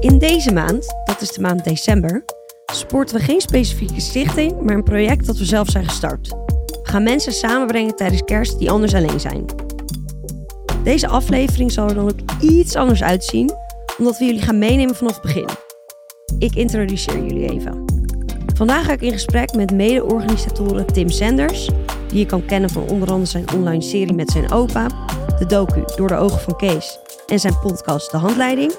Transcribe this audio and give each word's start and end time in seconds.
In 0.00 0.18
deze 0.18 0.52
maand, 0.52 0.86
dat 1.04 1.20
is 1.20 1.32
de 1.32 1.40
maand 1.40 1.64
december, 1.64 2.24
sporten 2.72 3.16
we 3.16 3.22
geen 3.22 3.40
specifieke 3.40 4.00
stichting, 4.00 4.60
maar 4.60 4.74
een 4.74 4.82
project 4.82 5.26
dat 5.26 5.38
we 5.38 5.44
zelf 5.44 5.68
zijn 5.68 5.84
gestart. 5.84 6.28
We 6.28 6.78
gaan 6.82 7.02
mensen 7.02 7.32
samenbrengen 7.32 7.96
tijdens 7.96 8.24
kerst 8.24 8.58
die 8.58 8.70
anders 8.70 8.94
alleen 8.94 9.20
zijn. 9.20 9.44
Deze 10.84 11.08
aflevering 11.08 11.72
zal 11.72 11.88
er 11.88 11.94
dan 11.94 12.04
ook 12.04 12.40
iets 12.40 12.76
anders 12.76 13.02
uitzien, 13.02 13.50
omdat 13.98 14.18
we 14.18 14.24
jullie 14.24 14.42
gaan 14.42 14.58
meenemen 14.58 14.94
vanaf 14.94 15.12
het 15.12 15.22
begin. 15.22 15.48
Ik 16.38 16.54
introduceer 16.54 17.24
jullie 17.24 17.50
even. 17.50 17.84
Vandaag 18.54 18.84
ga 18.84 18.92
ik 18.92 19.00
in 19.00 19.12
gesprek 19.12 19.54
met 19.54 19.72
mede-organisatoren 19.72 20.86
Tim 20.86 21.08
Sanders, 21.08 21.70
die 22.08 22.18
je 22.18 22.26
kan 22.26 22.44
kennen 22.44 22.70
van 22.70 22.88
onder 22.88 23.08
andere 23.08 23.30
zijn 23.30 23.52
online 23.54 23.82
serie 23.82 24.14
met 24.14 24.30
zijn 24.30 24.52
opa, 24.52 24.86
de 25.38 25.46
docu 25.46 25.84
Door 25.96 26.08
de 26.08 26.16
ogen 26.16 26.40
van 26.40 26.56
Kees 26.56 26.98
en 27.26 27.40
zijn 27.40 27.58
podcast 27.58 28.10
De 28.10 28.16
Handleiding, 28.16 28.72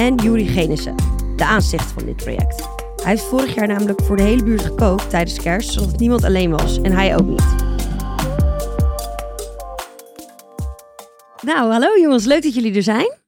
en 0.00 0.14
Juri 0.14 0.46
Genissen, 0.46 0.96
de 1.36 1.44
aanstichter 1.44 1.90
van 1.90 2.06
dit 2.06 2.16
project. 2.16 2.68
Hij 3.02 3.10
heeft 3.10 3.22
vorig 3.22 3.54
jaar 3.54 3.66
namelijk 3.66 4.02
voor 4.02 4.16
de 4.16 4.22
hele 4.22 4.42
buurt 4.42 4.62
gekookt 4.62 5.10
tijdens 5.10 5.40
kerst, 5.40 5.72
zodat 5.72 5.98
niemand 5.98 6.24
alleen 6.24 6.50
was 6.50 6.80
en 6.80 6.92
hij 6.92 7.16
ook 7.16 7.26
niet. 7.26 7.44
Nou, 11.42 11.70
hallo 11.72 12.00
jongens, 12.00 12.24
leuk 12.24 12.42
dat 12.42 12.54
jullie 12.54 12.74
er 12.74 12.82
zijn. 12.82 13.18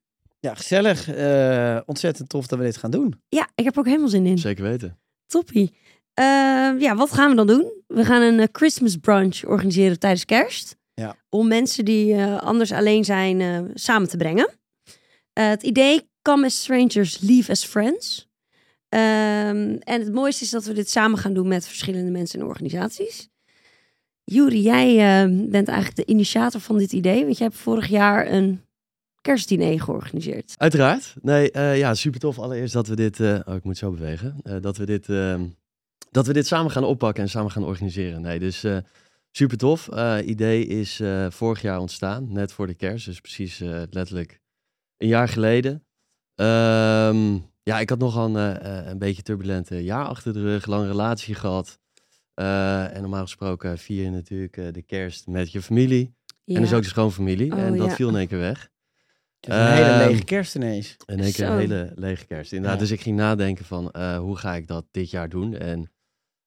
Ja, 0.40 0.54
gezellig. 0.54 1.08
Eh, 1.08 1.78
ontzettend 1.86 2.28
tof 2.28 2.46
dat 2.46 2.58
we 2.58 2.64
dit 2.64 2.76
gaan 2.76 2.90
doen. 2.90 3.20
Ja, 3.28 3.48
ik 3.54 3.64
heb 3.64 3.78
ook 3.78 3.86
helemaal 3.86 4.08
zin 4.08 4.26
in. 4.26 4.38
Zeker 4.38 4.64
weten. 4.64 4.98
Toppie. 5.26 5.74
Eh, 6.14 6.24
ja, 6.78 6.94
wat 6.94 7.12
gaan 7.12 7.30
we 7.30 7.36
dan 7.36 7.46
doen? 7.46 7.82
We 7.86 8.04
gaan 8.04 8.22
een 8.22 8.40
eh, 8.40 8.48
Christmas 8.52 8.96
brunch 8.96 9.44
organiseren 9.44 9.98
tijdens 9.98 10.24
kerst. 10.24 10.76
Ja. 10.94 11.16
Om 11.28 11.48
mensen 11.48 11.84
die 11.84 12.14
eh, 12.14 12.42
anders 12.42 12.72
alleen 12.72 13.04
zijn 13.04 13.40
eh, 13.40 13.60
samen 13.74 14.08
te 14.08 14.16
brengen. 14.16 14.50
Het 15.32 15.62
idee, 15.62 16.10
come 16.22 16.44
as 16.44 16.60
strangers, 16.60 17.18
leave 17.20 17.50
as 17.50 17.64
friends. 17.64 18.30
Ehm, 18.88 19.76
en 19.78 20.00
het 20.00 20.12
mooiste 20.12 20.44
is 20.44 20.50
dat 20.50 20.64
we 20.64 20.72
dit 20.72 20.90
samen 20.90 21.18
gaan 21.18 21.34
doen 21.34 21.48
met 21.48 21.66
verschillende 21.66 22.10
mensen 22.10 22.40
en 22.40 22.46
organisaties. 22.46 23.30
Juri, 24.24 24.62
jij 24.62 24.88
eh, 24.90 25.48
bent 25.50 25.68
eigenlijk 25.68 25.96
de 25.96 26.12
initiator 26.12 26.60
van 26.60 26.78
dit 26.78 26.92
idee. 26.92 27.24
Want 27.24 27.38
jij 27.38 27.46
hebt 27.46 27.58
vorig 27.58 27.88
jaar 27.88 28.32
een 28.32 28.60
kerstdiner 29.22 29.80
georganiseerd. 29.80 30.54
Uiteraard. 30.56 31.14
Nee, 31.20 31.50
eh, 31.50 31.78
ja, 31.78 31.94
super 31.94 32.20
tof. 32.20 32.38
Allereerst 32.38 32.72
dat 32.72 32.86
we 32.86 32.96
dit, 32.96 33.20
eh, 33.20 33.38
oh, 33.44 33.54
ik 33.54 33.64
moet 33.64 33.78
zo 33.78 33.90
bewegen, 33.90 34.36
Eh, 34.42 34.56
dat 34.60 34.76
we 34.76 34.86
dit, 34.86 35.08
ehm, 35.08 35.46
dat 36.10 36.26
we 36.26 36.32
dit 36.32 36.46
samen 36.46 36.70
gaan 36.70 36.84
oppakken 36.84 37.22
en 37.22 37.28
samen 37.28 37.50
gaan 37.50 37.64
organiseren. 37.64 38.20
Nee, 38.20 38.38
dus 38.38 38.66
super 39.30 39.56
tof. 39.56 39.88
Idee 40.24 40.66
is 40.66 41.00
vorig 41.28 41.62
jaar 41.62 41.78
ontstaan, 41.78 42.32
net 42.32 42.52
voor 42.52 42.66
de 42.66 42.74
kerst, 42.74 43.06
dus 43.06 43.20
precies 43.20 43.58
letterlijk 43.90 44.40
een 44.96 45.08
jaar 45.08 45.28
geleden. 45.28 45.84
Ehm, 46.42 47.38
ja, 47.62 47.80
ik 47.80 47.88
had 47.90 47.98
nogal 47.98 48.36
een, 48.36 48.58
eh, 48.60 48.86
een 48.86 48.98
beetje 48.98 49.22
turbulente 49.22 49.82
jaar 49.84 50.04
achter 50.04 50.32
de 50.32 50.40
rug, 50.42 50.66
lange 50.66 50.86
relatie 50.86 51.34
gehad. 51.34 51.78
Eh, 52.34 52.94
en 52.96 53.00
normaal 53.00 53.22
gesproken 53.22 53.78
vier 53.78 54.04
je 54.04 54.10
natuurlijk 54.10 54.56
eh, 54.56 54.66
de 54.72 54.82
kerst 54.82 55.26
met 55.26 55.52
je 55.52 55.62
familie. 55.62 56.14
Ja. 56.44 56.54
En 56.56 56.62
dus 56.62 56.72
ook 56.72 56.82
de 56.82 56.88
schoonfamilie. 56.88 57.52
Oh, 57.52 57.58
en 57.58 57.76
dat 57.76 57.86
ja. 57.86 57.94
viel 57.94 58.08
in 58.08 58.16
één 58.16 58.28
keer 58.28 58.38
weg. 58.38 58.70
Is 59.40 59.54
een 59.54 59.72
hele 59.72 59.84
Ehm, 59.88 60.08
lege 60.08 60.24
kerst 60.24 60.54
ineens. 60.54 60.96
In 61.06 61.20
één 61.20 61.32
keer 61.32 61.46
een 61.48 61.58
hele 61.58 61.92
lege 61.94 62.26
kerst. 62.26 62.52
Inderdaad, 62.52 62.78
Ja. 62.78 62.84
dus 62.84 62.92
ik 62.94 63.00
ging 63.00 63.16
nadenken 63.16 63.64
van 63.64 63.90
eh, 63.90 64.18
hoe 64.18 64.36
ga 64.36 64.54
ik 64.54 64.66
dat 64.66 64.84
dit 64.90 65.10
jaar 65.10 65.28
doen? 65.28 65.54
En 65.56 65.90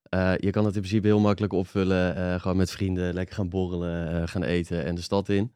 eh, 0.09 0.33
je 0.37 0.49
kan 0.49 0.65
het 0.65 0.75
in 0.75 0.81
principe 0.81 1.07
heel 1.07 1.19
makkelijk 1.19 1.53
opvullen. 1.53 2.15
eh, 2.15 2.39
gewoon 2.39 2.57
met 2.57 2.71
vrienden 2.71 3.13
lekker 3.13 3.35
gaan 3.35 3.49
borrelen, 3.49 4.21
eh, 4.21 4.27
gaan 4.27 4.43
eten 4.43 4.85
en 4.85 4.95
de 4.95 5.01
stad 5.01 5.29
in. 5.29 5.53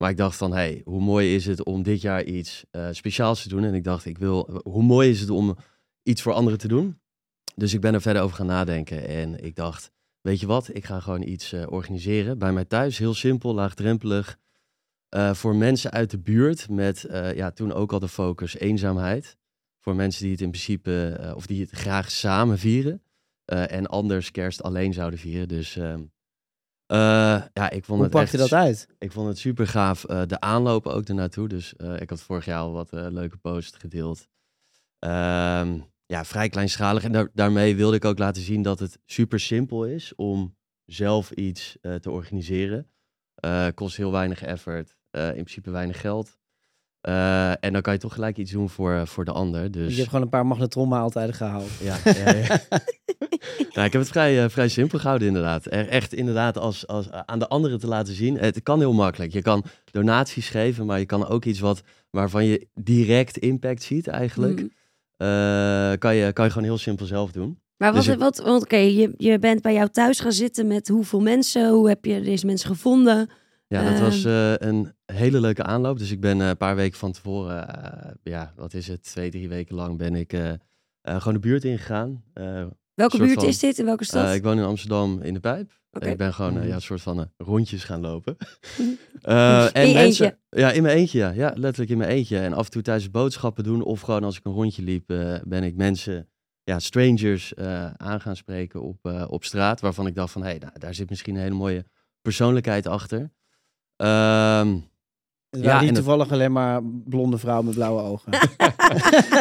Maar 0.00 0.10
ik 0.10 0.16
dacht 0.16 0.36
van, 0.36 0.52
hey, 0.52 0.80
hoe 0.84 1.00
mooi 1.00 1.34
is 1.34 1.46
het 1.46 1.64
om 1.64 1.82
dit 1.82 2.00
jaar 2.00 2.24
iets 2.24 2.64
eh, 2.70 2.88
speciaals 2.90 3.42
te 3.42 3.48
doen? 3.48 3.64
En 3.64 3.74
ik 3.74 3.84
dacht, 3.84 4.04
ik 4.04 4.18
wil, 4.18 4.60
hoe 4.62 4.82
mooi 4.82 5.10
is 5.10 5.20
het 5.20 5.30
om 5.30 5.56
iets 6.02 6.22
voor 6.22 6.32
anderen 6.32 6.58
te 6.58 6.68
doen? 6.68 7.00
Dus 7.54 7.74
ik 7.74 7.80
ben 7.80 7.94
er 7.94 8.00
verder 8.00 8.22
over 8.22 8.36
gaan 8.36 8.46
nadenken. 8.46 9.08
En 9.08 9.44
ik 9.44 9.54
dacht, 9.54 9.90
weet 10.20 10.40
je 10.40 10.46
wat? 10.46 10.74
Ik 10.74 10.84
ga 10.84 11.00
gewoon 11.00 11.22
iets 11.22 11.52
eh, 11.52 11.66
organiseren 11.68 12.38
bij 12.38 12.52
mij 12.52 12.64
thuis. 12.64 12.98
Heel 12.98 13.14
simpel, 13.14 13.54
laagdrempelig. 13.54 14.38
Eh, 15.08 15.34
voor 15.34 15.56
mensen 15.56 15.90
uit 15.90 16.10
de 16.10 16.18
buurt 16.18 16.68
met 16.68 17.06
ja, 17.34 17.50
toen 17.50 17.72
ook 17.72 17.92
al 17.92 17.98
de 17.98 18.08
focus 18.08 18.56
eenzaamheid. 18.56 19.36
Voor 19.78 19.94
mensen 19.94 20.22
die 20.22 20.32
het 20.32 20.40
in 20.40 20.50
principe, 20.50 21.32
of 21.36 21.46
die 21.46 21.60
het 21.60 21.70
graag 21.70 22.10
samen 22.10 22.58
vieren. 22.58 23.02
en 23.44 23.86
anders 23.86 24.30
kerst 24.30 24.62
alleen 24.62 24.92
zouden 24.92 25.18
vieren. 25.18 25.48
Dus 25.48 25.78
eh, 26.90 26.96
ja, 27.52 27.70
ik 27.70 27.84
vond 27.84 27.86
Hoe 27.86 28.02
het 28.02 28.10
pak 28.10 28.22
echt 28.22 28.30
je 28.32 28.36
dat 28.38 28.52
uit? 28.52 28.88
ik 28.98 29.12
vond 29.12 29.28
het 29.28 29.38
super 29.38 29.66
gaaf. 29.66 30.04
eh, 30.04 30.22
de 30.26 30.40
aanloop 30.40 30.86
ook 30.86 31.04
ernaartoe. 31.08 31.48
Dus 31.48 31.76
eh, 31.76 32.00
ik 32.00 32.10
had 32.10 32.20
vorig 32.22 32.44
jaar 32.44 32.60
al 32.60 32.72
wat 32.72 32.88
leuke 32.92 33.36
posts 33.36 33.76
gedeeld. 33.78 34.28
Ehm, 34.98 35.78
ja, 36.06 36.24
vrij 36.24 36.48
kleinschalig. 36.48 37.04
En 37.04 37.12
daar- 37.12 37.28
daarmee 37.34 37.76
wilde 37.76 37.96
ik 37.96 38.04
ook 38.04 38.18
laten 38.18 38.42
zien 38.42 38.62
dat 38.62 38.78
het 38.78 38.98
super 39.04 39.40
simpel 39.40 39.84
is 39.86 40.14
om 40.14 40.56
zelf 40.84 41.30
iets 41.30 41.78
te 42.00 42.10
organiseren. 42.10 42.90
Kost 43.74 43.96
heel 43.96 44.12
weinig 44.12 44.42
effort. 44.42 44.98
in 45.12 45.32
principe 45.32 45.70
weinig 45.70 46.00
geld. 46.00 46.38
Eh, 47.00 47.50
en 47.64 47.72
dan 47.72 47.82
kan 47.82 47.92
je 47.92 47.98
toch 47.98 48.14
gelijk 48.14 48.36
iets 48.36 48.50
doen 48.52 48.70
voor, 48.70 49.06
voor 49.06 49.24
de 49.24 49.32
ander. 49.32 49.70
Dus 49.70 49.90
Je 49.90 49.96
hebt 49.96 50.08
gewoon 50.08 50.24
een 50.24 50.30
paar 50.30 50.46
magnetronmaaltijden 50.46 51.34
gehaald. 51.34 51.68
ja, 51.80 51.96
ja, 52.04 52.34
ja. 52.36 52.60
Nou, 53.74 53.86
ik 53.86 53.92
heb 53.92 54.00
het 54.02 54.08
vrij, 54.10 54.42
eh, 54.44 54.50
vrij 54.50 54.68
simpel 54.68 54.98
gehouden 54.98 55.28
inderdaad. 55.28 55.66
Er, 55.66 55.88
echt 55.88 56.12
inderdaad 56.14 56.58
als, 56.58 56.86
als, 56.86 57.08
eh, 57.10 57.20
aan 57.26 57.38
de 57.38 57.48
anderen 57.48 57.78
te 57.78 57.86
laten 57.86 58.14
zien. 58.14 58.38
Het 58.38 58.62
kan 58.62 58.78
heel 58.78 58.92
makkelijk. 58.92 59.32
Je 59.32 59.42
kan 59.42 59.64
donaties 59.90 60.48
geven, 60.48 60.86
maar 60.86 60.98
je 60.98 61.06
kan 61.06 61.26
ook 61.28 61.44
iets 61.44 61.60
wat, 61.60 61.82
waarvan 62.10 62.44
je 62.44 62.66
direct 62.74 63.36
impact 63.38 63.82
ziet 63.82 64.06
eigenlijk. 64.08 64.60
Mm. 64.60 64.70
eh, 65.16 65.92
kan, 65.98 66.14
je, 66.14 66.32
kan 66.32 66.44
je 66.44 66.50
gewoon 66.50 66.68
heel 66.68 66.78
simpel 66.78 67.06
zelf 67.06 67.32
doen. 67.32 67.58
Maar 67.76 67.92
wat, 67.92 68.04
Dus 68.04 68.12
ik- 68.14 68.18
wat 68.20 68.38
want 68.38 68.62
oké, 68.62 68.76
je, 68.76 69.14
je 69.16 69.38
bent 69.38 69.62
bij 69.62 69.72
jou 69.74 69.88
thuis 69.88 70.20
gaan 70.20 70.32
zitten 70.32 70.66
met 70.66 70.88
hoeveel 70.88 71.20
mensen? 71.20 71.70
Hoe 71.70 71.88
heb 71.88 72.04
je 72.04 72.20
deze 72.20 72.46
mensen 72.46 72.68
gevonden? 72.68 73.30
Ja, 73.74 73.90
dat 73.90 74.00
was 74.00 74.24
Ehm. 74.24 74.34
eh, 74.34 74.68
een 74.68 74.92
hele 75.12 75.40
leuke 75.40 75.62
aanloop. 75.62 75.98
Dus 75.98 76.10
ik 76.10 76.20
ben 76.20 76.40
eh, 76.40 76.48
een 76.48 76.56
paar 76.56 76.76
weken 76.76 76.98
van 76.98 77.12
tevoren, 77.12 77.68
eh, 77.82 78.10
ja, 78.22 78.52
wat 78.56 78.74
is 78.74 78.86
het, 78.88 79.02
twee, 79.02 79.30
drie 79.30 79.48
weken 79.48 79.74
lang 79.74 79.98
ben 79.98 80.14
ik 80.14 80.34
gewoon 81.02 81.32
de 81.34 81.38
buurt 81.40 81.64
ingegaan. 81.64 82.24
Welke 82.94 83.18
buurt 83.18 83.34
van- 83.40 83.48
is 83.48 83.58
dit? 83.58 83.78
In 83.78 83.84
welke 83.84 84.04
stad? 84.04 84.34
Ik 84.34 84.42
woon 84.42 84.58
in 84.58 84.64
Amsterdam 84.64 85.22
in 85.22 85.34
de 85.34 85.40
Pijp. 85.40 85.78
Ik 85.98 86.16
ben 86.16 86.34
gewoon 86.34 86.52
Mhm. 86.54 86.66
ja, 86.66 86.74
een 86.74 86.80
soort 86.82 87.00
van 87.00 87.30
rondjes 87.36 87.84
gaan 87.84 88.00
lopen. 88.00 88.36
Mhm. 88.78 88.88
In 89.82 89.88
je 89.88 89.98
eentje? 89.98 90.38
Ja, 90.50 90.70
in 90.72 90.82
mijn 90.82 90.96
eentje. 90.96 91.18
Ja. 91.18 91.30
ja, 91.30 91.52
letterlijk 91.54 91.90
in 91.90 91.98
mijn 91.98 92.10
eentje. 92.10 92.38
En 92.38 92.52
af 92.52 92.64
en 92.64 92.70
toe 92.70 92.82
tijdens 92.82 93.10
boodschappen 93.10 93.64
doen 93.64 93.82
of 93.82 94.00
gewoon 94.00 94.24
als 94.24 94.36
ik 94.38 94.44
een 94.44 94.52
rondje 94.52 94.82
liep, 94.82 95.06
ben 95.44 95.62
ik 95.62 95.76
mensen, 95.76 96.28
ja, 96.64 96.78
strangers 96.78 97.54
aan 97.96 98.20
gaan 98.20 98.36
spreken 98.36 98.82
op, 98.82 99.26
op 99.28 99.44
straat. 99.44 99.80
Waarvan 99.80 100.06
ik 100.06 100.14
dacht 100.14 100.32
van, 100.32 100.42
hé, 100.42 100.48
hey, 100.48 100.58
nou, 100.58 100.72
daar 100.78 100.94
zit 100.94 101.10
misschien 101.10 101.34
een 101.34 101.40
hele 101.42 101.54
mooie 101.54 101.84
persoonlijkheid 102.22 102.86
achter. 102.86 103.30
Ehm, 104.00 104.76
Het 105.50 105.62
Ja, 105.64 105.78
niet 105.78 105.86
het- 105.88 105.94
toevallig 105.94 106.30
alleen 106.32 106.52
maar 106.52 106.80
blonde 106.84 107.38
vrouwen 107.38 107.66
met 107.66 107.74
blauwe 107.74 108.02
ogen. 108.02 108.32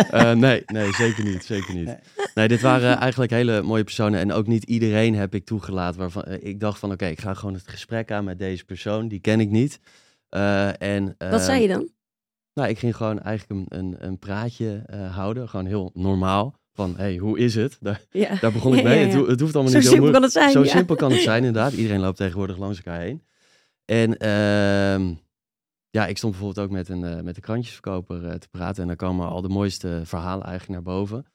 Eh, 0.09 0.31
nee, 0.31 0.63
nee, 0.65 0.93
zeker 0.93 1.23
niet. 1.23 1.43
Zeker 1.45 1.73
niet. 1.75 1.85
Nee. 1.85 1.95
Nee, 2.33 2.47
dit 2.47 2.61
waren 2.61 2.97
eigenlijk 2.97 3.31
hele 3.31 3.61
mooie 3.61 3.83
personen. 3.83 4.19
En 4.19 4.31
ook 4.31 4.47
niet 4.47 4.63
iedereen 4.63 5.15
heb 5.15 5.35
ik 5.35 5.45
toegelaten. 5.45 5.99
Waarvan 5.99 6.23
eh, 6.23 6.37
ik 6.49 6.59
dacht 6.59 6.79
van, 6.79 6.91
oké, 6.91 7.05
ik 7.05 7.19
ga 7.21 7.33
gewoon 7.33 7.53
het 7.53 7.67
gesprek 7.67 8.11
aan 8.11 8.23
met 8.23 8.39
deze 8.39 8.65
persoon. 8.65 9.07
Die 9.07 9.19
ken 9.19 9.39
ik 9.39 9.49
niet. 9.49 9.79
Eh, 10.29 10.81
en, 10.81 11.15
Wat 11.17 11.41
zei 11.41 11.61
je 11.61 11.67
dan? 11.67 11.89
Nou, 12.53 12.69
ik 12.69 12.79
ging 12.79 12.95
gewoon 12.95 13.19
eigenlijk 13.21 13.69
een, 13.71 13.79
een, 13.79 13.95
een 13.99 14.19
praatje 14.19 14.83
eh, 14.85 15.15
houden. 15.15 15.49
Gewoon 15.49 15.65
heel 15.65 15.91
normaal. 15.93 16.53
Van, 16.73 16.93
hey, 16.97 17.17
hoe 17.17 17.39
is 17.39 17.55
het? 17.55 17.77
Daar, 17.79 18.01
Ja. 18.09 18.35
daar 18.41 18.51
begon 18.51 18.73
ik 18.73 18.81
Ja, 18.81 18.87
mee. 18.89 18.99
ja, 18.99 19.05
Het, 19.05 19.13
ho- 19.15 19.27
het 19.27 19.39
hoeft 19.39 19.53
allemaal 19.55 19.71
Zo 19.71 19.77
niet 19.79 19.87
heel 19.87 19.95
simpel 19.97 20.11
kan 20.11 20.21
moeilijk. 20.21 20.23
het 20.23 20.31
zijn. 20.31 20.51
Zo 20.51 20.63
ja. 20.63 20.75
simpel 20.77 20.95
kan 20.95 21.11
het 21.11 21.21
zijn, 21.21 21.43
inderdaad. 21.43 21.73
Iedereen 21.73 21.99
loopt 21.99 22.17
tegenwoordig 22.17 22.57
langs 22.57 22.77
elkaar 22.77 22.99
heen. 23.01 23.21
En 23.89 24.17
ehm, 24.17 25.13
ja, 25.89 26.07
ik 26.07 26.17
stond 26.17 26.33
bijvoorbeeld 26.33 26.65
ook 26.65 26.71
met 26.71 26.89
een, 26.89 27.03
eh, 27.03 27.21
met 27.21 27.35
een 27.35 27.41
krantjesverkoper 27.41 28.25
eh, 28.25 28.33
te 28.33 28.47
praten. 28.49 28.81
En 28.81 28.87
dan 28.87 28.97
kwamen 28.97 29.27
al 29.27 29.41
de 29.41 29.49
mooiste 29.49 30.01
verhalen 30.03 30.45
eigenlijk 30.45 30.85
naar 30.85 30.95
boven. 30.95 31.25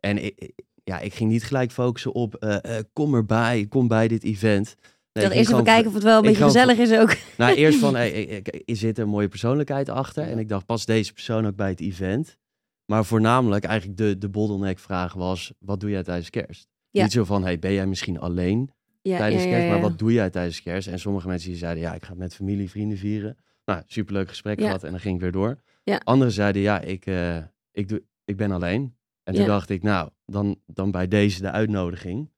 En 0.00 0.24
ik, 0.24 0.52
ja, 0.84 0.98
ik 0.98 1.14
ging 1.14 1.30
niet 1.30 1.44
gelijk 1.44 1.72
focussen 1.72 2.12
op, 2.12 2.34
eh, 2.34 2.78
kom 2.92 3.14
erbij, 3.14 3.66
kom 3.68 3.88
bij 3.88 4.08
dit 4.08 4.24
event. 4.24 4.76
Nee, 5.12 5.24
Ik 5.24 5.30
ik 5.30 5.36
eerst 5.36 5.50
even 5.50 5.64
kijken 5.64 5.86
of 5.86 5.94
het 5.94 6.02
wel 6.02 6.16
een 6.16 6.22
beetje 6.22 6.44
gezellig 6.44 6.78
is 6.78 6.92
ook. 6.92 7.16
nou, 7.36 7.54
eerst 7.54 7.78
van, 7.78 7.94
hey, 8.00 8.42
is 8.64 8.78
zit 8.78 8.98
er 8.98 9.04
een 9.04 9.10
mooie 9.10 9.28
persoonlijkheid 9.28 9.88
achter? 9.88 10.24
En 10.24 10.38
ik 10.38 10.48
dacht, 10.48 10.66
pas 10.66 10.84
deze 10.84 11.12
persoon 11.12 11.46
ook 11.46 11.56
bij 11.56 11.68
het 11.68 11.80
event? 11.80 12.36
Maar 12.84 13.04
voornamelijk 13.04 13.64
eigenlijk 13.64 13.98
de, 13.98 14.18
de 14.18 14.28
bottleneck 14.28 14.78
vraag 14.78 15.12
was, 15.12 15.52
wat 15.58 15.80
doe 15.80 15.90
jij 15.90 16.02
tijdens 16.02 16.30
kerst? 16.30 16.68
Ja. 16.90 17.02
Niet 17.02 17.12
zo 17.12 17.24
van, 17.24 17.42
hey, 17.42 17.58
ben 17.58 17.72
jij 17.72 17.86
misschien 17.86 18.20
alleen 18.20 18.70
Ja, 19.02 19.16
tijdens 19.18 19.44
kerst? 19.44 19.68
Maar 19.68 19.80
wat 19.80 19.98
doe 19.98 20.12
jij 20.12 20.30
tijdens 20.30 20.62
kerst? 20.62 20.88
En 20.88 20.98
sommige 20.98 21.28
mensen 21.28 21.48
die 21.48 21.58
zeiden, 21.58 21.82
ja, 21.82 21.94
ik 21.94 22.02
ga 22.02 22.10
het 22.10 22.18
met 22.18 22.34
familie, 22.34 22.70
vrienden 22.70 22.98
vieren. 22.98 23.36
Nou, 23.64 23.82
superleuk 23.86 24.28
gesprek 24.28 24.60
gehad 24.60 24.84
en 24.84 24.90
dan 24.90 25.00
ging 25.00 25.14
ik 25.14 25.20
weer 25.20 25.32
door. 25.32 25.60
Anderen 26.04 26.32
zeiden, 26.32 26.62
ja, 26.62 26.80
ik, 26.80 27.06
eh, 27.06 27.36
ik, 27.72 27.88
doe, 27.88 28.02
ik 28.24 28.36
ben 28.36 28.50
alleen. 28.50 28.96
En 29.22 29.34
toen 29.34 29.46
dacht 29.46 29.70
ik, 29.70 29.82
nou, 29.82 30.10
dan, 30.26 30.60
dan 30.66 30.90
bij 30.90 31.08
deze 31.08 31.40
de 31.40 31.50
uitnodiging. 31.50 32.30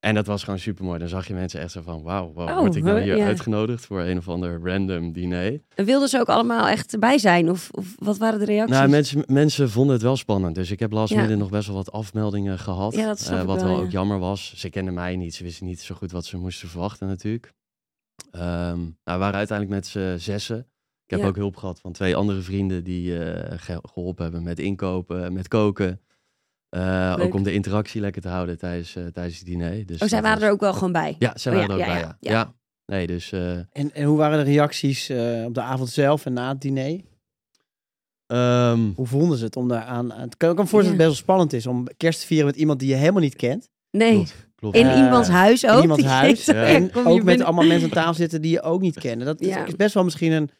En 0.00 0.14
dat 0.14 0.26
was 0.26 0.44
gewoon 0.44 0.58
super 0.58 0.84
mooi. 0.84 0.98
Dan 0.98 1.08
zag 1.08 1.26
je 1.26 1.34
mensen 1.34 1.60
echt 1.60 1.72
zo 1.72 1.80
van, 1.82 2.02
wauw, 2.02 2.32
wow, 2.32 2.48
Oh, 2.48 2.58
word 2.58 2.74
ik 2.76 2.82
nou 2.82 3.00
hier 3.00 3.16
ja. 3.16 3.26
uitgenodigd 3.26 3.86
voor 3.86 4.00
een 4.00 4.18
of 4.18 4.28
ander 4.28 4.60
random 4.62 5.12
diner? 5.12 5.60
En 5.74 5.84
wilden 5.84 6.08
ze 6.08 6.18
ook 6.20 6.28
allemaal 6.28 6.68
echt 6.68 6.92
erbij 6.92 7.18
zijn? 7.18 7.50
Of, 7.50 7.68
of 7.70 7.94
wat 7.98 8.18
waren 8.18 8.38
de 8.38 8.44
reacties? 8.44 8.76
Nou, 8.76 8.88
mensen, 8.88 9.22
mensen 9.26 9.70
vonden 9.70 9.92
het 9.92 10.02
wel 10.02 10.16
spannend. 10.16 10.54
Dus 10.54 10.70
ik 10.70 10.78
heb 10.78 10.92
last 10.92 11.12
Ja. 11.12 11.26
nog 11.34 11.50
best 11.50 11.66
wel 11.66 11.76
wat 11.76 11.92
afmeldingen 11.92 12.58
gehad. 12.58 12.94
Ja, 12.94 13.06
dat 13.06 13.20
snap 13.20 13.38
eh, 13.38 13.44
wat 13.44 13.62
wel, 13.62 13.76
ook 13.80 13.90
jammer 13.90 14.18
was. 14.18 14.52
Ze 14.56 14.70
kenden 14.70 14.94
mij 14.94 15.16
niet. 15.16 15.34
Ze 15.34 15.42
wisten 15.44 15.66
niet 15.66 15.80
zo 15.80 15.94
goed 15.94 16.10
wat 16.10 16.24
ze 16.24 16.36
moesten 16.36 16.68
verwachten 16.68 17.06
natuurlijk. 17.06 17.52
Ehm, 18.30 18.78
nou, 18.78 18.90
we 19.04 19.16
waren 19.18 19.34
uiteindelijk 19.34 19.76
met 19.80 19.86
z'n 19.86 20.16
zessen. 20.18 20.58
Ik 21.06 21.16
heb 21.16 21.26
ook 21.26 21.36
hulp 21.36 21.56
gehad 21.56 21.80
van 21.80 21.92
twee 21.92 22.16
andere 22.16 22.40
vrienden 22.40 22.84
die 22.84 23.18
eh, 23.24 23.58
ge- 23.58 23.82
geholpen 23.82 24.22
hebben 24.22 24.42
met 24.42 24.58
inkopen, 24.58 25.32
met 25.32 25.48
koken. 25.48 26.00
Eh, 26.68 27.16
ook 27.20 27.34
om 27.34 27.42
de 27.42 27.52
interactie 27.52 28.00
lekker 28.00 28.22
te 28.22 28.28
houden 28.28 28.58
tijdens, 28.58 28.96
eh, 28.96 29.04
tijdens 29.06 29.36
het 29.38 29.46
diner. 29.46 29.86
Dus 29.86 30.00
oh, 30.02 30.08
zij 30.08 30.22
waren 30.22 30.38
was- 30.38 30.46
er 30.46 30.52
ook 30.52 30.60
wel 30.60 30.72
gewoon 30.72 30.92
bij? 30.92 31.16
Ja, 31.18 31.32
zij 31.36 31.52
Oh, 31.52 31.58
waren 31.58 31.78
ja, 31.78 31.84
er 31.84 31.90
ook 31.90 31.96
ja, 31.96 32.00
bij, 32.18 32.30
ja, 32.32 32.38
ja. 32.38 32.54
Nee, 32.86 33.06
dus... 33.06 33.32
eh, 33.32 33.50
En, 33.56 33.66
en 33.94 34.02
hoe 34.04 34.16
waren 34.16 34.44
de 34.44 34.50
reacties 34.50 35.08
eh, 35.08 35.44
op 35.44 35.54
de 35.54 35.60
avond 35.60 35.88
zelf 35.88 36.26
en 36.26 36.32
na 36.32 36.48
het 36.48 36.60
diner? 36.60 37.00
ehm, 38.26 38.80
Hoe 38.94 39.06
vonden 39.06 39.38
ze 39.38 39.44
het 39.44 39.56
om 39.56 39.68
daar 39.68 39.82
aan... 39.82 40.04
Ik 40.06 40.12
kan 40.16 40.22
ik 40.24 40.38
kan 40.38 40.54
me 40.56 40.66
voorstellen 40.66 40.82
dat 40.84 40.84
Ja. 40.84 40.90
het 40.90 40.96
best 40.96 41.06
wel 41.06 41.14
spannend 41.14 41.52
is 41.52 41.66
om 41.66 41.86
kerst 41.96 42.20
te 42.20 42.26
vieren 42.26 42.46
met 42.46 42.56
iemand 42.56 42.78
die 42.80 42.88
je 42.88 42.94
helemaal 42.94 43.22
niet 43.22 43.36
kent. 43.36 43.68
Nee, 43.90 44.12
klopt, 44.14 44.34
klopt. 44.54 44.76
in 44.76 44.86
iemands 44.86 45.28
huis 45.28 45.66
ook? 45.66 45.76
in 45.76 45.82
iemands 45.82 46.04
huis. 46.20 46.48
En 46.48 46.94
ook 46.94 47.04
met 47.16 47.24
binnen- 47.24 47.46
allemaal 47.46 47.66
mensen 47.66 47.88
aan 47.88 47.94
tafel 47.94 48.14
zitten 48.14 48.42
die 48.42 48.50
je 48.50 48.62
ook 48.62 48.80
niet 48.80 48.98
kennen. 48.98 49.26
Dat 49.26 49.40
is 49.40 49.76
best 49.76 49.94
wel 49.94 50.04
misschien 50.04 50.32
een 50.32 50.50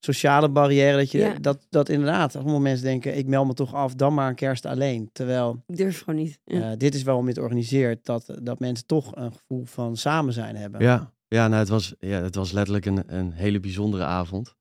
sociale 0.00 0.48
barrière. 0.48 0.96
Dat, 0.96 1.10
je, 1.10 1.18
Ja. 1.18 1.34
dat, 1.40 1.66
dat 1.70 1.88
inderdaad 1.88 2.36
allemaal 2.36 2.60
mensen 2.60 2.84
denken, 2.84 3.16
ik 3.16 3.26
meld 3.26 3.46
me 3.46 3.54
toch 3.54 3.74
af, 3.74 3.94
dan 3.94 4.14
maar 4.14 4.28
een 4.28 4.34
kerst 4.34 4.66
alleen. 4.66 5.10
Terwijl 5.12 5.62
Ik 5.66 5.76
durf 5.76 5.98
gewoon 6.02 6.20
niet. 6.20 6.38
Ja. 6.44 6.70
eh, 6.70 6.76
dit 6.78 6.94
is 6.94 7.02
waarom 7.02 7.22
je 7.24 7.28
het 7.30 7.38
organiseert. 7.38 8.04
Dat, 8.04 8.38
dat 8.42 8.58
mensen 8.58 8.86
toch 8.86 9.16
een 9.16 9.32
gevoel 9.32 9.64
van 9.64 9.96
samen 9.96 10.32
zijn 10.32 10.56
hebben. 10.56 10.80
Ja, 10.80 11.12
ja, 11.28 11.48
nou, 11.48 11.58
het, 11.60 11.68
was, 11.68 11.94
ja 11.98 12.22
het 12.22 12.34
was 12.34 12.52
letterlijk 12.52 12.86
een, 12.86 13.02
een 13.16 13.32
hele 13.32 13.60
bijzondere 13.60 14.04
avond. 14.04 14.54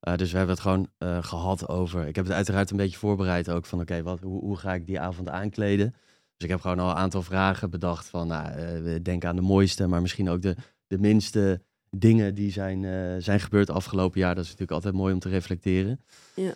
Eh, 0.00 0.16
dus 0.16 0.30
we 0.30 0.36
hebben 0.36 0.54
het 0.54 0.64
gewoon 0.64 0.88
eh, 0.98 1.22
gehad 1.22 1.68
over. 1.68 2.06
Ik 2.06 2.16
heb 2.16 2.24
het 2.24 2.34
uiteraard 2.34 2.70
een 2.70 2.76
beetje 2.76 2.98
voorbereid 2.98 3.50
ook 3.50 3.66
van 3.66 3.80
oké, 3.80 4.02
wat 4.02 4.20
hoe, 4.20 4.40
hoe 4.40 4.56
ga 4.56 4.74
ik 4.74 4.86
die 4.86 5.00
avond 5.00 5.28
aankleden? 5.28 5.90
Dus 6.36 6.48
ik 6.48 6.48
heb 6.48 6.60
gewoon 6.60 6.78
al 6.78 6.90
een 6.90 6.96
aantal 6.96 7.22
vragen 7.22 7.70
bedacht 7.70 8.06
van 8.08 8.26
nou, 8.26 8.48
eh, 8.48 8.82
we 8.82 9.02
denken 9.02 9.28
aan 9.28 9.36
de 9.36 9.42
mooiste, 9.42 9.86
maar 9.86 10.00
misschien 10.00 10.28
ook 10.30 10.42
de, 10.42 10.56
de 10.86 10.98
minste 10.98 11.62
dingen 11.96 12.34
die 12.34 12.52
zijn, 12.52 12.84
eh, 12.84 13.16
zijn 13.18 13.40
gebeurd 13.40 13.70
afgelopen 13.70 14.20
jaar. 14.20 14.34
Dat 14.34 14.44
is 14.44 14.50
natuurlijk 14.50 14.76
altijd 14.76 14.94
mooi 14.94 15.14
om 15.14 15.20
te 15.20 15.28
reflecteren. 15.28 16.00
Ja. 16.34 16.52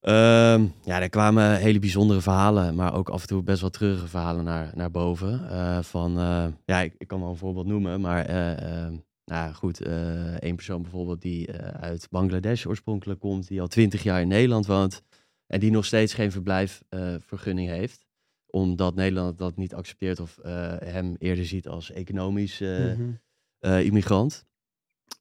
Ehm, 0.00 0.66
ja, 0.84 1.00
er 1.00 1.08
kwamen 1.08 1.56
hele 1.56 1.78
bijzondere 1.78 2.20
verhalen, 2.20 2.74
maar 2.74 2.94
ook 2.94 3.08
af 3.08 3.20
en 3.22 3.28
toe 3.28 3.42
best 3.42 3.60
wel 3.60 3.70
treurige 3.70 4.06
verhalen 4.08 4.44
naar, 4.44 4.70
naar 4.74 4.90
boven. 4.90 5.50
Eh, 5.50 5.82
van, 5.82 6.18
eh, 6.18 6.46
ja, 6.64 6.80
ik, 6.80 6.94
ik 6.98 7.08
kan 7.08 7.20
wel 7.20 7.28
een 7.30 7.36
voorbeeld 7.36 7.66
noemen, 7.66 8.00
maar 8.00 8.24
eh, 8.24 8.52
eh, 8.52 8.90
nou 9.24 9.46
ja, 9.46 9.52
goed, 9.52 9.80
eh 9.80 10.34
één 10.42 10.54
persoon 10.56 10.82
bijvoorbeeld 10.82 11.22
die 11.22 11.46
eh, 11.46 11.82
uit 11.82 12.06
Bangladesh 12.10 12.66
oorspronkelijk 12.66 13.20
komt, 13.20 13.48
die 13.48 13.60
al 13.60 13.66
twintig 13.66 14.02
jaar 14.02 14.20
in 14.20 14.28
Nederland 14.28 14.66
woont 14.66 15.02
en 15.46 15.60
die 15.60 15.70
nog 15.70 15.84
steeds 15.84 16.14
geen 16.14 16.32
verblijfvergunning 16.32 17.68
heeft, 17.68 18.06
omdat 18.46 18.94
Nederland 18.94 19.38
dat 19.38 19.56
niet 19.56 19.74
accepteert 19.74 20.20
of 20.20 20.38
eh, 20.38 20.72
hem 20.78 21.14
eerder 21.18 21.46
ziet 21.46 21.68
als 21.68 21.90
economisch 21.92 22.60
eh, 22.60 22.78
Mhm. 22.78 23.10
eh, 23.58 23.84
immigrant. 23.84 24.44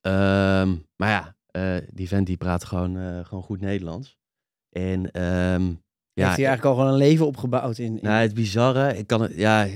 Ehm, 0.01 0.75
maar 0.95 1.09
ja, 1.09 1.35
eh, 1.51 1.87
die 1.93 2.07
vent 2.07 2.27
die 2.27 2.37
praat 2.37 2.63
gewoon, 2.65 2.97
eh, 2.97 3.25
gewoon 3.25 3.43
goed 3.43 3.59
Nederlands. 3.61 4.17
En 4.69 5.11
ehm, 5.11 5.63
Ja, 6.13 6.23
heeft 6.25 6.37
hij 6.37 6.45
eigenlijk 6.45 6.65
al 6.65 6.73
gewoon 6.75 6.91
een 6.91 6.97
leven 7.07 7.25
opgebouwd 7.25 7.77
in... 7.77 7.85
in- 7.97 7.99
nou, 8.03 8.21
het 8.21 8.33
bizarre, 8.33 8.97
ik 8.97 9.07
kan 9.07 9.21
het, 9.21 9.33
ja, 9.35 9.67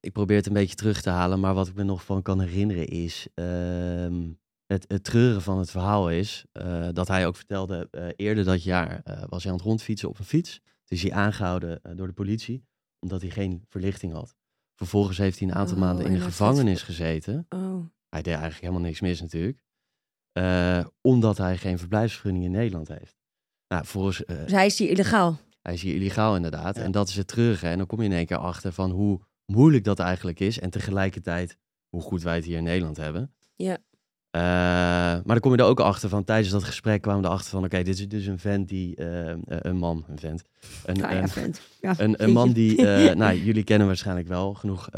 ik 0.00 0.12
probeer 0.12 0.36
het 0.36 0.46
een 0.46 0.52
beetje 0.52 0.74
terug 0.74 1.00
te 1.02 1.10
halen, 1.10 1.40
maar 1.40 1.54
wat 1.54 1.68
ik 1.68 1.74
me 1.74 1.82
nog 1.82 2.04
van 2.04 2.22
kan 2.22 2.40
herinneren 2.40 2.86
is, 2.86 3.26
ehm, 3.34 4.28
het, 4.66 4.84
het 4.88 5.04
treuren 5.04 5.42
van 5.42 5.58
het 5.58 5.70
verhaal 5.70 6.10
is, 6.10 6.44
eh, 6.52 6.88
dat 6.92 7.08
hij 7.08 7.26
ook 7.26 7.36
vertelde, 7.36 7.88
eh, 7.90 8.06
eerder 8.16 8.44
dat 8.44 8.62
jaar 8.62 9.00
eh, 9.04 9.22
was 9.28 9.42
hij 9.42 9.52
aan 9.52 9.58
het 9.58 9.66
rondfietsen 9.66 10.08
op 10.08 10.18
een 10.18 10.24
fiets. 10.24 10.60
Toen 10.84 10.98
is 10.98 11.02
hij 11.02 11.12
aangehouden 11.12 11.82
eh, 11.82 11.92
door 11.96 12.06
de 12.06 12.12
politie, 12.12 12.64
omdat 13.00 13.20
hij 13.20 13.30
geen 13.30 13.64
verlichting 13.68 14.12
had. 14.12 14.34
Vervolgens 14.74 15.18
heeft 15.18 15.38
hij 15.38 15.48
een 15.48 15.54
aantal 15.54 15.74
Oh, 15.76 15.80
maanden 15.82 16.06
in 16.06 16.12
de 16.12 16.20
gevangenis 16.20 16.82
gezeten. 16.82 17.46
Oh, 17.48 17.84
Hij 18.10 18.22
deed 18.22 18.34
eigenlijk 18.34 18.62
helemaal 18.62 18.82
niks 18.82 19.00
mis 19.00 19.20
natuurlijk. 19.20 19.62
Eh, 20.32 20.86
omdat 21.00 21.38
hij 21.38 21.56
geen 21.56 21.78
verblijfsvergunning 21.78 22.44
in 22.44 22.50
Nederland 22.50 22.88
heeft. 22.88 23.16
Nou, 23.68 23.86
volgens, 23.86 24.24
eh, 24.24 24.36
dus 24.42 24.52
hij 24.52 24.66
is 24.66 24.78
hier 24.78 24.88
illegaal. 24.88 25.38
hij 25.62 25.74
is 25.74 25.82
hier 25.82 25.94
illegaal 25.94 26.36
inderdaad. 26.36 26.76
Ja. 26.76 26.82
En 26.82 26.90
dat 26.90 27.08
is 27.08 27.16
het 27.16 27.26
treurige. 27.26 27.66
En 27.66 27.78
dan 27.78 27.86
kom 27.86 27.98
je 27.98 28.04
in 28.04 28.12
één 28.12 28.26
keer 28.26 28.36
achter 28.36 28.72
van 28.72 28.90
hoe 28.90 29.20
moeilijk 29.46 29.84
dat 29.84 29.98
eigenlijk 29.98 30.40
is. 30.40 30.58
En 30.58 30.70
tegelijkertijd 30.70 31.56
hoe 31.88 32.02
goed 32.02 32.22
wij 32.22 32.34
het 32.34 32.44
hier 32.44 32.56
in 32.56 32.64
Nederland 32.64 32.96
hebben. 32.96 33.34
Ja. 33.56 33.78
Eh, 34.30 34.40
maar 34.40 35.22
dan 35.24 35.40
kom 35.40 35.52
je 35.52 35.58
er 35.58 35.64
ook 35.64 35.80
achter 35.80 36.08
van, 36.08 36.24
tijdens 36.24 36.50
dat 36.50 36.64
gesprek 36.64 37.02
kwamen 37.02 37.22
we 37.22 37.26
erachter 37.26 37.50
van, 37.50 37.64
oké, 37.64 37.82
dit 37.82 37.98
is 37.98 38.08
dus 38.08 38.26
een 38.26 38.38
vent 38.38 38.68
die, 38.68 38.96
eh, 38.96 39.30
eh, 39.30 39.38
een 39.46 39.76
man, 39.76 40.04
een 40.08 40.18
vent. 40.18 40.42
Een, 40.84 40.96
Nou 40.96 41.14
ja, 41.14 41.22
een, 41.22 41.28
vent. 41.28 41.60
Ja, 41.80 41.94
een, 41.98 42.22
een 42.22 42.30
man 42.30 42.52
die, 42.52 42.86
eh, 42.86 43.14
nou, 43.22 43.42
jullie 43.42 43.64
kennen 43.64 43.86
waarschijnlijk 43.86 44.28
wel 44.28 44.54
genoeg 44.54 44.88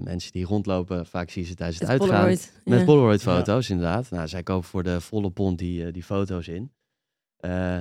mensen 0.00 0.32
die 0.32 0.44
rondlopen. 0.44 1.06
Vaak 1.06 1.30
zie 1.30 1.42
je 1.42 1.48
ze 1.48 1.54
tijdens 1.54 1.78
het, 1.78 1.88
Het 1.88 2.00
uitgaan. 2.00 2.18
Polaroid. 2.18 2.52
Met 2.64 2.78
ja. 2.78 2.84
Polaroid 2.84 3.22
foto's, 3.22 3.70
inderdaad. 3.70 4.10
Nou, 4.10 4.28
zij 4.28 4.42
kopen 4.42 4.68
voor 4.68 4.82
de 4.82 5.00
volle 5.00 5.30
pond 5.30 5.58
die, 5.58 5.90
die 5.90 6.02
foto's 6.02 6.48
in. 6.48 6.72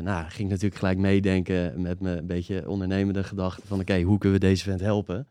Nou, 0.04 0.30
ging 0.30 0.50
natuurlijk 0.50 0.76
gelijk 0.76 0.98
meedenken 0.98 1.82
met 1.82 2.00
me 2.00 2.18
een 2.18 2.28
beetje 2.28 2.70
ondernemende 2.70 3.24
gedachten 3.24 3.68
van 3.68 3.80
oké, 3.80 4.02
hoe 4.02 4.18
kunnen 4.18 4.40
we 4.40 4.46
deze 4.46 4.64
vent 4.64 4.80
helpen? 4.80 5.28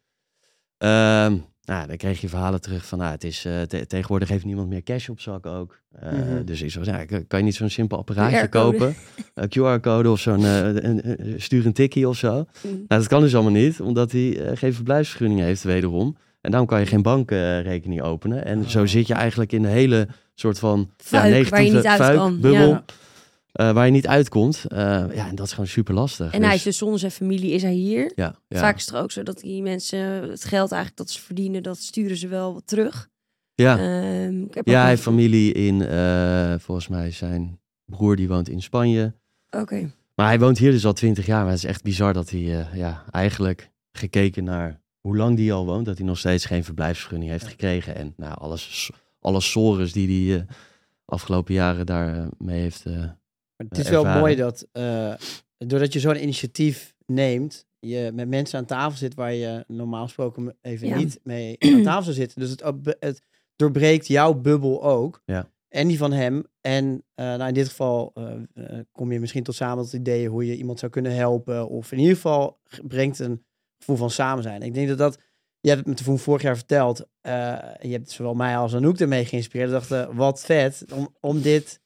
Ehm, 0.79 1.37
nou, 1.65 1.87
dan 1.87 1.97
kreeg 1.97 2.21
je 2.21 2.29
verhalen 2.29 2.61
terug 2.61 2.87
van, 2.87 2.99
nou, 2.99 3.11
het 3.11 3.25
is, 3.25 3.45
eh, 3.45 3.61
te- 3.63 3.87
tegenwoordig 3.87 4.29
heeft 4.29 4.45
niemand 4.45 4.69
meer 4.69 4.83
cash 4.83 5.09
op 5.09 5.21
zak 5.21 5.47
ook. 5.47 5.81
Eh, 5.93 6.13
Mhm. 6.13 6.45
Dus 6.45 6.63
ik 6.63 6.85
ja, 6.85 7.05
kan 7.05 7.39
je 7.39 7.45
niet 7.45 7.55
zo'n 7.55 7.69
simpel 7.69 7.99
apparaatje 7.99 8.49
kopen? 8.49 8.95
Een 9.35 9.49
QR-code 9.49 10.11
of 10.11 10.21
zo'n, 10.21 10.45
eh, 10.45 10.65
een- 10.75 11.35
stuur 11.37 11.67
een 11.67 11.73
tikkie 11.73 12.09
of 12.09 12.17
zo. 12.17 12.35
Mm. 12.35 12.71
Nou, 12.71 12.85
dat 12.87 13.07
kan 13.07 13.21
dus 13.21 13.35
allemaal 13.35 13.53
niet, 13.53 13.81
omdat 13.81 14.13
hij 14.13 14.39
eh, 14.47 14.57
geen 14.57 14.75
verblijfsvergunning 14.75 15.41
heeft 15.41 15.63
wederom. 15.63 16.17
En 16.41 16.51
daarom 16.51 16.69
kan 16.69 16.81
je 16.81 16.87
geen 16.87 17.03
bankrekening 17.03 18.03
openen. 18.03 18.45
En 18.45 18.71
zo 18.71 18.81
Oh. 18.81 18.87
zit 18.87 19.07
je 19.07 19.15
eigenlijk 19.15 19.53
in 19.53 19.65
een 19.65 19.71
hele 19.71 20.09
soort 20.35 20.59
van 20.59 20.91
Fuik, 20.97 21.23
waar 21.23 21.33
je 21.33 21.39
negatieve 21.39 21.77
niet 21.77 21.87
uit 21.87 22.01
fuik, 22.01 22.17
kan. 22.17 22.41
bubbel, 22.41 22.69
Ja. 22.69 22.85
Eh, 23.53 23.73
waar 23.73 23.87
je 23.87 23.93
niet 23.93 24.07
uitkomt. 24.07 24.65
Eh, 24.69 24.79
ja, 25.15 25.29
en 25.29 25.35
dat 25.35 25.47
is 25.47 25.53
gewoon 25.53 25.67
super 25.67 25.95
lastig. 25.95 26.33
En 26.33 26.43
hij 26.43 26.55
is 26.55 26.63
dus 26.63 26.79
zonder 26.79 26.99
zijn 26.99 27.13
familie 27.13 27.51
is 27.51 27.63
hij 27.63 27.73
hier. 27.73 28.13
ja, 28.15 28.35
ja. 28.49 28.59
Vaak 28.59 28.77
is 28.77 28.87
het 28.87 28.95
er 28.95 29.01
ook 29.01 29.13
zo 29.13 29.23
dat 29.23 29.41
die 29.41 29.63
mensen 29.63 29.99
het 30.31 30.45
geld 30.45 30.73
eigenlijk 30.73 30.97
dat 30.97 31.11
ze 31.11 31.21
verdienen, 31.21 31.63
dat 31.63 31.79
sturen 31.79 32.17
ze 32.17 32.29
wel 32.29 32.55
wat 32.55 32.67
terug. 32.67 33.09
ja. 33.55 33.79
Ehm, 33.79 34.43
ik 34.43 34.55
heb 34.55 34.67
ja, 34.67 34.81
hij 34.81 34.89
heeft 34.89 35.03
familie 35.03 35.53
in, 35.53 35.83
eh, 35.83 36.55
volgens 36.59 36.89
mij 36.89 37.11
zijn 37.11 37.61
broer 37.85 38.17
die 38.17 38.29
woont 38.29 38.49
in 38.49 38.63
Spanje. 38.63 39.15
Oké. 39.51 39.93
Maar 40.15 40.27
hij 40.27 40.39
woont 40.39 40.59
hier 40.59 40.71
dus 40.71 40.87
al 40.87 40.93
twintig 40.93 41.27
jaar. 41.27 41.43
Maar 41.43 41.53
het 41.53 41.63
is 41.63 41.69
echt 41.69 41.83
bizar 41.83 42.13
dat 42.13 42.31
hij 42.31 42.67
ja, 42.75 43.05
eigenlijk 43.11 43.71
gekeken 43.93 44.45
naar 44.45 44.81
hoe 45.01 45.17
lang 45.17 45.37
die 45.37 45.53
al 45.53 45.67
woont, 45.67 45.87
dat 45.87 45.99
hij 45.99 46.07
nog 46.07 46.19
steeds 46.19 46.45
geen 46.45 46.65
verblijfsvergunning 46.65 47.31
heeft 47.31 47.47
gekregen. 47.47 47.95
En 47.95 48.15
nou, 48.17 48.35
alles, 48.39 48.91
alle 49.21 49.41
sores 49.41 49.93
die 49.93 50.33
hij 50.33 50.47
afgelopen 51.05 51.55
jaren 51.55 51.87
daar 51.87 52.17
eh, 52.17 52.27
mee 52.39 52.61
heeft. 52.61 52.85
Maar 53.69 53.79
het 53.79 53.87
is 53.87 53.91
wel 53.93 54.01
ervaren. 54.01 54.21
mooi 54.21 54.37
dat, 54.37 54.67
eh, 54.73 55.15
doordat 55.59 55.93
je 55.93 56.01
zo'n 56.01 56.23
initiatief 56.23 56.95
neemt, 57.07 57.67
je 57.79 58.11
met 58.15 58.29
mensen 58.29 58.59
aan 58.59 58.65
tafel 58.65 58.99
zit 58.99 59.15
waar 59.15 59.33
je 59.35 59.65
normaal 59.67 60.05
gesproken 60.05 60.57
even 60.61 60.89
Ja. 60.89 60.97
niet 60.97 61.21
mee 61.23 61.57
aan 61.59 61.83
tafel 61.93 62.03
zou 62.03 62.15
zitten. 62.15 62.41
Dus 62.41 62.51
het, 62.51 62.63
het 63.01 63.23
doorbreekt 63.57 64.07
jouw 64.07 64.35
bubbel 64.35 64.83
ook. 64.83 65.21
Ja. 65.25 65.51
En 65.69 65.89
die 65.89 65.99
van 65.99 66.13
hem. 66.13 66.45
En 66.61 67.05
eh, 67.15 67.27
nou 67.27 67.49
in 67.49 67.55
dit 67.55 67.69
geval 67.69 68.13
eh, 68.15 68.79
kom 68.93 69.13
je 69.13 69.21
misschien 69.21 69.43
tot 69.43 69.55
samen 69.55 69.85
tot 69.85 69.93
ideeën 69.93 70.31
hoe 70.31 70.47
je 70.47 70.57
iemand 70.57 70.79
zou 70.79 70.93
kunnen 70.93 71.15
helpen. 71.15 71.69
Of 71.69 71.93
in 71.93 71.99
ieder 71.99 72.15
geval 72.15 72.59
brengt 72.87 73.19
een 73.19 73.45
gevoel 73.79 73.97
van 73.97 74.11
samen 74.11 74.43
zijn. 74.43 74.63
Ik 74.63 74.75
denk 74.75 74.89
dat 74.89 74.99
dat, 74.99 75.19
je 75.61 75.69
hebt 75.69 75.87
het 75.87 76.07
me 76.07 76.19
vorig 76.19 76.43
jaar 76.43 76.57
verteld. 76.57 77.07
eh, 77.21 77.59
je 77.81 77.89
hebt 77.93 78.11
zowel 78.11 78.35
mij 78.35 78.57
als 78.57 78.75
Anouk 78.75 78.99
ermee 78.99 79.25
geïnspireerd. 79.25 79.69
We 79.71 79.75
dachten, 79.75 80.15
wat 80.17 80.41
vet 80.45 80.85
om, 80.95 81.15
om 81.21 81.41
dit 81.43 81.81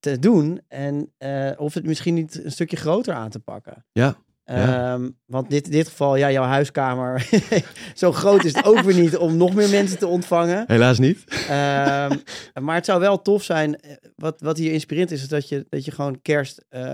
te 0.00 0.18
doen. 0.18 0.60
En 0.68 1.12
eh, 1.18 1.50
of 1.56 1.74
het 1.74 1.84
misschien 1.84 2.14
niet 2.14 2.44
een 2.44 2.52
stukje 2.52 2.76
groter 2.76 3.14
aan 3.14 3.30
te 3.30 3.38
pakken. 3.40 3.84
Ja, 3.92 4.16
ja. 4.44 4.92
Ehm, 4.94 5.08
want 5.26 5.50
dit, 5.50 5.64
in 5.64 5.70
dit 5.70 5.88
geval, 5.88 6.16
ja, 6.16 6.30
jouw 6.30 6.44
huiskamer, 6.44 7.28
zo 7.94 8.12
groot 8.12 8.44
is 8.44 8.54
het 8.54 8.64
ook 8.64 8.80
weer 8.80 9.00
niet 9.00 9.16
om 9.16 9.36
nog 9.36 9.54
meer 9.54 9.68
mensen 9.68 9.98
te 9.98 10.06
ontvangen. 10.06 10.64
helaas 10.66 10.98
niet. 10.98 11.24
Ehm, 11.48 12.16
maar 12.62 12.74
het 12.74 12.84
zou 12.84 13.00
wel 13.00 13.22
tof 13.22 13.42
zijn. 13.42 13.80
eh, 13.80 13.96
Wat, 14.16 14.40
wat 14.40 14.56
hier 14.58 14.72
inspirerend 14.72 15.10
is, 15.10 15.22
is 15.22 15.28
dat 15.28 15.48
je, 15.48 15.66
dat 15.68 15.84
je 15.84 15.90
gewoon 15.90 16.22
kerst 16.22 16.64
eh, 16.68 16.92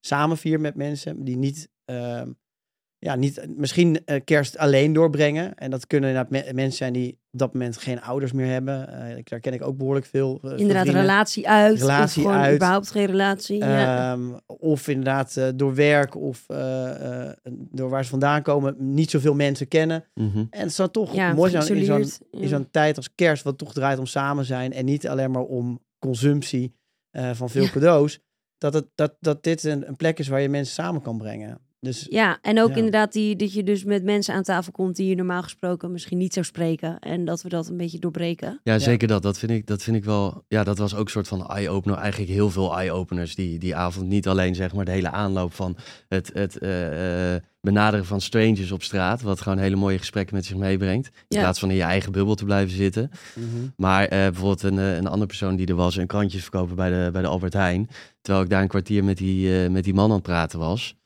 samen 0.00 0.36
viert 0.38 0.60
met 0.60 0.74
mensen 0.74 1.24
die 1.24 1.36
niet 1.36 1.68
ehm, 1.84 2.30
ja, 3.00 3.14
niet, 3.14 3.46
misschien 3.56 4.04
eh, 4.04 4.20
kerst 4.24 4.56
alleen 4.58 4.92
doorbrengen. 4.92 5.54
En 5.54 5.70
dat 5.70 5.86
kunnen 5.86 6.10
inderdaad 6.10 6.32
me- 6.32 6.52
mensen 6.52 6.76
zijn 6.76 6.92
die 6.92 7.12
op 7.30 7.38
dat 7.38 7.52
moment 7.52 7.76
geen 7.76 8.00
ouders 8.02 8.32
meer 8.32 8.46
hebben. 8.46 8.88
Eh, 8.92 9.16
daar 9.24 9.40
ken 9.40 9.52
ik 9.52 9.62
ook 9.62 9.76
behoorlijk 9.76 10.06
veel. 10.06 10.40
eh, 10.42 10.50
Inderdaad, 10.50 10.82
vrienden. 10.82 11.00
relatie 11.02 11.48
uit. 11.48 11.78
Relatie 11.80 12.22
of 12.24 12.28
gewoon 12.30 12.44
uit. 12.44 12.54
überhaupt 12.54 12.90
geen 12.90 13.06
relatie. 13.06 13.58
ja. 13.58 14.12
Ehm, 14.12 14.36
Of 14.46 14.88
inderdaad 14.88 15.40
door 15.54 15.74
werk 15.74 16.14
of 16.16 16.44
eh, 16.46 17.24
eh, 17.28 17.34
door 17.70 17.88
waar 17.90 18.04
ze 18.04 18.10
vandaan 18.10 18.42
komen 18.42 18.74
niet 18.78 19.10
zoveel 19.10 19.34
mensen 19.34 19.68
kennen. 19.68 20.04
Mhm. 20.14 20.38
En 20.50 20.60
het 20.60 20.72
zou 20.72 20.90
toch 20.90 21.14
ja, 21.14 21.32
mooi 21.34 21.50
zijn 21.50 21.76
in 21.76 21.84
zo'n, 21.84 22.04
Ja. 22.30 22.64
tijd 22.70 22.96
als 22.96 23.14
kerst, 23.14 23.42
wat 23.42 23.58
toch 23.58 23.72
draait 23.72 23.98
om 23.98 24.06
samen 24.06 24.44
zijn 24.44 24.72
en 24.72 24.84
niet 24.84 25.08
alleen 25.08 25.30
maar 25.30 25.42
om 25.42 25.80
consumptie 25.98 26.74
eh, 27.10 27.30
van 27.34 27.50
veel 27.50 27.62
Ja. 27.62 27.70
cadeaus. 27.70 28.18
Dat, 28.58 28.74
het, 28.74 28.86
dat, 28.94 29.16
dat 29.20 29.42
dit 29.42 29.64
een, 29.64 29.88
een 29.88 29.96
plek 29.96 30.18
is 30.18 30.28
waar 30.28 30.40
je 30.40 30.48
mensen 30.48 30.74
samen 30.74 31.02
kan 31.02 31.18
brengen. 31.18 31.58
Dus 31.80 32.06
Ja, 32.10 32.38
en 32.42 32.60
ook 32.60 32.68
Ja. 32.68 32.74
inderdaad 32.76 33.12
die, 33.12 33.36
dat 33.36 33.52
je 33.52 33.62
dus 33.62 33.84
met 33.84 34.04
mensen 34.04 34.34
aan 34.34 34.42
tafel 34.42 34.72
komt 34.72 34.96
die 34.96 35.08
je 35.08 35.14
normaal 35.14 35.42
gesproken 35.42 35.92
misschien 35.92 36.18
niet 36.18 36.32
zou 36.32 36.44
spreken. 36.46 36.98
En 36.98 37.24
dat 37.24 37.42
we 37.42 37.48
dat 37.48 37.68
een 37.68 37.76
beetje 37.76 37.98
doorbreken. 37.98 38.60
Ja, 38.62 38.78
zeker 38.78 39.08
dat. 39.08 39.22
Dat 39.22 39.38
vind, 39.38 39.52
ik, 39.52 39.66
dat 39.66 39.82
vind 39.82 39.96
ik 39.96 40.04
wel. 40.04 40.44
Ja, 40.48 40.64
dat 40.64 40.78
was 40.78 40.94
ook 40.94 41.04
een 41.04 41.10
soort 41.10 41.28
van 41.28 41.46
eye-opener. 41.48 41.98
Eigenlijk 41.98 42.30
heel 42.32 42.50
veel 42.50 42.76
eye-openers 42.78 43.34
die, 43.34 43.58
die 43.58 43.76
avond. 43.76 44.06
Niet 44.08 44.28
alleen 44.28 44.54
zeg 44.54 44.74
maar 44.74 44.84
de 44.84 44.90
hele 44.90 45.10
aanloop 45.10 45.54
van 45.54 45.76
het, 46.08 46.30
het 46.34 46.58
eh, 46.58 47.34
eh, 47.34 47.42
benaderen 47.60 48.06
van 48.06 48.20
strangers 48.20 48.72
op 48.72 48.82
straat. 48.82 49.22
Wat 49.22 49.40
gewoon 49.40 49.58
hele 49.58 49.76
mooie 49.76 49.98
gesprekken 49.98 50.34
met 50.34 50.44
zich 50.44 50.56
meebrengt. 50.56 51.06
In 51.06 51.12
Ja. 51.28 51.40
plaats 51.40 51.58
van 51.60 51.70
in 51.70 51.76
je 51.76 51.82
eigen 51.82 52.12
bubbel 52.12 52.34
te 52.34 52.44
blijven 52.44 52.76
zitten. 52.76 53.10
mhm. 53.34 53.46
Maar 53.76 54.04
eh, 54.04 54.08
bijvoorbeeld 54.18 54.62
een, 54.62 54.76
een 54.76 55.06
andere 55.06 55.26
persoon 55.26 55.56
die 55.56 55.66
er 55.66 55.74
was, 55.74 55.96
een 55.96 56.06
krantjes 56.06 56.42
verkopen 56.42 56.76
bij 56.76 56.90
de, 56.90 57.08
bij 57.12 57.22
de 57.22 57.28
Albert 57.28 57.52
Heijn. 57.52 57.88
Terwijl 58.20 58.44
ik 58.44 58.50
daar 58.50 58.62
een 58.62 58.68
kwartier 58.68 59.04
met 59.04 59.16
die, 59.16 59.62
eh, 59.64 59.70
met 59.70 59.84
die 59.84 59.94
man 59.94 60.08
aan 60.08 60.14
het 60.14 60.22
praten 60.22 60.58
was, 60.58 60.96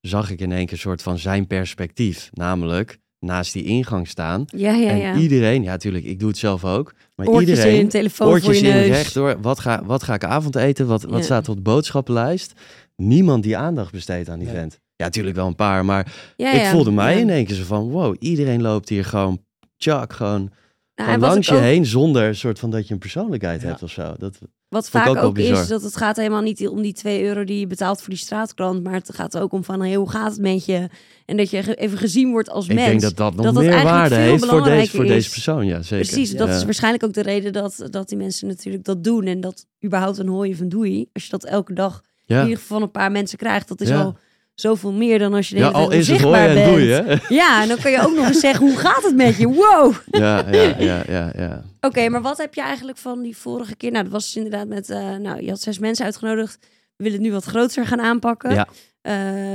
zag 0.00 0.30
ik 0.30 0.40
in 0.40 0.52
één 0.52 0.64
keer 0.64 0.72
een 0.72 0.78
soort 0.78 1.02
van 1.02 1.18
zijn 1.18 1.46
perspectief. 1.46 2.28
Namelijk 2.32 2.98
naast 3.20 3.52
die 3.52 3.64
ingang 3.64 4.08
staan. 4.08 4.44
Ja, 4.46 4.72
ja, 4.74 4.92
ja. 4.92 5.12
En 5.12 5.20
iedereen, 5.20 5.62
ja 5.62 5.76
tuurlijk, 5.76 6.04
ik 6.04 6.18
doe 6.18 6.28
het 6.28 6.38
zelf 6.38 6.64
ook. 6.64 6.94
Maar 7.16 7.26
Oortjes 7.26 7.58
iedereen, 7.58 7.80
in, 7.80 7.88
telefoon 7.88 8.28
oortjes 8.28 8.58
voor 8.58 8.66
je 8.66 8.72
in, 8.72 8.76
neus. 8.80 8.88
rechtdoor. 8.88 9.36
Wat 9.40 9.58
ga, 9.60 9.84
wat 9.84 10.02
ga 10.02 10.14
ik 10.14 10.24
avondeten? 10.24 10.86
Wat, 10.86 11.02
wat 11.02 11.18
Ja. 11.18 11.24
staat 11.24 11.48
op 11.48 11.56
de 11.56 11.62
boodschappenlijst? 11.62 12.52
Niemand 12.96 13.42
die 13.42 13.56
aandacht 13.56 13.92
besteedt 13.92 14.28
aan 14.28 14.38
die 14.38 14.48
vent. 14.48 14.78
Ja, 14.96 15.04
natuurlijk 15.04 15.36
wel 15.36 15.46
een 15.46 15.54
paar, 15.54 15.84
maar 15.84 16.12
Ja, 16.36 16.52
ik 16.52 16.60
ja. 16.60 16.70
voelde 16.70 16.90
mij 16.90 17.14
Ja. 17.14 17.20
in 17.20 17.30
één 17.30 17.44
keer 17.46 17.56
zo 17.56 17.64
van, 17.64 17.88
wow, 17.90 18.16
iedereen 18.18 18.62
loopt 18.62 18.88
hier 18.88 19.04
gewoon, 19.04 19.44
tjak, 19.76 20.12
gewoon 20.12 20.50
Nou, 20.98 21.10
en 21.10 21.20
langs 21.20 21.36
ik 21.36 21.44
je 21.52 21.54
ook- 21.54 21.60
heen 21.66 21.86
zonder 21.86 22.22
een 22.22 22.36
soort 22.36 22.58
van 22.58 22.70
dat 22.70 22.86
je 22.88 22.92
een 22.94 23.00
persoonlijkheid 23.00 23.60
Ja. 23.60 23.66
hebt 23.68 23.82
of 23.82 23.90
zo. 23.90 24.14
Dat, 24.18 24.38
Wat 24.68 24.84
ik 24.84 24.90
vaak 24.90 25.16
ook 25.16 25.38
is 25.38 25.68
dat 25.68 25.82
het 25.82 25.96
gaat 25.96 26.16
helemaal 26.16 26.42
niet 26.42 26.68
om 26.68 26.82
die 26.82 26.92
2 26.92 27.22
euro 27.24 27.44
die 27.44 27.58
je 27.60 27.66
betaalt 27.66 28.00
voor 28.00 28.08
die 28.08 28.18
straatkrant. 28.18 28.82
Maar 28.82 28.92
het 28.92 29.14
gaat 29.14 29.38
ook 29.38 29.52
om 29.52 29.64
van 29.64 29.80
hey, 29.80 29.94
hoe 29.94 30.10
gaat 30.10 30.30
het 30.30 30.40
met 30.40 30.64
je? 30.64 30.88
En 31.26 31.36
dat 31.36 31.50
je 31.50 31.74
even 31.76 31.98
gezien 31.98 32.30
wordt 32.30 32.50
als 32.50 32.68
ik 32.68 32.74
mens. 32.74 32.86
denk 32.88 33.00
dat 33.00 33.16
dat 33.16 33.34
nog 33.34 33.44
dat 33.44 33.54
meer 33.64 33.82
waarde 33.82 34.14
veel 34.14 34.24
heeft 34.24 34.44
voor 34.46 34.62
deze, 34.64 34.90
voor 34.96 35.04
deze 35.04 35.30
persoon. 35.30 35.66
Ja, 35.66 35.82
zeker. 35.82 36.06
Precies, 36.06 36.36
dat 36.36 36.48
is 36.48 36.64
waarschijnlijk 36.64 37.04
ook 37.04 37.12
de 37.12 37.22
reden 37.22 37.52
dat, 37.52 37.86
dat 37.90 38.08
die 38.08 38.18
mensen 38.18 38.48
natuurlijk 38.48 38.84
dat 38.84 39.04
doen. 39.04 39.24
En 39.24 39.40
dat 39.40 39.66
überhaupt 39.84 40.18
een 40.18 40.28
hooie 40.28 40.56
van 40.56 40.68
doei. 40.68 41.08
Als 41.12 41.24
je 41.24 41.30
dat 41.30 41.44
elke 41.44 41.72
dag 41.72 42.02
in 42.26 42.34
ja. 42.36 42.42
ieder 42.42 42.58
geval 42.58 42.76
van 42.78 42.86
een 42.86 42.92
paar 42.92 43.12
mensen 43.12 43.38
krijgt. 43.38 43.68
Dat 43.68 43.80
is 43.80 43.88
Ja. 43.88 44.02
al 44.02 44.16
zoveel 44.60 44.92
meer 44.92 45.18
dan 45.18 45.34
als 45.34 45.48
je 45.48 45.54
de 45.54 45.60
ja, 45.60 45.68
al 45.68 45.90
is 45.90 46.08
het 46.08 46.22
en 46.22 46.30
bent. 46.30 46.64
doei, 46.70 46.90
hè? 46.90 47.14
Ja, 47.28 47.62
en 47.62 47.68
dan 47.68 47.78
kun 47.78 47.90
je 47.90 48.00
ook 48.06 48.14
nog 48.14 48.26
eens 48.26 48.40
zeggen, 48.40 48.66
hoe 48.66 48.76
gaat 48.76 49.02
het 49.02 49.14
met 49.16 49.36
je? 49.36 49.46
Wow! 49.46 49.94
Ja, 50.10 50.44
ja, 50.50 50.74
ja, 50.78 51.02
ja, 51.08 51.32
ja. 51.36 51.62
Oké, 51.80 52.08
maar 52.08 52.22
wat 52.22 52.38
heb 52.38 52.54
je 52.54 52.60
eigenlijk 52.62 52.98
van 52.98 53.22
die 53.22 53.36
vorige 53.36 53.76
keer? 53.76 53.90
Nou, 53.90 54.02
dat 54.04 54.12
was 54.12 54.24
dus 54.24 54.36
inderdaad 54.36 54.68
met, 54.68 54.90
eh, 54.90 55.16
nou, 55.16 55.42
je 55.42 55.48
had 55.48 55.60
zes 55.60 55.78
mensen 55.78 56.04
uitgenodigd. 56.04 56.58
We 56.96 57.04
willen 57.04 57.12
het 57.18 57.26
nu 57.26 57.32
wat 57.32 57.44
groter 57.44 57.86
gaan 57.86 58.00
aanpakken. 58.00 58.54
Ja. 58.54 58.68
Eh, 59.00 59.12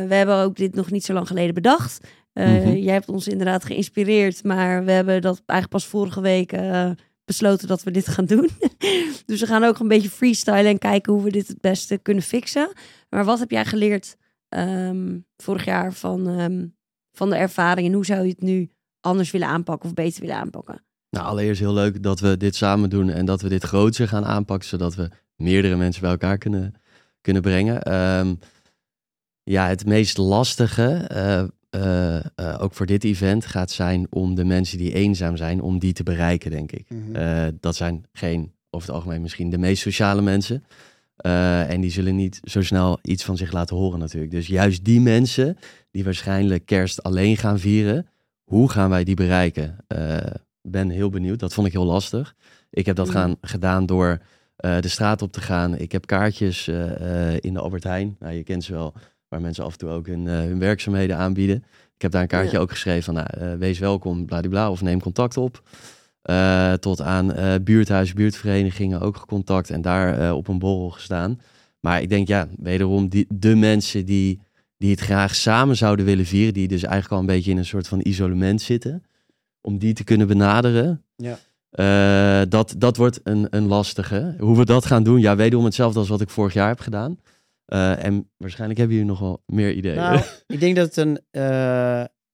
we 0.08 0.16
hebben 0.16 0.36
ook 0.36 0.56
dit 0.56 0.76
nog 0.76 0.92
niet 0.92 1.06
zo 1.06 1.14
lang 1.14 1.28
geleden 1.28 1.54
bedacht. 1.54 2.08
Eh, 2.34 2.48
Mhm. 2.48 2.72
Jij 2.76 2.94
hebt 2.94 3.10
ons 3.10 3.28
inderdaad 3.28 3.66
geïnspireerd, 3.66 4.44
maar 4.44 4.86
we 4.86 4.92
hebben 4.92 5.22
dat 5.22 5.42
eigenlijk 5.46 5.70
pas 5.70 5.86
vorige 5.92 6.22
week 6.22 6.54
besloten 7.26 7.68
dat 7.68 7.84
we 7.84 7.92
dit 7.92 8.08
gaan 8.08 8.26
doen. 8.26 8.50
dus 9.26 9.40
we 9.40 9.46
gaan 9.48 9.64
ook 9.64 9.80
een 9.80 9.88
beetje 9.88 10.10
freestylen 10.10 10.66
en 10.66 10.78
kijken 10.80 11.14
hoe 11.14 11.24
we 11.24 11.32
dit 11.32 11.48
het 11.48 11.62
beste 11.62 11.98
kunnen 11.98 12.24
fixen. 12.24 12.72
Maar 13.10 13.26
wat 13.26 13.40
heb 13.40 13.52
jij 13.52 13.66
geleerd 13.66 14.16
ehm, 14.54 15.20
vorig 15.38 15.66
jaar 15.66 15.94
van, 15.94 16.28
ehm, 16.28 16.68
van 17.12 17.30
de 17.30 17.36
ervaring 17.36 17.88
en 17.88 17.94
hoe 17.94 18.06
zou 18.06 18.22
je 18.22 18.30
het 18.30 18.42
nu 18.42 18.72
anders 19.00 19.32
willen 19.32 19.48
aanpakken 19.48 19.90
of 19.90 19.96
beter 19.96 20.22
willen 20.22 20.36
aanpakken? 20.36 20.84
Nou, 21.10 21.26
allereerst 21.26 21.60
heel 21.60 21.74
leuk 21.74 22.04
dat 22.04 22.20
we 22.20 22.38
dit 22.38 22.56
samen 22.56 22.90
doen 22.90 23.10
en 23.10 23.26
dat 23.26 23.42
we 23.42 23.50
dit 23.50 23.64
groter 23.64 24.08
gaan 24.08 24.26
aanpakken, 24.26 24.68
zodat 24.68 24.96
we 24.96 25.10
meerdere 25.36 25.76
mensen 25.76 26.02
bij 26.02 26.12
elkaar 26.12 26.38
kunnen, 26.38 26.74
kunnen 27.22 27.42
brengen. 27.42 27.82
Ehm, 27.82 28.36
ja, 29.44 29.68
het 29.68 29.86
meest 29.86 30.18
lastige, 30.18 30.90
eh, 30.92 31.44
eh, 31.74 32.16
eh, 32.16 32.62
ook 32.62 32.74
voor 32.74 32.86
dit 32.86 33.04
event, 33.04 33.46
gaat 33.46 33.72
zijn 33.72 34.08
om 34.10 34.36
de 34.36 34.46
mensen 34.46 34.78
die 34.78 34.94
eenzaam 34.94 35.38
zijn, 35.38 35.62
om 35.62 35.80
die 35.80 35.94
te 35.94 36.04
bereiken, 36.04 36.52
denk 36.52 36.72
ik. 36.72 36.90
Mhm. 36.90 37.16
Eh, 37.16 37.48
dat 37.60 37.76
zijn 37.76 38.06
geen, 38.12 38.54
over 38.70 38.88
het 38.88 38.96
algemeen 38.96 39.22
misschien 39.22 39.50
de 39.50 39.58
meest 39.58 39.82
sociale 39.82 40.22
mensen. 40.22 40.64
Eh, 41.16 41.70
en 41.70 41.82
die 41.82 41.92
zullen 41.92 42.16
niet 42.16 42.40
zo 42.44 42.62
snel 42.62 43.00
iets 43.02 43.24
van 43.24 43.38
zich 43.38 43.52
laten 43.52 43.76
horen 43.76 44.00
natuurlijk. 44.00 44.32
Dus 44.32 44.48
juist 44.48 44.84
die 44.86 45.02
mensen 45.02 45.58
die 45.92 46.04
waarschijnlijk 46.04 46.66
kerst 46.66 47.04
alleen 47.04 47.38
gaan 47.38 47.60
vieren, 47.60 48.08
hoe 48.44 48.70
gaan 48.70 48.90
wij 48.90 49.04
die 49.04 49.16
bereiken? 49.16 49.78
Eh, 49.88 50.18
ben 50.62 50.90
heel 50.90 51.10
benieuwd. 51.10 51.40
Dat 51.40 51.54
vond 51.54 51.68
ik 51.68 51.74
heel 51.74 51.86
lastig. 51.86 52.36
Ik 52.70 52.86
heb 52.86 52.96
dat 52.96 53.06
Mm. 53.08 53.12
gaan, 53.14 53.36
gedaan 53.42 53.86
door 53.86 54.22
eh, 54.56 54.80
de 54.80 54.88
straat 54.88 55.22
op 55.22 55.32
te 55.32 55.42
gaan. 55.42 55.78
Ik 55.78 55.92
heb 55.92 56.06
kaartjes 56.06 56.68
in 57.40 57.54
de 57.54 57.60
Albert 57.60 57.84
Heijn. 57.84 58.16
Nou, 58.20 58.34
je 58.34 58.44
kent 58.44 58.64
ze 58.64 58.72
wel, 58.74 58.94
waar 59.28 59.42
mensen 59.42 59.64
af 59.64 59.72
en 59.72 59.78
toe 59.78 59.90
ook 59.90 60.08
hun, 60.08 60.26
hun 60.26 60.60
werkzaamheden 60.60 61.18
aanbieden. 61.18 61.56
Ik 61.96 62.02
heb 62.02 62.12
daar 62.12 62.22
een 62.22 62.28
kaartje 62.28 62.56
Ja. 62.58 62.62
ook 62.62 62.72
geschreven 62.72 63.04
van, 63.04 63.14
nou, 63.14 63.58
wees 63.58 63.80
welkom, 63.80 64.26
bladibla, 64.26 64.72
of 64.72 64.82
neem 64.82 65.02
contact 65.02 65.38
op. 65.38 65.64
Eh, 66.24 66.74
tot 66.74 67.02
aan 67.02 67.34
eh 67.34 67.54
buurthuis, 67.64 68.14
buurtverenigingen 68.14 69.02
ook 69.02 69.18
gecontact 69.18 69.70
en 69.70 69.82
daar 69.82 70.20
eh, 70.20 70.36
op 70.36 70.48
een 70.48 70.60
borrel 70.60 70.90
gestaan. 70.90 71.40
Maar 71.80 72.02
ik 72.02 72.10
denk, 72.10 72.28
ja, 72.28 72.48
wederom 72.58 73.10
die, 73.10 73.26
de 73.30 73.56
mensen 73.56 74.06
die, 74.06 74.40
die 74.78 74.92
het 74.92 75.00
graag 75.00 75.36
samen 75.36 75.76
zouden 75.76 76.06
willen 76.06 76.26
vieren, 76.26 76.54
die 76.54 76.68
dus 76.68 76.84
eigenlijk 76.84 77.14
al 77.14 77.20
een 77.20 77.36
beetje 77.36 77.52
in 77.52 77.58
een 77.58 77.66
soort 77.66 77.88
van 77.88 78.00
isolement 78.04 78.62
zitten, 78.62 79.04
om 79.62 79.78
die 79.78 79.94
te 79.94 80.04
kunnen 80.04 80.28
benaderen. 80.28 81.04
Ja. 81.16 82.46
Dat, 82.46 82.76
dat 82.78 82.98
wordt 82.98 83.20
een, 83.24 83.48
een 83.50 83.68
lastige. 83.68 84.36
Hoe 84.40 84.58
we 84.58 84.66
dat 84.66 84.86
gaan 84.86 85.04
doen, 85.04 85.20
ja, 85.20 85.36
wederom 85.36 85.66
hetzelfde 85.66 86.00
als 86.00 86.10
wat 86.10 86.22
ik 86.22 86.30
vorig 86.30 86.54
jaar 86.54 86.68
heb 86.68 86.80
gedaan. 86.80 87.20
En 87.66 88.30
waarschijnlijk 88.38 88.80
hebben 88.80 88.98
jullie 88.98 89.12
nog 89.12 89.20
wel 89.20 89.44
meer 89.46 89.74
ideeën. 89.74 89.96
Nou, 89.96 90.22
ik 90.48 90.60
denk 90.60 90.76
dat, 90.76 90.96
het 90.96 90.98
een, 90.98 91.20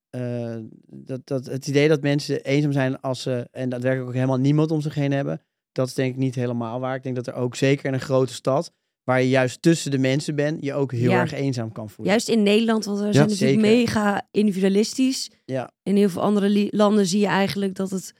eh, 0.09 0.55
dat, 0.87 1.21
dat 1.27 1.45
het 1.45 1.67
idee 1.67 1.87
dat 1.87 2.01
mensen 2.01 2.43
eenzaam 2.43 2.71
zijn 2.71 3.01
als 3.01 3.21
ze 3.21 3.47
en 3.51 3.69
daadwerkelijk 3.69 4.09
ook 4.09 4.15
helemaal 4.15 4.37
niemand 4.37 4.71
om 4.71 4.81
zich 4.81 4.93
heen 4.95 5.11
hebben, 5.11 5.41
dat 5.71 5.87
is 5.87 5.93
denk 5.93 6.11
ik 6.11 6.17
niet 6.19 6.35
helemaal 6.35 6.79
waar. 6.79 6.95
Ik 6.95 7.03
denk 7.03 7.15
dat 7.15 7.27
er 7.27 7.33
ook 7.33 7.55
zeker 7.55 7.85
in 7.85 7.93
een 7.93 7.99
grote 8.01 8.33
stad, 8.33 8.71
waar 9.03 9.21
je 9.21 9.29
juist 9.29 9.61
tussen 9.61 9.91
de 9.91 9.97
mensen 9.97 10.35
bent, 10.35 10.63
je 10.63 10.73
ook 10.73 10.91
heel 10.91 11.09
Ja. 11.11 11.19
erg 11.19 11.33
eenzaam 11.33 11.71
kan 11.71 11.89
voelen. 11.89 12.13
Juist 12.13 12.29
in 12.29 12.43
Nederland, 12.43 12.85
want 12.85 12.99
we 12.99 13.13
zijn 13.13 13.27
natuurlijk 13.27 13.61
zeker. 13.61 13.77
mega 13.77 14.27
individualistisch. 14.31 15.31
Ja. 15.45 15.71
In 15.83 15.95
heel 15.95 16.09
veel 16.09 16.21
andere 16.21 16.67
landen 16.71 17.05
zie 17.05 17.19
je 17.19 17.27
eigenlijk 17.27 17.75
dat 17.75 17.89
het 17.89 18.13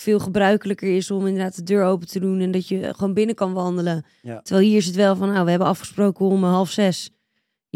veel 0.00 0.18
gebruikelijker 0.18 0.96
is 0.96 1.10
om 1.10 1.26
inderdaad 1.26 1.56
de 1.56 1.62
deur 1.62 1.84
open 1.84 2.08
te 2.08 2.20
doen 2.20 2.40
en 2.40 2.50
dat 2.50 2.68
je 2.68 2.94
gewoon 2.94 3.14
binnen 3.14 3.34
kan 3.34 3.52
wandelen. 3.52 4.04
Ja. 4.22 4.40
Terwijl 4.42 4.66
hier 4.66 4.76
is 4.76 4.86
het 4.86 4.96
wel 4.96 5.16
van, 5.16 5.28
nou, 5.32 5.44
we 5.44 5.50
hebben 5.50 5.68
afgesproken 5.68 6.26
om 6.26 6.44
half 6.44 6.70
zes. 6.70 7.10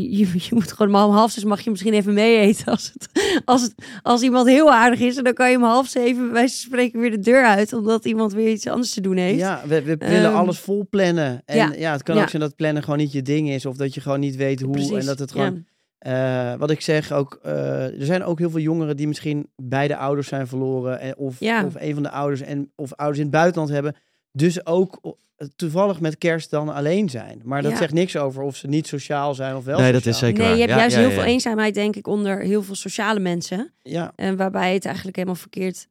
Je, 0.02 0.26
je, 0.32 0.48
moet 0.50 0.72
gewoon 0.72 1.04
om 1.04 1.12
half 1.12 1.30
zes 1.30 1.44
mag 1.44 1.60
je 1.60 1.70
misschien 1.70 1.92
even 1.92 2.14
mee 2.14 2.38
eten 2.38 2.66
als, 2.66 2.92
het, 2.92 3.08
als, 3.44 3.62
het, 3.62 3.74
als 4.02 4.22
iemand 4.22 4.46
heel 4.48 4.72
aardig 4.72 5.00
is. 5.00 5.16
En 5.16 5.24
dan 5.24 5.32
kan 5.34 5.50
je 5.50 5.56
om 5.56 5.62
half 5.62 5.86
zeven 5.88 6.30
van 6.32 6.48
spreken 6.48 7.00
weer 7.00 7.10
de 7.10 7.18
deur 7.18 7.44
uit, 7.44 7.72
omdat 7.72 8.04
iemand 8.04 8.32
weer 8.32 8.50
iets 8.50 8.66
anders 8.66 8.92
te 8.94 9.00
doen 9.00 9.16
heeft. 9.16 9.38
Ja, 9.38 9.62
we, 9.66 9.82
we 9.82 9.96
willen 9.96 10.24
Ehm, 10.24 10.34
alles 10.34 10.58
vol 10.58 10.86
plannen. 10.90 11.42
En 11.44 11.56
ja. 11.56 11.72
ja, 11.76 11.92
het 11.92 12.02
kan 12.02 12.16
Ja. 12.16 12.22
ook 12.22 12.28
zijn 12.28 12.42
dat 12.42 12.56
plannen 12.56 12.82
gewoon 12.82 12.98
niet 12.98 13.12
je 13.12 13.22
ding 13.22 13.50
is. 13.50 13.66
Of 13.66 13.76
dat 13.76 13.94
je 13.94 14.00
gewoon 14.00 14.20
niet 14.20 14.36
weet 14.36 14.60
hoe. 14.60 14.72
Precies, 14.72 14.90
En 14.98 15.06
dat 15.06 15.18
het 15.18 15.32
ja. 15.34 15.44
gewoon 15.44 15.64
Eh, 15.98 16.54
wat 16.54 16.70
ik 16.70 16.80
zeg 16.80 17.12
ook, 17.12 17.38
eh, 17.42 18.00
er 18.00 18.06
zijn 18.06 18.24
ook 18.24 18.38
heel 18.38 18.50
veel 18.50 18.60
jongeren 18.60 18.96
die 18.96 19.08
misschien 19.08 19.48
beide 19.56 19.96
ouders 19.96 20.28
zijn 20.28 20.46
verloren. 20.46 21.00
En, 21.00 21.16
of, 21.16 21.36
Ja. 21.40 21.64
of 21.64 21.74
een 21.78 21.94
van 21.94 22.02
de 22.02 22.10
ouders 22.10 22.40
en 22.40 22.72
of 22.76 22.92
ouders 22.94 23.18
in 23.18 23.24
het 23.24 23.34
buitenland 23.34 23.70
hebben. 23.70 23.94
Dus 24.32 24.66
ook 24.66 24.98
o- 25.02 25.18
toevallig 25.56 26.00
met 26.00 26.18
kerst 26.18 26.50
dan 26.50 26.68
alleen 26.68 27.08
zijn. 27.08 27.40
Maar 27.44 27.62
dat 27.62 27.70
Ja. 27.70 27.76
zegt 27.76 27.92
niks 27.92 28.16
over 28.16 28.42
of 28.42 28.56
ze 28.56 28.66
niet 28.66 28.86
sociaal 28.86 29.34
zijn 29.34 29.56
of 29.56 29.64
wel 29.64 29.78
Nee, 29.80 29.92
dat 29.92 30.06
is 30.06 30.18
zeker 30.18 30.38
Nee, 30.38 30.46
waar. 30.46 30.54
je 30.56 30.60
hebt 30.62 30.72
Ja, 30.72 30.78
juist 30.78 30.94
ja, 30.94 31.00
heel 31.00 31.10
ja. 31.10 31.14
veel 31.14 31.24
eenzaamheid, 31.24 31.74
denk 31.74 31.96
ik, 31.96 32.06
onder 32.06 32.38
heel 32.40 32.62
veel 32.62 32.74
sociale 32.74 33.20
mensen. 33.20 33.72
Ja, 33.82 34.12
En 34.16 34.36
waarbij 34.36 34.74
het 34.74 34.84
eigenlijk 34.84 35.16
helemaal 35.16 35.36
verkeerd 35.38 35.88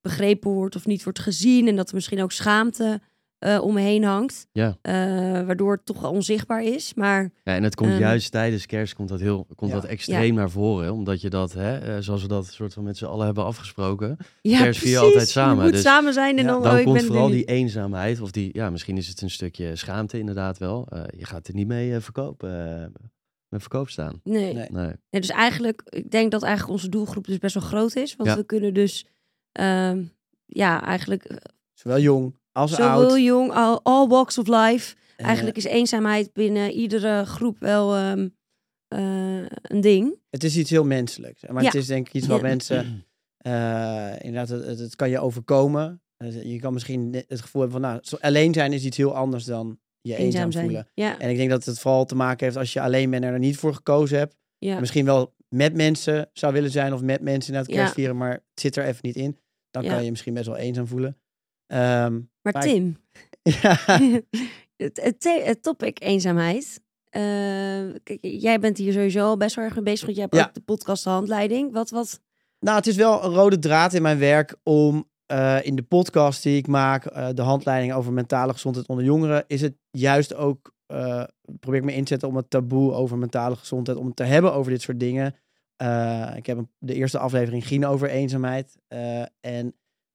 begrepen 0.00 0.50
wordt 0.50 0.76
of 0.76 0.86
niet 0.86 1.04
wordt 1.04 1.18
gezien. 1.18 1.68
En 1.68 1.76
dat 1.76 1.88
er 1.88 1.94
misschien 1.94 2.22
ook 2.22 2.32
schaamte 2.32 3.00
eh 3.40 3.58
omheen 3.62 4.04
hangt. 4.04 4.46
Ja. 4.52 4.76
Eh, 4.82 4.92
waardoor 5.46 5.72
het 5.72 5.86
toch 5.86 6.10
onzichtbaar 6.10 6.62
is. 6.62 6.94
Maar 6.94 7.22
Ja, 7.44 7.54
en 7.54 7.62
het 7.62 7.74
komt 7.74 7.90
Ehm. 7.90 7.98
juist 8.00 8.30
tijdens 8.30 8.66
kerst 8.66 8.94
komt 8.94 9.08
dat 9.08 9.20
heel 9.20 9.46
komt 9.56 9.70
Ja. 9.70 9.80
dat 9.80 9.84
extreem 9.90 10.34
naar 10.34 10.50
voren. 10.50 10.92
Omdat 10.92 11.20
je 11.20 11.30
dat, 11.30 11.52
hè, 11.52 11.78
eh, 11.78 11.96
zoals 12.02 12.22
we 12.22 12.28
dat 12.28 12.46
soort 12.46 12.72
van 12.74 12.84
met 12.84 12.96
z'n 12.96 13.04
allen 13.04 13.24
hebben 13.26 13.44
afgesproken. 13.44 14.16
ja, 14.42 14.58
Kerst 14.62 14.80
vier 14.80 14.88
je 14.90 14.96
precies. 14.96 15.12
altijd 15.14 15.28
samen, 15.28 15.56
Je 15.56 15.62
moet 15.62 15.72
dus 15.72 15.82
samen 15.82 16.12
zijn 16.12 16.38
en 16.38 16.44
Ja, 16.44 16.50
dan, 16.50 16.62
Dan 16.62 16.72
oh, 16.72 16.78
ik 16.78 16.84
komt 16.84 16.96
ben 16.96 17.06
vooral 17.06 17.28
die 17.28 17.44
eenzaamheid. 17.44 18.20
Of 18.20 18.30
die, 18.30 18.50
ja, 18.52 18.70
misschien 18.70 18.96
is 18.96 19.08
het 19.08 19.20
een 19.20 19.30
stukje 19.30 19.76
schaamte 19.76 20.18
inderdaad 20.18 20.58
wel. 20.58 20.86
Eh, 20.88 21.02
je 21.16 21.24
gaat 21.26 21.48
er 21.48 21.54
niet 21.54 21.66
mee 21.66 21.94
eh, 21.94 22.00
verkopen. 22.00 22.92
met 23.48 23.60
verkoop 23.60 23.88
staan. 23.88 24.20
Nee. 24.24 24.54
Nee. 24.54 24.66
Nee. 24.70 24.92
Nee, 25.10 25.20
dus 25.20 25.28
eigenlijk, 25.30 25.82
ik 25.88 26.10
denk 26.10 26.30
dat 26.30 26.42
eigenlijk 26.42 26.72
onze 26.72 26.88
doelgroep 26.88 27.26
dus 27.26 27.38
best 27.38 27.54
wel 27.54 27.62
groot 27.62 27.96
is. 27.96 28.16
Want 28.16 28.28
Ja. 28.28 28.36
we 28.36 28.44
kunnen 28.44 28.74
dus, 28.74 29.06
ehm, 29.52 30.02
ja, 30.46 30.82
eigenlijk 30.84 31.40
Zowel 31.74 31.98
jong 32.00 32.34
als 32.52 32.70
zowel 32.70 32.88
oud. 33.10 33.20
jong, 33.20 33.50
all, 33.52 33.78
all 33.82 34.06
walks 34.08 34.38
of 34.38 34.46
life. 34.46 34.94
Eigenlijk 35.16 35.56
is 35.56 35.64
eenzaamheid 35.64 36.32
binnen 36.32 36.70
iedere 36.70 37.24
groep 37.24 37.58
wel 37.58 37.94
ehm, 37.96 38.28
eh, 38.88 39.42
een 39.62 39.80
ding. 39.80 40.14
Het 40.30 40.44
is 40.44 40.56
iets 40.56 40.70
heel 40.70 40.84
menselijks. 40.84 41.42
Maar 41.46 41.62
Ja. 41.62 41.68
het 41.68 41.74
is 41.78 41.86
denk 41.86 42.06
ik 42.06 42.14
iets 42.14 42.26
wat 42.26 42.36
Ja. 42.36 42.42
mensen... 42.42 43.04
eh, 43.36 44.12
inderdaad, 44.18 44.48
het, 44.48 44.64
het, 44.66 44.78
het 44.78 44.96
kan 44.96 45.10
je 45.10 45.18
overkomen. 45.20 46.02
Eh, 46.16 46.42
je 46.52 46.58
kan 46.60 46.72
misschien 46.72 47.24
het 47.28 47.40
gevoel 47.40 47.62
hebben 47.62 47.80
van... 47.80 47.90
Nou, 47.90 48.02
alleen 48.20 48.54
zijn 48.54 48.72
is 48.72 48.84
iets 48.84 48.96
heel 48.96 49.14
anders 49.16 49.44
dan 49.44 49.78
je 50.00 50.16
eenzaam, 50.16 50.52
voelen. 50.52 50.88
Ja, 50.94 51.18
En 51.18 51.30
ik 51.30 51.36
denk 51.36 51.50
dat 51.50 51.64
het 51.64 51.78
vooral 51.78 52.04
te 52.04 52.14
maken 52.14 52.44
heeft 52.46 52.56
als 52.58 52.72
je 52.72 52.80
alleen 52.80 53.10
bent 53.10 53.24
en 53.24 53.32
er 53.32 53.38
niet 53.38 53.56
voor 53.56 53.74
gekozen 53.74 54.18
hebt. 54.18 54.36
Misschien 54.58 55.04
wel 55.04 55.34
met 55.48 55.74
mensen 55.74 56.30
zou 56.32 56.52
willen 56.52 56.70
zijn 56.70 56.92
of 56.92 57.02
met 57.02 57.20
mensen 57.20 57.52
inderdaad 57.52 57.74
kerst 57.76 57.88
Ja. 57.88 57.94
vieren, 57.94 58.16
maar 58.16 58.32
het 58.32 58.42
zit 58.60 58.76
er 58.76 58.84
even 58.84 58.98
niet 59.02 59.16
in. 59.16 59.38
Dan 59.70 59.84
kan 59.84 59.98
je 59.98 60.04
je 60.04 60.10
misschien 60.10 60.34
best 60.34 60.46
wel 60.46 60.56
eenzaam 60.56 60.86
voelen. 60.86 61.18
Ehm, 61.66 62.20
Maar 62.42 62.52
maar- 62.52 62.62
Tim, 62.62 62.96
ja, 63.62 63.78
het, 64.76 65.16
het, 65.44 65.62
topic 65.62 66.02
eenzaamheid. 66.02 66.80
Eh, 67.08 67.22
kijk, 68.02 68.18
jij 68.20 68.60
bent 68.60 68.76
hier 68.78 68.92
sowieso 68.92 69.20
al 69.26 69.36
best 69.36 69.56
wel 69.56 69.64
erg 69.64 69.74
mee 69.74 69.82
bezig. 69.84 70.04
Want 70.04 70.14
je 70.16 70.22
hebt 70.22 70.34
Ja. 70.34 70.44
ook 70.46 70.54
de 70.54 70.60
podcast 70.60 71.04
de 71.04 71.10
handleiding. 71.10 71.72
Wat, 71.72 71.90
wat? 71.90 72.20
Nou, 72.58 72.76
het 72.76 72.86
is 72.86 72.96
wel 72.96 73.24
een 73.24 73.34
rode 73.34 73.58
draad 73.58 73.92
in 73.94 74.02
mijn 74.02 74.18
werk 74.18 74.56
om 74.62 75.08
eh, 75.26 75.58
in 75.62 75.74
de 75.76 75.82
podcast 75.82 76.42
die 76.42 76.56
ik 76.56 76.66
maak, 76.66 77.04
eh, 77.06 77.28
de 77.34 77.42
handleiding 77.42 77.92
over 77.92 78.12
mentale 78.12 78.52
gezondheid 78.52 78.86
onder 78.88 79.04
jongeren, 79.04 79.44
is 79.46 79.60
het 79.60 79.74
juist 79.90 80.34
ook, 80.34 80.72
probeer 81.60 81.80
ik 81.80 81.84
me 81.84 81.94
in 81.94 82.02
te 82.02 82.08
zetten 82.08 82.28
om 82.28 82.36
het 82.36 82.50
taboe 82.50 82.92
over 82.92 83.18
mentale 83.18 83.56
gezondheid, 83.56 83.98
om 83.98 84.06
het 84.06 84.16
te 84.16 84.22
hebben 84.24 84.52
over 84.52 84.72
dit 84.72 84.82
soort 84.82 85.00
dingen. 85.00 85.26
Ik 86.36 86.46
heb 86.46 86.56
een- 86.58 86.70
de 86.78 86.94
eerste 86.94 87.18
aflevering 87.18 87.66
ging 87.66 87.84
over 87.84 88.08
eenzaamheid. 88.10 88.76
en 89.40 89.74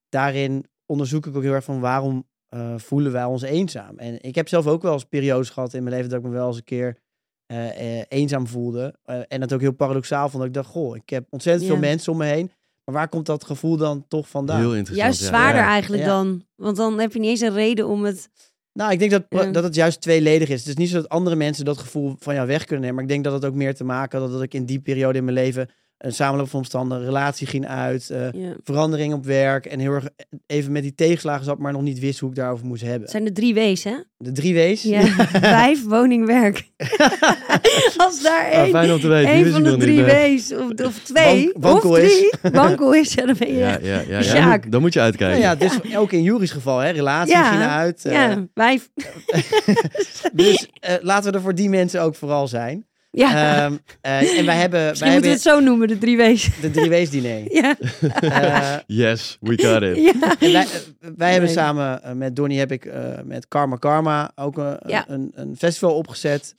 daarin 0.09 0.65
onderzoek 0.85 1.25
ik 1.25 1.35
ook 1.35 1.43
heel 1.43 1.53
erg 1.53 1.63
van 1.63 1.79
waarom 1.79 2.27
eh, 2.47 2.73
voelen 2.77 3.11
wij 3.11 3.23
ons 3.23 3.41
eenzaam. 3.41 3.97
En 3.97 4.21
ik 4.21 4.35
heb 4.35 4.47
zelf 4.47 4.67
ook 4.67 4.81
wel 4.81 4.93
eens 4.93 5.03
periodes 5.03 5.49
gehad 5.49 5.73
in 5.73 5.83
mijn 5.83 5.95
leven 5.95 6.09
dat 6.09 6.19
ik 6.19 6.25
me 6.25 6.31
wel 6.31 6.47
eens 6.47 6.57
een 6.57 6.63
keer 6.63 6.97
eh, 7.45 7.99
eh, 7.99 8.05
eenzaam 8.07 8.47
voelde. 8.47 8.95
Eh, 9.03 9.19
en 9.27 9.41
het 9.41 9.53
ook 9.53 9.61
heel 9.61 9.73
paradoxaal 9.73 10.29
vond. 10.29 10.37
Dat 10.37 10.45
ik 10.45 10.53
dacht, 10.53 10.69
goh, 10.69 10.95
ik 10.95 11.09
heb 11.09 11.27
ontzettend 11.29 11.67
veel 11.67 11.79
mensen 11.79 12.11
om 12.11 12.17
me 12.17 12.25
heen. 12.25 12.51
Maar 12.83 12.95
waar 12.95 13.09
komt 13.09 13.25
dat 13.25 13.43
gevoel 13.43 13.77
dan 13.77 14.05
toch 14.07 14.29
vandaan? 14.29 14.59
Heel 14.59 14.75
interessant. 14.75 14.97
Juist 15.07 15.19
ja. 15.19 15.27
zwaarder 15.27 15.61
Ja. 15.61 15.67
eigenlijk 15.67 16.03
Ja. 16.03 16.09
dan. 16.09 16.45
Want 16.55 16.77
dan 16.77 16.99
heb 16.99 17.13
je 17.13 17.19
niet 17.19 17.29
eens 17.29 17.41
een 17.41 17.53
reden 17.53 17.87
om 17.87 18.03
het... 18.03 18.29
Nou, 18.73 18.91
ik 18.91 18.99
denk 18.99 19.11
dat, 19.11 19.25
Ja. 19.29 19.51
dat 19.51 19.63
het 19.63 19.75
juist 19.75 20.01
tweeledig 20.01 20.49
is. 20.49 20.59
Het 20.59 20.67
is 20.67 20.75
niet 20.75 20.89
zo 20.89 20.95
dat 20.95 21.09
andere 21.09 21.35
mensen 21.35 21.65
dat 21.65 21.77
gevoel 21.77 22.15
van 22.19 22.33
jou 22.35 22.47
weg 22.47 22.63
kunnen 22.63 22.79
nemen. 22.79 22.95
Maar 22.95 23.03
ik 23.03 23.09
denk 23.09 23.23
dat 23.23 23.33
het 23.33 23.45
ook 23.45 23.53
meer 23.53 23.75
te 23.75 23.83
maken 23.83 24.19
had 24.19 24.31
dat 24.31 24.41
ik 24.41 24.53
in 24.53 24.65
die 24.65 24.79
periode 24.79 25.17
in 25.17 25.23
mijn 25.23 25.37
leven 25.37 25.69
een 25.97 26.13
samenloop 26.13 26.49
van 26.49 26.59
omstandigheden, 26.59 27.13
relatie 27.13 27.47
ging 27.47 27.67
uit, 27.67 28.09
eh, 28.09 28.31
Ja. 28.31 28.53
verandering 28.63 29.13
op 29.13 29.25
werk 29.25 29.65
en 29.65 29.79
heel 29.79 29.91
erg 29.91 30.07
even 30.47 30.71
met 30.71 30.81
die 30.83 30.95
tegenslagen 30.95 31.45
zat, 31.45 31.59
maar 31.59 31.71
nog 31.71 31.81
niet 31.81 31.99
wist 31.99 32.19
hoe 32.19 32.29
ik 32.29 32.35
daarover 32.35 32.65
moest 32.65 32.81
hebben. 32.81 33.01
Het 33.01 33.11
zijn 33.11 33.23
de 33.23 33.31
drie 33.31 33.53
W's, 33.53 33.83
hè? 33.83 33.95
De 34.17 34.31
drie 34.31 34.53
W's. 34.55 34.83
Ja. 34.83 35.01
Vijf, 35.59 35.83
woning, 35.85 36.25
werk. 36.25 36.69
Als 37.97 38.21
daar 38.21 38.45
Ah, 38.45 38.51
één, 38.51 39.51
van 39.51 39.63
de 39.63 39.77
drie. 39.77 40.03
W's, 40.03 40.51
of, 40.51 40.85
of 40.85 40.99
twee, 41.03 41.51
wankel 41.53 41.89
of 41.89 41.97
is. 41.97 42.13
drie, 42.17 42.51
wankel 42.51 42.93
is, 42.93 43.13
ja, 43.13 43.25
dan 43.25 43.35
ben 43.39 43.47
je... 43.51 43.57
Ja, 43.57 43.69
Ja, 43.69 43.77
ja, 43.81 43.99
ja, 43.99 44.03
ja. 44.07 44.21
Sjaak. 44.21 44.71
Dan 44.71 44.81
moet 44.81 44.93
je 44.93 44.99
uitkijken. 44.99 45.39
Nou 45.41 45.57
ja, 45.59 45.67
dus 45.67 45.95
ook 45.97 46.11
in 46.11 46.23
Juris 46.23 46.51
geval, 46.51 46.79
hè, 46.79 46.89
relatie 46.89 47.33
Ja. 47.33 47.49
ging 47.51 47.61
uit. 47.71 48.05
eh, 48.05 48.37
vijf. 48.53 48.89
dus 50.33 50.67
eh, 50.79 50.93
laten 51.01 51.31
we 51.31 51.37
er 51.37 51.43
voor 51.43 51.55
die 51.55 51.69
mensen 51.69 52.01
ook 52.01 52.15
vooral 52.15 52.47
zijn. 52.47 52.85
Ja, 53.17 53.65
Ehm, 53.65 53.77
eh, 54.01 54.37
en 54.39 54.45
wij 54.45 54.55
hebben, 54.55 54.79
wij 54.79 54.87
moeten 54.89 55.05
we 55.05 55.11
hebben 55.11 55.29
het 55.31 55.41
zo 55.41 55.59
noemen, 55.59 55.87
de 55.87 55.97
drie 55.97 56.17
W's. 56.17 56.49
de 56.61 56.71
drie 56.71 56.89
W's 56.89 57.09
diner. 57.09 57.53
Ja, 57.53 57.75
Eh, 58.21 58.77
Yes, 58.87 59.37
we 59.41 59.57
got 59.63 59.81
it. 59.81 59.97
ja. 59.97 60.35
En 60.39 60.51
wij, 60.51 60.61
eh, 60.63 61.09
wij 61.17 61.31
hebben 61.31 61.49
samen 61.49 62.17
met 62.17 62.35
Donnie 62.35 62.59
heb 62.59 62.71
ik 62.71 62.85
eh, 62.85 63.03
met 63.23 63.47
Karma 63.47 63.75
Karma 63.75 64.31
ook 64.35 64.57
een, 64.57 64.77
Ja. 64.87 65.05
een, 65.09 65.31
een 65.35 65.55
festival 65.57 65.95
opgezet. 65.95 66.55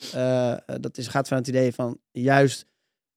Dat 0.81 0.99
is, 0.99 1.07
gaat 1.07 1.29
van 1.29 1.37
het 1.37 1.49
idee 1.49 1.73
van 1.75 1.99
juist 2.13 2.67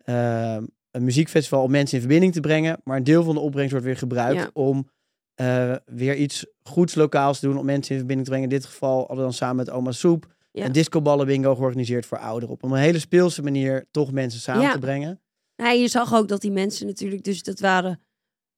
eh, 0.05 0.58
een 0.91 1.03
muziekfestival 1.03 1.63
om 1.63 1.72
mensen 1.72 1.96
in 1.96 2.01
verbinding 2.01 2.34
te 2.34 2.39
brengen. 2.39 2.77
Maar 2.84 2.98
een 2.98 3.03
deel 3.03 3.24
van 3.24 3.34
de 3.36 3.41
opbrengst 3.41 3.72
wordt 3.72 3.86
weer 3.86 3.98
gebruikt 3.98 4.39
Ja. 4.41 4.50
om 4.53 4.89
eh, 5.36 5.75
weer 5.86 6.15
iets 6.15 6.46
goeds 6.63 6.96
lokaals 6.96 7.39
te 7.39 7.46
doen. 7.46 7.58
Om 7.58 7.65
mensen 7.65 7.91
in 7.91 7.98
verbinding 7.98 8.27
te 8.27 8.34
brengen. 8.34 8.50
In 8.51 8.58
dit 8.58 8.65
geval 8.69 8.98
hadden 8.98 9.15
we 9.17 9.22
dan 9.22 9.34
samen 9.34 9.55
met 9.55 9.69
Oma 9.69 9.91
Soep 9.91 10.25
Ja. 10.51 10.65
een 10.65 10.72
discoballen 10.72 11.25
bingo 11.25 11.56
georganiseerd 11.56 12.06
voor 12.06 12.18
ouderen. 12.18 12.56
Op 12.56 12.63
een 12.63 12.74
hele 12.74 13.00
speelse 13.00 13.41
manier 13.41 13.86
toch 13.91 14.12
mensen 14.12 14.39
samen 14.39 14.62
Ja. 14.62 14.72
te 14.72 14.79
brengen. 14.79 15.22
Nou, 15.56 15.77
je 15.77 15.88
zag 15.88 16.13
ook 16.15 16.27
dat 16.27 16.41
die 16.41 16.51
mensen 16.51 16.88
natuurlijk, 16.88 17.24
dus 17.24 17.44
dat 17.44 17.60
waren 17.60 18.00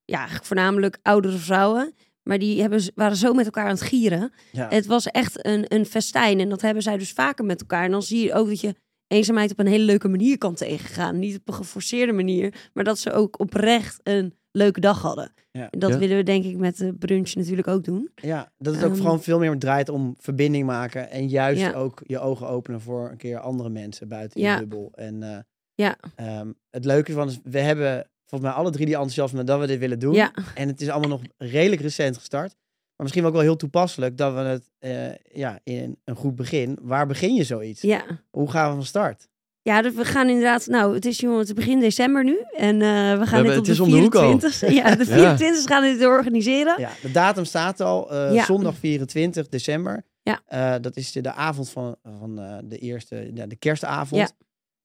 ja, 0.06 0.16
eigenlijk 0.18 0.46
voornamelijk 0.46 0.98
oudere 1.02 1.38
vrouwen. 1.38 1.94
Maar 2.24 2.40
die 2.40 2.62
hebben, 2.62 2.82
waren 2.96 3.18
zo 3.18 3.34
met 3.34 3.46
elkaar 3.46 3.66
aan 3.66 3.72
het 3.72 3.82
gieren. 3.82 4.32
Ja. 4.52 4.70
Het 4.70 4.86
was 4.86 5.06
echt 5.08 5.46
een, 5.46 5.66
een 5.68 5.86
festijn. 5.86 6.40
En 6.40 6.50
dat 6.50 6.62
hebben 6.62 6.84
zij 6.84 6.98
dus 6.98 7.12
vaker 7.12 7.46
met 7.46 7.60
elkaar. 7.62 7.84
En 7.84 7.92
dan 7.92 8.04
zie 8.04 8.24
je 8.24 8.34
ook 8.34 8.48
dat 8.48 8.60
je 8.62 8.76
eenzaamheid 9.08 9.52
op 9.52 9.60
een 9.60 9.68
hele 9.68 9.84
leuke 9.84 10.08
manier 10.08 10.38
kan 10.38 10.56
tegengaan. 10.56 11.20
Niet 11.20 11.38
op 11.38 11.48
een 11.48 11.54
geforceerde 11.54 12.12
manier, 12.12 12.70
maar 12.74 12.84
dat 12.84 13.00
ze 13.00 13.12
ook 13.12 13.40
oprecht 13.40 14.00
een 14.04 14.36
leuke 14.52 14.80
dag 14.80 15.02
hadden. 15.02 15.34
Ja. 15.52 15.68
Dat 15.70 15.90
Ja. 15.92 15.98
willen 15.98 16.18
we 16.18 16.24
denk 16.24 16.46
ik 16.46 16.58
met 16.58 16.78
de 16.78 16.94
brunch 16.94 17.36
natuurlijk 17.36 17.68
ook 17.68 17.84
doen. 17.84 18.10
Ja, 18.16 18.52
dat 18.58 18.74
het 18.76 18.84
ook 18.84 18.90
Ehm, 18.90 19.00
vooral 19.00 19.20
veel 19.20 19.40
meer 19.40 19.58
draait 19.58 19.90
om 19.90 20.16
verbinding 20.20 20.66
maken. 20.66 21.10
En 21.10 21.28
juist 21.28 21.62
Ja. 21.62 21.74
ook 21.74 22.02
je 22.06 22.20
ogen 22.20 22.48
openen 22.48 22.82
voor 22.82 23.10
een 23.10 23.18
keer 23.18 23.40
andere 23.40 23.70
mensen 23.70 24.08
buiten 24.08 24.42
Ja. 24.42 24.54
je 24.54 24.60
bubbel. 24.60 24.92
En 24.96 25.24
eh, 25.24 25.38
Ja. 25.76 25.98
ehm, 26.16 26.52
het 26.70 26.86
leuke 26.86 27.12
van 27.14 27.28
is, 27.28 27.40
we 27.44 27.60
hebben 27.60 28.10
volgens 28.26 28.52
mij 28.52 28.60
alle 28.60 28.72
drie 28.72 28.86
die 28.86 28.96
enthousiast 28.96 29.34
zijn 29.34 29.46
dat 29.46 29.60
we 29.60 29.68
dit 29.68 29.80
willen 29.80 30.00
doen. 30.00 30.14
Ja, 30.14 30.34
En 30.56 30.68
het 30.68 30.82
is 30.82 30.90
allemaal 30.90 31.10
nog 31.10 31.22
redelijk 31.38 31.82
recent 31.82 32.18
gestart. 32.18 32.56
Maar 32.96 33.10
misschien 33.10 33.26
ook 33.26 33.34
wel 33.34 33.42
heel 33.42 33.56
toepasselijk 33.56 34.18
dat 34.18 34.34
we 34.34 34.40
het 34.40 34.70
eh, 34.80 35.16
ja, 35.38 35.60
in 35.64 35.98
een 36.04 36.16
goed 36.16 36.36
begin. 36.36 36.78
Waar 36.82 37.08
begin 37.08 37.34
je 37.36 37.44
zoiets? 37.44 37.82
ja. 37.82 38.04
Hoe 38.30 38.50
gaan 38.52 38.70
we 38.70 38.76
van 38.76 38.86
start? 38.86 39.28
Ja, 39.64 39.82
dus 39.82 39.94
we 39.94 40.06
gaan 40.06 40.28
inderdaad. 40.30 40.68
Nou, 40.68 40.94
het 40.94 41.06
is 41.06 41.20
jongen, 41.20 41.38
het 41.40 41.48
is 41.48 41.54
begin 41.54 41.80
december 41.80 42.24
nu. 42.24 42.38
En 42.58 42.74
eh, 42.82 42.88
we 42.90 43.26
gaan 43.26 43.28
hebben- 43.28 43.44
dit 43.44 43.52
op 43.58 43.58
het 43.66 43.68
is 43.68 43.78
de 43.78 43.84
om 43.84 43.92
de 43.92 43.98
hoek 44.00 44.16
al. 44.16 44.22
24 44.40 44.70
Ja, 44.84 44.96
de 44.96 45.06
24 45.06 45.64
gaan 45.66 45.82
we 45.84 45.98
dit 45.98 46.06
organiseren. 46.08 46.76
Ja, 46.80 46.90
de 47.02 47.12
datum 47.12 47.46
staat 47.46 47.80
al. 47.82 48.12
eh, 48.12 48.34
Ja. 48.34 48.44
Zondag 48.46 48.76
24 48.76 49.48
december. 49.50 50.06
Ja. 50.24 50.42
Eh, 50.46 50.76
dat 50.82 50.96
is 50.98 51.12
de, 51.12 51.22
de 51.22 51.32
avond 51.34 51.70
van, 51.70 51.96
van 52.20 52.40
eh, 52.40 52.58
de 52.64 52.78
eerste, 52.78 53.32
ja, 53.34 53.46
de 53.48 53.56
kerstavond. 53.56 54.22
Ja. 54.22 54.30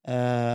Eh, 0.00 0.14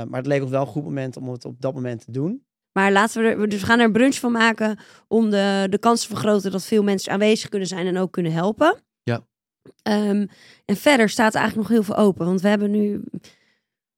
maar 0.10 0.19
het 0.19 0.27
leek 0.27 0.41
ons 0.41 0.51
wel 0.51 0.62
een 0.62 0.67
goed 0.67 0.84
moment 0.84 1.17
om 1.17 1.29
het 1.29 1.45
op 1.45 1.62
dat 1.62 1.73
moment 1.73 2.05
te 2.05 2.12
doen. 2.12 2.45
Maar 2.71 2.91
laten 2.91 3.21
we 3.23 3.27
er, 3.29 3.49
dus 3.49 3.60
we 3.60 3.65
gaan 3.65 3.79
er 3.79 3.86
een 3.86 3.91
brunch 3.91 4.15
van 4.15 4.31
maken 4.31 4.79
om 5.07 5.29
de, 5.29 5.67
de 5.69 5.77
kans 5.77 6.01
te 6.01 6.07
vergroten 6.07 6.51
dat 6.51 6.63
veel 6.65 6.84
mensen 6.84 7.12
aanwezig 7.12 7.49
kunnen 7.49 7.67
zijn 7.67 7.88
en 7.88 7.97
ook 7.97 8.12
kunnen 8.12 8.31
helpen. 8.31 8.81
Ja. 9.03 9.25
Ehm, 9.84 10.25
en 10.65 10.75
verder 10.75 11.10
staat 11.10 11.34
er 11.34 11.39
eigenlijk 11.39 11.69
nog 11.69 11.77
heel 11.77 11.86
veel 11.95 12.03
open, 12.05 12.25
want 12.25 12.41
we 12.41 12.47
hebben 12.47 12.71
nu 12.71 13.03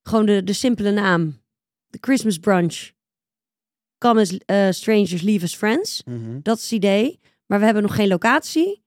gewoon 0.04 0.26
de, 0.26 0.44
de 0.44 0.54
simpele 0.54 0.92
naam. 0.92 1.42
De 1.88 1.98
Christmas 2.02 2.38
brunch. 2.38 2.92
Come 3.98 4.22
as 4.22 4.38
eh, 4.38 4.68
strangers, 4.70 5.22
leave 5.22 5.44
as 5.46 5.56
friends. 5.56 6.04
Dat 6.42 6.58
is 6.58 6.64
het 6.64 6.72
idee. 6.72 7.20
Maar 7.46 7.60
we 7.60 7.66
hebben 7.66 7.84
nog 7.84 7.96
geen 7.96 8.08
locatie. 8.08 8.82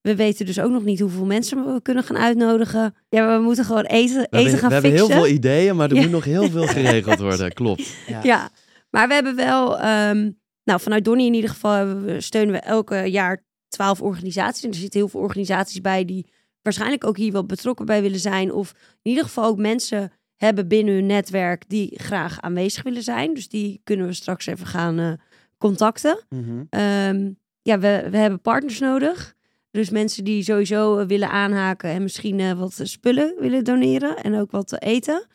We 0.00 0.16
weten 0.16 0.46
dus 0.46 0.60
ook 0.60 0.70
nog 0.70 0.84
niet 0.84 1.00
hoeveel 1.00 1.24
mensen 1.24 1.74
we 1.74 1.82
kunnen 1.82 2.04
gaan 2.04 2.16
uitnodigen. 2.18 2.94
Ja, 3.08 3.36
we 3.36 3.42
moeten 3.42 3.64
gewoon 3.64 3.84
eten, 3.84 4.16
We 4.16 4.22
eten 4.22 4.38
hebben, 4.38 4.58
gaan 4.58 4.68
we 4.68 4.74
hebben 4.74 4.90
fixen. 4.90 5.10
heel 5.12 5.22
veel 5.24 5.34
ideeën, 5.34 5.76
maar 5.76 5.90
er 5.90 5.96
Ja. 5.96 6.02
moet 6.02 6.10
nog 6.10 6.24
heel 6.24 6.50
veel 6.50 6.66
geregeld 6.66 7.18
worden. 7.28 7.52
Klopt. 7.52 7.94
Ja. 8.06 8.20
Ja, 8.22 8.50
maar 8.90 9.08
we 9.08 9.14
hebben 9.14 9.36
wel, 9.36 9.78
ehm, 9.78 10.30
nou 10.64 10.80
vanuit 10.80 11.04
Donnie 11.04 11.26
in 11.26 11.34
ieder 11.34 11.50
geval 11.50 11.72
hebben 11.72 12.04
we, 12.04 12.20
steunen 12.20 12.52
we 12.54 12.60
elke 12.60 12.96
jaar 13.10 13.44
twaalf 13.68 14.00
organisaties. 14.02 14.62
En 14.64 14.70
er 14.70 14.74
zitten 14.76 15.00
heel 15.00 15.08
veel 15.08 15.20
organisaties 15.20 15.80
bij 15.80 16.04
die 16.04 16.26
waarschijnlijk 16.62 17.04
ook 17.04 17.16
hier 17.16 17.32
wel 17.32 17.46
betrokken 17.46 17.86
bij 17.86 18.02
willen 18.02 18.20
zijn. 18.20 18.52
Of 18.52 18.72
in 19.02 19.10
ieder 19.10 19.24
geval 19.24 19.44
ook 19.44 19.58
mensen 19.58 20.12
hebben 20.46 20.68
binnen 20.68 20.94
hun 20.94 21.06
netwerk 21.06 21.68
die 21.68 21.98
graag 22.00 22.40
aanwezig 22.40 22.82
willen 22.82 23.02
zijn. 23.02 23.34
Dus 23.34 23.48
die 23.48 23.80
kunnen 23.84 24.06
we 24.06 24.12
straks 24.12 24.46
even 24.46 24.66
gaan 24.66 24.98
eh, 24.98 25.12
contacten. 25.58 26.24
Mhm. 26.28 26.62
Ehm, 26.70 27.30
ja, 27.62 27.78
we, 27.78 28.06
we 28.10 28.16
hebben 28.16 28.40
partners 28.40 28.78
nodig. 28.78 29.34
Dus 29.70 29.90
mensen 29.90 30.24
die 30.24 30.42
sowieso 30.42 30.98
eh, 30.98 31.06
willen 31.06 31.30
aanhaken 31.30 31.90
en 31.90 32.02
misschien 32.02 32.40
eh, 32.40 32.52
wat 32.52 32.80
spullen 32.82 33.34
willen 33.40 33.64
doneren 33.64 34.16
en 34.16 34.34
ook 34.34 34.50
wat 34.50 34.68
te 34.68 34.78
eten. 34.78 35.26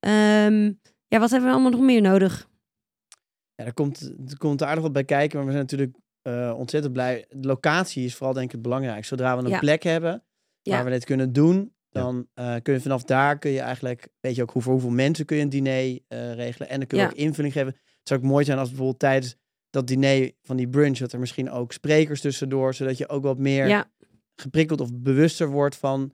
Ehm, 0.00 0.72
ja, 1.08 1.18
wat 1.18 1.30
hebben 1.30 1.48
we 1.48 1.54
allemaal 1.54 1.70
nog 1.70 1.80
meer 1.80 2.02
nodig? 2.02 2.48
Ja, 3.54 3.64
er 3.64 3.74
komt, 3.74 4.12
er 4.28 4.36
komt 4.38 4.62
aardig 4.62 4.82
wat 4.82 4.92
bij 4.92 5.04
kijken, 5.04 5.36
maar 5.36 5.46
we 5.46 5.52
zijn 5.52 5.64
natuurlijk 5.64 5.96
ontzettend 6.56 6.92
blij. 6.92 7.24
De 7.28 7.46
locatie 7.48 8.04
is 8.04 8.14
vooral 8.14 8.32
denk 8.34 8.46
ik 8.46 8.52
het 8.52 8.62
belangrijkste. 8.62 9.16
Zodra 9.16 9.36
we 9.36 9.42
een 9.42 9.48
Ja. 9.48 9.58
plek 9.58 9.82
hebben 9.82 10.22
Ja. 10.62 10.74
waar 10.74 10.84
we 10.84 10.90
dit 10.90 11.04
kunnen 11.04 11.32
doen, 11.32 11.73
dan 11.94 12.26
eh, 12.34 12.54
kun 12.62 12.74
je 12.74 12.80
vanaf 12.80 13.04
daar 13.04 13.38
kun 13.38 13.50
je 13.50 13.60
eigenlijk, 13.60 14.08
weet 14.20 14.34
je 14.34 14.42
ook 14.42 14.50
hoeveel, 14.50 14.72
hoeveel 14.72 14.90
mensen 14.90 15.24
kun 15.24 15.36
je 15.36 15.42
een 15.42 15.48
diner 15.48 15.98
eh, 16.08 16.34
regelen. 16.34 16.68
En 16.68 16.78
dan 16.78 16.86
kun 16.86 16.98
je 16.98 17.04
Ja. 17.04 17.10
ook 17.10 17.16
invulling 17.16 17.52
geven. 17.54 17.68
Het 17.72 18.08
zou 18.08 18.20
ook 18.20 18.26
mooi 18.26 18.44
zijn 18.44 18.58
als 18.58 18.68
bijvoorbeeld 18.68 18.98
tijdens 18.98 19.36
dat 19.70 19.86
diner 19.86 20.32
van 20.42 20.56
die 20.56 20.68
brunch, 20.68 20.98
dat 20.98 21.12
er 21.12 21.18
misschien 21.18 21.50
ook 21.50 21.72
sprekers 21.72 22.20
tussendoor, 22.20 22.74
zodat 22.74 22.98
je 22.98 23.08
ook 23.08 23.22
wat 23.22 23.38
meer 23.38 23.66
Ja, 23.68 23.92
geprikkeld 24.36 24.80
of 24.80 24.90
bewuster 24.94 25.48
wordt 25.48 25.76
van 25.76 26.10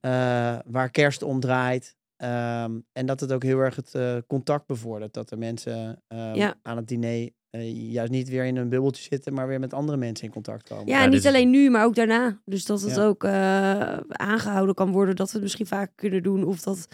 eh, 0.00 0.58
waar 0.66 0.90
kerst 0.90 1.22
om 1.22 1.40
draait. 1.40 1.96
Ehm, 2.22 2.78
en 2.92 3.06
dat 3.06 3.20
het 3.20 3.32
ook 3.32 3.42
heel 3.42 3.58
erg 3.58 3.76
het 3.76 3.94
eh, 3.94 4.16
contact 4.26 4.66
bevordert. 4.66 5.14
Dat 5.14 5.28
de 5.28 5.36
mensen 5.36 6.02
ehm, 6.08 6.34
Ja. 6.34 6.54
aan 6.62 6.76
het 6.76 6.88
diner 6.88 7.30
eh, 7.50 7.90
juist 7.92 8.10
niet 8.10 8.28
weer 8.28 8.44
in 8.44 8.56
een 8.56 8.68
bubbeltje 8.68 9.02
zitten, 9.02 9.34
maar 9.34 9.46
weer 9.48 9.60
met 9.60 9.74
andere 9.74 9.98
mensen 9.98 10.26
in 10.26 10.32
contact 10.32 10.68
komen. 10.68 10.86
Ja, 10.86 11.02
en 11.02 11.10
niet 11.10 11.18
is- 11.18 11.26
alleen 11.26 11.50
nu, 11.50 11.70
maar 11.70 11.84
ook 11.84 11.94
daarna. 11.94 12.40
Dus 12.44 12.64
dat 12.64 12.80
het 12.82 12.94
Ja. 12.94 13.04
ook 13.04 13.24
eh, 13.24 13.96
aangehouden 14.08 14.74
kan 14.74 14.90
worden. 14.92 15.16
Dat 15.16 15.26
we 15.26 15.32
het 15.32 15.42
misschien 15.42 15.66
vaker 15.66 15.92
kunnen 15.94 16.22
doen. 16.22 16.44
Of 16.44 16.60
dat 16.60 16.88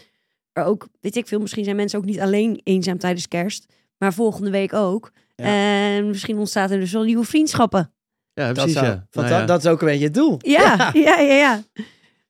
er 0.52 0.64
ook, 0.64 0.88
weet 1.00 1.16
ik 1.16 1.26
veel, 1.28 1.40
misschien 1.40 1.64
zijn 1.64 1.76
mensen 1.76 1.98
ook 1.98 2.04
niet 2.04 2.20
alleen 2.20 2.60
eenzaam 2.64 2.98
tijdens 2.98 3.28
kerst. 3.28 3.72
Maar 3.98 4.12
volgende 4.14 4.50
week 4.50 4.72
ook. 4.72 5.12
Ja. 5.36 5.44
En 5.44 6.06
misschien 6.08 6.38
ontstaat 6.38 6.70
er 6.70 6.80
dus 6.80 6.92
wel 6.92 7.02
nieuwe 7.04 7.24
vriendschappen. 7.24 7.92
Ja, 8.32 8.44
dat, 8.46 8.54
precies. 8.54 8.72
zou- 8.72 8.86
ja. 8.86 8.92
want 8.92 9.08
Nou 9.14 9.28
dat, 9.28 9.38
ja. 9.38 9.44
dat 9.46 9.64
is 9.64 9.66
ook 9.70 9.80
een 9.80 9.86
beetje 9.88 10.04
het 10.04 10.14
doel. 10.14 10.36
Ja, 10.38 10.90
ja, 10.92 11.18
ja, 11.18 11.34
ja. 11.34 11.62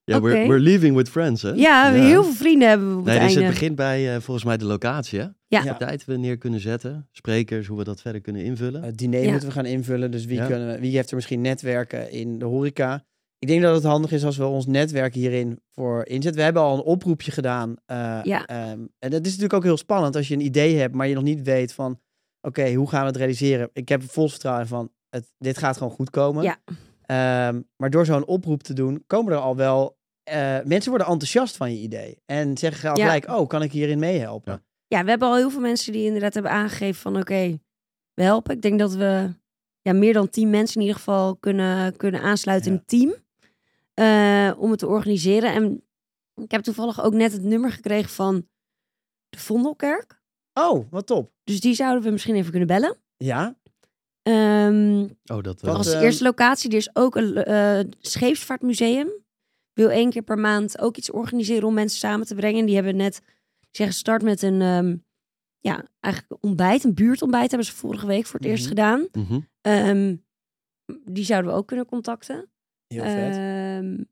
Ja, 0.09 0.21
we're, 0.21 0.47
we're 0.49 0.61
leaving 0.61 0.97
with 0.97 1.09
friends, 1.09 1.43
hè? 1.43 1.51
Ja, 1.51 1.93
heel 1.93 2.25
veel 2.25 2.33
vrienden 2.33 2.69
hebben 2.69 2.91
we 2.93 2.99
op 2.99 3.05
Nee, 3.05 3.15
het 3.15 3.23
dus 3.27 3.33
einde. 3.35 3.49
het 3.51 3.59
begint 3.61 3.77
bij 3.77 4.15
eh, 4.15 4.21
volgens 4.21 4.47
mij 4.47 4.57
de 4.57 4.65
locatie, 4.65 5.19
hè? 5.19 5.25
Ja. 5.25 5.35
Ja. 5.47 5.63
De 5.63 5.77
tijd 5.77 6.05
we 6.05 6.17
neer 6.17 6.39
kunnen 6.39 6.61
zetten, 6.61 7.09
sprekers, 7.13 7.67
hoe 7.67 7.79
we 7.79 7.85
dat 7.85 8.01
verder 8.01 8.21
kunnen 8.21 8.43
invullen. 8.45 8.83
Het 8.83 8.97
diner 8.97 9.23
Ja. 9.23 9.31
moeten 9.31 9.49
we 9.49 9.55
gaan 9.55 9.67
invullen. 9.67 10.11
Dus 10.11 10.25
wie, 10.25 10.37
Ja. 10.37 10.47
kunnen, 10.47 10.67
we- 10.69 10.81
wie 10.81 10.95
heeft 10.97 11.09
er 11.11 11.17
misschien 11.17 11.41
netwerken 11.41 12.11
in 12.11 12.39
de 12.39 12.45
horeca? 12.45 13.05
Ik 13.39 13.49
denk 13.49 13.63
dat 13.63 13.75
het 13.75 13.85
handig 13.85 14.13
is 14.13 14.25
als 14.25 14.37
we 14.37 14.45
ons 14.47 14.67
netwerk 14.67 15.15
hierin 15.15 15.61
voor 15.73 16.07
inzetten. 16.07 16.35
We 16.37 16.43
hebben 16.43 16.63
al 16.63 16.75
een 16.75 16.83
oproepje 16.83 17.31
gedaan. 17.31 17.77
eh, 17.87 18.19
Ja. 18.23 18.47
ehm, 18.47 18.81
en 18.99 19.11
dat 19.11 19.21
is 19.21 19.27
natuurlijk 19.27 19.53
ook 19.53 19.63
heel 19.65 19.77
spannend 19.77 20.17
als 20.17 20.29
je 20.29 20.35
een 20.35 20.41
idee 20.45 20.77
hebt, 20.77 20.95
maar 20.95 21.09
je 21.09 21.15
nog 21.15 21.23
niet 21.23 21.43
weet 21.43 21.73
van, 21.73 22.01
oké, 22.41 22.73
hoe 22.75 22.89
gaan 22.89 23.01
we 23.01 23.07
het 23.07 23.17
realiseren? 23.17 23.71
Ik 23.73 23.89
heb 23.89 24.03
vol 24.03 24.29
vertrouwen 24.29 24.67
van, 24.67 24.91
het, 25.11 25.33
dit 25.39 25.59
gaat 25.59 25.77
gewoon 25.77 25.93
goed 25.93 26.11
komen. 26.11 26.43
Ja. 26.43 26.57
Ehm, 27.07 27.61
maar 27.77 27.91
door 27.91 28.05
zo'n 28.07 28.27
oproep 28.27 28.63
te 28.63 28.73
doen, 28.73 29.03
komen 29.07 29.33
er 29.33 29.39
al 29.39 29.57
wel... 29.57 29.98
eh, 30.29 30.65
mensen 30.65 30.91
worden 30.91 31.09
enthousiast 31.09 31.57
van 31.57 31.71
je 31.75 31.79
idee. 31.81 32.23
En 32.27 32.57
zeggen 32.59 32.91
al 32.91 32.97
Ja. 32.97 33.05
gelijk, 33.05 33.29
oh, 33.29 33.49
kan 33.49 33.63
ik 33.63 33.73
hierin 33.73 33.99
meehelpen? 33.99 34.53
Ja. 34.53 34.63
Ja, 34.99 35.05
we 35.05 35.11
hebben 35.11 35.29
al 35.29 35.37
heel 35.37 35.51
veel 35.51 35.61
mensen 35.61 35.93
die 35.93 36.05
inderdaad 36.05 36.35
hebben 36.35 36.53
aangegeven 36.53 37.01
van 37.01 37.17
oké, 37.17 37.59
we 38.15 38.23
helpen. 38.23 38.55
Ik 38.55 38.63
denk 38.63 38.79
dat 38.79 38.95
we 38.95 39.35
ja, 39.83 39.93
meer 39.93 40.13
dan 40.13 40.29
tien 40.29 40.51
mensen 40.51 40.75
in 40.77 40.81
ieder 40.81 40.97
geval 40.97 41.37
kunnen, 41.37 41.97
kunnen 41.97 42.21
aansluiten 42.23 42.71
in 42.71 42.77
het 42.77 42.89
team. 42.89 43.15
eh, 43.95 44.53
om 44.59 44.71
het 44.71 44.79
te 44.79 44.87
organiseren. 44.87 45.53
En 45.53 45.83
ik 46.35 46.51
heb 46.51 46.63
toevallig 46.63 47.03
ook 47.03 47.13
net 47.13 47.33
het 47.33 47.43
nummer 47.43 47.71
gekregen 47.73 48.11
van 48.11 48.49
de 49.29 49.39
Vondelkerk. 49.39 50.21
Oh, 50.53 50.87
wat 50.91 51.07
top. 51.07 51.33
Dus 51.45 51.61
die 51.61 51.75
zouden 51.75 52.03
we 52.03 52.11
misschien 52.11 52.35
even 52.35 52.51
kunnen 52.51 52.69
bellen. 52.69 52.97
Ja, 53.17 53.57
Ehm, 54.23 55.03
Oh, 55.25 55.43
dat 55.43 55.63
uh, 55.65 55.75
als 55.75 55.93
eh, 55.93 56.01
eerste 56.03 56.25
locatie, 56.25 56.71
er 56.71 56.77
is 56.77 56.91
ook 56.93 57.17
een 57.17 57.37
eh, 57.45 57.81
scheepsvaartmuseum. 58.01 59.09
Wil 59.79 59.91
één 59.91 60.11
keer 60.11 60.23
per 60.23 60.39
maand 60.39 60.79
ook 60.81 60.97
iets 60.97 61.11
organiseren 61.11 61.69
om 61.69 61.75
mensen 61.75 61.99
samen 61.99 62.27
te 62.27 62.35
brengen. 62.35 62.67
Die 62.67 62.75
hebben 62.75 62.97
net, 62.97 63.17
ik 63.61 63.69
zeg, 63.77 63.87
gestart 63.87 64.23
met 64.23 64.43
een, 64.43 64.61
ehm, 64.61 64.97
ja, 65.59 65.85
eigenlijk 66.01 66.45
ontbijt, 66.45 66.85
een 66.85 66.95
buurtontbijt 66.95 67.49
hebben 67.51 67.67
ze 67.69 67.75
vorige 67.75 68.07
week 68.07 68.27
voor 68.27 68.41
het 68.41 68.49
eerst 68.49 68.63
Mhm. 68.65 68.69
gedaan. 68.75 69.09
mhm. 69.13 69.41
Ehm, 69.61 70.17
die 71.05 71.25
zouden 71.25 71.51
we 71.51 71.57
ook 71.57 71.67
kunnen 71.67 71.87
contacten. 71.87 72.51
heel 72.87 73.03
vet. 73.03 73.37
Ehm, 73.37 74.03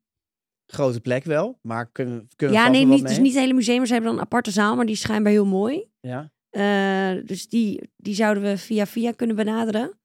Grote 0.66 1.00
plek 1.00 1.24
wel, 1.24 1.58
maar 1.62 1.90
kunnen, 1.90 2.28
kunnen 2.36 2.56
we 2.56 2.62
ja, 2.62 2.68
nee, 2.68 2.84
niet, 2.86 3.06
dus 3.08 3.18
niet 3.18 3.32
het 3.32 3.40
hele 3.42 3.54
museum, 3.54 3.76
maar 3.76 3.86
ze 3.86 3.92
hebben 3.92 4.10
dan 4.10 4.18
een 4.20 4.26
aparte 4.26 4.50
zaal, 4.50 4.76
maar 4.76 4.84
die 4.86 4.94
is 4.94 5.00
schijnbaar 5.00 5.32
heel 5.32 5.46
mooi. 5.46 5.88
Ja. 6.00 6.32
Eh, 6.50 7.24
dus 7.26 7.48
die, 7.48 7.90
die 7.96 8.14
zouden 8.14 8.42
we 8.42 8.58
via 8.58 8.86
via 8.86 9.12
kunnen 9.12 9.36
benaderen. 9.36 9.98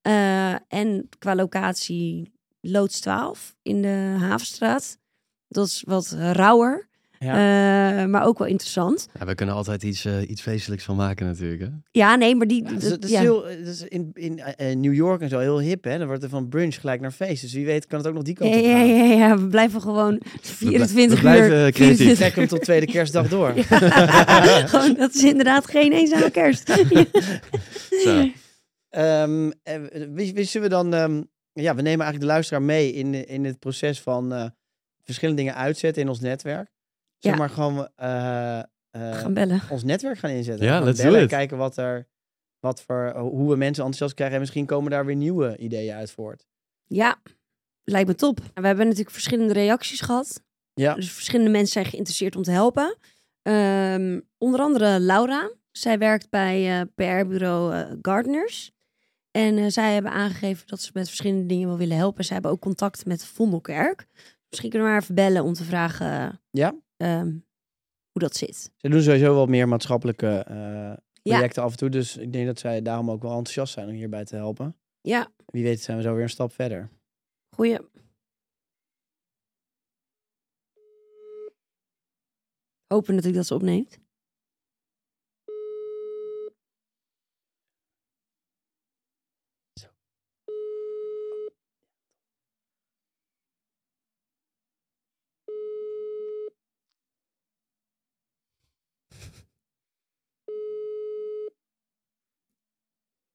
Eh, 0.00 0.52
en 0.68 1.08
qua 1.18 1.34
locatie 1.34 2.32
Loods 2.66 3.00
12 3.00 3.54
in 3.62 3.82
de 3.82 4.16
Havenstraat. 4.18 4.98
Dat 5.48 5.66
is 5.66 5.82
wat 5.86 6.16
rauwer, 6.18 6.88
eh, 7.18 8.04
maar 8.04 8.24
ook 8.26 8.38
wel 8.38 8.48
interessant. 8.48 9.08
ja, 9.18 9.26
we 9.26 9.34
kunnen 9.34 9.54
altijd 9.54 9.82
iets, 9.82 10.04
eh, 10.04 10.28
iets 10.28 10.40
feestelijks 10.42 10.84
van 10.84 10.96
maken 10.96 11.26
natuurlijk, 11.26 11.60
hè? 11.60 11.68
Ja, 11.90 12.16
nee, 12.16 12.34
maar 12.36 12.46
die... 12.46 12.64
Ja, 12.64 12.70
dat 12.72 12.82
is, 12.82 12.88
dat 12.88 13.04
is 13.04 13.10
ja. 13.10 13.20
heel, 13.20 13.42
dat 13.42 13.66
is 13.66 13.82
in, 13.82 14.10
in 14.14 14.38
eh, 14.38 14.76
New 14.76 14.94
York 14.94 15.20
en 15.20 15.28
zo 15.28 15.38
heel 15.38 15.60
hip, 15.60 15.84
hè? 15.84 15.98
Dan 15.98 16.06
wordt 16.06 16.22
er 16.22 16.28
van 16.28 16.48
brunch 16.48 16.80
gelijk 16.80 17.00
naar 17.00 17.10
feest. 17.10 17.42
Dus 17.42 17.52
wie 17.52 17.64
weet 17.66 17.86
kan 17.86 17.98
het 17.98 18.08
ook 18.08 18.14
nog 18.14 18.22
die 18.22 18.34
kant 18.34 18.50
Ja, 18.50 18.58
op 18.58 18.64
ja, 18.64 18.70
gaan. 18.72 18.86
ja, 18.86 19.04
ja, 19.04 19.38
we 19.38 19.46
blijven 19.46 19.80
gewoon 19.80 20.20
24 20.40 21.14
we 21.14 21.22
blijven, 21.24 21.50
uur. 21.50 21.72
creatief. 21.72 21.96
24 21.96 22.16
Trek 22.16 22.34
hem 22.34 22.46
tot 22.46 22.62
tweede 22.62 22.86
kerstdag 22.86 23.28
door. 23.28 23.52
Ja, 23.68 24.66
gewoon, 24.72 24.94
dat 24.94 25.14
is 25.14 25.22
inderdaad 25.22 25.66
geen 25.66 25.92
eenzame 25.92 26.30
kerst. 26.30 26.72
Zo. 28.04 28.28
Ehm, 28.90 29.50
wie 30.12 30.44
zullen 30.44 30.68
we 30.68 30.74
dan... 30.74 30.94
ehm, 30.94 31.22
ja, 31.62 31.74
we 31.74 31.82
nemen 31.82 32.00
eigenlijk 32.00 32.20
de 32.20 32.26
luisteraar 32.26 32.62
mee 32.62 32.92
in, 32.92 33.26
in 33.28 33.44
het 33.44 33.58
proces 33.58 34.00
van 34.00 34.32
eh, 34.32 34.46
verschillende 35.02 35.40
dingen 35.42 35.56
uitzetten 35.58 36.02
in 36.02 36.08
ons 36.08 36.20
netwerk. 36.20 36.72
Zeg 37.18 37.32
Ja. 37.32 37.38
maar 37.38 37.50
gewoon 37.50 37.88
eh, 37.96 38.58
eh, 38.58 38.64
Gaan 38.90 39.34
bellen. 39.34 39.60
ons 39.70 39.84
netwerk 39.84 40.18
gaan 40.18 40.30
inzetten. 40.30 40.66
Ja, 40.66 40.76
Gaan 40.76 40.84
let's 40.84 41.02
bellen 41.02 41.28
kijken 41.28 41.56
wat 41.56 41.76
er, 41.76 42.08
wat 42.60 42.82
voor, 42.82 43.16
hoe 43.18 43.50
we 43.50 43.56
mensen 43.56 43.82
enthousiast 43.84 44.14
krijgen. 44.14 44.34
En 44.34 44.40
misschien 44.40 44.66
komen 44.66 44.90
daar 44.90 45.06
weer 45.06 45.16
nieuwe 45.16 45.56
ideeën 45.56 45.94
uit 45.94 46.10
voort. 46.10 46.46
Ja, 46.86 47.16
lijkt 47.84 48.08
me 48.08 48.14
top. 48.14 48.38
We 48.54 48.66
hebben 48.66 48.84
natuurlijk 48.84 49.10
verschillende 49.10 49.52
reacties 49.52 50.00
gehad. 50.00 50.42
Ja. 50.74 50.94
Dus 50.94 51.12
verschillende 51.12 51.50
mensen 51.50 51.72
zijn 51.72 51.84
geïnteresseerd 51.84 52.36
om 52.36 52.42
te 52.42 52.50
helpen. 52.50 52.96
Ehm, 53.42 54.20
onder 54.38 54.60
andere 54.60 55.00
Laura. 55.00 55.50
Zij 55.70 55.98
werkt 55.98 56.30
bij 56.30 56.80
eh, 56.80 56.86
PR-bureau 56.94 57.86
Gardeners. 58.02 58.72
En 59.36 59.58
eh, 59.58 59.66
zij 59.68 59.92
hebben 59.94 60.12
aangegeven 60.12 60.66
dat 60.66 60.80
ze 60.80 60.90
met 60.94 61.06
verschillende 61.06 61.46
dingen 61.46 61.68
wel 61.68 61.76
willen 61.78 61.96
helpen. 61.96 62.24
Zij 62.24 62.34
hebben 62.34 62.52
ook 62.52 62.60
contact 62.60 63.06
met 63.06 63.24
Vondelkerk. 63.24 64.06
Misschien 64.48 64.70
kunnen 64.70 64.88
we 64.88 64.94
haar 64.94 65.02
even 65.02 65.14
bellen 65.14 65.42
om 65.44 65.52
te 65.52 65.64
vragen 65.64 66.40
Ja? 66.50 66.74
ehm, 66.96 67.26
hoe 68.10 68.22
dat 68.22 68.36
zit. 68.36 68.70
Ze 68.76 68.88
doen 68.88 69.02
sowieso 69.02 69.34
wat 69.34 69.48
meer 69.48 69.68
maatschappelijke 69.68 70.26
eh, 70.46 70.92
projecten 71.22 71.62
af 71.62 71.70
en 71.70 71.76
toe. 71.76 71.88
Dus 71.88 72.16
ik 72.16 72.32
denk 72.32 72.46
dat 72.46 72.58
zij 72.58 72.82
daarom 72.82 73.10
ook 73.10 73.22
wel 73.22 73.30
enthousiast 73.30 73.72
zijn 73.72 73.88
om 73.88 73.94
hierbij 73.94 74.24
te 74.24 74.36
helpen. 74.36 74.76
Ja, 75.00 75.32
Wie 75.46 75.62
weet 75.62 75.80
zijn 75.80 75.96
we 75.96 76.02
zo 76.02 76.14
weer 76.14 76.22
een 76.22 76.28
stap 76.28 76.52
verder. 76.52 76.90
goeie. 77.56 77.78
Hopen 82.86 83.14
natuurlijk 83.14 83.36
dat 83.36 83.46
ze 83.46 83.54
opneemt. 83.54 83.98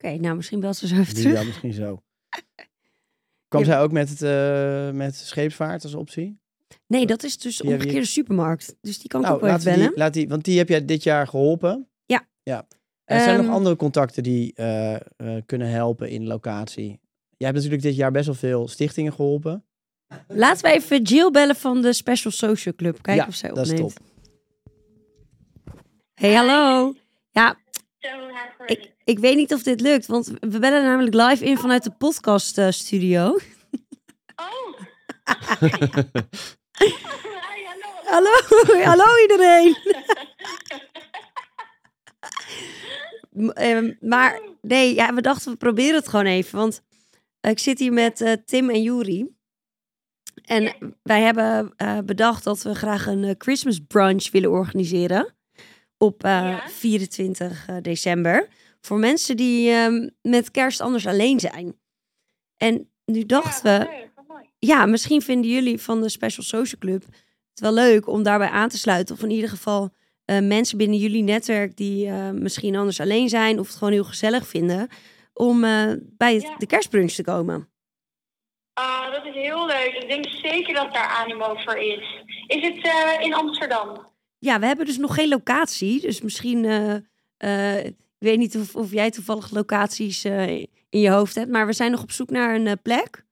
Oké, 0.03 0.17
nou 0.17 0.35
misschien 0.35 0.59
belt 0.59 0.75
ze 0.75 0.87
zo 0.87 0.95
even 0.95 1.13
Die 1.13 1.23
terug. 1.23 1.37
wel 1.37 1.45
misschien 1.45 1.73
zo. 1.73 2.03
Kwam 3.47 3.61
Ja. 3.61 3.67
zij 3.67 3.79
ook 3.81 3.91
met, 3.91 4.09
het, 4.09 4.21
eh, 4.21 4.91
met 4.91 5.15
scheepsvaart 5.15 5.83
als 5.83 5.93
optie? 5.93 6.39
Nee, 6.87 7.05
dat 7.05 7.23
is 7.23 7.37
dus 7.37 7.57
de 7.57 7.63
Ja, 7.63 7.69
wie- 7.69 7.77
omgekeerde 7.79 8.05
supermarkt. 8.07 8.75
Dus 8.81 8.99
die 8.99 9.07
kan 9.07 9.19
ik 9.19 9.25
Nou, 9.25 9.37
ook 9.39 9.45
wel 9.45 9.55
even 9.55 9.71
bellen. 9.71 9.87
die, 9.87 9.97
laat 9.97 10.13
die, 10.13 10.27
want 10.27 10.43
die 10.45 10.57
heb 10.57 10.69
jij 10.69 10.85
dit 10.85 11.03
jaar 11.03 11.27
geholpen. 11.27 11.87
Ja. 12.05 12.27
ja. 12.43 12.67
En 13.05 13.19
zijn 13.19 13.29
er 13.33 13.35
Ehm, 13.39 13.45
nog 13.45 13.55
andere 13.55 13.75
contacten 13.75 14.23
die 14.23 14.53
eh, 14.53 14.95
eh, 14.95 15.01
kunnen 15.45 15.69
helpen 15.69 16.09
in 16.09 16.27
locatie? 16.27 16.87
Jij 17.37 17.47
hebt 17.47 17.53
natuurlijk 17.55 17.81
dit 17.81 17.95
jaar 17.95 18.11
best 18.11 18.25
wel 18.25 18.35
veel 18.35 18.67
stichtingen 18.67 19.13
geholpen. 19.13 19.65
Laten 20.27 20.63
we 20.63 20.71
even 20.75 21.01
Jill 21.01 21.31
bellen 21.31 21.55
van 21.55 21.81
de 21.81 21.93
Special 21.93 22.31
Social 22.31 22.75
Club. 22.75 23.01
Kijken 23.01 23.23
Ja, 23.23 23.27
of 23.29 23.35
zij 23.35 23.49
dat 23.49 23.65
is 23.65 23.71
opneemt. 23.71 23.97
Hey, 26.13 26.33
hallo. 26.33 26.93
Ja, 27.31 27.57
ik, 28.65 28.93
ik 29.03 29.19
weet 29.19 29.35
niet 29.35 29.53
of 29.53 29.63
dit 29.63 29.81
lukt, 29.81 30.05
want 30.05 30.27
we 30.39 30.59
bellen 30.59 30.83
namelijk 30.83 31.15
live 31.15 31.45
in 31.45 31.57
vanuit 31.57 31.83
de 31.83 31.91
podcast 31.91 32.57
eh, 32.57 32.69
studio. 32.69 33.37
Oh. 34.35 34.79
Hi, 35.59 36.89
hallo. 37.65 37.89
Hallo, 38.03 38.83
hallo 38.91 39.05
iedereen. 39.21 39.77
Ehm, 43.53 43.93
maar 43.99 44.41
nee, 44.61 44.95
ja, 44.95 45.13
we 45.13 45.21
dachten 45.21 45.51
we 45.51 45.57
proberen 45.57 45.95
het 45.95 46.07
gewoon 46.07 46.25
even, 46.25 46.57
want 46.57 46.81
eh, 47.39 47.51
ik 47.51 47.59
zit 47.59 47.79
hier 47.79 47.93
met 47.93 48.21
eh, 48.21 48.33
Tim 48.45 48.69
en 48.69 48.81
Juri. 48.81 49.27
En 50.45 50.95
wij 51.03 51.21
hebben 51.21 51.73
bedacht 52.05 52.43
dat 52.43 52.61
we 52.61 52.75
graag 52.75 53.05
een 53.05 53.35
Christmas 53.37 53.79
brunch 53.87 54.31
willen 54.31 54.51
organiseren 54.51 55.38
op 55.99 56.23
eh, 56.23 56.29
Ja. 56.31 56.67
24 56.69 57.67
eh, 57.67 57.75
december. 57.81 58.47
Voor 58.81 58.97
mensen 58.97 59.37
die 59.37 59.71
ehm, 59.71 60.09
met 60.21 60.51
kerst 60.51 60.81
anders 60.81 61.07
alleen 61.07 61.39
zijn. 61.39 61.79
En 62.57 62.89
nu 63.05 63.25
dachten 63.25 63.71
Ja, 63.73 63.87
we, 63.87 64.47
ja, 64.59 64.85
misschien 64.85 65.21
vinden 65.21 65.51
jullie 65.51 65.81
van 65.81 66.01
de 66.01 66.09
Special 66.09 66.43
Social 66.45 66.79
Club 66.81 67.03
het 67.49 67.59
wel 67.59 67.73
leuk 67.73 68.07
om 68.07 68.23
daarbij 68.23 68.49
aan 68.49 68.69
te 68.69 68.77
sluiten. 68.77 69.15
Of 69.15 69.23
in 69.23 69.29
ieder 69.29 69.49
geval 69.49 69.89
eh, 70.25 70.39
mensen 70.39 70.77
binnen 70.77 70.97
jullie 70.97 71.23
netwerk 71.23 71.77
die 71.77 72.07
eh, 72.07 72.29
misschien 72.29 72.75
anders 72.75 72.99
alleen 72.99 73.29
zijn 73.29 73.59
of 73.59 73.67
het 73.67 73.75
gewoon 73.77 73.93
heel 73.93 74.03
gezellig 74.03 74.47
vinden. 74.47 74.87
Om 75.33 75.63
eh, 75.63 75.91
bij 76.01 76.33
het- 76.33 76.43
Ja. 76.43 76.55
de 76.57 76.65
kerstbrunch 76.65 77.11
te 77.11 77.23
komen. 77.23 77.69
Ah, 78.73 79.11
dat 79.13 79.25
is 79.25 79.33
heel 79.33 79.65
leuk. 79.65 79.93
Ik 80.01 80.07
denk 80.07 80.25
zeker 80.29 80.73
dat 80.73 80.93
daar 80.93 81.07
animo 81.07 81.55
voor 81.55 81.77
is. 81.77 82.23
Is 82.47 82.61
het 82.67 82.83
eh, 82.85 83.25
in 83.25 83.33
Amsterdam? 83.33 84.07
Ja, 84.39 84.59
we 84.59 84.65
hebben 84.65 84.85
dus 84.85 84.97
nog 84.97 85.15
geen 85.15 85.27
locatie. 85.27 86.01
Dus 86.01 86.21
misschien, 86.21 86.65
eh, 86.65 86.95
eh, 87.37 87.85
ik 87.85 87.95
weet 88.17 88.37
niet 88.37 88.57
of, 88.57 88.75
of 88.75 88.91
jij 88.91 89.09
toevallig 89.09 89.51
locaties 89.51 90.23
eh, 90.23 90.57
in 90.89 90.99
je 90.99 91.09
hoofd 91.09 91.35
hebt. 91.35 91.49
Maar 91.49 91.65
we 91.65 91.73
zijn 91.73 91.91
nog 91.91 92.01
op 92.01 92.11
zoek 92.11 92.29
naar 92.29 92.55
een 92.55 92.81
plek. 92.81 93.25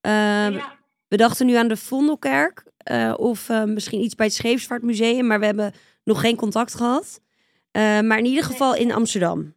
Eh, 0.00 0.12
ja. 0.12 0.76
We 1.08 1.16
dachten 1.16 1.46
nu 1.46 1.54
aan 1.54 1.68
de 1.68 1.76
Vondelkerk. 1.76 2.66
of 3.16 3.48
misschien 3.64 4.00
iets 4.00 4.14
bij 4.14 4.26
het 4.26 4.34
Scheepsvaartmuseum. 4.34 5.26
Maar 5.26 5.40
we 5.40 5.46
hebben 5.46 5.72
nog 6.04 6.20
geen 6.20 6.36
contact 6.36 6.74
gehad. 6.74 7.20
Eh, 7.78 8.00
maar 8.00 8.18
in 8.18 8.24
ieder 8.24 8.44
geval 8.44 8.74
in 8.74 8.92
Amsterdam. 8.92 9.54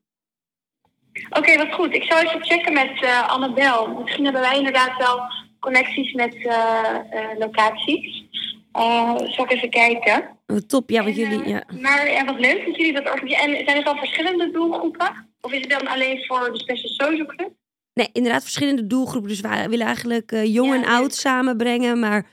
Oké, 1.29 1.57
wat 1.57 1.73
goed. 1.73 1.93
Ik 1.93 2.03
zal 2.03 2.19
even 2.19 2.45
checken 2.45 2.73
met 2.73 3.03
eh 3.03 3.27
Annabel. 3.27 3.87
Misschien 3.87 4.23
hebben 4.23 4.41
wij 4.41 4.57
inderdaad 4.57 4.97
wel 4.97 5.19
connecties 5.59 6.13
met 6.13 6.35
eh, 6.35 6.95
eh, 7.09 7.37
locaties. 7.37 8.25
Eh 8.71 9.15
zal 9.15 9.43
ik 9.45 9.51
even 9.51 9.69
kijken. 9.69 10.29
Top, 10.67 10.89
ja, 10.89 11.03
want 11.03 11.17
En, 11.17 11.21
jullie... 11.21 11.43
eh, 11.43 11.49
Ja. 11.49 11.63
Maar 11.81 12.11
ja, 12.11 12.25
wat 12.25 12.39
leuk 12.39 12.65
dat 12.65 12.75
jullie 12.75 12.93
dat 12.93 13.09
organiseren. 13.09 13.57
En 13.57 13.65
zijn 13.65 13.77
er 13.77 13.83
dan 13.83 13.97
verschillende 13.97 14.51
doelgroepen? 14.51 15.27
Of 15.41 15.51
is 15.51 15.61
het 15.61 15.69
dan 15.69 15.87
alleen 15.87 16.25
voor 16.25 16.51
de 16.51 16.59
Special 16.59 16.89
Social 16.89 17.25
Club? 17.25 17.49
Nee, 17.93 18.09
inderdaad 18.13 18.41
verschillende 18.43 18.87
doelgroepen. 18.87 19.29
Dus 19.29 19.41
we 19.41 19.65
willen 19.69 19.85
eigenlijk 19.85 20.31
eh, 20.31 20.53
jong 20.53 20.69
Ja, 20.69 20.75
en 20.75 20.85
oud 20.85 21.13
samenbrengen. 21.15 21.99
Maar 21.99 22.25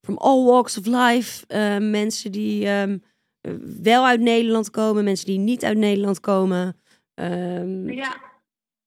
from 0.00 0.16
all 0.16 0.44
walks 0.44 0.78
of 0.78 0.86
life. 0.86 1.44
mensen 1.80 2.32
die 2.32 2.66
ehm, 2.66 2.98
eh, 3.40 3.52
wel 3.82 4.06
uit 4.06 4.20
Nederland 4.20 4.70
komen. 4.70 5.04
Mensen 5.04 5.26
die 5.26 5.38
niet 5.38 5.64
uit 5.64 5.76
Nederland 5.78 6.20
komen. 6.20 6.76
Ehm, 7.14 7.88
Ja. 7.90 8.16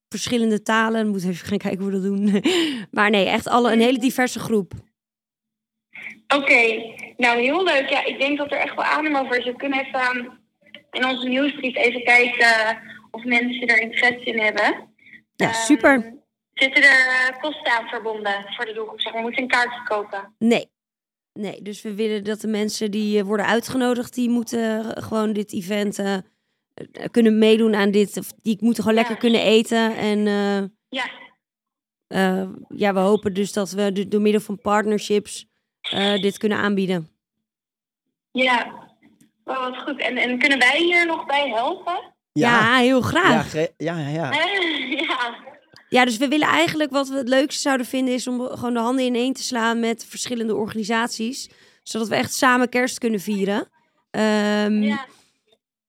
verschillende 0.09 0.61
talen. 0.61 1.05
We 1.05 1.09
moeten 1.11 1.29
even 1.29 1.47
gaan 1.47 1.57
kijken 1.57 1.79
hoe 1.79 1.91
we 1.91 1.93
dat 1.93 2.03
doen. 2.03 2.41
maar 2.91 3.09
nee, 3.09 3.25
echt 3.25 3.47
alle, 3.47 3.71
een 3.71 3.79
hele 3.81 3.99
diverse 3.99 4.39
groep. 4.39 4.73
Oké, 6.35 6.93
nou 7.17 7.39
heel 7.41 7.63
leuk. 7.63 7.89
Ja, 7.89 8.05
ik 8.05 8.19
denk 8.19 8.37
dat 8.37 8.51
er 8.51 8.57
echt 8.59 8.75
wel 8.75 8.83
adem 8.85 9.15
over 9.15 9.37
is. 9.37 9.45
We 9.45 9.55
kunnen 9.55 9.79
even 9.85 9.99
ehm, 9.99 10.25
in 10.91 11.05
onze 11.05 11.27
nieuwsbrief 11.27 11.75
even 11.75 12.03
kijken 12.03 12.79
of 13.11 13.23
mensen 13.23 13.67
er 13.67 13.81
interesse 13.81 14.23
in 14.25 14.39
hebben. 14.39 14.89
Ja, 15.35 15.45
Ehm, 15.47 15.53
super. 15.53 16.15
Zitten 16.53 16.83
er 16.83 17.29
eh, 17.29 17.41
kosten 17.41 17.71
aan 17.71 17.87
verbonden 17.87 18.45
voor 18.55 18.65
de 18.65 18.73
doelgroep? 18.73 19.01
Zeg 19.01 19.13
maar, 19.13 19.21
we 19.21 19.27
moeten 19.27 19.43
een 19.43 19.49
kaart 19.49 19.83
kopen. 19.87 20.35
Nee. 20.39 20.69
Nee, 21.33 21.61
dus 21.61 21.81
we 21.81 21.93
willen 21.95 22.23
dat 22.23 22.41
de 22.41 22.47
mensen 22.47 22.91
die 22.91 23.19
eh, 23.19 23.25
worden 23.25 23.45
uitgenodigd, 23.45 24.13
die 24.13 24.29
moeten 24.29 24.59
eh, 24.95 25.03
gewoon 25.03 25.33
dit 25.33 25.53
event 25.53 25.99
eh, 25.99 26.13
eh, 26.13 26.21
kunnen 27.11 27.37
meedoen 27.37 27.75
aan 27.75 27.91
dit. 27.91 28.17
Of 28.17 28.27
die 28.41 28.57
moeten 28.59 28.83
gewoon 28.83 28.97
Ja. 28.97 29.03
lekker 29.07 29.21
kunnen 29.21 29.41
eten. 29.41 29.95
En 29.95 30.27
eh, 30.27 30.63
Ja, 30.89 31.09
eh, 32.07 32.49
ja, 32.75 32.93
we 32.93 32.99
hopen 32.99 33.33
dus 33.33 33.53
dat 33.53 33.71
we 33.71 33.91
do- 33.91 34.07
door 34.07 34.21
middel 34.21 34.41
van 34.41 34.61
partnerships 34.61 35.45
eh, 35.89 36.21
dit 36.21 36.37
kunnen 36.37 36.57
aanbieden. 36.57 37.09
ja. 38.31 38.85
Oh, 39.43 39.59
wat 39.59 39.77
goed. 39.77 39.99
En, 39.99 40.17
en 40.17 40.39
kunnen 40.39 40.59
wij 40.59 40.77
hier 40.77 41.05
nog 41.05 41.25
bij 41.25 41.49
helpen? 41.49 42.13
Ja, 42.33 42.75
heel 42.77 43.01
graag. 43.01 43.53
ja, 43.53 43.67
ja, 43.77 44.07
ja. 44.07 44.31
Ja. 45.07 45.35
Ja, 45.89 46.05
dus 46.05 46.17
we 46.17 46.27
willen 46.27 46.47
eigenlijk 46.47 46.91
wat 46.91 47.07
we 47.07 47.17
het 47.17 47.27
leukste 47.27 47.61
zouden 47.61 47.85
vinden 47.85 48.13
is 48.13 48.27
om 48.27 48.39
gewoon 48.41 48.73
de 48.73 48.79
handen 48.79 49.05
ineen 49.05 49.33
te 49.33 49.43
slaan 49.43 49.79
met 49.79 50.05
verschillende 50.05 50.55
organisaties. 50.55 51.49
Zodat 51.83 52.07
we 52.07 52.15
echt 52.15 52.33
samen 52.33 52.69
kerst 52.69 52.97
kunnen 52.97 53.19
vieren. 53.19 53.69
Ehm, 54.11 54.81
ja. 54.81 55.05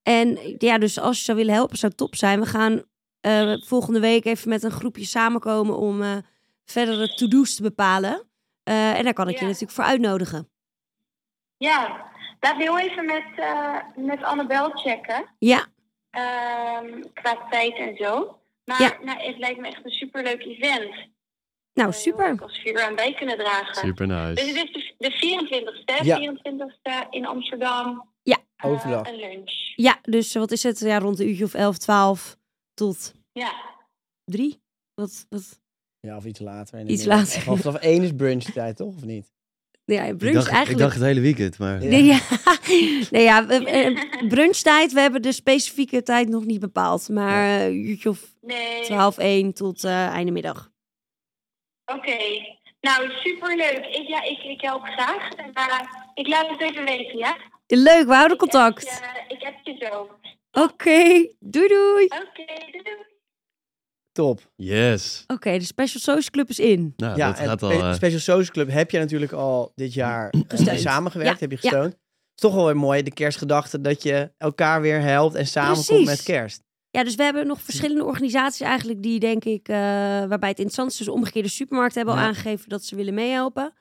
En 0.03 0.55
ja, 0.57 0.77
dus 0.77 0.99
als 0.99 1.17
je 1.17 1.23
zou 1.23 1.37
willen 1.37 1.53
helpen, 1.53 1.77
zou 1.77 1.91
het 1.91 2.01
top 2.01 2.15
zijn. 2.15 2.39
We 2.39 2.45
gaan 2.45 2.83
eh, 3.21 3.53
volgende 3.65 3.99
week 3.99 4.25
even 4.25 4.49
met 4.49 4.63
een 4.63 4.71
groepje 4.71 5.05
samenkomen 5.05 5.77
om 5.77 6.01
eh 6.01 6.17
verdere 6.65 7.13
to-do's 7.13 7.55
te 7.55 7.61
bepalen. 7.61 8.28
Eh, 8.69 8.97
en 8.97 9.03
daar 9.03 9.13
kan 9.13 9.29
ik 9.29 9.39
je 9.39 9.45
natuurlijk 9.45 9.71
voor 9.71 9.83
uitnodigen. 9.83 10.49
Ja. 11.57 12.07
Laat 12.39 12.55
heel 12.57 12.79
even 12.79 13.05
met, 13.05 13.25
eh, 13.35 13.75
met 13.95 14.23
Annabel 14.23 14.69
checken. 14.69 15.25
Ja, 15.39 15.65
ehm, 16.09 17.01
qua 17.13 17.47
tijd 17.49 17.75
en 17.75 17.95
zo. 17.97 18.39
Maar 18.65 18.81
Ja. 18.81 18.97
nou, 19.03 19.19
het 19.21 19.37
lijkt 19.37 19.59
me 19.59 19.67
echt 19.67 19.85
een 19.85 19.91
superleuk 19.91 20.41
event. 20.43 21.07
nou 21.73 21.89
Eh, 21.91 21.97
super. 21.97 22.29
leuk 22.29 22.41
Als 22.41 22.61
we 22.63 22.69
hier 22.69 22.83
aan 22.87 22.95
bij 22.95 23.13
kunnen 23.13 23.37
dragen. 23.37 23.75
Super 23.75 24.07
Dus 24.07 24.17
nice. 24.17 24.59
het 24.59 24.75
is 24.75 24.93
de, 24.97 25.09
de 25.09 25.11
24ste, 25.11 25.93
hè? 25.93 26.03
Ja. 26.03 26.17
24ste 26.17 27.07
in 27.09 27.25
Amsterdam. 27.25 28.09
Ja. 28.23 28.37
Eh, 28.55 28.69
Overdag. 28.71 29.07
een 29.07 29.15
lunch. 29.15 29.51
Ja, 29.75 29.99
dus 30.01 30.33
wat 30.33 30.51
is 30.51 30.63
het? 30.63 30.79
Ja, 30.79 30.99
rond 30.99 31.19
een 31.19 31.27
uurtje 31.29 31.43
of 31.43 31.53
11, 31.53 31.77
12 31.77 32.37
tot 32.73 33.13
Ja. 33.31 33.51
3. 34.25 34.61
Wat, 34.93 35.25
wat? 35.29 35.59
Ja, 35.99 36.15
of 36.15 36.25
iets 36.25 36.39
later. 36.39 36.79
Iets 36.79 36.87
middag. 37.05 37.17
later. 37.17 37.41
Vanaf 37.41 37.59
vanaf 37.61 37.81
één 37.81 38.03
is 38.03 38.11
brunchtijd, 38.15 38.75
toch? 38.75 38.95
Of 38.95 39.03
niet? 39.05 39.31
Ja, 39.85 40.03
Ik 40.03 40.17
brunch 40.17 40.33
dacht, 40.33 40.47
ik 40.47 40.53
eigenlijk. 40.53 40.83
dacht 40.83 40.95
het 40.95 41.03
hele 41.03 41.19
weekend, 41.19 41.57
maar... 41.59 41.81
Ja. 41.83 41.89
Nee, 41.89 42.03
ja. 42.03 42.19
nee, 43.11 43.23
ja, 43.23 43.45
we- 43.45 43.65
eh, 43.65 44.27
brunchtijd. 44.27 44.93
We 44.93 44.99
hebben 44.99 45.21
de 45.21 45.31
specifieke 45.31 46.03
tijd 46.03 46.29
nog 46.29 46.45
niet 46.45 46.59
bepaald. 46.59 47.09
Maar 47.09 47.43
eh, 47.59 47.65
een 47.65 47.75
uurtje 47.85 48.09
of 48.09 48.33
Nee. 48.41 48.83
12, 48.83 49.17
1 49.17 49.53
tot 49.53 49.83
eh 49.83 50.07
einde 50.07 50.31
middag. 50.31 50.71
Oké. 51.85 52.17
Nou, 52.81 53.09
superleuk. 53.11 53.85
Ik, 53.91 54.07
ja, 54.07 54.23
ik, 54.23 54.37
ik 54.43 54.61
help 54.61 54.83
graag. 54.83 55.29
Eh, 55.35 55.79
ik 56.13 56.27
laat 56.27 56.49
het 56.49 56.61
even 56.61 56.85
weten, 56.85 57.17
ja? 57.17 57.37
Leuk, 57.67 58.05
we 58.07 58.13
houden 58.13 58.37
Ik 58.37 58.41
heb 58.41 58.51
contact. 58.51 59.01
ik 59.27 59.41
heb 59.43 59.55
je 59.63 59.75
zo. 59.85 60.09
Oké, 60.63 61.27
doei 61.39 61.67
doei. 61.67 62.05
Oké, 62.05 62.45
doei 62.71 62.83
doei. 62.83 62.97
Top. 64.11 64.51
Yes. 64.55 65.23
Oké, 65.27 65.57
de 65.57 65.63
Special 65.65 65.99
Social 66.01 66.31
Club 66.31 66.49
is 66.49 66.59
in. 66.59 66.93
Nou, 66.97 67.17
ja, 67.17 67.27
dat 67.27 67.39
gaat 67.39 67.63
al... 67.63 67.71
Eh, 67.71 67.93
Special 67.93 68.19
Social 68.19 68.51
Club 68.53 68.69
heb 68.71 68.91
je 68.91 68.99
natuurlijk 68.99 69.31
al 69.31 69.71
dit 69.75 69.93
jaar 69.93 70.33
Gesteund. 70.47 70.79
samengewerkt. 70.79 71.39
Ja, 71.39 71.47
Heb 71.47 71.51
je 71.51 71.57
ja. 71.61 71.69
gesteund. 71.69 71.93
is 72.35 72.41
toch 72.41 72.53
wel 72.53 72.65
weer 72.65 72.77
mooi, 72.77 73.03
de 73.03 73.11
kerstgedachte, 73.13 73.81
dat 73.81 74.03
je 74.03 74.31
elkaar 74.37 74.81
weer 74.81 75.01
helpt 75.01 75.35
en 75.35 75.47
samenkomt 75.47 75.85
Precies. 75.85 76.05
met 76.05 76.23
kerst. 76.23 76.61
Ja, 76.91 77.03
dus 77.03 77.15
we 77.15 77.23
hebben 77.23 77.47
nog 77.47 77.61
verschillende 77.61 78.03
organisaties 78.05 78.61
eigenlijk 78.61 79.01
die 79.03 79.19
denk 79.19 79.43
ik, 79.45 79.67
eh, 79.67 79.75
waarbij 79.75 80.49
het 80.49 80.59
interessant 80.59 80.91
is. 80.91 80.97
Dus 80.97 81.05
de 81.05 81.11
omgekeerde 81.13 81.49
supermarkt 81.49 81.95
hebben 81.95 82.13
al 82.13 82.19
Ja. 82.19 82.25
aangegeven 82.27 82.69
dat 82.69 82.83
ze 82.83 82.95
willen 82.95 83.13
meehelpen. 83.13 83.73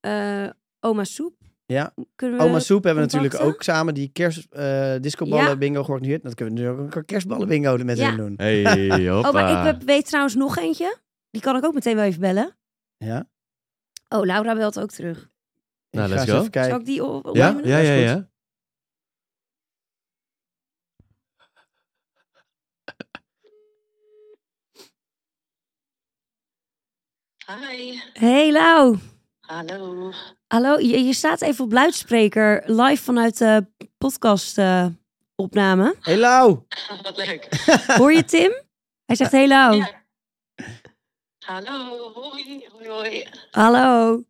Eh, 0.00 0.46
Oma 0.80 1.04
Soep. 1.04 1.34
Ja. 1.70 1.94
Kunnen 2.16 2.38
we 2.38 2.44
Oma 2.44 2.58
Soep 2.58 2.84
hebben 2.84 3.06
we 3.06 3.10
natuurlijk 3.12 3.42
ook 3.44 3.62
samen 3.62 3.94
die 3.94 4.10
kerst 4.12 4.46
eh 4.52 4.94
discoballen 5.00 5.44
Ja. 5.44 5.56
bingo 5.56 5.84
georganiseerd. 5.84 6.22
Dat 6.22 6.34
kunnen 6.34 6.54
we 6.54 6.60
nu 6.60 6.68
ook 6.68 6.94
een 6.94 7.04
kerstballen 7.04 7.48
bingo 7.48 7.76
met 7.76 7.98
Ja. 7.98 8.06
hen 8.06 8.16
doen. 8.16 8.34
Hey, 8.36 8.62
hoppa. 9.08 9.28
Oh, 9.28 9.34
maar 9.34 9.74
ik 9.74 9.82
weet 9.82 10.06
trouwens 10.06 10.34
nog 10.34 10.56
eentje. 10.58 10.98
Die 11.30 11.40
kan 11.42 11.56
ik 11.56 11.64
ook 11.64 11.74
meteen 11.74 11.94
wel 11.96 12.04
even 12.04 12.20
bellen. 12.20 12.56
Ja. 12.96 13.28
Oh, 14.08 14.24
Laura 14.24 14.54
belt 14.54 14.80
ook 14.80 14.90
terug. 14.90 15.28
Nou, 15.90 16.06
Ik 16.06 16.12
ga 16.12 16.18
let's 16.18 16.30
go. 16.30 16.38
even 16.38 16.50
kijken. 16.50 16.70
Zal 16.70 16.80
ik 16.80 16.86
die 16.86 17.04
op? 17.04 17.26
op 17.26 17.36
Ja, 17.36 17.60
ja, 17.64 17.78
ja, 17.78 17.92
ja. 17.92 18.28
Hi. 27.48 27.98
Hey 28.14 28.52
Lau. 28.52 28.98
Hallo. 29.40 30.12
Hallo, 30.52 30.78
je, 30.78 31.04
je 31.04 31.12
staat 31.12 31.40
even 31.42 31.64
op 31.64 31.72
luidspreker 31.72 32.62
live 32.66 33.02
vanuit 33.02 33.38
de 33.38 33.66
podcast 33.98 34.58
eh, 34.58 34.86
opname. 35.34 35.94
Hey 36.00 36.16
Lau! 36.18 36.58
Wat 37.02 37.16
leuk. 37.16 37.48
Hoor 37.86 38.12
je 38.12 38.24
Tim? 38.24 38.52
Hij 39.04 39.16
zegt 39.16 39.30
hey 39.30 39.48
Lau. 39.48 39.76
Ja. 39.76 40.02
Hallo. 41.46 42.12
Hoi. 42.12 42.66
Hoi, 42.72 42.88
hoi. 42.88 43.26
Hallo. 43.50 44.22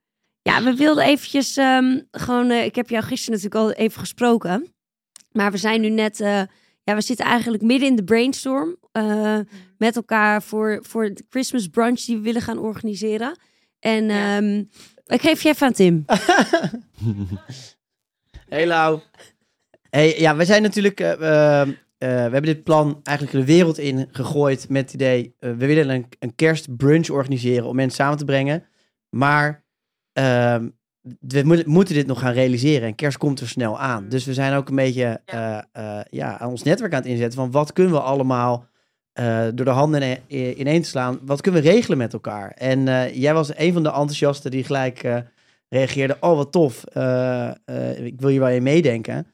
Ja, 0.42 0.62
we 0.62 0.74
wilden 0.74 1.04
eventjes 1.04 1.56
ehm, 1.56 2.00
gewoon... 2.11 2.50
eh, 2.50 2.64
ik 2.64 2.74
heb 2.74 2.88
jou 2.88 3.04
gisteren 3.04 3.40
natuurlijk 3.40 3.64
al 3.78 3.85
even 3.85 4.00
gesproken. 4.00 4.74
Maar 5.33 5.50
we 5.50 5.56
zijn 5.56 5.80
nu 5.80 5.88
net... 5.88 6.20
eh, 6.20 6.42
ja, 6.85 6.94
we 6.94 7.00
zitten 7.00 7.26
eigenlijk 7.26 7.62
midden 7.62 7.88
in 7.88 7.96
de 7.96 8.04
brainstorm. 8.04 8.76
eh, 8.92 9.38
met 9.78 9.96
elkaar 9.96 10.42
voor, 10.42 10.78
voor 10.83 11.09
de 11.14 11.24
Christmas 11.28 11.66
brunch 11.68 12.00
die 12.00 12.16
we 12.16 12.22
willen 12.22 12.42
gaan 12.42 12.59
organiseren. 12.59 13.38
En 13.78 14.04
Ja. 14.04 14.37
ehm, 14.37 14.64
ik 15.11 15.20
geef 15.20 15.42
je 15.42 15.49
even 15.49 15.66
aan 15.66 15.73
Tim. 15.73 16.05
Hey 18.49 18.66
Lau. 18.66 19.01
Hey, 19.90 20.18
ja, 20.20 20.37
we 20.37 20.44
zijn 20.44 20.62
natuurlijk... 20.62 21.01
eh, 21.01 21.12
eh, 21.12 21.61
eh, 21.62 21.68
we 21.99 22.07
hebben 22.07 22.42
dit 22.42 22.64
plan 22.64 23.01
eigenlijk 23.03 23.38
de 23.38 23.53
wereld 23.53 23.79
in 23.79 24.09
gegooid 24.11 24.68
met 24.68 24.83
het 24.85 24.94
idee... 24.94 25.35
eh, 25.38 25.51
we 25.51 25.66
willen 25.66 25.88
een, 25.88 26.07
een 26.18 26.35
kerstbrunch 26.35 27.09
organiseren 27.09 27.66
om 27.66 27.77
mensen 27.77 27.96
samen 27.96 28.18
te 28.18 28.25
brengen. 28.25 28.64
Maar 29.11 29.64
ehm, 30.12 30.68
we 31.20 31.42
mo- 31.44 31.62
moeten 31.64 31.94
dit 31.94 32.07
nog 32.07 32.20
gaan 32.20 32.33
realiseren. 32.33 32.88
En 32.88 32.94
kerst 32.94 33.18
komt 33.18 33.40
er 33.40 33.49
snel 33.49 33.79
aan. 33.79 34.09
Dus 34.09 34.25
we 34.25 34.35
zijn 34.35 34.55
ook 34.55 34.68
een 34.68 34.75
beetje 34.77 35.20
Ja. 35.25 35.66
eh, 35.73 35.99
eh, 35.99 36.05
ja, 36.11 36.38
aan 36.38 36.51
ons 36.51 36.62
netwerk 36.62 36.92
aan 36.92 37.01
het 37.03 37.09
inzetten... 37.11 37.38
van 37.38 37.51
wat 37.51 37.73
kunnen 37.73 37.92
we 37.92 38.01
allemaal... 38.01 38.68
eh, 39.20 39.46
door 39.54 39.64
de 39.64 39.70
handen 39.70 40.18
ineen 40.28 40.83
te 40.83 40.88
slaan, 40.88 41.18
wat 41.22 41.40
kunnen 41.40 41.62
we 41.62 41.70
regelen 41.70 41.98
met 41.98 42.12
elkaar? 42.12 42.50
En 42.50 42.88
eh, 42.88 43.14
jij 43.14 43.35
was 43.35 43.50
een 43.56 43.72
van 43.72 43.83
de 43.83 43.88
enthousiasten 43.88 44.50
die 44.50 44.64
gelijk 44.64 45.02
eh, 45.02 45.16
reageerde: 45.68 46.16
Oh, 46.20 46.37
wat 46.37 46.52
tof, 46.52 46.85
ik 47.96 48.20
wil 48.20 48.28
hier 48.28 48.40
wel 48.40 48.48
in 48.48 48.62
meedenken. 48.62 49.26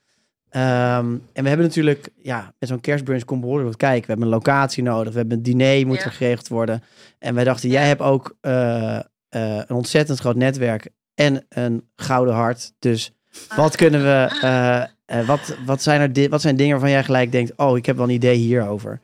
Ehm, 0.49 1.17
en 1.33 1.43
we 1.43 1.49
hebben 1.49 1.67
natuurlijk, 1.67 2.09
ja, 2.23 2.53
met 2.59 2.69
zo'n 2.69 2.81
kerstbrunch 2.81 3.25
komt 3.25 3.41
behoorlijk 3.41 3.69
wat 3.69 3.77
kijken. 3.77 4.01
We 4.01 4.07
hebben 4.07 4.27
een 4.27 4.33
locatie 4.33 4.83
nodig, 4.83 5.13
we 5.13 5.19
hebben 5.19 5.37
een 5.37 5.43
diner 5.43 5.87
moet 5.87 5.99
Ja. 5.99 6.05
er 6.05 6.13
geregeld 6.13 6.49
worden. 6.49 6.83
En 7.19 7.35
wij 7.35 7.45
dachten, 7.45 7.69
jij 7.69 7.87
hebt 7.87 8.01
ook 8.01 8.37
een 8.41 9.69
ontzettend 9.69 10.19
groot 10.19 10.37
netwerk 10.37 10.89
en 11.15 11.47
een 11.49 11.89
gouden 11.97 12.35
hart. 12.35 12.73
Dus 12.79 13.13
wat 13.57 13.77
kunnen 13.77 14.03
we 14.03 14.89
wat, 15.27 15.57
wat, 15.67 15.83
zijn 15.83 16.17
er 16.17 16.29
wat 16.29 16.41
zijn 16.41 16.57
dingen 16.57 16.73
waarvan 16.73 16.91
jij 16.91 17.05
gelijk 17.05 17.33
denkt, 17.33 17.53
oh, 17.57 17.77
ik 17.77 17.87
heb 17.87 17.97
wel 17.97 18.05
een 18.05 18.15
idee 18.15 18.37
hierover? 18.37 19.01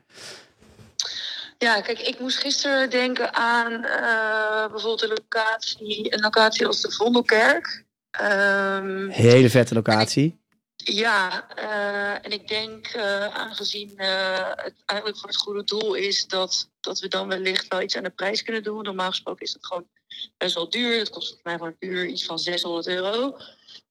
Ja, 1.63 1.81
kijk, 1.81 1.99
ik 1.99 2.19
moest 2.19 2.37
gisteren 2.37 2.89
denken 2.89 3.33
aan 3.33 3.83
eh, 3.83 4.71
bijvoorbeeld 4.71 5.01
een 5.01 5.09
locatie, 5.09 6.13
een 6.13 6.19
locatie 6.19 6.67
als 6.67 6.81
de 6.81 6.91
Vondelkerk. 6.91 7.85
Ehm, 8.11 9.07
Hele 9.07 9.49
vette 9.49 9.73
locatie. 9.73 10.41
ja, 10.75 11.49
eh, 11.55 12.25
en 12.25 12.31
ik 12.31 12.47
denk, 12.47 12.87
eh, 12.87 13.27
aangezien 13.27 13.89
het 13.95 14.73
eigenlijk 14.85 15.19
voor 15.19 15.29
het 15.29 15.37
goede 15.37 15.63
doel 15.63 15.93
is, 15.93 16.27
dat, 16.27 16.69
dat 16.79 16.99
we 16.99 17.07
dan 17.07 17.27
wellicht 17.27 17.67
wel 17.67 17.81
iets 17.81 17.97
aan 17.97 18.03
de 18.03 18.09
prijs 18.09 18.43
kunnen 18.43 18.63
doen. 18.63 18.83
Normaal 18.83 19.09
gesproken 19.09 19.45
is 19.45 19.53
het 19.53 19.65
gewoon 19.65 19.87
best 20.37 20.55
wel 20.55 20.69
duur. 20.69 20.97
Het 20.97 21.09
kost 21.09 21.27
volgens 21.27 21.43
mij 21.43 21.57
voor 21.57 21.67
een 21.67 21.89
uur 21.89 22.05
iets 22.05 22.25
van 22.25 22.39
600 22.39 22.87
euro. 22.87 23.37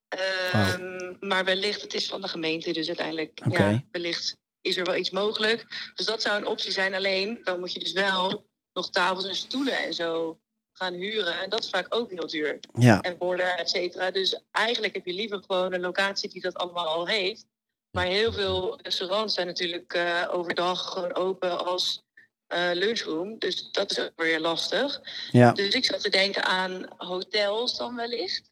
Ehm, 0.09 1.15
Maar 1.21 1.45
wellicht, 1.45 1.81
het 1.81 1.95
is 1.95 2.07
van 2.07 2.21
de 2.21 2.29
gemeente, 2.29 2.73
dus 2.73 2.87
uiteindelijk, 2.87 3.41
ja, 3.51 3.83
wellicht 3.91 4.37
is 4.63 4.77
er 4.77 4.85
wel 4.85 4.97
iets 4.97 5.11
mogelijk. 5.11 5.91
Dus 5.95 6.07
dat 6.07 6.23
zou 6.23 6.37
een 6.37 6.47
optie 6.47 6.73
zijn. 6.73 6.95
Alleen, 6.95 7.41
dan 7.45 7.61
moet 7.61 7.73
je 7.73 7.79
dus 7.79 7.93
wel 7.93 8.47
nog 8.73 8.91
tafels 8.91 9.25
en 9.27 9.35
stoelen 9.37 9.79
en 9.79 9.95
zo 9.95 10.41
gaan 10.73 10.95
huren. 10.95 11.41
En 11.41 11.51
dat 11.51 11.63
is 11.63 11.71
vaak 11.71 11.87
ook 11.95 12.11
heel 12.11 12.27
duur. 12.27 12.59
Ja, 12.79 13.01
En 13.01 13.19
borden, 13.19 13.57
et 13.59 13.71
cetera. 13.71 14.11
Dus 14.11 14.41
eigenlijk 14.51 14.95
heb 14.95 15.07
je 15.07 15.13
liever 15.13 15.43
gewoon 15.47 15.73
een 15.73 15.81
locatie 15.81 16.29
die 16.29 16.41
dat 16.43 16.55
allemaal 16.57 16.87
al 16.87 17.07
heeft. 17.07 17.47
Maar 17.91 18.07
heel 18.07 18.33
veel 18.33 18.79
restaurants 18.83 19.35
zijn 19.35 19.47
natuurlijk 19.47 19.93
eh, 19.95 20.29
overdag 20.31 20.93
gewoon 20.93 21.15
open 21.15 21.65
als 21.65 22.03
eh, 22.47 22.71
lunchroom. 22.73 23.39
Dus 23.39 23.71
dat 23.71 23.91
is 23.91 24.01
ook 24.01 24.13
weer 24.17 24.41
lastig. 24.41 25.01
ja. 25.31 25.53
Dus 25.53 25.75
ik 25.75 25.85
zat 25.85 26.01
te 26.01 26.09
denken 26.11 26.45
aan 26.45 26.87
hotels 26.97 27.77
dan 27.77 27.97
wellicht. 27.97 28.51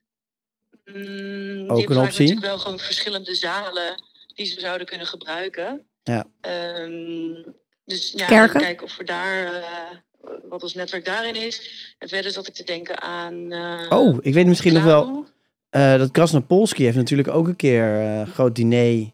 Mm, 0.84 0.94
die 0.94 1.70
Ook 1.70 1.78
hebben 1.78 1.96
een 1.96 2.02
optie. 2.02 2.20
natuurlijk 2.20 2.46
wel 2.46 2.58
gewoon 2.58 2.78
verschillende 2.78 3.34
zalen 3.34 4.02
die 4.34 4.46
ze 4.46 4.60
zouden 4.60 4.86
kunnen 4.86 5.06
gebruiken. 5.06 5.89
Ja. 6.02 6.24
Ehm, 6.40 7.52
dus 7.84 8.12
ja, 8.16 8.26
Kerken? 8.26 8.60
kijken 8.60 8.86
of 8.86 8.96
we 8.96 9.04
daar, 9.04 9.44
eh, 9.54 9.62
wat 10.48 10.62
ons 10.62 10.74
netwerk 10.74 11.04
daarin 11.04 11.34
is. 11.34 11.94
En 11.98 12.08
verder 12.08 12.30
zat 12.30 12.46
ik 12.46 12.54
te 12.54 12.64
denken 12.64 13.00
aan... 13.02 13.52
eh, 13.52 13.86
Oh, 13.98 14.18
ik 14.20 14.34
weet 14.34 14.46
misschien 14.46 14.72
nog 14.72 14.84
wel, 14.84 15.24
eh, 15.70 15.96
dat 15.98 16.10
Krasnopolski 16.10 16.84
heeft 16.84 16.96
natuurlijk 16.96 17.28
ook 17.28 17.46
een 17.48 17.56
keer 17.56 17.94
eh, 18.00 18.18
een 18.18 18.26
groot 18.26 18.54
diner 18.54 19.10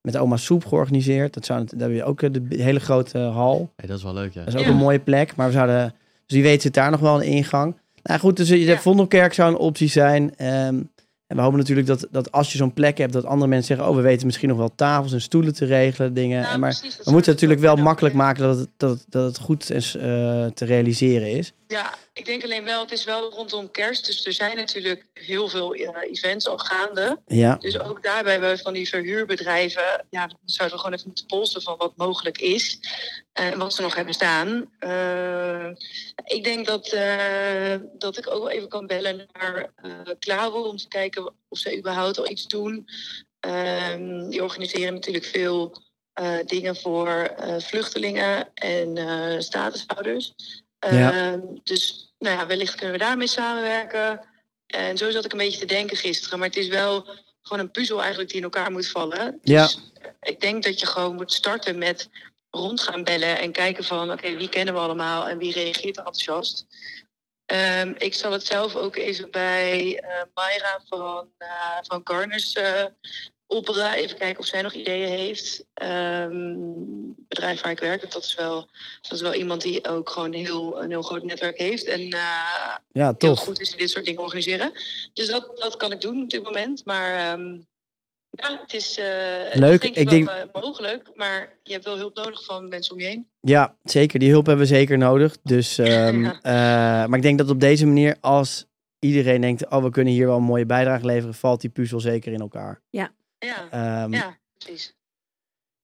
met 0.00 0.16
oma 0.16 0.36
Soep 0.36 0.64
georganiseerd. 0.64 1.34
Dat 1.34 1.44
zou, 1.46 1.64
daar 1.76 1.88
heb 1.88 1.96
je 1.98 2.04
ook 2.04 2.20
de 2.20 2.62
hele 2.62 2.80
grote 2.80 3.18
hal. 3.18 3.72
Hey, 3.76 3.88
dat 3.88 3.96
is 3.98 4.02
wel 4.04 4.14
leuk, 4.14 4.32
ja. 4.34 4.44
Dat 4.44 4.54
is 4.54 4.60
ook 4.60 4.66
Ja. 4.66 4.70
een 4.72 4.76
mooie 4.76 5.00
plek, 5.00 5.36
maar 5.36 5.46
we 5.46 5.52
zouden, 5.52 5.94
dus 6.26 6.36
wie 6.36 6.42
weet 6.42 6.62
zit 6.62 6.74
daar 6.74 6.90
nog 6.90 7.00
wel 7.00 7.14
een 7.22 7.28
ingang. 7.28 7.76
Nou 8.02 8.20
goed, 8.20 8.36
dus 8.36 8.48
de 8.48 8.58
Ja. 8.64 8.78
Vondelkerk 8.78 9.32
zou 9.32 9.50
een 9.50 9.58
optie 9.58 9.88
zijn. 9.88 10.36
Ehm, 10.36 10.82
en 11.26 11.36
we 11.36 11.42
hopen 11.42 11.58
natuurlijk 11.58 11.86
dat, 11.86 12.06
dat 12.10 12.32
als 12.32 12.52
je 12.52 12.58
zo'n 12.58 12.72
plek 12.72 12.98
hebt, 12.98 13.12
dat 13.12 13.24
andere 13.24 13.50
mensen 13.50 13.66
zeggen, 13.76 13.88
oh, 13.88 13.96
we 13.96 14.02
weten 14.02 14.26
misschien 14.26 14.48
nog 14.48 14.58
wel 14.58 14.74
tafels 14.74 15.12
en 15.12 15.20
stoelen 15.20 15.54
te 15.54 15.64
regelen, 15.64 16.14
dingen. 16.14 16.40
Nou, 16.40 16.54
en 16.54 16.60
maar 16.60 16.78
precies, 16.78 16.96
dat 16.96 17.06
we 17.06 17.12
moeten 17.12 17.32
natuurlijk 17.32 17.60
wel 17.60 17.76
makkelijk 17.76 18.14
maken 18.14 18.42
dat 18.42 18.58
het, 18.58 18.68
dat, 18.76 19.04
dat 19.08 19.24
het 19.24 19.38
goed 19.38 19.70
is, 19.70 19.94
eh, 19.96 20.02
te 20.46 20.64
realiseren 20.64 21.30
is. 21.30 21.52
Ja, 21.68 21.94
ik 22.12 22.24
denk 22.24 22.44
alleen 22.44 22.64
wel, 22.64 22.80
het 22.80 22.92
is 22.92 23.04
wel 23.04 23.30
rondom 23.30 23.70
kerst. 23.70 24.06
Dus 24.06 24.26
er 24.26 24.32
zijn 24.32 24.56
natuurlijk 24.56 25.06
heel 25.12 25.48
veel 25.48 25.74
eh, 25.74 26.10
events 26.10 26.48
al 26.48 26.58
gaande. 26.58 27.20
Ja, 27.26 27.56
Dus 27.56 27.78
ook 27.78 28.02
daarbij 28.02 28.32
hebben 28.32 28.50
we 28.50 28.58
van 28.58 28.72
die 28.72 28.88
verhuurbedrijven, 28.88 30.06
ja, 30.10 30.30
zouden 30.44 30.76
we 30.76 30.82
gewoon 30.82 30.98
even 30.98 31.06
moeten 31.06 31.26
polsen 31.26 31.62
van 31.62 31.76
wat 31.76 31.96
mogelijk 31.96 32.38
is 32.38 32.78
en 33.32 33.58
wat 33.58 33.74
ze 33.74 33.82
nog 33.82 33.94
hebben 33.94 34.14
staan. 34.14 34.70
Eh, 34.78 35.68
ik 36.24 36.44
denk 36.44 36.66
dat, 36.66 36.88
eh, 36.88 37.74
dat 37.98 38.18
ik 38.18 38.30
ook 38.30 38.42
wel 38.42 38.50
even 38.50 38.68
kan 38.68 38.86
bellen 38.86 39.26
naar 39.32 39.72
eh 39.76 40.14
Claro 40.18 40.62
om 40.62 40.76
te 40.76 40.88
kijken 40.88 41.34
of 41.48 41.58
ze 41.58 41.78
überhaupt 41.78 42.18
al 42.18 42.30
iets 42.30 42.46
doen. 42.46 42.88
Ehm, 43.40 44.28
die 44.28 44.42
organiseren 44.42 44.94
natuurlijk 44.94 45.24
veel 45.24 45.84
eh, 46.16 46.38
dingen 46.46 46.76
voor 46.76 47.08
eh, 47.08 47.58
vluchtelingen 47.58 48.54
en 48.54 48.96
eh, 48.96 49.40
statushouders. 49.40 50.34
Ja. 50.94 51.12
Ehm, 51.12 51.40
dus 51.62 52.12
nou 52.18 52.36
ja, 52.36 52.46
wellicht 52.46 52.74
kunnen 52.74 52.98
we 52.98 53.04
daarmee 53.04 53.26
samenwerken. 53.26 54.20
En 54.66 54.96
zo 54.96 55.10
zat 55.10 55.24
ik 55.24 55.32
een 55.32 55.38
beetje 55.38 55.58
te 55.58 55.66
denken 55.66 55.96
gisteren. 55.96 56.38
Maar 56.38 56.48
het 56.48 56.56
is 56.56 56.68
wel 56.68 57.06
gewoon 57.42 57.64
een 57.64 57.70
puzzel 57.70 58.00
eigenlijk 58.00 58.28
die 58.28 58.38
in 58.38 58.44
elkaar 58.44 58.70
moet 58.70 58.88
vallen. 58.88 59.38
Ja. 59.42 59.62
Dus 59.62 59.80
ik 60.20 60.40
denk 60.40 60.62
dat 60.62 60.80
je 60.80 60.86
gewoon 60.86 61.14
moet 61.14 61.32
starten 61.32 61.78
met 61.78 62.08
rond 62.50 62.80
gaan 62.80 63.04
bellen 63.04 63.38
en 63.38 63.52
kijken 63.52 63.84
van 63.84 64.12
oké, 64.12 64.36
wie 64.36 64.48
kennen 64.48 64.74
we 64.74 64.80
allemaal 64.80 65.28
en 65.28 65.38
wie 65.38 65.52
reageert 65.52 65.96
enthousiast. 65.96 66.66
Ehm, 67.46 67.92
ik 67.98 68.14
zal 68.14 68.32
het 68.32 68.46
zelf 68.46 68.74
ook 68.74 68.96
even 68.96 69.30
bij 69.30 69.98
eh 69.98 70.22
Mayra 70.34 70.80
van, 70.88 71.28
eh 71.38 71.78
van 71.82 72.00
Garners 72.04 72.52
eh 72.52 72.84
opperen. 73.46 73.92
Even 73.92 74.16
kijken 74.16 74.38
of 74.38 74.46
zij 74.46 74.62
nog 74.62 74.72
ideeën 74.72 75.08
heeft. 75.08 75.64
Ehm, 75.74 76.34
het 77.16 77.28
bedrijf 77.28 77.62
waar 77.62 77.72
ik 77.72 77.78
werk, 77.80 78.12
dat 78.12 78.24
is 78.24 78.34
wel, 78.34 78.68
dat 79.02 79.12
is 79.12 79.20
wel 79.20 79.34
iemand 79.34 79.62
die 79.62 79.88
ook 79.88 80.10
gewoon 80.10 80.32
heel, 80.32 80.82
een 80.82 80.90
heel 80.90 81.02
groot 81.02 81.22
netwerk 81.24 81.58
heeft. 81.58 81.84
En 81.84 82.00
eh, 82.00 82.74
ja 82.92 83.14
heel 83.18 83.36
goed 83.36 83.60
is 83.60 83.70
in 83.72 83.78
dit 83.78 83.90
soort 83.90 84.04
dingen 84.04 84.22
organiseren. 84.22 84.72
Dus 85.12 85.28
dat, 85.28 85.50
dat 85.54 85.76
kan 85.76 85.92
ik 85.92 86.00
doen 86.00 86.22
op 86.22 86.30
dit 86.30 86.42
moment. 86.42 86.84
Maar 86.84 87.14
ehm, 87.32 87.54
ja, 88.30 88.58
het 88.62 88.74
is, 88.74 88.98
eh, 88.98 89.06
Leuk. 89.52 89.80
denk 89.80 89.94
Ik 89.94 89.96
ik 90.02 90.08
denk- 90.10 90.26
wel 90.26 90.36
eh, 90.36 90.62
mogelijk. 90.62 91.10
Maar 91.14 91.58
je 91.62 91.72
hebt 91.72 91.84
wel 91.84 91.96
hulp 91.96 92.14
nodig 92.16 92.44
van 92.44 92.68
mensen 92.68 92.94
om 92.94 93.00
je 93.00 93.06
heen. 93.06 93.28
Ja, 93.40 93.76
zeker. 93.82 94.18
Die 94.18 94.30
hulp 94.30 94.46
hebben 94.46 94.66
we 94.66 94.74
zeker 94.74 94.98
nodig. 94.98 95.36
Dus, 95.42 95.78
ehm, 95.78 96.22
Ja. 96.24 96.32
eh, 96.42 97.08
maar 97.08 97.16
ik 97.16 97.22
denk 97.22 97.38
dat 97.38 97.50
op 97.50 97.60
deze 97.60 97.86
manier, 97.86 98.16
als 98.20 98.66
iedereen 98.98 99.40
denkt, 99.40 99.68
oh, 99.70 99.82
we 99.82 99.90
kunnen 99.90 100.12
hier 100.12 100.26
wel 100.26 100.36
een 100.36 100.42
mooie 100.42 100.66
bijdrage 100.66 101.06
leveren, 101.06 101.34
valt 101.34 101.60
die 101.60 101.70
puzzel 101.70 102.00
zeker 102.00 102.32
in 102.32 102.40
elkaar. 102.40 102.80
Ja, 102.90 103.10
Ehm, 103.38 104.12
ja 104.14 104.38
precies. 104.58 104.94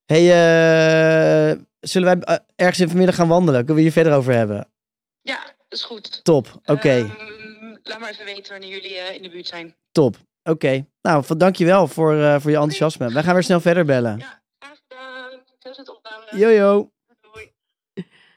Hey, 0.05 0.21
eh, 0.21 1.59
zullen 1.79 2.07
wij 2.19 2.35
eh, 2.37 2.43
ergens 2.55 2.79
in 2.79 2.87
vanmiddag 2.87 3.15
gaan 3.15 3.27
wandelen? 3.27 3.57
Kunnen 3.59 3.75
we 3.75 3.81
hier 3.81 3.91
verder 3.91 4.13
over 4.13 4.33
hebben? 4.33 4.71
Ja, 5.21 5.43
dat 5.43 5.79
is 5.79 5.83
goed. 5.83 6.23
Top. 6.23 6.61
Oké, 6.65 6.89
Ehm, 6.89 7.75
laat 7.83 7.99
maar 7.99 8.09
even 8.09 8.25
weten 8.25 8.51
wanneer 8.51 8.69
jullie 8.69 8.97
eh, 8.97 9.15
in 9.15 9.21
de 9.21 9.29
buurt 9.29 9.47
zijn. 9.47 9.75
top. 9.91 10.17
Oké. 10.43 10.85
Nou, 11.01 11.23
van- 11.23 11.37
dankjewel 11.37 11.87
voor, 11.87 12.13
eh, 12.21 12.39
voor 12.39 12.49
je 12.51 12.57
enthousiasme. 12.57 13.13
Wij 13.13 13.23
gaan 13.23 13.33
weer 13.33 13.43
snel 13.43 13.59
verder 13.59 13.85
bellen. 13.85 14.17
Ja, 14.17 14.41
graag 14.59 14.77
gedaan. 14.87 15.39
Succes 15.45 15.77
met 15.77 15.89
opname. 15.89 16.25
Jojo. 16.37 16.91
Doei. 17.21 17.51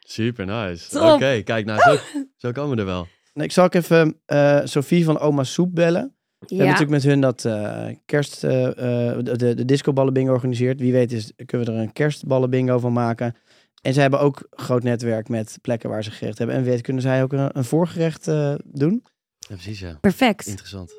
Super 0.01 0.47
nice. 0.47 1.01
Oké, 1.01 1.43
kijk, 1.43 1.67
nou, 1.67 1.81
zo, 1.81 1.99
zo 2.37 2.53
komen 2.53 2.75
we 2.75 2.81
er 2.81 2.87
wel. 2.89 3.09
Nou, 3.33 3.47
Ik 3.49 3.53
zal 3.53 3.65
ook 3.65 3.75
even 3.75 4.21
eh 4.27 4.61
Sophie 4.65 5.05
van 5.05 5.19
Oma 5.19 5.45
Soep 5.45 5.75
bellen. 5.75 6.16
We 6.39 6.47
hebben 6.47 6.67
Ja, 6.67 6.73
natuurlijk 6.73 7.03
met 7.03 7.13
hun 7.13 7.21
dat 7.21 7.45
eh, 7.45 7.89
kerst, 8.05 8.45
eh, 8.45 8.67
eh, 8.67 9.25
de, 9.25 9.37
de, 9.37 9.55
de 9.55 9.65
discoballen 9.65 10.13
bingo 10.13 10.29
georganiseerd. 10.29 10.81
Wie 10.81 10.93
weet 10.93 11.13
is, 11.13 11.33
kunnen 11.47 11.67
we 11.67 11.73
er 11.73 11.79
een 11.79 11.93
kerstballen 11.93 12.51
bingo 12.51 12.79
van 12.79 12.93
maken. 12.93 13.35
En 13.83 13.93
zij 13.93 14.03
hebben 14.03 14.21
ook 14.21 14.47
een 14.51 14.65
groot 14.65 14.83
netwerk 14.83 15.29
met 15.29 15.59
plekken 15.63 15.91
waar 15.91 16.05
ze 16.05 16.11
gerecht 16.11 16.39
hebben. 16.39 16.57
En 16.57 16.63
wie 16.63 16.71
weet 16.71 16.81
kunnen 16.81 17.03
zij 17.03 17.23
ook 17.23 17.33
een, 17.33 17.57
een 17.57 17.65
voorgerecht 17.65 18.29
eh, 18.29 18.55
doen. 18.65 19.05
Ja, 19.39 19.55
precies, 19.55 19.81
ja. 19.81 19.99
perfect. 20.01 20.47
Interessant. 20.47 20.93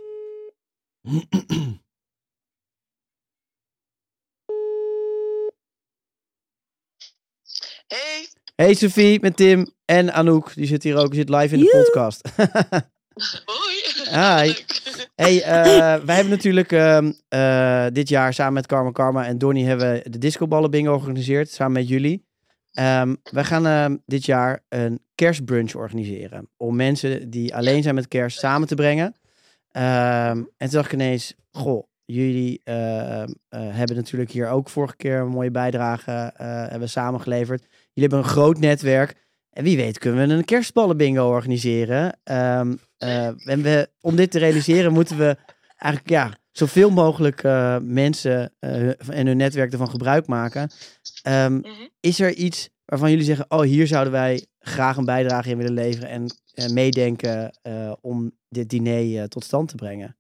Hey, 7.88 8.28
Hey 8.56 8.74
Sophie, 8.74 9.20
met 9.20 9.36
Tim 9.36 9.74
en 9.86 10.14
Anouk. 10.14 10.54
Die 10.56 10.66
zit 10.66 10.84
hier 10.84 10.96
ook, 10.96 11.10
die 11.10 11.20
zit 11.20 11.30
live 11.30 11.56
in 11.56 11.60
de 11.60 11.70
podcast. 11.70 12.22
hoi. 13.46 14.46
Hi. 14.46 14.54
Hey, 15.16 15.44
eh, 15.44 16.06
wij 16.06 16.16
hebben 16.16 16.34
natuurlijk 16.34 16.72
ehm, 16.72 17.12
eh, 17.28 17.86
dit 17.94 18.10
jaar 18.10 18.34
samen 18.34 18.54
met 18.54 18.66
Karma 18.66 18.92
Karma 18.92 19.26
en 19.26 19.38
Donnie 19.38 19.66
hebben 19.66 19.92
we 19.92 20.10
de 20.10 20.18
discoballen 20.18 20.72
bingo 20.72 20.94
georganiseerd. 20.94 21.50
Samen 21.50 21.74
met 21.74 21.88
jullie. 21.88 22.26
Ehm, 22.74 23.16
wij 23.32 23.44
gaan 23.44 23.66
ehm, 23.66 23.98
dit 24.06 24.26
jaar 24.26 24.64
een 24.70 25.00
kerstbrunch 25.16 25.76
organiseren. 25.76 26.50
Om 26.58 26.76
mensen 26.76 27.30
die 27.30 27.56
alleen 27.56 27.84
zijn 27.84 27.96
met 27.96 28.08
kerst 28.08 28.40
samen 28.40 28.68
te 28.68 28.76
brengen. 28.76 29.16
En 29.72 30.48
toen 30.58 30.70
dacht 30.70 30.86
ik 30.86 30.94
ineens, 30.94 31.34
goh, 31.52 31.88
jullie 32.06 32.62
eh, 32.64 33.24
hebben 33.50 33.96
natuurlijk 33.96 34.32
hier 34.32 34.50
ook 34.50 34.70
vorige 34.70 34.96
keer 34.96 35.20
een 35.20 35.28
mooie 35.28 35.52
bijdrage 35.52 36.34
hebben 36.70 36.90
samengeleverd. 36.90 37.62
Jullie 37.62 38.10
hebben 38.10 38.20
een 38.20 38.36
groot 38.36 38.60
netwerk. 38.60 39.27
En 39.58 39.64
wie 39.64 39.78
weet 39.78 39.98
kunnen 39.98 40.28
we 40.28 40.34
een 40.34 40.46
kerstballen 40.46 40.98
bingo 40.98 41.30
organiseren. 41.30 42.20
Ehm, 42.24 42.76
eh, 42.98 43.48
en 43.48 43.62
we, 43.62 43.90
om 44.02 44.16
dit 44.16 44.32
te 44.32 44.40
realiseren 44.40 44.92
moeten 44.94 45.18
we 45.18 45.38
eigenlijk 45.78 46.10
ja, 46.10 46.38
zoveel 46.52 46.90
mogelijk 46.90 47.44
eh, 47.44 47.78
mensen 47.82 48.54
eh, 48.60 49.10
en 49.10 49.28
hun 49.28 49.38
netwerk 49.38 49.72
ervan 49.72 49.90
gebruik 49.90 50.28
maken. 50.28 50.72
Ehm, 51.22 51.54
Mhm. 51.54 51.88
is 52.00 52.20
er 52.20 52.34
iets 52.34 52.70
waarvan 52.86 53.10
jullie 53.10 53.26
zeggen, 53.26 53.46
oh 53.50 53.62
hier 53.62 53.88
zouden 53.88 54.14
wij 54.14 54.46
graag 54.60 54.98
een 54.98 55.06
bijdrage 55.06 55.50
in 55.50 55.58
willen 55.58 55.74
leveren 55.74 56.10
en 56.10 56.26
eh, 56.54 56.68
meedenken 56.70 57.58
eh, 57.62 57.94
om 58.02 58.32
dit 58.50 58.70
diner 58.70 59.30
tot 59.30 59.44
stand 59.44 59.70
te 59.70 59.76
brengen? 59.76 60.18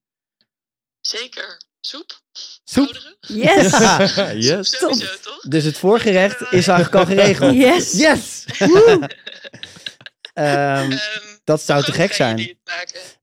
Zeker. 1.00 1.66
Soep? 1.80 2.22
Soep. 2.64 3.16
Yes. 3.20 3.78
yes. 4.50 4.70
Sowieso, 4.70 5.06
toch? 5.22 5.40
Dus 5.40 5.64
het 5.64 5.78
voorgerecht 5.78 6.42
is 6.42 6.68
eigenlijk 6.68 6.96
al 6.96 7.06
geregeld. 7.06 7.56
Yes. 7.68 7.92
Yes! 7.98 8.46
Ehm, 10.34 10.92
Ehm, 10.92 10.98
Dat 11.44 11.62
zou 11.62 11.84
te 11.84 11.92
gek 11.92 12.14
zijn. 12.14 12.58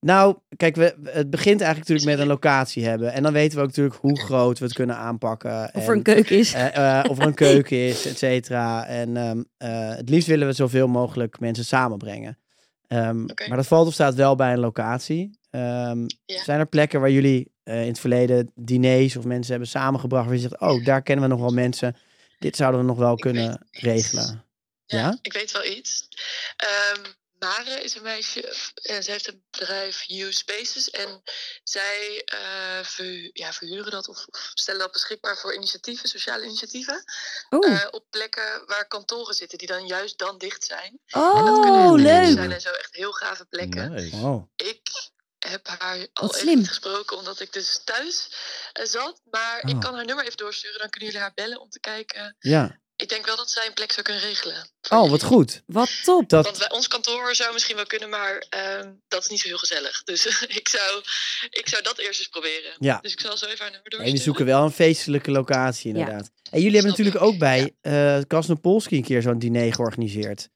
Nou, 0.00 0.36
kijk, 0.56 0.76
we, 0.76 0.94
het 1.04 1.30
begint 1.30 1.60
eigenlijk 1.60 1.78
natuurlijk 1.88 2.06
met 2.06 2.18
een 2.18 2.32
locatie 2.32 2.84
hebben. 2.86 3.12
En 3.12 3.22
dan 3.22 3.32
weten 3.32 3.56
we 3.56 3.62
ook 3.62 3.68
natuurlijk 3.68 3.96
hoe 4.00 4.20
groot 4.20 4.58
we 4.58 4.64
het 4.64 4.74
kunnen 4.74 4.96
aanpakken. 4.96 5.70
Of 5.72 5.82
en, 5.82 5.88
er 5.88 5.96
een 5.96 6.02
keuken 6.02 6.38
is. 6.38 6.52
eh, 6.52 6.98
eh, 6.98 7.10
of 7.10 7.18
er 7.18 7.26
een 7.26 7.34
keuken 7.34 7.76
is, 7.76 8.06
et 8.06 8.18
cetera. 8.18 8.86
En 8.86 9.16
ehm, 9.16 9.42
eh, 9.56 9.96
het 9.96 10.08
liefst 10.08 10.28
willen 10.28 10.46
we 10.46 10.52
zoveel 10.52 10.86
mogelijk 10.88 11.40
mensen 11.40 11.64
samenbrengen. 11.64 12.38
Ehm. 12.86 13.24
Maar 13.48 13.56
dat 13.56 13.66
valt 13.66 13.86
of 13.86 13.92
staat 13.92 14.14
wel 14.14 14.34
bij 14.36 14.52
een 14.52 14.58
locatie. 14.58 15.38
Ehm, 15.50 16.00
Ja. 16.24 16.42
Zijn 16.42 16.60
er 16.60 16.66
plekken 16.66 17.00
waar 17.00 17.10
jullie 17.10 17.52
eh, 17.64 17.80
in 17.82 17.88
het 17.88 17.98
verleden 18.00 18.50
diners 18.54 19.16
of 19.16 19.24
mensen 19.24 19.50
hebben 19.50 19.68
samengebracht... 19.70 20.24
waar 20.26 20.34
je 20.34 20.40
zegt, 20.40 20.60
oh, 20.60 20.84
daar 20.84 21.02
kennen 21.02 21.24
we 21.24 21.30
nog 21.30 21.40
wel 21.40 21.52
mensen. 21.54 21.96
Dit 22.38 22.56
zouden 22.56 22.80
we 22.80 22.86
nog 22.86 22.98
wel 22.98 23.12
Ik 23.14 23.20
kunnen 23.20 23.66
regelen. 23.70 24.43
Ja, 24.86 24.98
Ja? 24.98 25.18
ik 25.22 25.32
weet 25.32 25.50
wel 25.52 25.64
iets. 25.64 26.08
Ehm, 26.56 27.02
Mare 27.38 27.82
is 27.82 27.94
een 27.94 28.02
meisje 28.02 28.56
en 28.82 29.02
ze 29.02 29.10
heeft 29.10 29.28
een 29.28 29.44
bedrijf 29.50 30.02
You 30.06 30.32
Spaces. 30.32 30.90
En 30.90 31.22
zij 31.62 32.22
eh, 32.24 32.84
verhu- 32.84 33.30
ja, 33.32 33.52
verhuren 33.52 33.90
dat 33.90 34.08
of, 34.08 34.26
of 34.26 34.50
stellen 34.54 34.80
dat 34.80 34.92
beschikbaar 34.92 35.36
voor 35.38 35.54
initiatieven, 35.54 36.08
sociale 36.08 36.44
initiatieven. 36.44 37.04
Oh, 37.50 37.70
eh, 37.70 37.86
op 37.90 38.06
plekken 38.10 38.66
waar 38.66 38.86
kantoren 38.86 39.34
zitten 39.34 39.58
die 39.58 39.66
dan 39.66 39.86
juist 39.86 40.18
dan 40.18 40.38
dicht 40.38 40.64
zijn. 40.64 41.00
en 41.06 41.44
dat 41.44 41.60
kunnen 41.60 41.80
oh 41.80 42.00
echt 42.00 42.02
leuk. 42.02 42.32
zijn 42.32 42.52
en 42.52 42.60
zo 42.60 42.70
echt 42.70 42.94
heel 42.94 43.12
gave 43.12 43.44
plekken. 43.44 43.92
Nice. 43.92 44.16
Wow. 44.16 44.48
Ik 44.56 44.90
heb 45.38 45.66
haar 45.66 45.96
al 46.12 46.26
Wat 46.26 46.34
even 46.36 46.48
slim. 46.48 46.64
gesproken 46.64 47.16
omdat 47.16 47.40
ik 47.40 47.52
dus 47.52 47.80
thuis 47.84 48.28
eh, 48.72 48.86
zat. 48.86 49.20
Maar 49.24 49.62
Oh. 49.62 49.70
ik 49.70 49.80
kan 49.80 49.94
haar 49.94 50.04
nummer 50.04 50.24
even 50.24 50.36
doorsturen. 50.36 50.78
Dan 50.78 50.90
kunnen 50.90 51.08
jullie 51.10 51.24
haar 51.24 51.34
bellen 51.34 51.60
om 51.60 51.70
te 51.70 51.80
kijken. 51.80 52.36
Ja. 52.38 52.82
Ik 53.04 53.10
denk 53.10 53.26
wel 53.26 53.36
dat 53.36 53.50
zij 53.50 53.66
een 53.66 53.72
plek 53.72 53.92
zou 53.92 54.02
kunnen 54.02 54.22
regelen. 54.22 54.68
Oh, 54.88 55.10
wat 55.10 55.22
goed. 55.22 55.62
Wat 55.66 55.90
top. 56.02 56.28
Dat, 56.28 56.44
Want 56.44 56.58
wij, 56.58 56.70
ons 56.70 56.88
kantoor 56.88 57.34
zou 57.34 57.52
misschien 57.52 57.76
wel 57.76 57.86
kunnen, 57.86 58.08
maar 58.08 58.44
ehm, 58.50 58.92
dat 59.08 59.22
is 59.22 59.28
niet 59.28 59.40
zo 59.40 59.48
heel 59.48 59.58
gezellig. 59.58 60.02
Dus 60.04 60.26
ik, 60.60 60.68
zou, 60.68 61.02
ik 61.50 61.68
zou 61.68 61.82
dat 61.82 61.98
eerst 61.98 62.18
eens 62.18 62.28
proberen. 62.28 62.72
Ja. 62.78 62.98
Dus 63.00 63.12
ik 63.12 63.20
zal 63.20 63.36
zo 63.36 63.46
even 63.46 63.64
Nee, 63.70 63.80
doorsturen. 63.84 64.12
we 64.12 64.18
zoeken 64.22 64.44
wel 64.44 64.62
een 64.64 64.70
feestelijke 64.72 65.30
locatie, 65.30 65.92
Ja. 65.92 65.98
inderdaad. 65.98 66.30
En 66.50 66.60
jullie 66.60 66.74
hebben 66.80 66.94
Snap 66.94 67.04
natuurlijk 67.06 67.16
ik. 67.16 67.22
ook 67.22 67.38
bij 67.38 67.76
eh 67.80 68.20
Krasnopolski 68.26 68.96
een 68.96 69.04
keer 69.04 69.22
zo'n 69.22 69.38
diner 69.38 69.74
georganiseerd. 69.74 70.48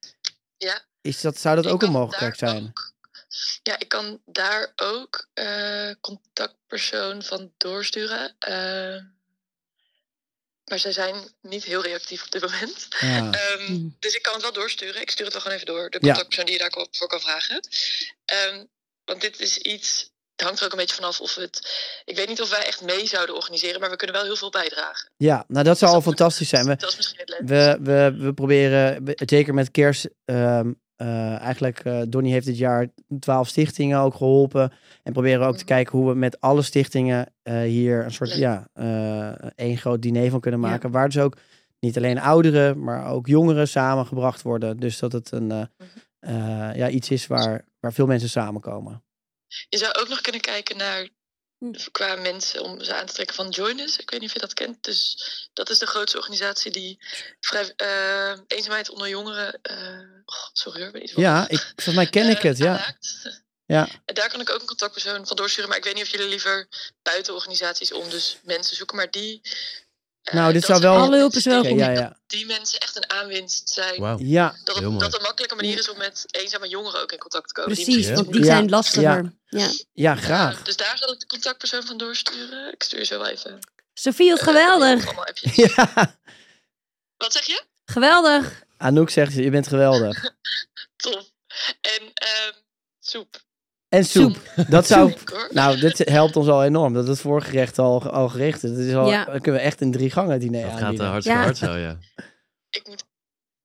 Ja. 0.57 0.87
Is 1.01 1.21
dat, 1.21 1.39
zou 1.39 1.57
dat 1.57 1.65
Ik 1.65 1.71
ook 1.73 1.83
een 1.83 1.91
mogelijkheid 1.91 2.39
zijn? 2.39 2.67
ook- 2.69 2.93
ja, 3.63 3.79
ik 3.79 3.89
kan 3.89 4.21
daar 4.25 4.73
ook 4.77 5.29
eh, 5.35 5.91
contactpersoon 6.01 7.23
van 7.23 7.53
doorsturen. 7.57 8.37
Maar 10.69 10.79
zij 10.79 10.93
zijn 10.93 11.15
niet 11.43 11.65
heel 11.65 11.83
reactief 11.83 12.25
op 12.25 12.31
dit 12.31 12.43
moment. 12.43 12.87
Ja. 13.01 13.31
Ehm, 13.33 13.67
Hmm. 13.67 13.97
Dus 13.99 14.15
ik 14.15 14.23
kan 14.23 14.33
het 14.33 14.43
wel 14.43 14.53
doorsturen. 14.53 15.03
Ik 15.03 15.11
stuur 15.11 15.25
het 15.25 15.33
wel 15.35 15.43
gewoon 15.43 15.57
even 15.57 15.73
door. 15.75 15.91
De 15.91 15.99
Ja. 16.01 16.07
contactpersoon 16.07 16.45
die 16.45 16.55
je 16.55 16.61
daarvoor 16.61 17.09
kan 17.09 17.21
vragen. 17.21 17.69
Ehm, 18.25 18.65
want 19.05 19.21
dit 19.21 19.41
is 19.41 19.59
iets... 19.59 20.11
Het 20.37 20.47
hangt 20.47 20.59
er 20.61 20.67
ook 20.67 20.73
een 20.73 20.79
beetje 20.79 20.95
vanaf 20.95 21.21
of 21.21 21.35
het... 21.35 21.69
Ik 22.05 22.17
weet 22.17 22.29
niet 22.29 22.41
of 22.41 22.51
wij 22.51 22.67
echt 22.67 22.81
mee 22.83 23.07
zouden 23.07 23.35
organiseren. 23.35 23.81
Maar 23.81 23.91
we 23.91 23.97
kunnen 23.97 24.17
wel 24.17 24.25
heel 24.25 24.37
veel 24.37 24.51
bijdragen. 24.51 25.11
ja, 25.17 25.45
nou 25.49 25.65
dat 25.65 25.79
zou 25.79 25.93
al 25.93 26.03
fantastisch 26.03 26.49
zijn. 26.49 26.67
We, 26.67 26.77
Dat 26.77 26.91
is 26.91 26.97
misschien 26.97 27.19
het 27.21 27.35
we, 27.49 27.79
we, 27.81 28.17
we 28.25 28.33
proberen, 28.35 29.03
zeker 29.27 29.55
met 29.55 29.71
kerst, 29.71 30.09
ehm, 30.25 30.73
eh, 30.99 31.39
eigenlijk, 31.41 31.79
eh 31.79 32.01
Donnie 32.09 32.33
heeft 32.33 32.47
dit 32.47 32.59
jaar 32.59 32.89
twaalf 33.19 33.49
stichtingen 33.49 33.99
ook 33.99 34.15
geholpen. 34.15 34.73
En 35.03 35.13
proberen 35.13 35.47
ook 35.47 35.53
te 35.57 35.65
Mhm. 35.65 35.67
kijken 35.75 35.99
hoe 35.99 36.09
we 36.09 36.15
met 36.15 36.41
alle 36.41 36.63
stichtingen 36.63 37.27
eh, 37.43 37.61
hier 37.61 38.05
een 38.05 38.11
soort, 38.13 38.35
ja, 38.37 38.69
één 39.55 39.77
groot 39.77 40.03
diner 40.03 40.31
van 40.31 40.41
kunnen 40.41 40.61
Ja. 40.61 40.67
maken. 40.69 40.91
Waar 40.91 41.09
dus 41.09 41.19
ook 41.23 41.37
niet 41.81 41.97
alleen 41.97 42.19
ouderen, 42.21 42.85
maar 42.85 43.07
ook 43.11 43.27
jongeren 43.27 43.69
samengebracht 43.69 44.43
worden. 44.43 44.77
Dus 44.77 44.99
dat 44.99 45.13
het 45.13 45.33
een, 45.33 45.47
Mhm. 45.47 45.67
ja, 46.79 46.89
iets 46.89 47.11
is 47.11 47.27
waar, 47.27 47.65
waar 47.81 47.93
veel 47.93 48.07
mensen 48.07 48.29
samenkomen. 48.29 49.03
Je 49.69 49.79
zou 49.79 49.93
ook 50.01 50.09
nog 50.09 50.21
kunnen 50.21 50.41
kijken 50.41 50.77
naar... 50.77 51.09
Hm. 51.59 51.73
Qua 51.93 52.17
mensen 52.17 52.63
om 52.63 52.83
ze 52.83 52.95
aan 52.95 53.07
te 53.07 53.13
trekken 53.13 53.37
van 53.37 53.49
Join 53.49 53.79
Us. 53.79 53.97
Ik 53.97 54.11
weet 54.11 54.21
niet 54.21 54.29
of 54.29 54.35
je 54.35 54.41
dat 54.41 54.55
kent. 54.55 54.85
Dus 54.85 55.17
dat 55.53 55.71
is 55.71 55.79
de 55.79 55.87
grootste 55.87 56.19
organisatie 56.19 56.71
die 56.71 56.99
vrij, 57.41 57.73
eh, 57.77 58.39
eenzaamheid 58.47 58.91
onder 58.91 59.09
jongeren... 59.09 59.59
eh, 59.63 60.23
oh, 60.25 60.49
sorry 60.53 60.83
hoor, 60.83 60.91
ben 60.91 61.03
iets 61.03 61.13
Ja, 61.13 61.49
ik, 61.49 61.61
volgens 61.61 61.95
mij 61.95 62.07
ken 62.07 62.29
ik 62.29 62.37
eh, 62.37 62.43
het, 62.43 62.59
ja. 62.59 62.71
aanraakt. 62.71 63.43
Ja. 63.67 63.89
En 64.05 64.15
daar 64.15 64.31
kan 64.31 64.41
ik 64.41 64.51
ook 64.51 64.61
een 64.61 64.67
contactpersoon 64.67 65.27
van 65.27 65.37
doorsturen. 65.37 65.69
Maar 65.69 65.79
ik 65.79 65.85
weet 65.85 65.95
niet 65.95 66.03
of 66.03 66.11
jullie 66.11 66.29
liever 66.29 66.69
buiten 67.03 67.35
organisaties 67.35 67.93
om 67.93 68.11
dus 68.11 68.39
mensen 68.43 68.77
zoeken. 68.77 68.97
Maar 68.97 69.11
die... 69.11 69.41
Nou, 70.33 70.53
dit 70.53 70.67
dat 70.67 70.71
zou 70.71 70.81
wel- 70.95 71.03
Alle 71.05 71.17
hulp 71.17 71.33
is 71.35 71.43
die- 71.43 71.53
welkom. 71.53 71.79
Ja, 71.79 71.91
ja. 71.91 72.17
Die 72.27 72.47
mensen 72.47 72.81
echt 72.81 72.97
een 72.97 73.11
aanwinst 73.11 73.69
zijn. 73.69 73.95
Ja, 74.27 74.49
Dat, 74.65 74.75
Heel 74.75 74.75
het, 74.75 74.85
mooi. 74.85 74.99
dat 74.99 75.15
een 75.15 75.23
makkelijke 75.23 75.55
manier 75.55 75.79
is 75.79 75.91
om 75.91 75.99
met 75.99 76.25
eenzame 76.31 76.69
jongeren 76.69 77.01
ook 77.03 77.13
in 77.13 77.19
contact 77.19 77.49
te 77.49 77.55
komen. 77.55 77.75
die 77.75 77.85
Precies, 77.85 77.97
misschien 78.07 78.25
want 78.25 78.33
die 78.37 78.45
Ja. 78.45 78.55
zijn 78.57 78.69
lastiger. 78.69 79.33
Ja. 79.47 79.69
ja, 79.93 80.15
graag. 80.17 80.63
dus 80.63 80.77
daar 80.77 80.99
zal 80.99 81.13
ik 81.13 81.21
de 81.21 81.27
contactpersoon 81.27 81.83
van 81.83 81.97
doorsturen. 81.97 82.73
Ik 82.73 82.83
stuur 82.83 83.05
zo 83.05 83.19
wel 83.19 83.27
even. 83.29 83.59
Sophie, 83.95 84.31
wat 84.31 84.39
eh, 84.39 84.45
geweldig. 84.45 85.05
Ja, 85.57 86.17
Wat 87.17 87.33
zeg 87.33 87.45
je? 87.45 87.63
Geweldig. 87.85 88.63
Anouk 88.77 89.11
zegt, 89.11 89.33
je 89.35 89.51
bent 89.51 89.69
geweldig. 89.69 90.23
Top. 90.97 91.27
En 91.81 92.13
ehm, 92.15 92.53
soep. 93.01 93.47
En 93.89 94.05
soep. 94.05 94.37
Dat 94.69 94.87
zou, 94.87 95.15
nou, 95.51 95.79
dit 95.81 95.99
helpt 95.99 96.37
ons 96.37 96.49
al 96.49 96.65
enorm. 96.65 96.93
Dat 96.95 97.07
het 97.09 97.21
voorgerecht 97.21 97.79
al, 97.79 98.03
al 98.11 98.29
gericht 98.29 98.63
is. 98.65 98.71
Dat 98.71 98.79
is 98.79 98.95
al, 98.95 99.09
Ja. 99.11 99.25
Dan 99.25 99.41
kunnen 99.41 99.61
we 99.61 99.67
echt 99.67 99.81
een 99.81 99.93
drie 99.93 100.11
gangen 100.11 100.41
diner 100.41 100.63
Dat 100.63 100.71
gaat 100.71 100.81
aanbieden. 100.83 101.07
uh, 101.07 101.11
hartstikke 101.13 101.39
Ja. 101.39 101.45
hard 101.45 101.59
zo, 101.59 101.77
ja. 101.77 101.99
Ik 102.79 102.87
moet 102.89 103.05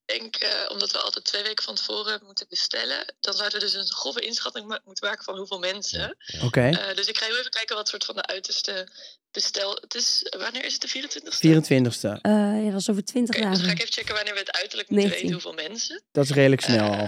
denken, 0.05 0.71
omdat 0.71 0.91
we 0.91 0.97
altijd 0.97 1.25
twee 1.25 1.43
weken 1.43 1.63
van 1.63 1.75
tevoren 1.75 2.19
moeten 2.25 2.45
bestellen, 2.49 3.13
dan 3.19 3.33
zouden 3.33 3.59
we 3.59 3.65
dus 3.65 3.73
een 3.73 3.91
grove 3.95 4.19
inschatting 4.21 4.67
ma- 4.67 4.79
moeten 4.85 5.07
maken 5.07 5.23
van 5.23 5.37
hoeveel 5.37 5.59
mensen. 5.59 6.17
Oké, 6.43 6.61
Eh, 6.69 6.95
dus 6.95 7.07
ik 7.07 7.17
ga 7.17 7.25
heel 7.25 7.37
even 7.37 7.51
kijken 7.51 7.75
wat 7.75 7.87
soort 7.87 8.05
van 8.05 8.15
de 8.15 8.25
uiterste 8.25 8.87
bestel. 9.31 9.77
Het 9.81 9.95
is, 9.95 10.33
wanneer 10.39 10.65
is 10.65 10.73
het 10.73 10.81
de 10.81 10.87
24ste? 10.87 11.39
24ste. 11.39 12.19
Eh, 12.21 12.31
ja, 12.65 12.71
dat 12.71 12.79
is 12.79 12.89
over 12.89 13.05
20 13.05 13.35
Oké, 13.35 13.49
dus 13.49 13.57
dan 13.57 13.59
ga 13.59 13.61
dagen. 13.61 13.71
ik 13.71 13.79
even 13.81 13.93
checken 13.93 14.15
wanneer 14.15 14.33
we 14.33 14.39
het 14.39 14.51
uiterlijk 14.51 14.89
moeten 14.89 15.09
19. 15.09 15.31
weten 15.31 15.43
hoeveel 15.51 15.69
mensen. 15.69 16.01
Dat 16.11 16.23
is 16.23 16.31
redelijk 16.31 16.61
snel 16.61 16.91
Eh, 16.91 16.99
al. 16.99 17.07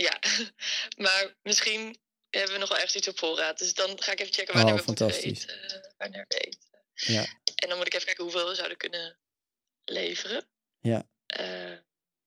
Ja, 0.08 0.18
maar 1.04 1.34
misschien 1.42 1.96
hebben 2.30 2.52
we 2.52 2.58
nog 2.58 2.68
wel 2.68 2.76
ergens 2.78 2.96
iets 2.96 3.08
op 3.08 3.18
voorraad. 3.18 3.58
Dus 3.58 3.74
dan 3.74 4.02
ga 4.02 4.12
ik 4.12 4.20
even 4.20 4.32
checken 4.34 4.54
Oh, 4.54 4.60
wanneer 4.62 4.76
we 4.80 4.82
moeten 4.86 5.10
eten. 5.10 5.48
eh, 5.70 5.76
wanneer 5.98 6.24
we 6.28 6.36
eten. 6.38 6.58
Ja. 6.94 7.24
En 7.54 7.68
dan 7.68 7.76
moet 7.78 7.86
ik 7.86 7.94
even 7.94 8.06
kijken 8.06 8.24
hoeveel 8.24 8.48
we 8.48 8.54
zouden 8.54 8.76
kunnen 8.76 9.18
leveren. 9.84 10.44
Ja. 10.80 11.06
Eh, 11.26 11.44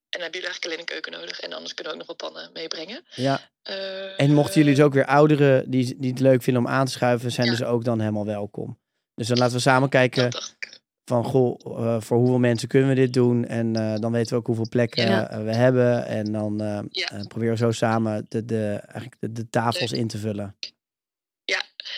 en 0.08 0.20
dan 0.20 0.22
hebben 0.22 0.40
jullie 0.40 0.46
eigenlijk 0.46 0.64
alleen 0.64 0.78
een 0.78 0.84
keuken 0.84 1.12
nodig. 1.12 1.40
En 1.40 1.52
anders 1.52 1.74
kunnen 1.74 1.92
we 1.92 1.98
ook 2.00 2.06
nog 2.06 2.16
wat 2.18 2.32
pannen 2.32 2.52
meebrengen. 2.52 3.04
Ja. 3.14 3.50
Eh, 3.62 4.20
En 4.20 4.32
mochten 4.32 4.60
jullie 4.60 4.74
dus 4.74 4.84
ook 4.84 4.92
weer 4.94 5.06
ouderen 5.06 5.70
die, 5.70 5.98
die 5.98 6.10
het 6.10 6.20
leuk 6.20 6.42
vinden 6.42 6.64
om 6.64 6.68
aan 6.68 6.86
te 6.86 6.92
schuiven, 6.92 7.30
zijn 7.32 7.46
Ja. 7.46 7.52
dus 7.56 7.62
ook 7.66 7.84
dan 7.84 8.00
helemaal 8.00 8.26
welkom. 8.26 8.80
Dus 9.14 9.26
dan 9.28 9.38
laten 9.38 9.54
we 9.56 9.62
samen 9.62 9.88
kijken 9.88 10.30
dat. 10.30 10.56
Van, 11.04 11.24
goh, 11.24 11.60
eh, 11.64 12.00
voor 12.00 12.16
hoeveel 12.16 12.38
mensen 12.38 12.68
kunnen 12.68 12.88
we 12.88 12.94
dit 12.94 13.12
doen? 13.12 13.44
En 13.46 13.76
eh, 13.76 13.98
dan 14.00 14.12
weten 14.12 14.30
we 14.32 14.36
ook 14.38 14.46
hoeveel 14.46 14.68
plekken 14.68 15.06
Ja. 15.06 15.30
eh, 15.30 15.42
we 15.44 15.54
hebben. 15.54 16.06
En 16.06 16.32
dan 16.32 16.58
Ja. 16.90 17.06
proberen 17.28 17.52
we 17.52 17.56
zo 17.56 17.70
samen 17.72 18.26
de, 18.28 18.44
de, 18.44 18.66
eigenlijk 18.82 19.16
de, 19.20 19.32
de 19.32 19.48
tafels 19.50 19.90
Leuk. 19.90 20.00
in 20.00 20.08
te 20.08 20.18
vullen. 20.18 20.56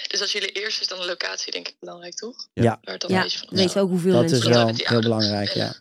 Dus 0.09 0.20
als 0.20 0.32
jullie 0.32 0.48
eerst 0.52 0.80
is 0.80 0.86
dan 0.88 0.98
de 0.98 1.07
locatie 1.07 1.52
denk 1.52 1.68
ik 1.68 1.76
belangrijk, 1.80 2.14
toch? 2.14 2.48
Ja. 2.52 2.78
Waar 2.82 2.92
het 2.92 3.00
dan 3.00 3.11
Ja, 3.11 3.16
een 3.16 3.22
beetje 3.22 3.38
van 3.38 3.48
we 3.50 3.57
weten 3.57 3.80
ook 3.80 3.88
hoeveel 3.88 4.12
Dat 4.12 4.20
mensen 4.20 4.38
is 4.38 4.44
Ja, 4.44 4.50
wel 4.64 4.74
heel 4.74 5.00
belangrijk, 5.00 5.48
ja. 5.48 5.74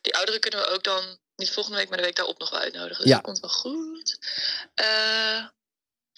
Die 0.00 0.14
ouderen 0.16 0.40
kunnen 0.40 0.60
we 0.60 0.66
ook 0.66 0.84
dan, 0.84 1.02
niet 1.36 1.50
volgende 1.50 1.78
week, 1.78 1.88
maar 1.88 1.98
de 1.98 2.04
week 2.04 2.16
daarop 2.16 2.38
nog 2.38 2.50
wel 2.50 2.60
uitnodigen. 2.60 2.96
Dus 3.02 3.06
Ja. 3.06 3.14
dat 3.14 3.24
komt 3.24 3.40
wel 3.40 3.50
goed. 3.50 4.18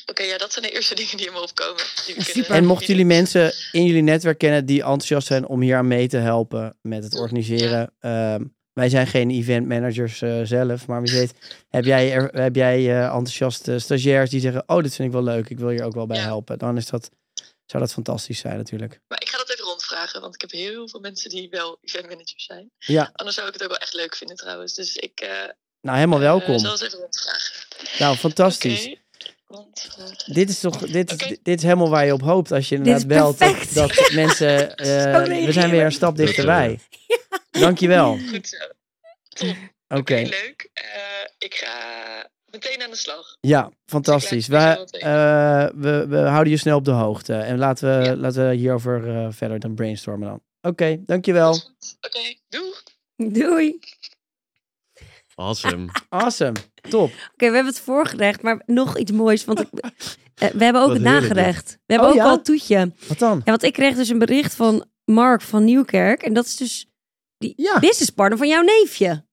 Oké, 0.06 0.22
ja, 0.22 0.38
dat 0.38 0.52
zijn 0.52 0.64
de 0.64 0.70
eerste 0.70 0.94
dingen 1.00 1.16
die 1.16 1.26
in 1.26 1.32
me 1.32 1.40
opkomen. 1.40 1.82
Die 2.34 2.46
En 2.46 2.64
mochten 2.64 2.86
jullie 2.86 3.04
mensen 3.04 3.52
in 3.72 3.84
jullie 3.84 4.02
netwerk 4.02 4.38
kennen 4.38 4.66
die 4.66 4.80
enthousiast 4.82 5.26
zijn 5.26 5.46
om 5.46 5.60
hier 5.60 5.76
aan 5.76 5.86
mee 5.88 6.08
te 6.08 6.16
helpen 6.16 6.76
met 6.82 7.04
het 7.04 7.14
organiseren. 7.14 7.92
ehm, 8.00 8.44
wij 8.72 8.88
zijn 8.88 9.06
geen 9.06 9.30
event 9.30 9.66
managers 9.68 10.22
eh, 10.22 10.40
zelf, 10.44 10.86
maar 10.86 11.02
wie 11.02 11.12
weet, 11.12 11.32
heb 11.68 11.84
jij, 11.84 12.12
er, 12.12 12.40
heb 12.40 12.54
jij 12.56 12.76
eh, 12.78 13.02
enthousiaste 13.04 13.78
stagiairs 13.78 14.30
die 14.30 14.40
zeggen, 14.40 14.62
oh, 14.66 14.82
dit 14.82 14.94
vind 14.94 15.08
ik 15.08 15.14
wel 15.14 15.22
leuk, 15.22 15.48
ik 15.48 15.58
wil 15.58 15.68
hier 15.68 15.84
ook 15.84 15.94
wel 15.94 16.06
bij 16.06 16.16
Ja. 16.16 16.22
helpen. 16.24 16.58
Dan 16.58 16.76
is 16.76 16.86
dat, 16.86 17.10
zou 17.66 17.82
dat 17.82 17.92
fantastisch 17.92 18.38
zijn 18.38 18.56
natuurlijk. 18.56 19.00
Maar 19.08 19.20
ik 19.22 19.28
ga 19.28 19.36
dat 19.36 19.50
even 19.50 19.64
rondvragen, 19.64 20.20
want 20.20 20.34
ik 20.34 20.40
heb 20.40 20.50
heel 20.50 20.88
veel 20.88 21.00
mensen 21.00 21.30
die 21.30 21.48
wel 21.50 21.78
eventmanagers 21.80 22.44
zijn. 22.44 22.70
Ja, 22.78 23.10
Anders 23.12 23.36
zou 23.36 23.48
ik 23.48 23.52
het 23.54 23.62
ook 23.62 23.68
wel 23.68 23.78
echt 23.78 23.94
leuk 23.94 24.16
vinden 24.16 24.36
trouwens. 24.36 24.74
Dus 24.74 24.96
ik 24.96 25.20
eh 25.20 25.28
nou 25.80 25.96
helemaal 25.96 26.18
welkom. 26.18 26.58
zal 26.58 26.70
eens 26.70 26.80
even 26.82 26.98
rondvragen. 26.98 27.54
Nou, 27.98 28.16
fantastisch. 28.16 28.96
Dit 30.26 30.48
is 30.48 30.60
toch, 30.60 30.78
dit, 30.78 31.18
dit 31.42 31.58
is 31.58 31.62
helemaal 31.62 31.88
waar 31.88 32.06
je 32.06 32.12
op 32.12 32.20
hoopt 32.22 32.52
als 32.52 32.68
je 32.68 32.74
inderdaad 32.74 33.06
belt. 33.06 33.38
Dat, 33.74 34.08
mensen, 34.14 34.76
eh, 34.76 35.44
we 35.44 35.52
zijn 35.52 35.70
we. 35.70 35.76
weer 35.76 35.84
een 35.84 35.92
stap 35.92 36.16
Dat, 36.16 36.26
dichterbij. 36.26 36.78
Dankjewel. 37.50 38.18
Goed 38.32 38.48
zo. 39.34 39.46
Oké. 39.88 40.14
Leuk. 40.14 40.70
Eh, 40.72 40.82
ik 41.38 41.54
ga 41.54 41.70
meteen 42.50 42.82
aan 42.82 42.90
de 42.90 42.96
slag. 42.96 43.36
Ja, 43.40 43.70
fantastisch. 43.86 44.46
We, 44.46 44.56
eh, 44.98 45.68
we, 45.74 46.06
we 46.08 46.16
houden 46.18 46.52
je 46.52 46.58
snel 46.58 46.76
op 46.76 46.84
de 46.84 46.90
hoogte. 46.90 47.34
En 47.34 47.58
laten 47.58 47.98
we, 47.98 48.04
Ja. 48.04 48.16
laten 48.16 48.48
we 48.48 48.54
hierover 48.54 49.16
eh, 49.16 49.26
verder 49.30 49.58
dan 49.58 49.74
brainstormen 49.74 50.28
dan. 50.28 50.40
Oké, 50.72 50.98
dankjewel. 51.06 51.50
Oké, 52.00 52.34
doei. 52.48 52.72
Doei. 53.32 53.78
Awesome. 55.46 55.86
Awesome. 56.08 56.52
Top. 56.88 57.10
Oké, 57.10 57.36
we 57.36 57.44
hebben 57.44 57.66
het 57.66 57.80
voorgerecht, 57.80 58.42
maar 58.42 58.62
nog 58.66 58.98
iets 58.98 59.12
moois. 59.12 59.44
Want 59.44 59.60
ik, 59.60 59.68
eh, 60.34 60.48
we 60.50 60.64
hebben 60.64 60.82
ook 60.82 60.88
Wat 60.88 60.96
het 60.96 61.06
nagerecht. 61.06 61.78
We 61.86 61.92
hebben 61.94 62.08
Oh, 62.08 62.14
ook 62.14 62.20
ja? 62.20 62.28
al 62.28 62.36
het 62.36 62.44
toetje. 62.44 62.92
Wat 63.08 63.18
dan? 63.18 63.36
Ja, 63.36 63.50
want 63.50 63.62
ik 63.62 63.72
kreeg 63.72 63.94
dus 63.94 64.08
een 64.08 64.18
bericht 64.18 64.54
van 64.54 64.84
Mark 65.04 65.40
van 65.40 65.64
Nieuwkerk. 65.64 66.22
En 66.22 66.32
dat 66.32 66.44
is 66.44 66.56
dus 66.56 66.86
die 67.38 67.52
Ja. 67.56 67.78
businesspartner 67.78 68.38
van 68.38 68.48
jouw 68.48 68.62
neefje. 68.62 69.24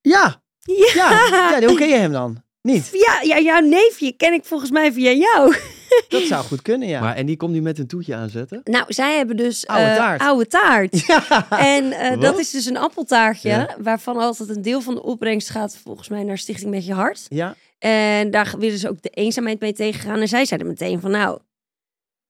Ja. 0.00 0.42
Ja. 0.60 0.82
Ja. 0.94 1.58
ja 1.60 1.66
hoe 1.66 1.76
ken 1.76 1.88
je 1.88 1.94
hem 1.94 2.12
dan? 2.12 2.42
Niet. 2.62 2.90
Ja, 2.92 3.20
ja, 3.22 3.38
jouw 3.40 3.60
neefje 3.60 4.12
ken 4.12 4.32
ik 4.32 4.44
volgens 4.44 4.70
mij 4.70 4.92
via 4.92 5.10
jou. 5.10 5.56
Dat 6.08 6.22
zou 6.22 6.44
goed 6.44 6.62
kunnen, 6.62 6.88
ja. 6.88 7.00
Maar, 7.00 7.16
en 7.16 7.26
die 7.26 7.36
komt 7.36 7.52
nu 7.52 7.62
met 7.62 7.78
een 7.78 7.86
toetje 7.86 8.14
aanzetten? 8.14 8.60
Nou, 8.64 8.84
zij 8.88 9.16
hebben 9.16 9.36
dus 9.36 9.66
Oude 9.66 9.84
eh, 9.84 9.96
taart. 9.96 10.20
oude 10.20 10.46
taart. 10.46 11.00
Ja. 11.06 11.46
En 11.58 11.92
eh, 11.92 12.20
dat 12.20 12.38
is 12.38 12.50
dus 12.50 12.66
een 12.66 12.76
appeltaartje, 12.76 13.48
Ja. 13.48 13.76
waarvan 13.78 14.16
altijd 14.16 14.48
een 14.48 14.62
deel 14.62 14.80
van 14.80 14.94
de 14.94 15.02
opbrengst 15.02 15.50
gaat 15.50 15.76
volgens 15.84 16.08
mij 16.08 16.22
naar 16.22 16.38
Stichting 16.38 16.70
Met 16.70 16.86
Je 16.86 16.92
Hart. 16.92 17.26
Ja. 17.28 17.54
En 17.78 18.30
daar 18.30 18.54
willen 18.58 18.78
ze 18.78 18.88
ook 18.88 19.02
de 19.02 19.08
eenzaamheid 19.10 19.60
mee 19.60 19.72
tegengaan. 19.72 20.20
En 20.20 20.28
zij 20.28 20.44
zeiden 20.44 20.68
meteen 20.68 21.00
van, 21.00 21.10
nou, 21.10 21.38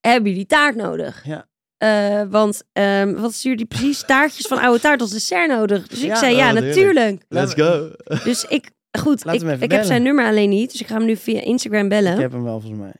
hebben 0.00 0.30
jullie 0.30 0.46
taart 0.46 0.76
nodig? 0.76 1.24
Ja. 1.24 1.46
Eh, 1.78 2.22
want 2.30 2.62
ehm, 2.72 3.14
wat 3.14 3.32
stuurde 3.34 3.56
die 3.56 3.66
precies? 3.66 4.04
Taartjes 4.06 4.46
van 4.46 4.59
oude 4.59 4.80
taart 4.80 5.00
als 5.00 5.11
dessert 5.11 5.48
nodig. 5.48 5.88
Dus 5.88 6.00
ik 6.00 6.06
Ja. 6.06 6.16
zei, 6.16 6.36
ja, 6.36 6.52
wat 6.54 6.62
natuurlijk. 6.64 7.22
Let's 7.28 7.54
go. 7.54 7.90
Dus 8.24 8.44
ik, 8.44 8.70
goed, 8.98 9.26
ik, 9.26 9.42
ik 9.61 9.70
heb 9.70 9.84
zijn 9.84 10.02
nummer 10.02 10.26
alleen 10.26 10.48
niet. 10.48 10.70
Dus 10.72 10.80
ik 10.80 10.86
ga 10.86 10.94
hem 10.96 11.04
nu 11.04 11.16
via 11.16 11.40
Instagram 11.40 11.88
bellen. 11.88 12.12
Ik 12.12 12.18
heb 12.20 12.32
hem 12.32 12.42
wel 12.44 12.61
volgens 12.61 12.80
mij. 12.82 12.92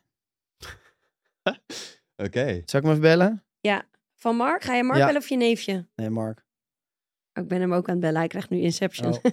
Oké. 2.27 2.45
Zal 2.65 2.81
ik 2.81 2.87
hem 2.87 2.89
even 2.89 3.01
bellen? 3.01 3.43
Van 4.15 4.37
Mark? 4.37 4.63
Ga 4.63 4.75
je 4.75 4.83
Mark 4.83 4.99
Ja. 4.99 5.05
bellen 5.07 5.21
of 5.21 5.29
je 5.29 5.37
neefje? 5.37 5.87
Nee, 5.95 6.11
Mark. 6.11 6.45
Oh, 7.33 7.43
ik 7.43 7.49
ben 7.49 7.61
hem 7.61 7.75
ook 7.75 7.87
aan 7.87 7.93
het 7.93 8.01
bellen. 8.03 8.19
Hij 8.19 8.29
krijgt 8.29 8.51
nu 8.51 8.61
Inception. 8.61 9.13
Oh. 9.13 9.25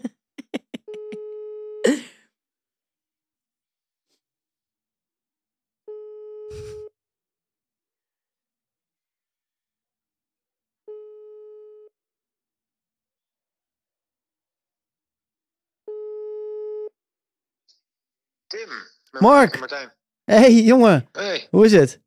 Tim. 18.47 18.69
met 19.11 19.21
Mark. 19.21 19.59
Martijn. 19.59 19.93
hey, 20.23 20.53
jongen. 20.53 21.07
Hey, 21.11 21.47
Hoe 21.51 21.65
is 21.65 21.71
het? 21.71 22.01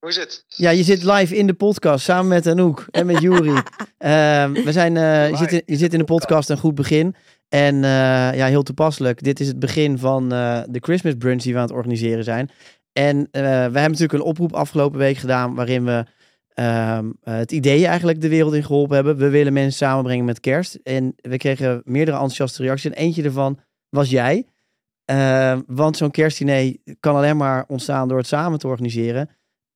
Hoe 0.00 0.08
is 0.08 0.16
het? 0.16 0.44
Ja, 0.48 0.70
je 0.70 0.82
zit 0.82 1.04
live 1.04 1.36
in 1.36 1.46
de 1.46 1.54
podcast 1.54 2.04
samen 2.04 2.28
met 2.28 2.46
Anouk 2.46 2.86
en 2.90 3.06
met 3.06 3.20
Juri. 3.20 3.62
Ehm, 3.98 4.52
we 4.52 4.72
zijn, 4.72 4.96
eh, 4.96 5.30
je, 5.30 5.36
zit 5.36 5.52
in, 5.52 5.62
je 5.66 5.76
zit 5.76 5.92
in 5.92 5.98
de 5.98 6.04
podcast 6.04 6.50
een 6.50 6.58
goed 6.58 6.74
begin. 6.74 7.14
En 7.50 7.74
eh, 7.74 7.90
ja, 8.34 8.46
heel 8.46 8.62
toepasselijk. 8.62 9.22
Dit 9.22 9.40
is 9.40 9.46
het 9.46 9.58
begin 9.58 9.98
van 9.98 10.32
eh, 10.32 10.62
de 10.68 10.78
Christmas 10.80 11.14
brunch 11.18 11.42
die 11.42 11.52
we 11.52 11.58
aan 11.58 11.66
het 11.66 11.74
organiseren 11.74 12.24
zijn. 12.24 12.50
En 12.92 13.28
we 13.30 13.38
hebben 13.38 13.82
natuurlijk 13.82 14.12
een 14.12 14.20
oproep 14.20 14.52
afgelopen 14.52 14.98
week 14.98 15.16
gedaan 15.16 15.54
waarin 15.54 15.84
we 15.84 16.04
ehm, 16.54 17.10
eh, 17.22 17.34
het 17.34 17.52
idee 17.52 17.86
eigenlijk 17.86 18.20
de 18.20 18.28
wereld 18.28 18.54
in 18.54 18.64
geholpen 18.64 18.94
hebben. 18.94 19.16
We 19.16 19.28
willen 19.28 19.52
mensen 19.52 19.86
samenbrengen 19.86 20.24
met 20.24 20.40
kerst. 20.40 20.74
En 20.74 21.14
we 21.16 21.36
kregen 21.36 21.82
meerdere 21.84 22.16
enthousiaste 22.16 22.62
reacties. 22.62 22.90
En 22.90 22.96
eentje 22.96 23.22
daarvan 23.22 23.58
was 23.88 24.10
jij. 24.10 24.46
Ehm, 25.04 25.60
want 25.66 25.96
zo'n 25.96 26.10
kerstdiner 26.10 26.76
kan 27.00 27.16
alleen 27.16 27.36
maar 27.36 27.64
ontstaan 27.68 28.08
door 28.08 28.18
het 28.18 28.26
samen 28.26 28.58
te 28.58 28.66
organiseren. 28.66 29.28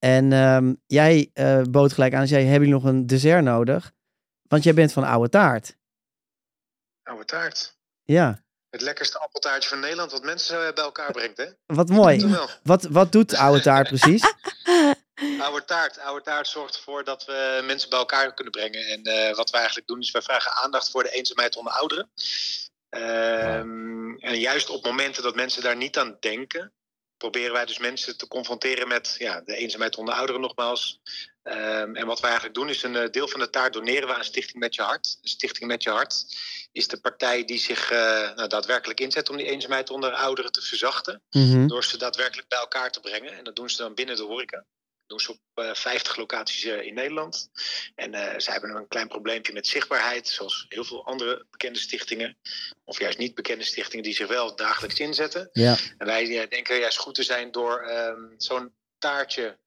En 0.05 0.33
ehm, 0.33 0.73
jij 0.87 1.29
eh, 1.33 1.61
bood 1.61 1.93
gelijk 1.93 2.13
aan 2.13 2.27
zei, 2.27 2.41
hebben 2.41 2.67
jullie 2.67 2.83
nog 2.83 2.91
een 2.91 3.07
dessert 3.07 3.43
nodig? 3.43 3.91
Want 4.47 4.63
jij 4.63 4.73
bent 4.73 4.93
van 4.93 5.03
oude 5.03 5.29
taart. 5.29 5.75
Oude 7.03 7.25
taart. 7.25 7.77
Ja, 8.03 8.43
Het 8.69 8.81
lekkerste 8.81 9.19
appeltaartje 9.19 9.69
van 9.69 9.79
Nederland 9.79 10.11
wat 10.11 10.23
mensen 10.23 10.57
bij 10.75 10.83
elkaar 10.83 11.11
brengt, 11.11 11.37
hè? 11.37 11.45
wat 11.65 11.89
mooi. 11.89 12.37
Wat, 12.63 12.83
wat 12.83 13.11
doet 13.11 13.35
oude 13.35 13.61
taart 13.61 13.87
precies? 13.87 14.23
Oude 15.39 15.65
taart. 15.65 15.99
Oude 15.99 16.23
taart 16.23 16.47
zorgt 16.47 16.75
ervoor 16.75 17.03
dat 17.03 17.25
we 17.25 17.63
mensen 17.65 17.89
bij 17.89 17.99
elkaar 17.99 18.33
kunnen 18.33 18.53
brengen. 18.53 18.85
En 18.85 19.03
eh, 19.03 19.35
wat 19.35 19.49
wij 19.49 19.59
eigenlijk 19.59 19.89
doen 19.89 19.99
is, 19.99 20.11
wij 20.11 20.21
vragen 20.21 20.51
aandacht 20.51 20.89
voor 20.91 21.03
de 21.03 21.11
eenzaamheid 21.11 21.55
onder 21.55 21.73
ouderen. 21.73 22.09
Ehm, 22.89 24.15
En 24.15 24.39
juist 24.39 24.69
op 24.69 24.85
momenten 24.85 25.23
dat 25.23 25.35
mensen 25.35 25.63
daar 25.63 25.77
niet 25.77 25.97
aan 25.97 26.17
denken, 26.19 26.73
proberen 27.29 27.53
wij 27.53 27.65
dus 27.65 27.77
mensen 27.77 28.17
te 28.17 28.27
confronteren 28.27 28.87
met 28.87 29.15
ja, 29.17 29.41
de 29.41 29.55
eenzaamheid 29.55 29.97
onder 29.97 30.13
ouderen 30.13 30.41
nogmaals. 30.41 30.99
Ehm, 31.43 31.95
en 31.95 32.05
wat 32.05 32.19
wij 32.19 32.29
eigenlijk 32.29 32.59
doen 32.59 32.69
is 32.69 32.83
een 32.83 32.95
eh, 32.95 33.09
deel 33.09 33.27
van 33.27 33.39
de 33.39 33.49
taart 33.49 33.73
doneren 33.73 34.07
we 34.07 34.15
aan 34.15 34.23
Stichting 34.23 34.59
Met 34.59 34.75
Je 34.75 34.81
Hart. 34.81 35.17
Stichting 35.21 35.67
Met 35.67 35.83
Je 35.83 35.89
Hart 35.89 36.25
is 36.71 36.87
de 36.87 36.99
partij 36.99 37.45
die 37.45 37.57
zich 37.57 37.91
eh, 37.91 38.35
nou, 38.35 38.47
daadwerkelijk 38.47 38.99
inzet 38.99 39.29
om 39.29 39.37
die 39.37 39.45
eenzaamheid 39.45 39.89
onder 39.89 40.13
ouderen 40.13 40.51
te 40.51 40.61
verzachten. 40.61 41.21
Mhm. 41.29 41.67
Door 41.67 41.83
ze 41.83 41.97
daadwerkelijk 41.97 42.47
bij 42.47 42.59
elkaar 42.59 42.91
te 42.91 42.99
brengen. 42.99 43.37
En 43.37 43.43
dat 43.43 43.55
doen 43.55 43.69
ze 43.69 43.77
dan 43.77 43.93
binnen 43.93 44.15
de 44.15 44.23
horeca. 44.23 44.65
Doen 45.07 45.19
ze 45.19 45.31
op 45.31 45.39
eh 45.53 45.73
50 45.73 46.15
locaties 46.15 46.63
eh, 46.63 46.81
in 46.81 46.93
Nederland. 46.93 47.49
En 47.95 48.13
eh, 48.13 48.39
ze 48.39 48.51
hebben 48.51 48.75
een 48.75 48.87
klein 48.87 49.07
probleempje 49.07 49.53
met 49.53 49.67
zichtbaarheid. 49.67 50.27
Zoals 50.27 50.65
heel 50.69 50.83
veel 50.83 51.05
andere 51.05 51.45
bekende 51.51 51.79
stichtingen. 51.79 52.37
Of 52.83 52.99
juist 52.99 53.17
niet 53.17 53.35
bekende 53.35 53.63
stichtingen 53.63 54.03
die 54.03 54.13
zich 54.13 54.27
wel 54.27 54.55
dagelijks 54.55 54.99
inzetten. 54.99 55.49
Ja, 55.51 55.77
En 55.97 56.05
wij 56.05 56.41
eh, 56.41 56.49
denken 56.49 56.79
juist 56.79 56.97
goed 56.97 57.15
te 57.15 57.23
zijn 57.23 57.51
door 57.51 57.81
ehm, 57.81 58.23
zo'n 58.37 58.73
taartje 58.97 59.59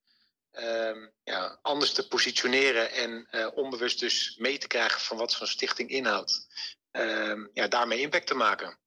ehm, 0.51 1.07
ja, 1.25 1.59
anders 1.63 1.93
te 1.93 2.09
positioneren. 2.09 2.93
En 2.93 3.27
eh, 3.31 3.49
onbewust 3.55 4.01
dus 4.01 4.37
mee 4.39 4.59
te 4.59 4.67
krijgen 4.67 5.01
van 5.01 5.17
wat 5.17 5.33
zo'n 5.33 5.47
stichting 5.47 5.91
inhoudt. 5.91 6.47
Ehm, 6.91 7.47
ja, 7.53 7.69
daarmee 7.69 8.01
impact 8.01 8.27
te 8.27 8.35
maken. 8.35 8.79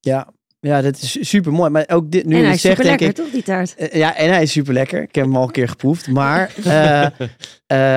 ja. 0.00 0.32
Ja, 0.60 0.82
dat 0.82 0.96
is 0.96 1.28
super 1.28 1.52
mooi. 1.52 1.70
Maar 1.70 1.84
ook 1.88 2.10
dit, 2.10 2.24
nu 2.26 2.32
en 2.34 2.38
je 2.40 2.44
hij 2.44 2.54
is 2.54 2.60
zegt, 2.60 2.76
super 2.76 2.88
denk 2.90 3.00
lekker, 3.00 3.18
ik... 3.18 3.24
toch, 3.24 3.34
die 3.34 3.42
taart? 3.42 3.74
Eh, 3.74 3.98
ja, 3.98 4.16
en 4.16 4.32
hij 4.32 4.42
is 4.42 4.52
super 4.52 4.72
lekker. 4.72 5.02
Ik 5.02 5.14
heb 5.14 5.24
hem 5.24 5.36
al 5.36 5.42
een 5.42 5.50
keer 5.50 5.68
geproefd. 5.68 6.08
Maar 6.08 6.50
eh, 6.64 7.06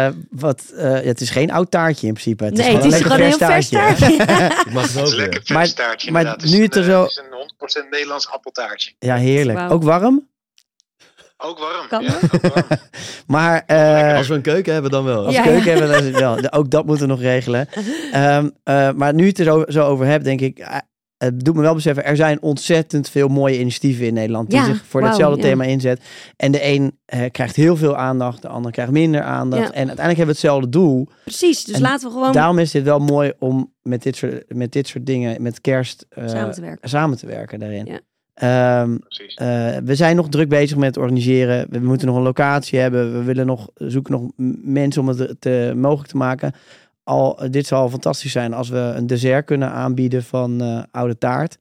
eh, 0.05 0.13
wat, 0.29 0.63
eh, 0.75 0.83
ja, 0.83 1.07
het 1.07 1.21
is 1.21 1.29
geen 1.29 1.51
oud 1.51 1.71
taartje 1.71 2.07
in 2.07 2.13
principe. 2.13 2.43
Het 2.43 2.53
nee, 2.53 2.67
is 2.67 2.73
het 2.73 2.93
is 2.93 3.01
gewoon 3.01 3.17
een 3.19 3.23
heel 3.23 3.37
lekker 3.39 3.47
vers 3.47 3.69
taartje. 3.69 4.07
het 4.79 5.07
is 5.07 5.15
lekker 5.15 5.41
vers 5.43 5.73
taartje 5.73 6.11
maar 6.11 6.37
nu 6.45 6.61
het 6.61 6.75
er 6.75 6.83
zo- 6.83 7.01
Het 7.01 7.09
is 7.11 7.17
een 7.17 7.83
100% 7.85 7.89
Nederlands 7.89 8.29
appeltaartje. 8.29 8.91
Ja, 8.99 9.15
heerlijk. 9.15 9.71
Ook 9.71 9.83
warm? 9.83 10.27
Ook 11.41 11.59
warm. 11.59 11.87
Kan 11.87 12.03
ja, 12.03 12.09
dat? 12.21 12.33
ook 12.33 12.53
warm. 12.53 12.65
Maar 13.27 13.63
eh, 13.65 14.17
Als 14.17 14.27
we 14.27 14.33
een 14.33 14.41
keuken 14.41 14.73
hebben, 14.73 14.91
dan 14.91 15.03
wel. 15.03 15.25
als 15.25 15.35
Ja, 15.35 15.41
keuken 15.43 15.63
ja. 15.63 15.69
hebben, 15.69 15.87
dan 15.87 15.99
is 15.99 16.05
het 16.05 16.19
wel. 16.19 16.51
Ook 16.51 16.71
dat 16.71 16.85
moeten 16.85 17.07
we 17.07 17.11
nog 17.13 17.21
regelen. 17.21 17.67
Ehm, 18.11 18.49
eh, 18.63 18.91
maar 18.91 19.13
nu 19.13 19.21
je 19.23 19.29
het 19.29 19.39
er 19.39 19.45
zo, 19.45 19.63
zo 19.67 19.85
over 19.85 20.05
hebt, 20.05 20.23
denk 20.23 20.41
ik... 20.41 20.67
het 21.19 21.43
doet 21.43 21.55
me 21.55 21.61
wel 21.61 21.73
beseffen, 21.73 22.05
er 22.05 22.15
zijn 22.15 22.41
ontzettend 22.41 23.09
veel 23.09 23.27
mooie 23.27 23.59
initiatieven 23.59 24.05
in 24.05 24.13
Nederland 24.13 24.49
die 24.49 24.59
Ja, 24.59 24.65
zich 24.65 24.85
voor 24.85 25.01
wauw, 25.01 25.11
datzelfde 25.11 25.41
ja. 25.41 25.47
thema 25.47 25.63
inzet. 25.63 26.01
En 26.35 26.51
de 26.51 26.65
een 26.65 26.97
eh, 27.05 27.21
krijgt 27.31 27.55
heel 27.55 27.77
veel 27.77 27.95
aandacht, 27.95 28.41
de 28.41 28.47
ander 28.47 28.71
krijgt 28.71 28.91
minder 28.91 29.21
aandacht. 29.21 29.61
Ja. 29.61 29.67
En 29.67 29.87
uiteindelijk 29.87 30.17
hebben 30.17 30.25
we 30.25 30.41
hetzelfde 30.41 30.69
doel. 30.69 31.07
Precies, 31.23 31.63
dus 31.63 31.75
En 31.75 31.81
laten 31.81 32.07
we 32.07 32.13
gewoon 32.13 32.31
Daarom 32.31 32.59
is 32.59 32.71
dit 32.71 32.83
wel 32.83 32.99
mooi 32.99 33.33
om 33.39 33.71
met 33.81 34.03
dit 34.03 34.15
soort, 34.15 34.43
met 34.47 34.71
dit 34.71 34.87
soort 34.87 35.05
dingen, 35.05 35.41
met 35.41 35.61
kerst, 35.61 36.05
eh, 36.09 36.27
samen 36.27 36.53
te 36.53 36.61
werken. 36.61 36.89
samen 36.89 37.17
te 37.17 37.25
werken 37.25 37.59
daarin. 37.59 37.85
Ja. 37.85 37.99
Ehm, 38.33 38.97
eh, 39.35 39.77
we 39.83 39.95
zijn 39.95 40.15
nog 40.15 40.29
druk 40.29 40.49
bezig 40.49 40.77
met 40.77 40.87
het 40.87 40.97
organiseren. 40.97 41.67
We 41.69 41.79
moeten 41.79 42.07
nog 42.07 42.15
een 42.15 42.21
locatie 42.21 42.79
hebben. 42.79 43.13
We 43.13 43.23
willen 43.23 43.45
nog 43.45 43.69
zoeken 43.75 44.11
nog 44.11 44.31
mensen 44.63 45.01
om 45.01 45.07
het 45.07 45.35
te, 45.39 45.73
mogelijk 45.75 46.09
te 46.09 46.17
maken. 46.17 46.53
Al, 47.09 47.51
dit 47.51 47.67
zal 47.67 47.89
fantastisch 47.89 48.31
zijn 48.31 48.53
als 48.53 48.69
we 48.69 48.77
een 48.77 49.07
dessert 49.07 49.45
kunnen 49.45 49.71
aanbieden 49.71 50.23
van 50.23 50.61
eh, 50.61 50.83
oude 50.91 51.17
taart. 51.17 51.57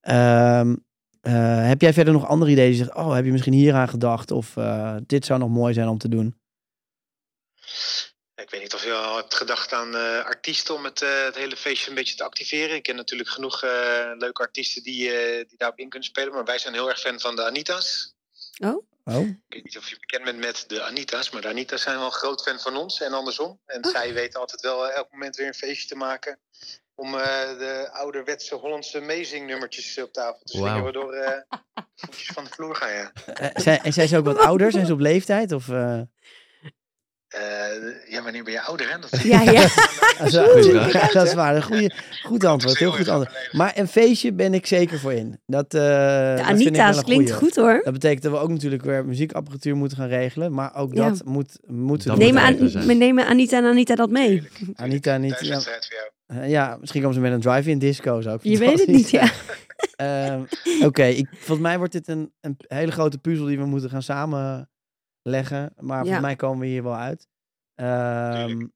Ehm, 0.00 0.76
eh, 1.20 1.66
heb 1.68 1.80
jij 1.80 1.92
verder 1.92 2.12
nog 2.12 2.26
andere 2.26 2.50
ideeën? 2.50 2.70
Die 2.70 2.78
zegt, 2.78 2.94
oh, 2.94 3.14
heb 3.14 3.24
je 3.24 3.32
misschien 3.32 3.52
hier 3.52 3.74
aan 3.74 3.88
gedacht? 3.88 4.30
Of 4.30 4.56
eh, 4.56 4.96
dit 5.06 5.24
zou 5.24 5.38
nog 5.38 5.48
mooi 5.48 5.74
zijn 5.74 5.88
om 5.88 5.98
te 5.98 6.08
doen. 6.08 6.38
Ik 8.42 8.50
weet 8.50 8.60
niet 8.60 8.74
of 8.74 8.84
je 8.84 8.92
al 8.92 9.16
hebt 9.16 9.34
gedacht 9.34 9.72
aan 9.72 9.94
eh, 9.94 10.24
artiesten 10.24 10.74
om 10.74 10.84
het, 10.84 11.02
eh, 11.02 11.24
het 11.24 11.36
hele 11.36 11.56
feestje 11.56 11.88
een 11.88 11.94
beetje 11.94 12.14
te 12.14 12.24
activeren. 12.24 12.76
Ik 12.76 12.82
ken 12.82 12.96
natuurlijk 12.96 13.28
genoeg 13.28 13.62
eh, 13.62 14.10
leuke 14.18 14.42
artiesten 14.42 14.82
die, 14.82 15.10
eh, 15.10 15.48
die 15.48 15.58
daarop 15.58 15.78
in 15.78 15.88
kunnen 15.88 16.08
spelen. 16.08 16.32
Maar 16.32 16.44
wij 16.44 16.58
zijn 16.58 16.74
heel 16.74 16.88
erg 16.88 17.00
fan 17.00 17.20
van 17.20 17.36
de 17.36 17.44
Anita's. 17.44 18.14
Oh, 18.58 18.86
Ik 19.48 19.54
weet 19.54 19.64
niet 19.64 19.78
of 19.78 19.88
je 19.88 19.96
bekend 20.00 20.24
bent 20.24 20.38
met 20.38 20.64
de 20.66 20.82
Anita's, 20.82 21.30
maar 21.30 21.42
de 21.42 21.48
Anita's 21.48 21.82
zijn 21.82 21.96
wel 21.96 22.06
een 22.06 22.12
groot 22.12 22.42
fan 22.42 22.58
van 22.58 22.76
ons 22.76 23.00
en 23.00 23.12
andersom. 23.12 23.60
En 23.66 23.84
zij 23.84 24.14
weten 24.14 24.40
altijd 24.40 24.60
wel 24.60 24.88
eh, 24.88 24.96
elk 24.96 25.12
moment 25.12 25.36
weer 25.36 25.46
een 25.46 25.54
feestje 25.54 25.88
te 25.88 25.96
maken. 25.96 26.38
Om 26.94 27.14
eh, 27.14 27.58
de 27.58 27.88
ouderwetse 27.92 28.54
Hollandse 28.54 29.00
meezingnummertjes 29.00 29.98
op 30.02 30.12
tafel 30.12 30.40
te 30.44 30.56
zingen. 30.56 30.82
Waardoor 30.82 31.12
eh, 31.12 31.40
de 31.74 31.92
voetjes 31.94 32.26
van 32.26 32.44
de 32.44 32.50
vloer 32.50 32.74
gaan, 32.74 32.92
ja. 32.92 33.12
Zijn, 33.54 33.82
en 33.82 33.92
zijn 33.92 34.08
ze 34.08 34.16
ook 34.16 34.24
wat 34.24 34.38
ouder? 34.38 34.72
Zijn 34.72 34.86
ze 34.86 34.92
op 34.92 35.00
leeftijd? 35.00 35.52
Of, 35.52 35.66
eh? 37.28 37.40
Ja, 38.12 38.22
wanneer 38.22 38.44
ben 38.44 38.52
je 38.52 38.60
ouder, 38.62 38.90
hè? 38.90 38.98
Dat 38.98 39.20
Ja, 39.22 39.40
ja. 39.42 39.52
Dat 40.18 40.26
is, 40.32 40.36
Goeie 40.36 40.72
ja, 40.74 40.88
vraag. 40.88 41.12
dat 41.12 41.26
is 41.26 41.34
waar. 41.34 41.56
Een 41.56 41.62
goede, 41.62 41.92
goed 42.22 42.44
antwoord. 42.44 42.78
Heel 42.78 42.90
goed 42.92 43.08
antwoord. 43.08 43.48
Maar 43.52 43.72
een 43.78 43.88
feestje 43.88 44.32
ben 44.32 44.54
ik 44.54 44.66
zeker 44.66 44.98
voor 44.98 45.12
in. 45.12 45.40
Dat, 45.46 45.74
eh 45.74 45.80
De 45.80 46.34
dat 46.36 46.46
vind 46.46 46.60
ik 46.60 46.74
wel 46.74 46.84
Anita's 46.84 47.04
klinkt 47.04 47.32
goed 47.32 47.56
hoor. 47.56 47.80
Dat 47.84 47.92
betekent 47.92 48.22
dat 48.22 48.32
we 48.32 48.38
ook 48.38 48.48
natuurlijk 48.48 48.82
weer 48.84 49.04
muziekapparatuur 49.04 49.76
moeten 49.76 49.96
gaan 49.98 50.08
regelen. 50.08 50.52
Maar 50.52 50.74
ook 50.74 50.94
Ja. 50.94 51.08
dat 51.08 51.24
moet, 51.24 51.58
moeten 51.66 52.08
Dat 52.08 52.18
we 52.18 52.24
Nemen, 52.24 52.42
aan, 52.42 52.56
we 52.86 52.94
nemen 52.94 53.26
Anita 53.26 53.56
en 53.56 53.64
Anita 53.64 53.94
dat 53.94 54.10
mee. 54.10 54.48
Anita 54.74 55.16
niet. 55.16 55.30
Ja, 55.30 55.36
Thuiswedstrijd 55.36 55.86
voor 55.86 55.96
jou. 55.96 56.42
Eh, 56.44 56.50
ja, 56.50 56.76
misschien 56.80 57.00
komen 57.00 57.16
ze 57.16 57.22
met 57.22 57.32
een 57.32 57.40
drive-in 57.40 57.78
disco. 57.78 58.20
Zou 58.20 58.36
ik 58.36 58.42
Je 58.42 58.58
weet 58.58 58.78
het 58.78 58.88
niet, 58.88 59.10
ja. 59.10 59.30
Ehm, 59.96 60.40
Oké, 60.82 61.04
ik- 61.04 61.28
volgens 61.32 61.66
mij 61.66 61.78
wordt 61.78 61.92
dit 61.92 62.08
een, 62.08 62.32
een 62.40 62.56
hele 62.68 62.92
grote 62.92 63.18
puzzel 63.18 63.46
die 63.46 63.58
we 63.58 63.64
moeten 63.66 63.90
gaan 63.90 64.02
samenleggen. 65.30 65.72
Maar 65.80 65.96
Ja. 65.96 66.02
volgens 66.02 66.22
mij 66.24 66.36
komen 66.36 66.60
we 66.60 66.66
hier 66.66 66.82
wel 66.82 66.96
uit. 66.96 67.28
Ehm, 67.74 68.66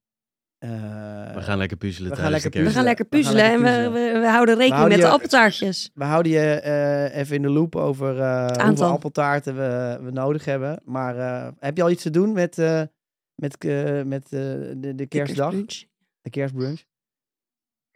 eh, 0.59 1.35
We 1.35 1.41
gaan 1.43 1.59
lekker 1.59 1.77
puzzelen 1.77 2.11
we 2.11 2.17
gaan 2.17 2.25
tijdens 2.31 2.43
lekker 2.43 2.61
de 2.63 2.67
We 2.67 2.75
gaan 2.75 2.85
lekker 2.85 3.07
We 3.11 3.17
gaan 3.17 3.23
puzzelen 3.23 3.45
en 3.53 3.61
lekker 3.61 3.83
we, 3.83 3.89
puzzelen. 3.91 4.13
we, 4.15 4.21
we 4.21 4.27
houden 4.31 4.55
rekening 4.55 4.79
houden 4.79 4.99
met 4.99 5.07
de 5.07 5.13
je- 5.13 5.13
appeltaartjes. 5.15 5.91
we 5.95 6.05
houden 6.05 6.33
je 6.33 6.51
eh, 6.61 7.17
even 7.19 7.37
in 7.37 7.43
de 7.43 7.49
loop 7.51 7.77
over 7.77 8.21
eh, 8.21 8.67
hoeveel 8.67 8.87
appeltaarten 8.87 9.57
we, 9.57 9.99
we 10.03 10.11
nodig 10.11 10.45
hebben. 10.45 10.81
Maar 10.85 11.17
eh, 11.19 11.49
heb 11.59 11.77
je 11.77 11.83
al 11.83 11.91
iets 11.91 12.03
te 12.03 12.11
doen 12.11 12.33
met, 12.33 12.59
eh, 12.59 12.83
met, 13.35 13.65
eh, 13.65 14.03
met 14.03 14.29
de, 14.31 14.93
de 14.95 15.07
kerstdag? 15.07 15.51
Kerstbrunch. 15.51 15.89
De 16.21 16.31
kerstbrunch? 16.31 16.83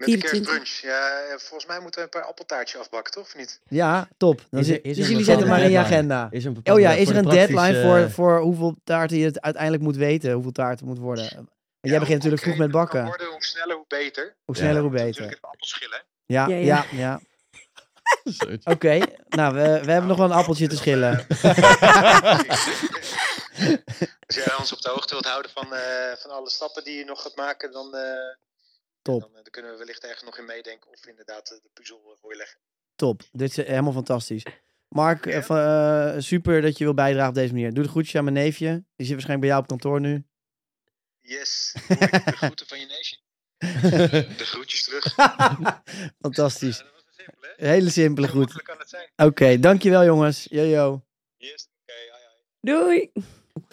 Met 0.06 0.20
de 0.20 0.28
24. 0.28 0.54
kerstbrunch. 0.56 0.94
Ja, 0.94 1.20
eh, 1.20 1.38
volgens 1.38 1.66
mij 1.66 1.80
moeten 1.80 2.00
we 2.00 2.06
een 2.06 2.20
paar 2.20 2.28
appeltaartje 2.28 2.78
afbakken, 2.78 3.12
toch? 3.12 3.24
Of 3.24 3.36
niet? 3.36 3.60
Ja, 3.68 4.08
top. 4.16 4.40
Dan 4.50 4.60
Is 4.60 4.68
er- 4.68 4.74
er 4.74 4.82
dus 4.94 5.08
jullie 5.08 5.24
zetten 5.24 5.48
maar 5.48 5.58
in 5.60 5.64
je 5.64 5.70
deadline? 5.70 5.94
agenda. 5.96 6.28
Is 6.30 6.44
er 6.44 6.52
een 6.64 6.72
Oh 6.74 6.80
ja, 6.80 6.92
is 6.92 7.06
er 7.08 7.12
de 7.12 7.18
een 7.18 7.24
deadline 7.28 7.52
praktische- 7.54 7.82
voor, 7.88 8.10
voor 8.10 8.40
hoeveel 8.40 8.76
taarten 8.84 9.16
je 9.16 9.24
het 9.24 9.40
uiteindelijk 9.40 9.82
moet 9.82 9.96
weten? 9.96 10.32
Hoeveel 10.32 10.52
taarten 10.52 10.86
het 10.86 10.94
moet 10.94 11.04
worden? 11.04 11.30
Want 11.34 11.48
jij 11.80 11.98
begint 11.98 12.16
natuurlijk 12.16 12.42
vroeg 12.42 12.56
met 12.56 12.70
bakken. 12.70 13.04
Worden, 13.04 13.26
hoe 13.26 13.44
sneller, 13.44 13.76
hoe 13.76 13.84
beter. 13.88 14.34
Hoe 14.44 14.56
sneller, 14.56 14.82
hoe 14.82 14.90
beter. 14.90 15.38
Ja, 16.26 16.46
Ja, 16.46 16.56
ja, 16.56 16.84
ja. 16.92 17.20
Oké, 18.74 19.00
nou, 19.28 19.54
we, 19.54 19.60
we 19.84 19.90
hebben 19.90 20.06
nog 20.06 20.16
wel 20.16 20.26
een 20.26 20.32
appeltje 20.36 20.68
te 20.68 20.76
schillen. 20.76 21.18
Als 24.26 24.36
jij 24.36 24.54
ons 24.58 24.72
op 24.72 24.80
de 24.80 24.88
hoogte 24.90 25.12
wilt 25.12 25.26
houden 25.26 25.50
van, 25.50 25.74
eh, 25.74 26.16
van 26.16 26.30
alle 26.30 26.50
stappen 26.50 26.84
die 26.84 26.98
je 26.98 27.04
nog 27.04 27.22
gaat 27.22 27.36
maken, 27.36 27.72
dan, 27.72 27.94
eh, 27.96 28.02
Top, 29.04 29.20
dan, 29.20 29.28
eh, 29.28 29.34
dan 29.34 29.50
kunnen 29.50 29.70
we 29.72 29.76
wellicht 29.78 30.04
ergens 30.04 30.22
nog 30.22 30.38
in 30.38 30.44
meedenken 30.44 30.90
of 30.90 31.06
inderdaad 31.06 31.50
eh, 31.50 31.58
de 31.62 31.68
puzzel 31.72 32.00
eh, 32.04 32.20
voor 32.20 32.30
je 32.30 32.36
leggen. 32.36 32.58
top. 32.96 33.22
Dit 33.32 33.58
is 33.58 33.66
helemaal 33.66 33.92
fantastisch. 33.92 34.42
Mark, 34.88 35.24
Ja. 35.24 36.20
super 36.20 36.62
dat 36.62 36.78
je 36.78 36.84
wil 36.84 36.94
bijdragen 36.94 37.28
op 37.28 37.34
deze 37.34 37.52
manier. 37.52 37.72
Doe 37.74 37.82
de 37.84 37.88
groetjes 37.90 38.16
aan 38.16 38.24
mijn 38.24 38.36
neefje. 38.36 38.68
Die 38.96 39.06
zit 39.06 39.14
waarschijnlijk 39.14 39.40
bij 39.40 39.48
jou 39.48 39.60
op 39.62 39.66
kantoor 39.68 40.00
nu. 40.00 40.24
Yes, 41.20 41.74
de 41.88 42.32
groeten 42.42 42.66
van 42.66 42.80
je 42.80 42.86
neefje. 42.86 43.18
De 44.36 44.44
groetjes 44.44 44.84
terug. 44.84 45.14
Fantastisch. 46.24 46.78
Ja, 46.78 46.84
dat 46.84 46.92
was 46.92 47.04
een 47.06 47.12
simpele, 47.24 47.54
hè? 47.56 47.68
Hele 47.68 47.90
simpele 47.90 48.26
groet. 48.28 48.40
makkelijk 48.54 48.66
kan 48.68 48.78
het 48.78 48.88
zijn? 48.88 49.10
Oké, 49.16 49.58
dankjewel 49.58 50.04
jongens. 50.04 50.46
Jojo. 50.50 51.04
Yes, 51.36 51.68
oké, 51.82 51.92
hoi, 52.10 52.22
hoi. 52.24 52.84
Doei. 52.84 53.12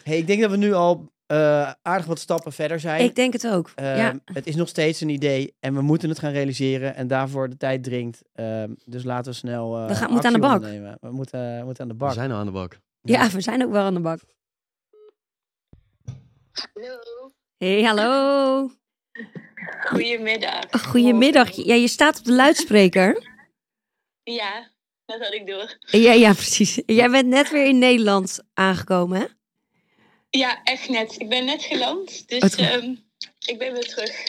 Hey, 0.04 0.18
ik 0.18 0.28
denk 0.28 0.42
dat 0.42 0.52
we 0.52 0.58
nu 0.58 0.74
al 0.74 1.12
eh, 1.32 1.72
aardig 1.82 2.06
wat 2.06 2.20
stappen 2.20 2.52
verder 2.54 2.80
zijn. 2.80 3.04
Ik 3.04 3.16
denk 3.16 3.34
het 3.34 3.48
ook. 3.48 3.72
Ehm, 3.76 3.98
ja. 3.98 4.16
Het 4.34 4.48
is 4.48 4.56
nog 4.56 4.68
steeds 4.68 5.02
een 5.02 5.10
idee 5.10 5.56
en 5.60 5.74
we 5.74 5.82
moeten 5.82 6.10
het 6.10 6.20
gaan 6.20 6.32
realiseren 6.32 6.96
en 6.96 7.08
daarvoor 7.08 7.50
de 7.50 7.58
tijd 7.58 7.84
dringt. 7.84 8.22
Ehm, 8.34 8.74
dus 8.86 9.04
laten 9.04 9.32
we 9.32 9.38
snel. 9.38 9.78
eh, 9.78 9.88
We 9.88 9.96
gaan- 9.96 10.12
moeten 10.12 10.28
aan 10.28 10.34
de 10.42 10.48
bak. 10.48 10.56
ondernemen. 10.56 10.98
We 11.02 11.12
moeten, 11.12 11.58
we 11.60 11.64
moeten 11.66 11.82
aan 11.84 11.88
de 11.90 11.94
We 11.98 12.00
bak. 12.00 12.14
zijn 12.14 12.32
al 12.32 12.38
aan 12.40 12.46
de 12.46 12.52
bak. 12.52 12.78
ja, 13.02 13.30
we 13.30 13.42
zijn 13.42 13.64
ook 13.66 13.72
wel 13.72 13.84
aan 13.84 13.94
de 13.94 14.00
bak. 14.00 14.20
Hallo. 16.74 17.32
Hey, 17.58 17.84
hallo. 17.84 18.70
Goedemiddag. 19.88 20.64
Goedemiddag. 20.88 21.52
Ja, 21.52 21.74
je 21.76 21.88
staat 21.88 22.20
op 22.20 22.26
de 22.26 22.34
luidspreker. 22.34 23.30
Ja, 24.24 24.70
dat 25.06 25.20
had 25.20 25.34
ik 25.34 25.48
door. 25.48 25.78
Ja, 26.02 26.12
ja, 26.14 26.34
precies. 26.34 26.82
Jij 26.86 27.10
bent 27.10 27.28
net 27.28 27.50
weer 27.52 27.66
in 27.66 27.78
Nederland 27.78 28.40
aangekomen, 28.54 29.20
hè? 29.20 29.26
Ja, 30.32 30.64
echt 30.64 30.90
net. 30.90 31.16
Ik 31.20 31.30
ben 31.30 31.46
net 31.46 31.62
geland, 31.64 32.30
dus 32.30 32.56
ehm, 32.56 32.96
ik 33.46 33.56
ben 33.58 33.74
weer 33.74 33.88
terug. 33.88 34.24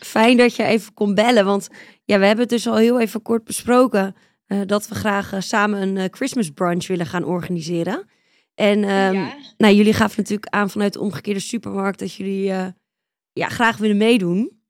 Fijn 0.00 0.36
dat 0.36 0.56
je 0.56 0.64
even 0.64 0.94
kon 0.94 1.14
bellen, 1.14 1.44
want 1.44 1.68
ja, 2.04 2.18
we 2.18 2.24
hebben 2.26 2.44
het 2.44 2.52
dus 2.54 2.66
al 2.66 2.76
heel 2.76 3.00
even 3.00 3.22
kort 3.22 3.44
besproken 3.44 4.16
eh, 4.46 4.60
dat 4.66 4.88
we 4.88 4.94
graag 4.94 5.32
eh, 5.32 5.40
samen 5.40 5.82
een 5.82 5.96
eh, 5.96 6.04
Christmas 6.10 6.50
brunch 6.50 6.86
willen 6.86 7.06
gaan 7.06 7.24
organiseren. 7.24 8.08
En 8.54 8.84
ehm, 8.84 9.14
ja, 9.14 9.36
nou, 9.56 9.74
jullie 9.74 9.92
gaven 9.92 10.16
natuurlijk 10.16 10.54
aan 10.54 10.70
vanuit 10.70 10.92
de 10.92 11.00
omgekeerde 11.00 11.40
supermarkt 11.40 11.98
dat 11.98 12.14
jullie 12.14 12.44
ja, 13.32 13.48
graag 13.48 13.76
willen 13.76 13.96
meedoen. 13.96 14.60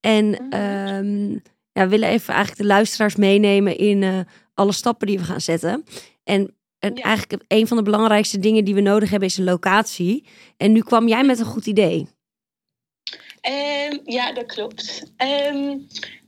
En 0.00 0.28
Mhm. 0.30 0.50
ehm, 0.50 1.30
ja, 1.72 1.82
we 1.82 1.88
willen 1.88 2.08
even 2.08 2.34
eigenlijk 2.34 2.62
de 2.62 2.66
luisteraars 2.68 3.16
meenemen 3.16 3.76
in 3.76 4.26
alle 4.54 4.72
stappen 4.72 5.06
die 5.06 5.18
we 5.18 5.24
gaan 5.24 5.40
zetten. 5.40 5.84
En, 6.24 6.56
en 6.84 6.94
Ja. 6.94 7.02
eigenlijk 7.02 7.42
een 7.48 7.66
van 7.66 7.76
de 7.76 7.82
belangrijkste 7.82 8.38
dingen 8.38 8.64
die 8.64 8.74
we 8.74 8.80
nodig 8.80 9.10
hebben 9.10 9.28
is 9.28 9.36
een 9.36 9.44
locatie. 9.44 10.24
En 10.56 10.72
nu 10.72 10.80
kwam 10.80 11.08
jij 11.08 11.24
met 11.24 11.38
een 11.38 11.44
goed 11.44 11.66
idee. 11.66 12.06
Ehm, 13.40 13.96
ja 14.04 14.32
dat 14.32 14.46
klopt. 14.46 15.02
Ehm, 15.16 15.76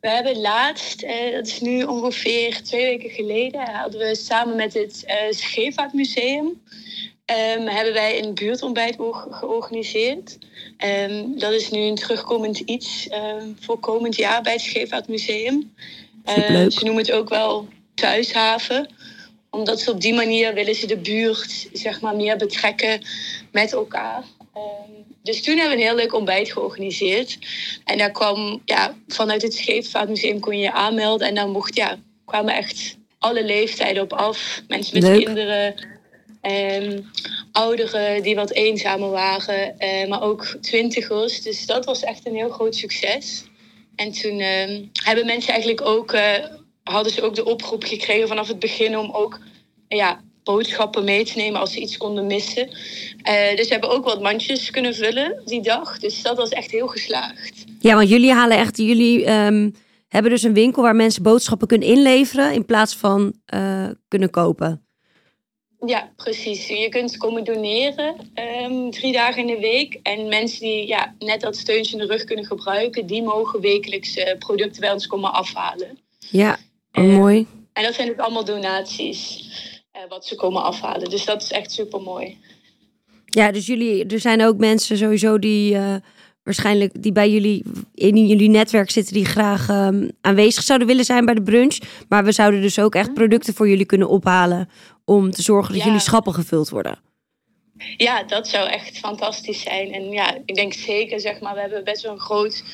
we 0.01 0.09
hebben 0.09 0.41
laatst, 0.41 1.03
eh, 1.03 1.33
dat 1.33 1.47
is 1.47 1.61
nu 1.61 1.83
ongeveer 1.83 2.63
twee 2.63 2.85
weken 2.85 3.11
geleden, 3.11 3.61
hadden 3.61 4.01
we 4.01 4.15
samen 4.17 4.57
met 4.57 4.75
het 4.75 5.05
Scheepvaartmuseum 5.31 6.63
ehm, 7.25 7.67
hebben 7.67 7.93
wij 7.93 8.23
een 8.23 8.35
buurtontbijt 8.35 8.99
or- 8.99 9.27
georganiseerd. 9.31 10.39
Dat 11.37 11.53
is 11.53 11.71
nu 11.71 11.81
een 11.81 11.95
terugkomend 11.95 12.59
iets 12.59 13.09
voor 13.61 13.79
komend 13.79 14.17
jaar 14.17 14.43
bij 14.43 14.53
het 14.53 14.61
Scheepvaartmuseum. 14.61 15.75
Ze 16.69 16.79
noemen 16.81 17.03
het 17.03 17.13
ook 17.13 17.29
wel 17.29 17.69
thuishaven 17.95 18.89
omdat 19.57 19.81
ze 19.81 19.91
op 19.91 20.01
die 20.01 20.15
manier 20.15 20.55
willen 20.55 20.75
ze 20.75 20.87
de 20.87 20.97
buurt 20.97 21.69
zeg 21.73 22.01
maar, 22.01 22.17
meer 22.17 22.37
betrekken 22.37 23.05
met 23.53 23.73
elkaar. 23.73 24.25
Ehm, 24.55 24.91
dus 25.23 25.43
toen 25.43 25.57
hebben 25.57 25.77
we 25.77 25.83
een 25.83 25.89
heel 25.89 25.97
leuk 25.97 26.15
ontbijt 26.15 26.53
georganiseerd. 26.53 27.39
En 27.85 27.99
daar 27.99 28.11
kwam, 28.11 28.63
ja, 28.65 28.95
vanuit 29.09 29.43
het 29.43 29.55
Scheepvaartmuseum 29.55 30.41
kon 30.41 30.57
je 30.57 30.63
je 30.63 30.73
aanmelden. 30.73 31.29
En 31.29 31.35
dan 31.35 31.51
mocht, 31.51 31.77
ja, 31.77 31.99
kwamen 32.25 32.55
echt 32.55 32.97
alle 33.19 33.45
leeftijden 33.45 34.03
op 34.03 34.13
af. 34.13 34.63
Mensen 34.69 34.95
met 35.01 35.03
Leuk. 35.03 35.25
kinderen, 35.25 35.75
ehm, 36.41 37.01
ouderen 37.53 38.23
die 38.23 38.35
wat 38.35 38.53
eenzamer 38.53 39.11
waren, 39.11 39.79
eh, 39.79 40.09
maar 40.09 40.23
ook 40.23 40.57
twintigers. 40.61 41.43
Dus 41.43 41.67
dat 41.67 41.85
was 41.85 42.03
echt 42.03 42.27
een 42.27 42.35
heel 42.35 42.51
groot 42.51 42.75
succes. 42.75 43.45
En 43.97 44.13
toen 44.13 44.41
ehm, 44.41 44.85
hebben 44.93 45.27
mensen 45.27 45.53
eigenlijk 45.53 45.87
ook, 45.87 46.13
eh, 46.13 46.45
hadden 46.91 47.13
ze 47.13 47.23
ook 47.23 47.35
de 47.35 47.45
oproep 47.45 47.85
gekregen 47.85 48.29
vanaf 48.29 48.49
het 48.49 48.59
begin 48.59 48.99
om 48.99 49.11
ook 49.11 49.39
ja, 49.89 50.21
boodschappen 50.43 51.05
mee 51.05 51.25
te 51.25 51.37
nemen 51.37 51.61
als 51.61 51.73
ze 51.73 51.81
iets 51.81 51.97
konden 51.97 52.27
missen. 52.27 52.69
Eh, 53.23 53.57
dus 53.57 53.67
we 53.67 53.73
hebben 53.73 53.91
ook 53.91 54.05
wat 54.05 54.23
mandjes 54.23 54.71
kunnen 54.71 54.95
vullen 54.95 55.43
die 55.45 55.63
dag. 55.63 55.99
Dus 55.99 56.23
dat 56.23 56.37
was 56.37 56.49
echt 56.49 56.71
heel 56.71 56.87
geslaagd. 56.87 57.65
Ja, 57.81 57.95
want 57.95 58.09
jullie 58.09 58.33
halen 58.33 58.59
echt, 58.59 58.77
jullie 58.77 59.25
ehm, 59.25 59.71
hebben 60.09 60.31
dus 60.31 60.43
een 60.43 60.55
winkel 60.55 60.83
waar 60.83 60.97
mensen 60.97 61.23
boodschappen 61.23 61.69
kunnen 61.69 61.89
inleveren 61.89 62.53
in 62.53 62.65
plaats 62.65 62.97
van 62.97 63.35
eh, 63.45 63.89
kunnen 64.09 64.31
kopen. 64.31 64.87
Ja, 65.87 66.13
precies. 66.17 66.67
Je 66.67 66.89
kunt 66.89 67.17
komen 67.17 67.45
doneren 67.45 68.15
ehm, 68.35 68.91
drie 68.91 69.13
dagen 69.13 69.41
in 69.49 69.55
de 69.55 69.61
week. 69.61 69.99
En 70.03 70.29
mensen 70.29 70.61
die 70.61 70.87
ja, 70.87 71.15
net 71.19 71.41
dat 71.41 71.57
steuntje 71.57 71.93
in 71.93 72.07
de 72.07 72.13
rug 72.13 72.25
kunnen 72.25 72.45
gebruiken, 72.45 73.07
die 73.07 73.23
mogen 73.23 73.61
wekelijks 73.61 74.17
eh, 74.17 74.39
producten 74.39 74.81
bij 74.81 74.93
ons 74.93 75.07
komen 75.07 75.33
afhalen. 75.33 75.99
Ja, 76.31 76.59
oh, 76.97 77.05
Eh, 77.05 77.17
mooi. 77.19 77.47
En 77.73 77.83
dat 77.83 77.95
zijn 77.95 78.11
ook 78.11 78.19
allemaal 78.19 78.45
donaties 78.45 79.49
eh, 79.91 80.01
wat 80.09 80.27
ze 80.27 80.35
komen 80.35 80.63
afhalen. 80.63 81.11
Dus 81.11 81.25
dat 81.25 81.43
is 81.43 81.51
echt 81.51 81.73
super 81.73 82.01
mooi. 82.01 82.39
Ja, 83.25 83.53
dus 83.53 83.67
jullie, 83.67 84.07
er 84.07 84.21
zijn 84.21 84.45
ook 84.45 84.57
mensen 84.57 84.97
sowieso 84.97 85.39
die 85.39 85.75
eh, 85.75 85.95
waarschijnlijk 86.43 87.03
die 87.03 87.13
bij 87.13 87.31
jullie 87.31 87.63
in 87.95 88.27
jullie 88.27 88.49
netwerk 88.49 88.91
zitten 88.91 89.15
die 89.15 89.25
graag 89.25 89.69
ehm, 89.69 90.09
aanwezig 90.21 90.63
zouden 90.63 90.87
willen 90.89 91.05
zijn 91.05 91.25
bij 91.25 91.35
de 91.35 91.43
brunch. 91.43 91.79
Maar 92.09 92.25
we 92.25 92.33
zouden 92.33 92.61
dus 92.61 92.79
ook 92.79 92.95
echt 92.95 93.15
producten 93.15 93.55
voor 93.55 93.69
jullie 93.69 93.85
kunnen 93.87 94.09
ophalen 94.09 94.69
om 95.05 95.31
te 95.31 95.43
zorgen 95.43 95.73
dat 95.73 95.81
Ja. 95.81 95.87
jullie 95.87 96.01
schappen 96.03 96.35
gevuld 96.35 96.69
worden. 96.69 96.99
Ja, 97.97 98.23
dat 98.23 98.49
zou 98.49 98.69
echt 98.69 98.99
fantastisch 98.99 99.61
zijn. 99.63 99.93
En 99.93 100.11
ja, 100.11 100.39
ik 100.45 100.55
denk 100.55 100.73
zeker, 100.73 101.21
zeg 101.21 101.41
maar, 101.41 101.55
we 101.55 101.61
hebben 101.61 101.85
best 101.85 102.03
wel 102.03 102.13
een 102.13 102.19
groot 102.21 102.65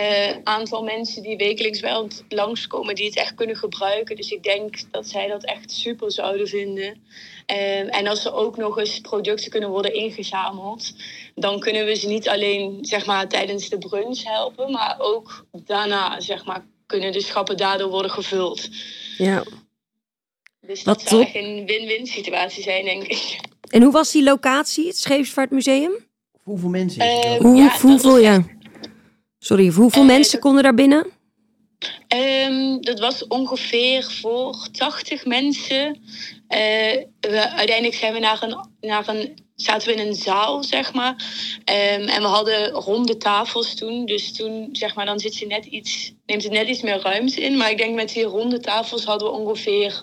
eh, 0.00 0.36
aantal 0.44 0.82
mensen 0.82 1.22
die 1.22 1.36
wekelijks 1.36 1.80
ons 1.80 2.22
langskomen, 2.28 2.94
die 2.94 3.04
het 3.04 3.16
echt 3.16 3.34
kunnen 3.34 3.56
gebruiken. 3.56 4.16
Dus 4.16 4.30
ik 4.30 4.42
denk 4.42 4.76
dat 4.90 5.08
zij 5.08 5.26
dat 5.28 5.44
echt 5.44 5.70
super 5.72 6.12
zouden 6.12 6.48
vinden. 6.48 7.02
Eh, 7.46 7.96
en 7.96 8.06
als 8.06 8.24
er 8.24 8.34
ook 8.34 8.56
nog 8.56 8.78
eens 8.78 9.00
producten 9.00 9.50
kunnen 9.50 9.70
worden 9.70 9.94
ingezameld, 9.94 10.92
dan 11.34 11.60
kunnen 11.60 11.84
we 11.86 11.94
ze 11.94 12.06
niet 12.06 12.28
alleen 12.28 12.78
zeg 12.80 13.06
maar, 13.06 13.28
tijdens 13.28 13.68
de 13.68 13.78
brunch 13.78 14.24
helpen, 14.24 14.70
maar 14.72 14.96
ook 14.98 15.46
daarna 15.52 16.20
zeg 16.20 16.44
maar, 16.44 16.64
kunnen 16.86 17.12
de 17.12 17.20
schappen 17.20 17.56
daardoor 17.56 17.90
worden 17.90 18.10
gevuld. 18.10 18.68
Ja. 19.18 19.42
Dus 20.60 20.82
Wat 20.82 20.98
dat 20.98 21.08
zou 21.08 21.24
top. 21.24 21.34
echt 21.34 21.44
een 21.44 21.66
win-win 21.66 22.06
situatie 22.06 22.62
zijn, 22.62 22.84
denk 22.84 23.02
ik. 23.02 23.38
En 23.70 23.82
hoe 23.82 23.92
was 23.92 24.12
die 24.12 24.22
locatie, 24.22 24.86
het 24.86 24.98
Scheepvaartmuseum? 24.98 26.06
Hoeveel 26.42 26.68
mensen? 26.68 27.02
is 27.02 27.14
het 27.14 27.24
Eh, 27.24 27.30
wel? 27.30 27.40
Hoe, 27.40 27.56
Ja, 27.56 27.78
hoeveel, 27.80 28.12
was 28.12 28.20
ja. 28.22 28.44
Sorry, 29.44 29.68
hoeveel 29.68 30.00
Eh, 30.02 30.08
mensen 30.08 30.32
dat- 30.32 30.40
konden 30.40 30.62
daar 30.62 30.74
binnen? 30.74 31.06
Ehm, 32.08 32.80
dat 32.80 33.00
was 33.00 33.26
ongeveer 33.26 34.02
voor 34.20 34.68
80 34.72 35.26
mensen. 35.26 35.98
Eh, 36.48 36.58
we, 37.20 37.50
uiteindelijk 37.50 37.94
zijn 37.94 38.12
we 38.12 38.18
naar 38.18 38.42
een, 38.42 38.68
naar 38.80 39.08
een, 39.08 39.38
zaten 39.54 39.88
we 39.88 39.94
in 40.00 40.06
een 40.08 40.14
zaal, 40.14 40.62
zeg 40.62 40.92
maar. 40.94 41.14
Ehm, 41.64 42.00
en 42.08 42.22
we 42.22 42.28
hadden 42.28 42.70
ronde 42.70 43.16
tafels 43.16 43.74
toen. 43.74 44.06
Dus 44.06 44.32
toen, 44.36 44.68
zeg 44.72 44.94
maar, 44.94 45.06
dan 45.06 45.18
zit 45.18 45.36
je 45.36 45.46
net 45.46 45.64
iets, 45.64 46.12
neemt 46.26 46.42
het 46.42 46.52
net 46.52 46.68
iets 46.68 46.82
meer 46.82 47.00
ruimte 47.00 47.40
in. 47.40 47.56
Maar 47.56 47.70
ik 47.70 47.78
denk 47.78 47.94
met 47.94 48.12
die 48.12 48.22
ronde 48.24 48.60
tafels 48.60 49.04
hadden 49.04 49.28
we 49.30 49.34
ongeveer 49.38 50.02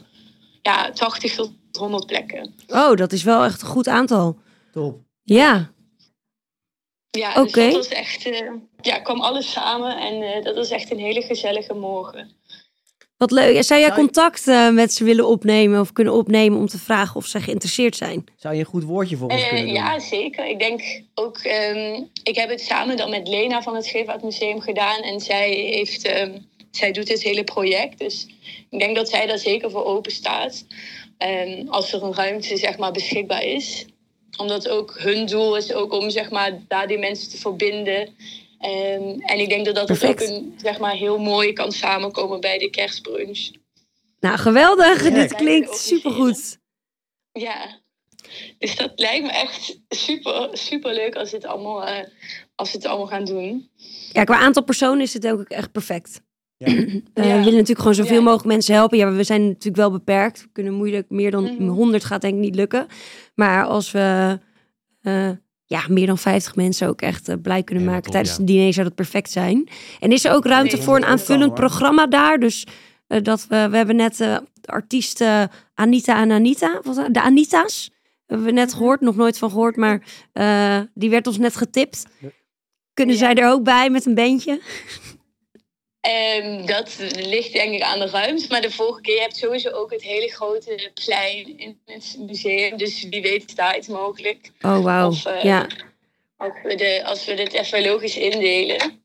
ja, 0.62 0.92
80 0.92 1.36
tot 1.36 1.52
100 1.72 2.06
plekken. 2.06 2.54
Oh, 2.68 2.96
dat 2.96 3.12
is 3.12 3.24
wel 3.24 3.44
echt 3.44 3.62
een 3.62 3.68
goed 3.68 3.88
aantal. 3.88 4.38
Top. 4.72 5.00
Ja, 5.24 5.72
Ja, 7.12 7.34
dus 7.34 7.49
Oké. 7.49 7.66
dat 7.66 7.74
was 7.74 7.88
echt, 7.88 8.26
eh, 8.26 8.51
ja, 8.82 8.99
kwam 8.99 9.22
alles 9.22 9.51
samen. 9.51 9.97
En 9.97 10.22
eh, 10.22 10.43
dat 10.43 10.55
was 10.55 10.70
echt 10.70 10.91
een 10.91 10.99
hele 10.99 11.22
gezellige 11.22 11.74
morgen. 11.74 12.39
wat 13.18 13.32
leuk. 13.32 13.64
Zou 13.64 13.80
jij 13.80 13.91
contact 13.91 14.47
eh, 14.47 14.70
met 14.70 14.93
ze 14.93 15.03
willen 15.03 15.28
opnemen 15.28 15.80
of 15.80 15.93
kunnen 15.93 16.14
opnemen 16.14 16.59
om 16.59 16.68
te 16.68 16.78
vragen 16.78 17.16
of 17.16 17.26
ze 17.26 17.41
geïnteresseerd 17.41 17.95
zijn? 17.95 18.24
Zou 18.36 18.53
je 18.53 18.59
een 18.59 18.66
goed 18.66 18.84
woordje 18.84 19.18
voor 19.18 19.30
ons 19.30 19.47
kunnen 19.47 19.66
doen? 19.66 19.74
ja, 19.74 19.99
zeker. 19.99 20.45
Ik 20.45 20.59
denk 20.59 21.01
ook, 21.14 21.38
ehm, 21.38 22.03
ik 22.24 22.36
heb 22.36 22.49
het 22.49 22.62
samen 22.62 22.97
dan 22.97 23.09
met 23.09 23.28
Lena 23.28 23.62
van 23.62 23.76
het 23.76 23.86
Scheepvaart 23.86 24.24
Museum 24.24 24.62
gedaan. 24.62 25.01
En 25.01 25.20
zij, 25.20 25.49
heeft, 25.49 26.05
ehm, 26.05 26.38
zij 26.72 26.91
doet 26.91 27.07
dit 27.07 27.24
hele 27.24 27.43
project. 27.43 27.99
Dus 27.99 28.28
ik 28.70 28.80
denk 28.80 28.95
dat 28.95 29.09
zij 29.09 29.26
daar 29.26 29.38
zeker 29.38 29.72
voor 29.72 29.86
open 29.86 30.12
staat. 30.12 30.66
Ehm, 31.18 31.68
als 31.68 31.93
er 31.93 32.03
een 32.03 32.16
ruimte 32.16 32.57
zeg 32.57 32.78
maar, 32.78 32.91
beschikbaar 32.91 33.43
is. 33.43 33.86
Omdat 34.38 34.70
ook 34.70 35.00
hun 35.00 35.26
doel 35.26 35.58
is 35.58 35.74
ook 35.74 35.94
om 35.94 36.10
zeg 36.10 36.30
maar, 36.30 36.60
daar 36.68 36.88
die 36.88 36.98
mensen 36.98 37.30
te 37.30 37.38
verbinden. 37.38 38.16
Ehm, 38.60 39.20
en 39.20 39.40
ik 39.40 39.50
denk 39.50 39.66
dat 39.66 39.76
dat 39.76 40.04
ook 40.04 40.20
een, 40.20 40.54
zeg 40.58 40.80
maar, 40.80 40.96
heel 40.96 41.18
mooi 41.18 41.54
kan 41.54 41.72
samenkomen 41.72 42.40
bij 42.40 42.58
de 42.58 42.70
kerstbrunch. 42.70 43.50
Nou, 44.20 44.38
geweldig. 44.38 45.04
Ja. 45.04 45.10
Dit 45.10 45.36
klinkt 45.36 45.78
supergoed. 45.78 46.60
Ja, 47.32 47.82
dus 48.58 48.76
dat 48.76 48.92
lijkt 48.96 49.26
me 49.26 49.32
echt 49.32 49.80
super, 49.90 50.50
super 50.52 50.94
leuk 50.94 51.16
als, 51.16 51.32
het 51.32 51.46
allemaal, 51.46 51.86
eh, 51.86 52.08
als 52.56 52.72
we 52.72 52.78
het 52.78 52.88
allemaal 52.88 53.08
gaan 53.08 53.26
doen. 53.26 53.70
Ja, 54.12 54.24
qua 54.24 54.38
aantal 54.38 54.64
personen 54.64 55.02
is 55.02 55.14
het 55.14 55.28
ook 55.28 55.50
echt 55.50 55.72
perfect. 55.72 56.22
Ja. 56.66 56.68
Eh, 56.68 56.93
We 57.14 57.22
willen 57.22 57.43
natuurlijk 57.43 57.80
gewoon 57.80 57.93
zoveel 57.95 58.16
Ja. 58.18 58.22
mogelijk 58.22 58.47
mensen 58.47 58.74
helpen. 58.74 58.97
Ja, 58.97 59.12
we 59.12 59.24
zijn 59.24 59.47
natuurlijk 59.47 59.76
wel 59.76 59.91
beperkt. 59.91 60.41
We 60.41 60.49
kunnen 60.51 60.74
moeilijk 60.74 61.09
meer 61.09 61.32
dan 61.32 61.43
Mhm. 61.43 61.68
100 61.68 62.03
gaat 62.03 62.22
denk 62.22 62.34
ik 62.34 62.39
niet 62.39 62.55
lukken. 62.55 62.88
Maar 63.36 63.66
als 63.66 63.91
we 63.91 64.39
eh, 65.01 65.30
ja, 65.66 65.82
meer 65.89 66.05
dan 66.07 66.18
50 66.18 66.55
mensen 66.55 66.88
ook 66.88 67.01
echt 67.01 67.30
eh, 67.30 67.36
blij 67.41 67.64
kunnen 67.64 67.84
maken 67.86 68.01
top, 68.03 68.12
tijdens 68.12 68.34
ja. 68.34 68.38
het 68.41 68.47
diner 68.47 68.74
zou 68.74 68.86
dat 68.86 68.95
perfect 68.95 69.32
zijn. 69.32 69.68
En 69.99 70.12
is 70.12 70.26
er 70.26 70.32
ook 70.34 70.45
ruimte 70.45 70.76
Nee, 70.76 70.86
voor 70.86 70.95
een 70.95 71.05
aanvullend 71.05 71.53
programma 71.53 72.07
daar? 72.07 72.39
Dus 72.39 72.66
eh, 73.07 73.22
dat 73.22 73.45
we, 73.49 73.68
we 73.70 73.78
hebben 73.78 73.95
net 73.95 74.20
eh, 74.22 74.38
de 74.53 74.68
artiesten 74.72 75.49
Anita 75.74 76.22
en 76.22 76.32
Anita, 76.32 76.82
de 77.12 77.22
Anita's. 77.22 77.91
Hebben 78.26 78.45
we 78.47 78.51
net 78.53 78.74
gehoord, 78.74 79.01
nog 79.01 79.16
nooit 79.16 79.38
van 79.38 79.49
gehoord, 79.49 79.76
maar 79.76 80.01
eh, 80.34 80.80
die 80.93 81.09
werd 81.09 81.28
ons 81.28 81.38
net 81.38 81.55
getipt. 81.55 82.05
Kunnen 82.93 83.16
Ja. 83.16 83.22
zij 83.22 83.34
er 83.36 83.49
ook 83.49 83.64
bij 83.64 83.89
met 83.89 84.05
een 84.05 84.16
bandje? 84.16 84.62
Ehm, 86.02 86.66
dat 86.66 86.97
ligt 87.16 87.54
denk 87.54 87.74
ik 87.74 87.82
aan 87.82 87.99
de 87.99 88.10
ruimte. 88.10 88.45
Maar 88.49 88.62
de 88.62 88.72
vorige 88.72 89.02
keer 89.02 89.22
heb 89.22 89.32
je 89.32 89.38
sowieso 89.38 89.70
ook 89.70 89.91
het 89.91 90.02
hele 90.02 90.32
grote 90.32 90.91
plein 91.06 91.58
in 91.58 91.80
het 91.86 92.16
museum. 92.20 92.78
Dus 92.78 93.08
wie 93.10 93.22
weet 93.22 93.45
is 93.47 93.56
daar 93.56 93.78
iets 93.78 93.88
mogelijk. 93.88 94.52
Oh, 94.62 94.84
wauw. 94.84 95.08
Of, 95.08 95.26
eh, 95.26 95.43
ja. 95.43 95.68
Als 96.38 96.54
we, 96.64 96.76
de, 96.76 97.04
als 97.06 97.26
we 97.26 97.34
dit 97.34 97.54
even 97.54 97.84
logisch 97.84 98.18
indelen. 98.18 99.04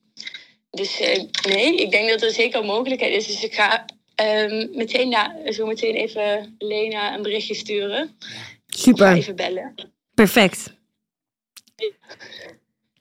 Dus 0.70 1.00
eh, 1.00 1.22
nee, 1.48 1.76
ik 1.76 1.90
denk 1.90 2.08
dat 2.08 2.22
er 2.22 2.30
zeker 2.30 2.60
een 2.60 2.66
mogelijkheid 2.66 3.14
is. 3.14 3.26
Dus 3.26 3.44
ik 3.44 3.54
ga 3.54 3.84
ehm, 4.14 4.66
meteen 4.72 5.08
na, 5.08 5.52
zo 5.52 5.66
meteen 5.66 5.94
even 5.94 6.54
Lena 6.58 7.14
een 7.14 7.22
berichtje 7.22 7.54
sturen. 7.54 8.16
Of 8.18 8.80
Super. 8.80 9.16
even 9.16 9.36
bellen. 9.36 9.74
Perfect. 10.14 10.74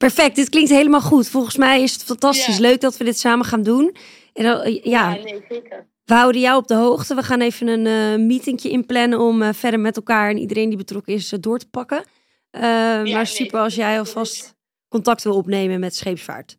Perfect, 0.06 0.36
dit 0.36 0.50
klinkt 0.50 0.70
helemaal 0.70 1.02
goed. 1.02 1.30
Volgens 1.30 1.56
mij 1.58 1.82
is 1.82 1.94
het 1.94 2.04
fantastisch 2.04 2.56
Ja. 2.56 2.62
leuk 2.62 2.82
dat 2.82 2.98
we 2.98 3.04
dit 3.04 3.20
samen 3.20 3.46
gaan 3.46 3.64
doen. 3.64 3.96
En 4.34 4.44
dan, 4.44 4.62
eh, 4.62 4.84
ja, 4.84 5.14
nee, 5.16 5.46
zeker. 5.50 5.88
we 6.04 6.14
houden 6.14 6.42
jou 6.42 6.58
op 6.58 6.68
de 6.68 6.74
hoogte. 6.76 7.16
We 7.16 7.24
gaan 7.24 7.42
even 7.42 7.68
een 7.68 7.86
eh 7.86 8.26
meetingje 8.26 8.70
inplannen 8.70 9.20
om 9.20 9.42
eh, 9.42 9.54
verder 9.54 9.80
met 9.80 9.96
elkaar 9.96 10.30
en 10.30 10.38
iedereen 10.38 10.70
die 10.70 10.78
betrokken 10.78 11.14
is 11.14 11.30
door 11.30 11.60
te 11.60 11.70
pakken. 11.70 12.06
Eh, 12.50 12.62
maar 12.62 13.04
nee, 13.04 13.26
super 13.26 13.60
als 13.60 13.76
jij 13.76 14.00
alvast 14.00 14.56
contact 14.88 15.24
wil 15.24 15.36
opnemen 15.36 15.80
met 15.80 15.96
scheepsvaart. 15.96 16.58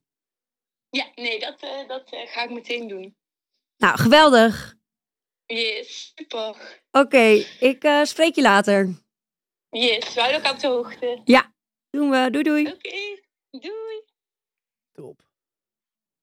Ja, 0.91 1.07
nee, 1.15 1.41
dat, 1.41 1.61
dat 1.89 2.03
ga 2.09 2.43
ik 2.43 2.51
meteen 2.51 2.89
doen. 2.89 3.17
Nou, 3.77 3.99
geweldig. 3.99 4.75
Yes, 5.47 6.13
super. 6.15 6.83
Oké, 6.91 7.45
ik 7.61 7.89
spreek 8.03 8.35
je 8.35 8.43
later. 8.43 9.05
Yes, 9.71 10.15
we 10.15 10.21
houden 10.21 10.43
elkaar 10.43 10.53
op 10.53 10.61
de 10.61 10.67
hoogte. 10.67 11.21
Doen 11.91 12.11
we. 12.11 12.31
Doei 12.31 12.45
doei. 12.45 12.67
Oké, 12.67 13.25
doei. 13.63 14.03
Top. 14.93 15.23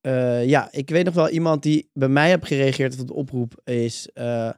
Eh, 0.01 0.45
ja, 0.45 0.71
ik 0.71 0.89
weet 0.89 1.05
nog 1.05 1.13
wel 1.13 1.29
iemand 1.29 1.63
die 1.63 1.89
bij 1.93 2.07
mij 2.07 2.29
heeft 2.29 2.45
gereageerd 2.45 2.99
op 2.99 3.07
de 3.07 3.13
oproep 3.13 3.61
is 3.63 4.09
eh 4.13 4.47
eh 4.49 4.55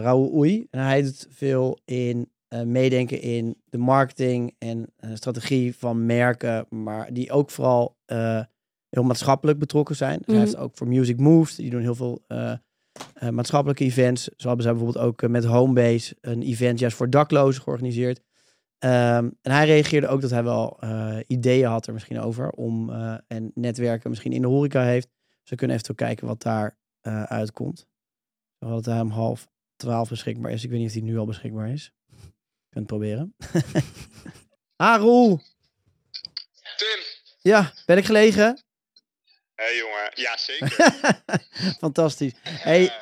Raoul 0.00 0.32
Oei. 0.34 0.66
En 0.70 0.80
hij 0.80 1.02
doet 1.02 1.26
veel 1.30 1.78
in 1.84 2.30
meedenken 2.64 3.20
in 3.20 3.62
de 3.64 3.78
marketing 3.78 4.54
en 4.58 4.92
strategie 5.14 5.76
van 5.76 6.06
merken, 6.06 6.66
maar 6.68 7.12
die 7.12 7.30
ook 7.30 7.50
vooral 7.50 7.96
heel 8.88 9.02
maatschappelijk 9.04 9.58
betrokken 9.58 9.96
zijn. 9.96 10.16
Dus 10.16 10.26
hij 10.26 10.34
Mhm. 10.34 10.44
heeft 10.44 10.56
ook 10.56 10.76
voor 10.76 10.88
Music 10.88 11.18
Moves, 11.18 11.54
die 11.56 11.70
doen 11.70 11.80
heel 11.80 11.94
veel 11.94 12.24
maatschappelijke 13.30 13.84
events. 13.84 14.24
Zo 14.24 14.46
hebben 14.46 14.64
zij 14.64 14.74
bijvoorbeeld 14.74 15.04
ook 15.04 15.28
met 15.28 15.44
Homebase 15.44 16.16
een 16.20 16.42
event 16.42 16.78
juist 16.78 16.96
voor 16.96 17.10
daklozen 17.10 17.62
georganiseerd. 17.62 18.20
Ehm, 18.78 19.30
en 19.42 19.52
hij 19.52 19.66
reageerde 19.66 20.08
ook 20.08 20.20
dat 20.20 20.30
hij 20.30 20.44
wel 20.44 20.76
eh, 20.80 21.18
ideeën 21.26 21.68
had 21.68 21.86
er 21.86 21.92
misschien 21.92 22.20
over 22.20 22.50
om 22.50 22.90
eh, 22.90 23.18
en 23.26 23.50
netwerken 23.54 24.10
misschien 24.10 24.32
in 24.32 24.42
de 24.42 24.48
horeca 24.48 24.82
heeft. 24.82 25.08
Dus 25.40 25.50
we 25.50 25.56
kunnen 25.56 25.76
even 25.76 25.94
kijken 25.94 26.26
wat 26.26 26.42
daar 26.42 26.78
eh, 27.00 27.22
uitkomt. 27.22 27.86
Hadden 28.58 28.92
hij 28.92 29.02
om 29.02 29.10
half 29.10 29.48
twaalf 29.76 30.08
beschikbaar 30.08 30.50
is. 30.50 30.64
Ik 30.64 30.70
weet 30.70 30.78
niet 30.78 30.88
of 30.88 30.94
hij 30.94 31.02
nu 31.02 31.18
al 31.18 31.26
beschikbaar 31.26 31.70
is. 31.70 31.92
Het 32.68 32.86
proberen. 32.86 33.34
ah, 34.76 35.00
Roel. 35.00 35.40
Tim. 36.76 36.98
Ja, 37.38 37.72
ben 37.86 37.96
ik 37.96 38.04
gelegen? 38.04 38.62
Hé 39.54 39.64
hey, 39.64 39.76
jongen, 39.76 40.10
ja 40.14 40.36
zeker. 40.36 41.02
Fantastisch. 41.78 42.32
Hey, 42.42 42.92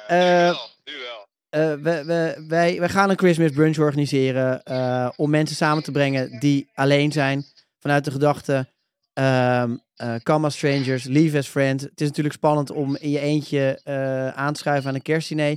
we, 1.61 2.02
we, 2.07 2.44
wij, 2.48 2.78
wij 2.78 2.88
gaan 2.88 3.11
een 3.11 3.18
Christmas 3.18 3.50
brunch 3.50 3.78
organiseren 3.78 4.62
eh, 4.62 5.11
om 5.16 5.30
mensen 5.30 5.57
samen 5.57 5.82
te 5.82 5.92
brengen 5.92 6.38
die 6.38 6.70
alleen 6.74 7.12
zijn. 7.12 7.44
Vanuit 7.78 8.05
de 8.05 8.11
gedachte, 8.11 8.66
ehm 9.12 9.74
eh, 9.94 10.14
come 10.22 10.46
as 10.46 10.57
strangers, 10.57 11.05
leave 11.05 11.38
as 11.38 11.48
friends. 11.48 11.82
Het 11.82 12.00
is 12.00 12.09
natuurlijk 12.09 12.34
spannend 12.34 12.70
om 12.70 12.96
in 12.96 13.11
je 13.11 13.20
eentje 13.20 13.80
eh, 13.84 14.28
aan 14.28 14.52
te 14.52 14.61
schuiven 14.61 14.88
aan 14.88 14.94
een 14.94 15.02
kerstdiner. 15.02 15.57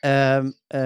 Ehm, 0.00 0.50
eh, 0.66 0.80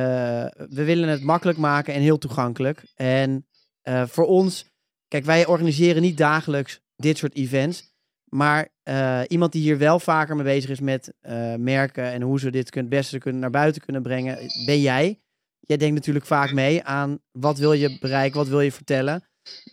we 0.68 0.84
willen 0.84 1.08
het 1.08 1.22
makkelijk 1.22 1.58
maken 1.58 1.94
en 1.94 2.00
heel 2.00 2.18
toegankelijk. 2.18 2.82
En 2.94 3.46
eh, 3.82 4.06
voor 4.06 4.26
ons, 4.26 4.64
kijk, 5.08 5.24
wij 5.24 5.46
organiseren 5.46 6.02
niet 6.02 6.16
dagelijks 6.16 6.80
dit 6.96 7.18
soort 7.18 7.34
events. 7.34 7.89
Maar 8.31 8.68
eh, 8.83 9.20
iemand 9.28 9.53
die 9.53 9.62
hier 9.62 9.78
wel 9.78 10.01
vaker 10.01 10.37
mee 10.37 10.45
bezig 10.45 10.70
is 10.70 10.81
met 10.81 11.12
eh, 11.20 11.55
merken 11.55 12.05
en 12.05 12.22
hoe 12.22 12.41
ze 12.41 12.51
dit 12.51 12.74
het 12.74 12.89
beste 12.89 13.18
kunnen, 13.18 13.41
naar 13.41 13.51
buiten 13.51 13.83
kunnen 13.83 14.03
brengen, 14.03 14.39
ben 14.64 14.81
jij. 14.81 15.20
Jij 15.61 15.76
denkt 15.76 15.95
natuurlijk 15.95 16.26
vaak 16.26 16.53
mee 16.53 16.83
aan 16.83 17.20
wat 17.31 17.59
wil 17.59 17.72
je 17.72 17.99
bereiken, 17.99 18.39
wat 18.39 18.49
wil 18.49 18.61
je 18.61 18.72
vertellen. 18.72 19.24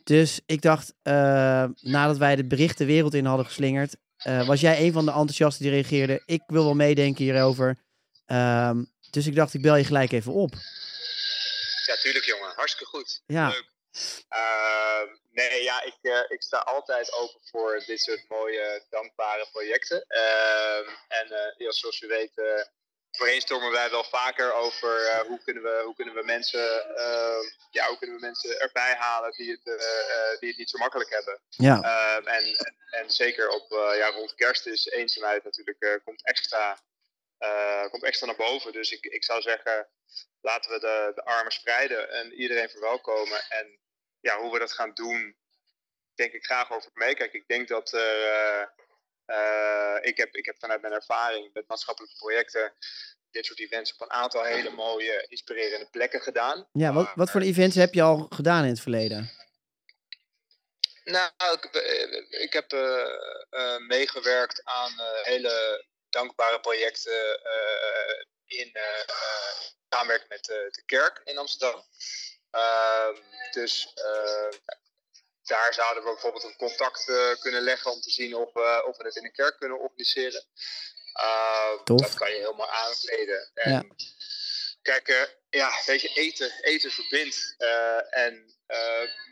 Dus 0.03 0.41
ik 0.45 0.62
dacht, 0.62 0.93
eh, 1.01 1.66
nadat 1.82 2.18
wij 2.18 2.32
het 2.32 2.47
bericht 2.47 2.78
de 2.78 2.86
wereld 2.86 3.14
in 3.14 3.26
hadden 3.26 3.45
geslingerd, 3.45 3.95
was 4.45 4.62
jij 4.62 4.82
een 4.86 4.91
van 4.91 5.05
de 5.05 5.12
enthousiasten 5.12 5.64
die 5.64 5.72
reageerde. 5.72 6.22
Ik 6.26 6.41
wil 6.47 6.64
wel 6.64 6.76
meedenken 6.76 7.24
hierover. 7.24 7.78
Ehm, 8.26 8.84
dus 9.10 9.28
ik 9.28 9.36
dacht, 9.36 9.53
ik 9.53 9.62
bel 9.62 9.76
je 9.76 9.84
gelijk 9.84 10.12
even 10.12 10.34
op. 10.34 10.53
Ja, 11.86 11.95
tuurlijk 12.01 12.26
jongen, 12.26 12.51
hartstikke 12.55 12.86
goed. 12.86 13.22
Ja. 13.26 13.47
Leuk. 13.47 13.76
Ehm, 14.29 15.07
nee, 15.31 15.63
ja, 15.63 15.83
ik, 15.83 15.97
eh, 16.01 16.23
ik 16.27 16.41
sta 16.41 16.57
altijd 16.57 17.13
open 17.13 17.39
voor 17.43 17.83
dit 17.85 17.99
soort 17.99 18.29
mooie, 18.29 18.85
dankbare 18.89 19.47
projecten. 19.51 20.05
Ehm, 20.07 20.89
en 21.07 21.31
eh, 21.31 21.53
ja, 21.57 21.71
zoals 21.71 21.99
je 21.99 22.07
weet, 22.07 22.38
eh 22.38 22.63
brainstormen 23.17 23.71
wij 23.71 23.89
wel 23.89 24.03
vaker 24.03 24.53
over 24.53 25.23
hoe, 25.27 25.39
kunnen 25.43 25.63
we, 25.63 25.81
hoe 25.85 25.95
kunnen 25.95 26.13
we 26.15 26.23
mensen, 26.23 26.95
eh, 26.95 27.39
ja, 27.71 27.88
hoe 27.88 27.97
kunnen 27.97 28.15
we 28.15 28.21
mensen 28.21 28.59
erbij 28.59 28.95
halen 28.95 29.31
die 29.31 29.51
het, 29.51 29.63
die 30.39 30.49
het 30.49 30.57
niet 30.57 30.69
zo 30.69 30.77
makkelijk 30.77 31.09
hebben. 31.09 31.39
Ja, 31.49 31.81
Ehm, 31.81 32.27
en, 32.27 32.55
en 32.89 33.11
zeker 33.11 33.49
op, 33.49 33.65
ja, 33.95 34.07
rond 34.09 34.35
kerst 34.35 34.65
is 34.65 34.85
eenzaamheid 34.85 35.43
natuurlijk 35.43 36.01
komt, 36.03 36.25
extra, 36.25 36.79
eh, 37.38 37.89
komt 37.89 38.03
extra 38.03 38.25
naar 38.25 38.35
boven. 38.35 38.71
Dus 38.71 38.91
ik, 38.91 39.05
ik 39.05 39.23
zou 39.23 39.41
zeggen, 39.41 39.89
laten 40.41 40.71
we 40.71 40.79
de, 40.79 41.11
de 41.15 41.23
armen 41.23 41.51
spreiden 41.51 42.11
en 42.11 42.33
iedereen 42.33 42.69
verwelkomen. 42.69 43.41
En 43.49 43.79
ja, 44.19 44.39
hoe 44.39 44.53
we 44.53 44.59
dat 44.59 44.73
gaan 44.73 44.93
doen, 44.93 45.38
denk 46.15 46.33
ik 46.33 46.45
graag 46.45 46.71
over 46.71 46.91
meekijken. 46.93 47.39
Ik 47.39 47.47
denk 47.47 47.67
dat 47.67 47.93
eh, 47.93 48.63
Eh, 49.27 49.97
ik, 50.01 50.17
heb, 50.17 50.35
ik 50.35 50.45
heb 50.45 50.55
vanuit 50.59 50.81
mijn 50.81 50.93
ervaring 50.93 51.49
met 51.53 51.67
maatschappelijke 51.67 52.15
projecten 52.15 52.73
dit 53.31 53.45
soort 53.45 53.59
events 53.59 53.93
op 53.93 54.01
een 54.01 54.11
aantal 54.11 54.43
hele 54.43 54.69
mooie, 54.69 55.25
inspirerende 55.27 55.89
plekken 55.89 56.21
gedaan. 56.21 56.67
Ja, 56.71 56.93
wat, 56.93 57.11
wat 57.15 57.29
voor 57.29 57.41
events 57.41 57.75
heb 57.75 57.93
je 57.93 58.01
al 58.01 58.27
gedaan 58.29 58.63
in 58.63 58.69
het 58.69 58.79
verleden? 58.79 59.31
Nou, 61.03 61.31
ik, 61.39 61.69
ik 62.29 62.53
heb 62.53 62.71
meegewerkt 63.88 64.61
aan 64.63 64.91
hele 65.23 65.85
dankbare 66.10 66.60
projecten 66.60 67.43
eh, 67.43 68.24
in 68.45 68.70
eh, 68.74 68.99
eh, 68.99 69.60
samenwerking 69.89 70.30
met 70.30 70.49
eh, 70.49 70.55
de 70.58 70.84
kerk 70.86 71.22
in 71.24 71.38
Amsterdam. 71.38 71.84
Ehm, 72.51 73.16
dus 73.51 73.93
eh, 73.93 74.49
daar 75.43 75.74
zouden 75.74 76.03
we 76.03 76.10
bijvoorbeeld 76.12 76.43
een 76.43 76.55
contact 76.55 77.10
eh, 77.10 77.36
kunnen 77.39 77.62
leggen 77.62 77.91
om 77.91 78.01
te 78.01 78.10
zien 78.10 78.36
of, 78.36 78.53
we- 78.53 78.84
of 78.88 78.97
we 78.97 79.03
het 79.03 79.16
in 79.16 79.26
een 79.26 79.32
kerk 79.32 79.58
kunnen 79.58 79.80
organiseren. 79.80 80.45
Ehm. 81.14 81.78
Dat 81.84 82.14
kan 82.14 82.30
je 82.32 82.36
helemaal 82.38 82.70
aankleden. 82.72 83.51
En 83.53 83.72
Ja. 83.72 83.84
Kijk, 84.91 85.07
eh, 85.07 85.21
ja, 85.49 85.69
weet 85.85 86.01
je, 86.01 86.09
eten, 86.13 86.51
eten 86.61 86.91
verbindt. 86.91 87.55
Eh, 87.57 88.23
en, 88.25 88.33
eh, 88.67 88.77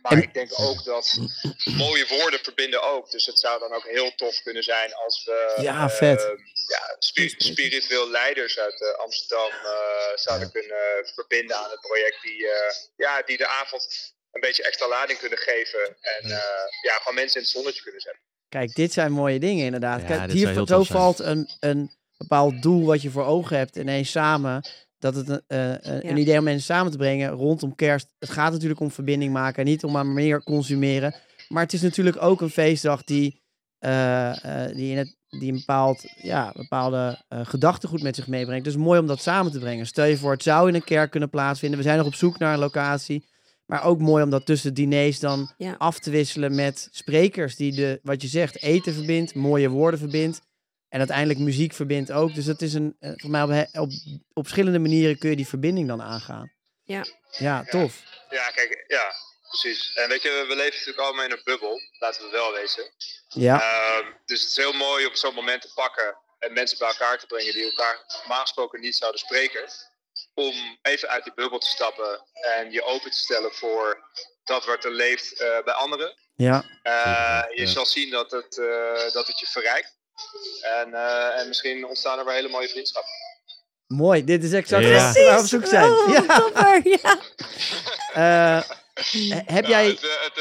maar 0.02 0.12
En- 0.12 0.22
ik 0.22 0.34
denk 0.34 0.50
ook 0.60 0.84
dat 0.84 1.18
mooie 1.66 2.08
woorden 2.08 2.40
verbinden 2.40 2.82
ook. 2.84 3.12
Dus 3.12 3.26
het 3.26 3.40
zou 3.40 3.60
dan 3.60 3.74
ook 3.74 3.88
heel 3.88 4.16
tof 4.16 4.42
kunnen 4.42 4.64
zijn 4.64 4.94
als 4.94 5.24
we 5.26 5.54
Ja, 5.62 5.90
vet. 5.90 6.22
ja, 6.68 6.96
spi- 7.00 7.34
spiritueel 7.38 8.10
leiders 8.10 8.60
uit 8.60 8.82
eh, 8.82 9.04
Amsterdam 9.04 9.50
eh, 9.52 10.16
zouden 10.16 10.52
kunnen 10.52 11.08
verbinden 11.14 11.58
aan 11.58 11.72
het 11.72 11.80
project. 11.82 12.22
Die, 12.22 12.48
eh, 12.48 12.72
ja, 12.96 13.22
die 13.22 13.38
de 13.38 13.48
avond 13.48 14.14
een 14.32 14.42
beetje 14.42 14.64
extra 14.64 14.88
lading 14.88 15.20
kunnen 15.20 15.38
geven. 15.40 15.98
En 16.02 16.24
eh, 16.24 16.66
ja, 16.82 16.94
gewoon 16.98 17.16
mensen 17.16 17.38
in 17.38 17.42
het 17.44 17.52
zonnetje 17.56 17.82
kunnen 17.82 18.02
zetten. 18.02 18.22
Kijk, 18.50 18.76
dit 18.76 18.94
zijn 18.94 19.12
mooie 19.12 19.40
dingen 19.40 19.66
inderdaad. 19.66 20.02
Ja, 20.02 20.08
Kijk, 20.08 20.32
hier 20.32 20.54
zo 20.66 20.84
valt 20.84 21.20
een, 21.20 21.50
een 21.60 21.92
bepaald 22.18 22.62
doel 22.62 22.86
wat 22.86 23.02
je 23.02 23.10
voor 23.10 23.26
ogen 23.26 23.58
hebt 23.58 23.76
ineens 23.76 24.12
samen. 24.12 24.66
Dat 25.06 25.16
het 25.16 25.30
een, 25.30 25.42
eh, 25.48 25.70
een, 25.70 26.02
Ja. 26.04 26.10
een 26.10 26.18
idee 26.18 26.38
om 26.38 26.44
mensen 26.44 26.64
samen 26.76 26.92
te 26.92 26.98
brengen 26.98 27.30
rondom 27.30 27.76
kerst. 27.76 28.14
Het 28.20 28.30
gaat 28.30 28.52
natuurlijk 28.52 28.80
om 28.80 28.92
verbinding 28.92 29.34
maken, 29.34 29.66
niet 29.66 29.84
om 29.84 29.92
maar 29.92 30.06
meer 30.06 30.44
consumeren. 30.44 31.16
Maar 31.50 31.64
het 31.64 31.74
is 31.74 31.82
natuurlijk 31.82 32.22
ook 32.22 32.42
een 32.42 32.50
feestdag 32.50 33.04
die, 33.04 33.42
eh, 33.80 34.66
eh, 34.66 34.76
die, 34.76 34.92
in 34.92 34.98
het, 34.98 35.16
die 35.30 35.52
een 35.52 35.58
bepaald, 35.58 36.04
ja, 36.22 36.52
bepaalde 36.56 37.24
gedachtegoed 37.30 38.02
met 38.04 38.16
zich 38.16 38.28
meebrengt. 38.28 38.66
Dus 38.66 38.76
mooi 38.76 39.00
om 39.00 39.08
dat 39.08 39.22
samen 39.22 39.52
te 39.52 39.60
brengen. 39.60 39.86
Stel 39.86 40.06
je 40.06 40.18
voor, 40.18 40.32
het 40.32 40.44
zou 40.44 40.68
in 40.68 40.76
een 40.76 40.84
kerk 40.84 41.12
kunnen 41.12 41.30
plaatsvinden. 41.30 41.78
We 41.78 41.84
zijn 41.86 41.98
nog 41.98 42.08
op 42.08 42.16
zoek 42.16 42.38
naar 42.38 42.54
een 42.54 42.60
locatie. 42.60 43.26
Maar 43.66 43.84
ook 43.84 44.00
mooi 44.00 44.24
om 44.24 44.30
dat 44.30 44.46
tussen 44.46 44.74
diners 44.74 45.20
dan 45.20 45.52
Ja. 45.58 45.76
af 45.78 46.00
te 46.00 46.10
wisselen 46.12 46.56
met 46.56 46.88
sprekers 46.92 47.56
die 47.56 47.72
de, 47.72 48.00
wat 48.04 48.22
je 48.22 48.28
zegt, 48.28 48.62
eten 48.62 48.94
verbindt, 48.94 49.36
mooie 49.36 49.70
woorden 49.70 50.00
verbindt. 50.00 50.42
En 50.96 51.02
uiteindelijk 51.02 51.40
muziek 51.40 51.74
verbindt 51.74 52.12
ook. 52.12 52.34
Dus 52.36 52.46
dat 52.46 52.62
is 52.62 52.74
een, 52.74 52.96
eh, 53.00 53.12
voor 53.16 53.30
mij 53.30 53.44
op, 53.44 53.82
op, 53.82 53.90
op 54.34 54.44
verschillende 54.44 54.80
manieren 54.80 55.18
kun 55.18 55.30
je 55.30 55.36
die 55.36 55.48
verbinding 55.48 55.88
dan 55.88 56.02
aangaan. 56.02 56.52
Ja. 56.84 57.06
Ja, 57.38 57.64
tof. 57.64 58.04
Ja, 58.30 58.50
kijk, 58.50 58.84
ja, 58.88 59.14
precies. 59.50 59.94
En 59.94 60.10
weet 60.10 60.22
je, 60.22 60.46
we 60.48 60.56
leven 60.56 60.72
natuurlijk 60.78 61.00
allemaal 61.00 61.26
in 61.26 61.32
een 61.32 61.42
bubbel, 61.44 61.80
laten 62.00 62.24
we 62.26 62.30
wel 62.32 62.52
wezen. 62.54 62.84
Ja, 63.28 63.62
Ehm, 63.62 64.12
dus 64.26 64.42
het 64.42 64.50
is 64.50 64.56
heel 64.58 64.74
mooi 64.74 65.06
om 65.06 65.16
zo'n 65.16 65.34
moment 65.34 65.62
te 65.62 65.72
pakken 65.74 66.18
en 66.40 66.54
mensen 66.54 66.78
bij 66.78 66.88
elkaar 66.88 67.20
te 67.20 67.26
brengen 67.26 67.54
die 67.54 67.64
elkaar 67.70 68.04
normaal 68.20 68.42
gesproken 68.42 68.82
niet 68.82 68.96
zouden 68.96 69.20
spreken. 69.20 69.64
Om 70.34 70.54
even 70.82 71.10
uit 71.10 71.24
die 71.24 71.34
bubbel 71.34 71.60
te 71.60 71.68
stappen 71.70 72.26
en 72.56 72.72
je 72.72 72.84
open 72.84 73.12
te 73.12 73.18
stellen 73.18 73.54
voor 73.54 74.04
dat 74.44 74.66
wat 74.66 74.84
er 74.86 74.92
leeft 74.92 75.40
eh, 75.40 75.64
bij 75.64 75.74
anderen. 75.74 76.16
ja. 76.36 76.64
Eh, 76.84 77.44
je 77.56 77.62
Ja. 77.62 77.68
zal 77.68 77.86
zien 77.86 78.10
dat 78.10 78.32
het, 78.32 78.58
eh, 78.58 79.12
dat 79.14 79.28
het 79.28 79.40
je 79.40 79.46
verrijkt. 79.48 79.95
En, 80.82 80.94
eh, 80.94 81.40
en 81.40 81.48
misschien 81.48 81.86
ontstaan 81.88 82.20
er 82.20 82.26
weer 82.26 82.34
hele 82.34 82.50
mooie 82.50 82.68
vriendschappen. 82.68 83.12
Mooi. 83.88 84.24
Dit 84.24 84.44
is 84.44 84.52
exact 84.54 84.84
Ja. 84.84 84.92
waar 85.14 85.14
we 85.36 85.40
op 85.42 85.46
zoek 85.46 85.66
zijn. 85.66 85.92
Oh, 85.92 86.10
Ja. 86.10 86.40
topper, 86.40 86.88
ja. 86.88 87.18
Eh, 88.14 88.62
heb 89.46 89.68
Nou, 89.68 89.68
jij... 89.68 89.86
het, 89.88 90.04
eh, 90.04 90.10
het, 90.24 90.36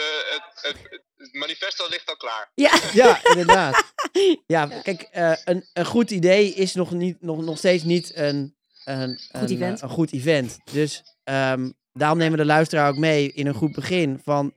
het, 0.63 0.77
het, 0.91 1.01
het 1.17 1.35
manifesto 1.35 1.87
ligt 1.89 2.09
al 2.09 2.17
klaar. 2.17 2.51
Ja. 2.55 2.79
Ja, 2.93 3.25
inderdaad. 3.25 3.83
Ja, 4.47 4.67
kijk, 4.83 5.03
eh, 5.03 5.33
een, 5.45 5.69
een 5.73 5.85
goed 5.87 6.11
idee 6.11 6.55
is 6.55 6.75
nog, 6.75 6.91
niet, 6.91 7.23
nog, 7.23 7.43
nog 7.45 7.59
steeds 7.59 7.83
niet 7.83 8.13
een, 8.17 8.57
een, 8.85 9.19
Goed 9.33 9.51
een, 9.51 9.57
event. 9.57 9.81
een 9.83 9.89
goed 9.89 10.13
event. 10.13 10.59
Dus 10.73 11.03
ehm, 11.25 11.71
daarom 11.93 12.19
nemen 12.19 12.37
we 12.39 12.43
de 12.45 12.49
luisteraar 12.51 12.89
ook 12.89 12.97
mee 12.99 13.33
in 13.33 13.47
een 13.47 13.55
goed 13.55 13.73
begin 13.73 14.21
van 14.25 14.55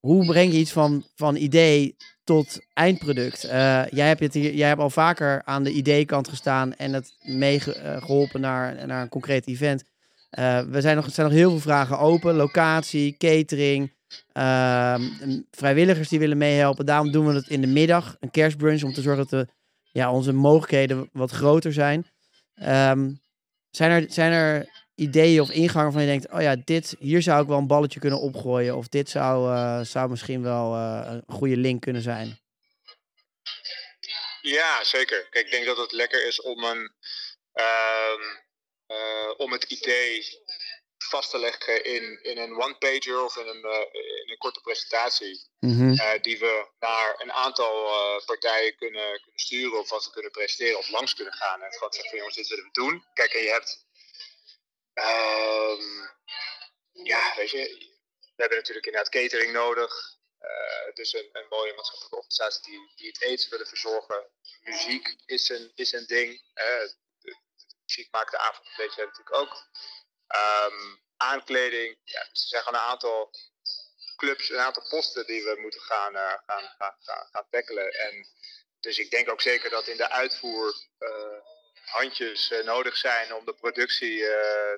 hoe 0.00 0.26
breng 0.26 0.52
je 0.52 0.58
iets 0.58 0.72
van, 0.72 1.06
van 1.16 1.36
idee 1.36 1.96
tot 2.24 2.60
eindproduct. 2.72 3.44
Eh, 3.44 3.86
jij, 3.88 4.06
hebt 4.06 4.20
het 4.20 4.34
hier, 4.34 4.54
jij 4.54 4.68
hebt 4.68 4.80
al 4.80 4.90
vaker 4.90 5.42
aan 5.44 5.62
de 5.62 5.72
ideekant 5.72 6.28
gestaan 6.28 6.74
en 6.74 6.92
het 6.92 7.14
meegeholpen 7.22 8.40
naar, 8.40 8.86
naar 8.86 9.02
een 9.02 9.08
concreet 9.08 9.46
event. 9.46 9.84
Eh, 10.30 10.60
we 10.60 10.80
zijn 10.80 10.96
nog, 10.96 11.04
er 11.04 11.12
zijn 11.12 11.26
nog 11.26 11.36
heel 11.36 11.50
veel 11.50 11.60
vragen 11.60 11.98
open. 11.98 12.34
Locatie, 12.34 13.16
catering, 13.16 13.92
ehm, 14.32 15.02
vrijwilligers 15.50 16.08
die 16.08 16.18
willen 16.18 16.38
meehelpen. 16.38 16.86
Daarom 16.86 17.12
doen 17.12 17.26
we 17.26 17.34
het 17.34 17.48
in 17.48 17.60
de 17.60 17.66
middag, 17.66 18.16
een 18.20 18.30
kerstbrunch, 18.30 18.82
om 18.82 18.92
te 18.92 19.02
zorgen 19.02 19.26
dat 19.28 19.46
de, 19.46 19.52
ja, 19.92 20.12
onze 20.12 20.32
mogelijkheden 20.32 21.08
wat 21.12 21.30
groter 21.30 21.72
zijn. 21.72 22.06
Ehm, 22.54 23.10
zijn, 23.70 23.90
er, 23.90 24.04
zijn 24.08 24.32
er 24.32 24.66
ideeën 25.02 25.40
of 25.40 25.50
ingangen 25.50 25.82
waarvan 25.82 26.02
je 26.02 26.08
denkt, 26.08 26.32
oh 26.32 26.40
ja, 26.40 26.56
dit, 26.64 26.96
hier 26.98 27.22
zou 27.22 27.42
ik 27.42 27.48
wel 27.48 27.58
een 27.58 27.66
balletje 27.66 28.00
kunnen 28.00 28.20
opgooien. 28.20 28.76
Of 28.76 28.88
dit 28.88 29.08
zou, 29.10 29.54
eh, 29.54 29.80
zou 29.80 30.10
misschien 30.10 30.42
wel 30.42 30.74
eh, 30.74 31.02
een 31.06 31.24
goede 31.26 31.56
link 31.56 31.80
kunnen 31.80 32.02
zijn. 32.02 32.40
Ja, 34.40 34.84
zeker. 34.84 35.26
Kijk, 35.30 35.44
ik 35.44 35.50
denk 35.50 35.66
dat 35.66 35.76
het 35.76 35.92
lekker 35.92 36.26
is 36.26 36.40
om 36.40 36.64
een, 36.64 36.92
ehm, 37.52 38.22
eh, 38.86 39.32
om 39.36 39.52
het 39.52 39.64
idee 39.64 40.24
vast 40.98 41.30
te 41.30 41.38
leggen 41.38 41.84
in, 41.84 42.22
in 42.22 42.38
een 42.38 42.62
one-pager 42.62 43.24
of 43.24 43.36
in 43.36 43.46
een, 43.46 43.64
in 43.92 44.30
een 44.30 44.38
korte 44.38 44.60
presentatie. 44.60 45.50
Mhm. 45.58 46.20
die 46.20 46.38
we 46.38 46.68
naar 46.78 47.14
een 47.18 47.32
aantal 47.32 47.74
partijen 48.24 48.76
kunnen, 48.76 49.20
kunnen 49.20 49.40
sturen 49.40 49.78
of 49.78 49.90
wat 49.90 50.04
we 50.04 50.10
kunnen 50.10 50.30
presenteren 50.30 50.78
of 50.78 50.90
langs 50.90 51.14
kunnen 51.14 51.34
gaan. 51.34 51.62
En 51.62 51.72
gewoon 51.72 51.92
zeggen 51.92 52.10
van 52.10 52.18
jongens, 52.18 52.36
dit 52.36 52.48
willen 52.48 52.64
we 52.64 52.70
doen. 52.72 53.04
Kijk, 53.14 53.32
en 53.32 53.42
je 53.42 53.50
hebt, 53.50 53.86
ehm, 54.94 56.08
ja, 56.92 57.34
weet 57.36 57.50
je, 57.50 57.90
we 58.18 58.40
hebben 58.40 58.58
natuurlijk 58.58 58.86
inderdaad 58.86 59.12
catering 59.12 59.52
nodig. 59.52 60.20
Eh, 60.38 60.94
dus 60.94 61.12
een, 61.12 61.28
een 61.32 61.46
mooie 61.48 61.74
maatschappelijke 61.74 62.16
organisatie 62.16 62.62
die, 62.62 62.92
die 62.96 63.06
het 63.06 63.22
eten 63.22 63.50
willen 63.50 63.66
verzorgen. 63.66 64.26
Muziek 64.62 65.16
is 65.26 65.48
een, 65.48 65.72
is 65.74 65.92
een 65.92 66.06
ding. 66.06 66.42
de 67.18 67.36
muziek 67.86 68.08
maakt 68.10 68.30
de 68.30 68.38
avond, 68.38 68.68
weet 68.76 68.94
je 68.94 69.04
natuurlijk 69.04 69.36
ook. 69.36 69.66
Ehm, 70.26 70.96
aankleding, 71.16 71.98
ja, 72.04 72.20
dus 72.20 72.42
er 72.42 72.48
zijn 72.48 72.62
gewoon 72.62 72.80
een 72.80 72.86
aantal 72.86 73.30
clubs, 74.16 74.50
een 74.50 74.58
aantal 74.58 74.88
posten 74.88 75.26
die 75.26 75.44
we 75.44 75.60
moeten 75.60 75.80
gaan, 75.80 76.14
gaan, 76.14 76.42
gaan, 76.78 76.96
gaan, 77.00 77.28
gaan 77.30 77.46
tackelen. 77.50 77.92
En 77.92 78.26
dus 78.80 78.98
ik 78.98 79.10
denk 79.10 79.30
ook 79.30 79.40
zeker 79.40 79.70
dat 79.70 79.86
in 79.86 79.96
de 79.96 80.08
uitvoer 80.08 80.74
eh, 80.98 81.38
handjes 81.92 82.50
eh, 82.52 82.64
nodig 82.66 82.96
zijn 82.96 83.34
om 83.34 83.44
de 83.44 83.54
productie 83.60 84.22
eh, 84.24 84.30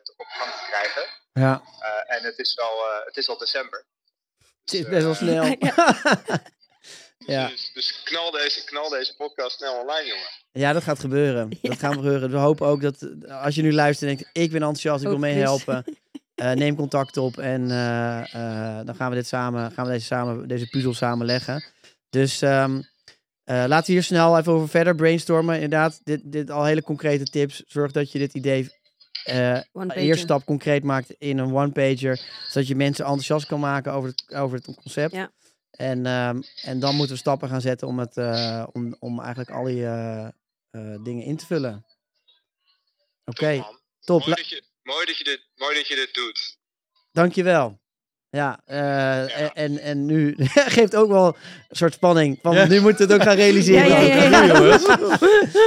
te- 0.02 0.14
op 0.16 0.26
gang 0.28 0.50
te 0.50 0.64
krijgen. 0.70 1.02
Ja, 1.32 1.62
Eh, 1.80 2.16
en 2.16 2.22
het 2.24 2.38
is, 2.38 2.58
al, 2.58 2.76
eh, 2.90 3.04
het 3.06 3.16
is 3.16 3.28
al 3.28 3.38
december. 3.38 3.84
het 4.64 4.74
is 4.74 4.88
best 4.88 5.02
wel 5.04 5.14
snel. 5.14 5.44
ja. 7.34 7.48
Dus, 7.48 7.70
dus 7.74 8.02
knal, 8.02 8.30
deze, 8.30 8.64
knal 8.64 8.88
deze 8.88 9.16
podcast 9.16 9.56
snel 9.56 9.74
online, 9.80 10.06
jongen. 10.08 10.28
Ja, 10.52 10.72
dat 10.72 10.82
gaat 10.82 10.98
gebeuren. 11.00 11.50
Dat 11.62 11.78
gaat 11.78 11.94
gebeuren. 11.94 12.30
We 12.30 12.36
hopen 12.36 12.66
ook 12.66 12.80
dat 12.80 13.06
als 13.28 13.54
je 13.54 13.62
nu 13.62 13.72
luistert 13.72 14.10
en 14.10 14.16
denkt, 14.16 14.30
ik 14.32 14.50
ben 14.50 14.60
enthousiast, 14.60 15.02
ik 15.02 15.08
wil 15.08 15.16
Ook 15.16 15.22
Chris. 15.22 15.34
meehelpen. 15.34 15.84
eh, 16.34 16.50
neem 16.52 16.76
contact 16.76 17.16
op 17.16 17.38
en 17.38 17.70
eh, 17.70 18.34
eh, 18.34 18.86
dan 18.86 18.94
gaan 18.94 19.10
we 19.10 19.16
dit 19.16 19.26
samen, 19.26 19.72
gaan 19.72 19.84
we 19.86 19.90
deze, 19.92 20.06
samen, 20.06 20.48
deze 20.48 20.68
puzzel 20.68 20.94
samen 20.94 21.26
leggen. 21.26 21.64
Dus 22.10 22.42
ehm, 22.42 22.82
eh, 23.44 23.64
laten 23.66 23.86
we 23.86 23.92
hier 23.92 24.02
snel 24.02 24.38
even 24.38 24.52
over 24.52 24.68
verder 24.68 24.94
brainstormen. 24.94 25.54
Inderdaad, 25.54 26.00
dit, 26.04 26.20
dit 26.24 26.50
al 26.50 26.64
hele 26.64 26.82
concrete 26.82 27.24
tips. 27.24 27.62
Zorg 27.66 27.92
dat 27.92 28.12
je 28.12 28.18
dit 28.18 28.34
idee 28.34 28.70
eh 29.24 29.60
One 29.72 29.86
pager. 29.86 30.02
eerst 30.02 30.22
stap 30.22 30.44
concreet 30.44 30.82
maakt 30.82 31.10
in 31.18 31.38
een 31.38 31.54
one-pager. 31.54 32.20
Zodat 32.48 32.68
je 32.68 32.74
mensen 32.74 33.04
enthousiast 33.04 33.46
kan 33.46 33.60
maken 33.60 33.92
over 33.92 34.08
het, 34.08 34.34
over 34.34 34.56
het 34.56 34.74
concept. 34.74 35.14
Ja. 35.14 35.30
En, 35.70 36.06
ehm, 36.06 36.42
en 36.62 36.80
dan 36.80 36.94
moeten 36.94 37.14
we 37.14 37.20
stappen 37.20 37.48
gaan 37.48 37.60
zetten 37.60 37.88
om, 37.88 37.98
het, 37.98 38.16
eh, 38.16 38.66
om, 38.72 38.96
om 38.98 39.20
eigenlijk 39.20 39.50
al 39.50 39.64
die 39.64 39.84
eh, 39.84 40.26
eh, 40.70 41.02
dingen 41.02 41.24
in 41.24 41.36
te 41.36 41.46
vullen. 41.46 41.86
Oké, 43.24 43.64
top. 44.00 44.20
Mooi 44.20 44.34
dat, 44.34 44.48
je, 44.48 44.62
mooi, 44.82 45.06
dat 45.06 45.16
je 45.16 45.24
dit, 45.24 45.48
mooi 45.54 45.74
dat 45.74 45.88
je 45.88 45.94
dit 45.94 46.14
doet. 46.14 46.58
Dankjewel. 47.12 47.80
Ja, 48.34 48.60
eh, 48.64 49.20
En, 49.38 49.54
en, 49.54 49.78
en 49.78 50.04
nu 50.06 50.34
geeft 50.76 50.96
ook 50.96 51.08
wel 51.08 51.26
een 51.26 51.76
soort 51.76 51.92
spanning. 51.92 52.38
Van, 52.42 52.54
Ja. 52.54 52.66
Nu 52.66 52.80
moeten 52.80 53.06
we 53.06 53.12
het 53.12 53.22
ook 53.22 53.28
gaan 53.28 53.36
realiseren. 53.36 53.88
Ja, 53.88 53.98
ja, 54.00 54.14
ja, 54.14 54.44
ja. 54.44 54.46
jongens. 54.58 54.86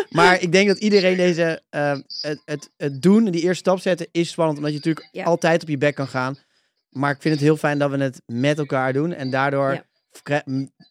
maar 0.10 0.42
ik 0.42 0.52
denk 0.52 0.68
dat 0.68 0.78
iedereen 0.78 1.18
deze, 1.18 1.62
eh, 1.70 1.92
het, 2.22 2.42
het, 2.46 2.70
het 2.78 3.02
doen, 3.02 3.26
die 3.26 3.42
eerste 3.42 3.56
stap 3.56 3.80
zetten, 3.80 4.08
is 4.12 4.30
spannend. 4.30 4.58
Omdat 4.58 4.72
je 4.74 4.78
natuurlijk 4.78 5.10
Ja. 5.12 5.24
altijd 5.24 5.62
op 5.62 5.68
je 5.70 5.78
bek 5.78 5.96
kan 5.96 6.08
gaan. 6.08 6.38
Maar 6.90 7.12
ik 7.12 7.22
vind 7.22 7.34
het 7.34 7.44
heel 7.44 7.58
fijn 7.58 7.80
dat 7.80 7.92
we 7.92 7.98
het 7.98 8.22
met 8.26 8.58
elkaar 8.58 8.94
doen. 8.94 9.14
En 9.14 9.30
daardoor 9.30 9.84
Ja. 10.24 10.42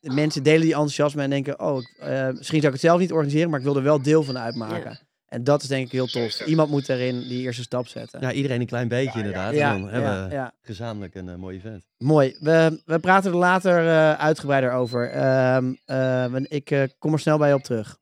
mensen 0.01 0.43
delen 0.43 0.61
die 0.61 0.71
enthousiasme 0.73 1.23
en 1.23 1.31
denken, 1.31 1.61
oh, 1.61 1.81
ik, 1.81 1.95
eh, 1.99 2.27
misschien 2.29 2.61
zou 2.61 2.67
ik 2.67 2.73
het 2.73 2.81
zelf 2.81 3.01
niet 3.01 3.13
organiseren, 3.13 3.51
maar 3.51 3.59
ik 3.59 3.65
wil 3.65 3.77
er 3.77 3.83
wel 3.83 4.03
deel 4.03 4.23
van 4.23 4.39
uitmaken. 4.39 4.99
En 5.27 5.45
dat 5.45 5.63
is 5.63 5.69
denk 5.69 5.87
ik 5.87 5.93
heel 5.93 6.07
tof. 6.07 6.41
Iemand 6.41 6.71
moet 6.71 6.87
daarin 6.87 7.21
die 7.21 7.43
eerste 7.43 7.63
stap 7.63 7.87
zetten. 7.87 8.21
Ja, 8.21 8.33
iedereen 8.33 8.61
een 8.61 8.67
klein 8.67 8.89
beetje 8.89 9.19
inderdaad. 9.19 9.55
ja, 9.55 9.75
en 9.75 9.81
dan 9.81 9.91
hebben 9.91 10.29
we 10.29 10.35
ja. 10.35 10.55
gezamenlijk 10.63 11.15
een 11.15 11.29
eh, 11.29 11.35
mooi 11.35 11.57
event. 11.57 11.85
Mooi. 11.99 12.37
We, 12.41 12.83
we 12.85 12.99
praten 12.99 13.31
er 13.31 13.37
later 13.37 13.87
eh, 13.87 14.13
uitgebreider 14.13 14.73
over. 14.73 15.11
Ehm, 15.11 15.75
eh, 15.85 16.35
ik 16.49 16.71
eh, 16.71 16.83
kom 16.99 17.13
er 17.13 17.19
snel 17.19 17.39
bij 17.39 17.49
je 17.49 17.55
op 17.55 17.63
terug. 17.63 17.99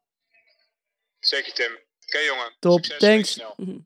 Zeker, 1.19 1.53
Tim. 1.53 1.73
Oké, 2.07 2.19
jongen. 2.19 2.53
Top, 2.59 2.85
Succes, 2.85 3.09
thanks. 3.09 3.33
snel. 3.33 3.85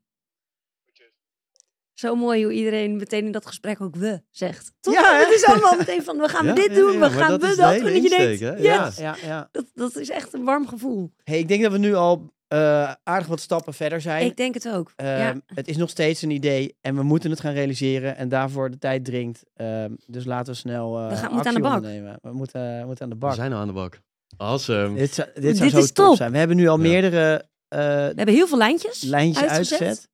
Zo 1.93 2.15
mooi 2.15 2.43
hoe 2.43 2.53
iedereen 2.53 2.95
meteen 2.95 3.25
in 3.25 3.31
dat 3.31 3.45
gesprek 3.45 3.81
ook 3.81 3.95
we 3.95 4.21
zegt. 4.31 4.71
Toch? 4.79 4.93
Ja, 4.93 5.15
hè? 5.15 5.25
het 5.25 5.33
is 5.33 5.43
allemaal 5.43 5.77
meteen 5.77 6.03
van, 6.03 6.17
we 6.17 6.27
gaan 6.27 6.45
Ja, 6.45 6.53
dit 6.53 6.69
ja, 6.69 6.73
doen, 6.73 6.91
ja, 6.91 6.99
we 6.99 7.09
gaan 7.09 7.29
dat 7.29 7.41
we 7.41 7.55
dat. 7.55 7.73
En 7.73 8.01
je 8.01 8.09
denkt, 8.09 8.39
yes, 8.39 8.97
Ja, 8.97 9.15
ja. 9.21 9.49
Dat, 9.51 9.65
dat 9.73 9.95
is 9.95 10.09
echt 10.09 10.33
een 10.33 10.43
warm 10.43 10.67
gevoel. 10.67 11.11
Hey, 11.23 11.39
ik 11.39 11.47
denk 11.47 11.63
dat 11.63 11.71
we 11.71 11.77
nu 11.77 11.93
al 11.93 12.33
eh, 12.49 12.93
aardig 13.03 13.27
wat 13.27 13.39
stappen 13.39 13.73
verder 13.73 14.01
zijn. 14.01 14.25
Ik 14.25 14.35
denk 14.37 14.53
het 14.53 14.69
ook. 14.69 14.93
ja. 14.95 15.29
Ehm, 15.29 15.39
Het 15.45 15.67
is 15.67 15.77
nog 15.77 15.89
steeds 15.89 16.21
een 16.21 16.29
idee 16.31 16.75
en 16.81 16.95
we 16.95 17.03
moeten 17.03 17.29
het 17.29 17.39
gaan 17.39 17.53
realiseren 17.53 18.15
en 18.17 18.29
daarvoor 18.29 18.69
de 18.71 18.77
tijd 18.77 19.05
dringt. 19.05 19.43
Ehm, 19.55 19.91
dus 20.07 20.25
laten 20.25 20.53
we 20.53 20.59
snel 20.59 20.97
eh 20.99 21.07
We 21.09 21.15
gaan- 21.15 21.23
actie 21.23 21.29
moeten 21.33 21.47
aan 21.47 21.55
de 21.55 21.61
bak. 21.61 21.75
ondernemen. 21.75 22.17
We 22.21 22.31
moeten, 22.33 22.79
we 22.79 22.85
moeten 22.85 23.03
aan 23.03 23.09
de 23.09 23.15
We 23.15 23.21
bak. 23.25 23.33
zijn 23.35 23.53
al 23.53 23.59
aan 23.59 23.67
de 23.67 23.73
bak. 23.73 23.99
Awesome. 24.37 24.95
Dit, 24.97 25.13
zou- 25.13 25.27
dit 25.33 25.43
Dit 25.43 25.57
zou 25.57 25.69
zo 25.69 25.77
is 25.77 25.91
top 25.91 26.05
top. 26.05 26.15
zijn. 26.15 26.31
We 26.31 26.37
hebben 26.37 26.57
nu 26.57 26.67
al 26.67 26.75
Ja. 26.75 26.81
meerdere 26.81 27.47
eh, 27.67 27.79
We 27.79 28.13
hebben 28.15 28.27
heel 28.35 28.47
veel 28.47 28.57
lijntjes, 28.57 29.01
lijntjes 29.03 29.43
uitgezet. 29.47 29.79
uitgezet. 29.81 30.09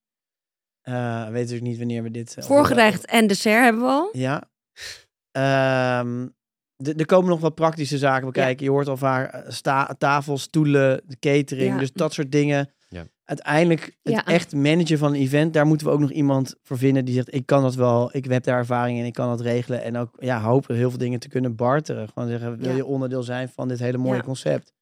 Eh, 0.82 1.26
we 1.26 1.32
weten 1.32 1.50
dus 1.50 1.62
niet 1.62 1.78
wanneer 1.78 2.04
we 2.04 2.12
dit... 2.12 2.36
Voorgerecht 2.40 3.06
en 3.06 3.28
dessert 3.28 3.64
hebben 3.64 3.82
we 3.82 3.88
al. 3.88 4.10
Ja. 4.12 4.44
Ehm, 5.32 6.28
er 6.78 7.06
komen 7.06 7.30
nog 7.30 7.40
wat 7.40 7.56
praktische 7.56 7.98
zaken 7.98 8.26
bekijken. 8.26 8.66
Je 8.66 8.72
hoort 8.72 8.88
al 8.88 8.98
vaak 8.98 9.32
eh, 9.34 9.42
sta- 9.52 9.96
tafels, 9.98 10.42
stoelen, 10.42 11.02
de 11.08 11.16
catering. 11.20 11.74
Ja. 11.74 11.80
Dus 11.80 11.92
dat 11.94 12.14
soort 12.14 12.32
dingen. 12.32 12.70
Ja. 12.90 13.06
Uiteindelijk 13.24 13.98
het 14.04 14.14
Ja. 14.14 14.26
echt 14.26 14.54
managen 14.56 14.98
van 14.98 15.14
een 15.14 15.20
event. 15.22 15.54
Daar 15.54 15.66
moeten 15.66 15.88
we 15.88 15.94
ook 15.94 16.00
nog 16.00 16.12
iemand 16.12 16.56
voor 16.64 16.78
vinden 16.78 17.06
die 17.06 17.14
zegt... 17.14 17.34
ik 17.34 17.46
kan 17.46 17.62
dat 17.62 17.76
wel, 17.76 18.10
ik 18.16 18.26
heb 18.26 18.44
daar 18.44 18.58
ervaring 18.58 18.98
in, 19.00 19.06
ik 19.06 19.14
kan 19.14 19.28
dat 19.30 19.42
regelen. 19.42 19.84
En 19.84 19.98
ook 19.98 20.10
ja, 20.20 20.42
hopen 20.42 20.76
heel 20.76 20.90
veel 20.90 21.00
dingen 21.00 21.20
te 21.20 21.28
kunnen 21.30 21.56
barteren. 21.56 22.10
Gewoon 22.14 22.30
zeggen, 22.30 22.58
wil 22.58 22.70
Ja. 22.70 22.76
je 22.76 22.86
onderdeel 22.86 23.24
zijn 23.24 23.50
van 23.50 23.68
dit 23.68 23.80
hele 23.80 23.98
mooie 23.98 24.16
Ja. 24.18 24.22
concept? 24.24 24.74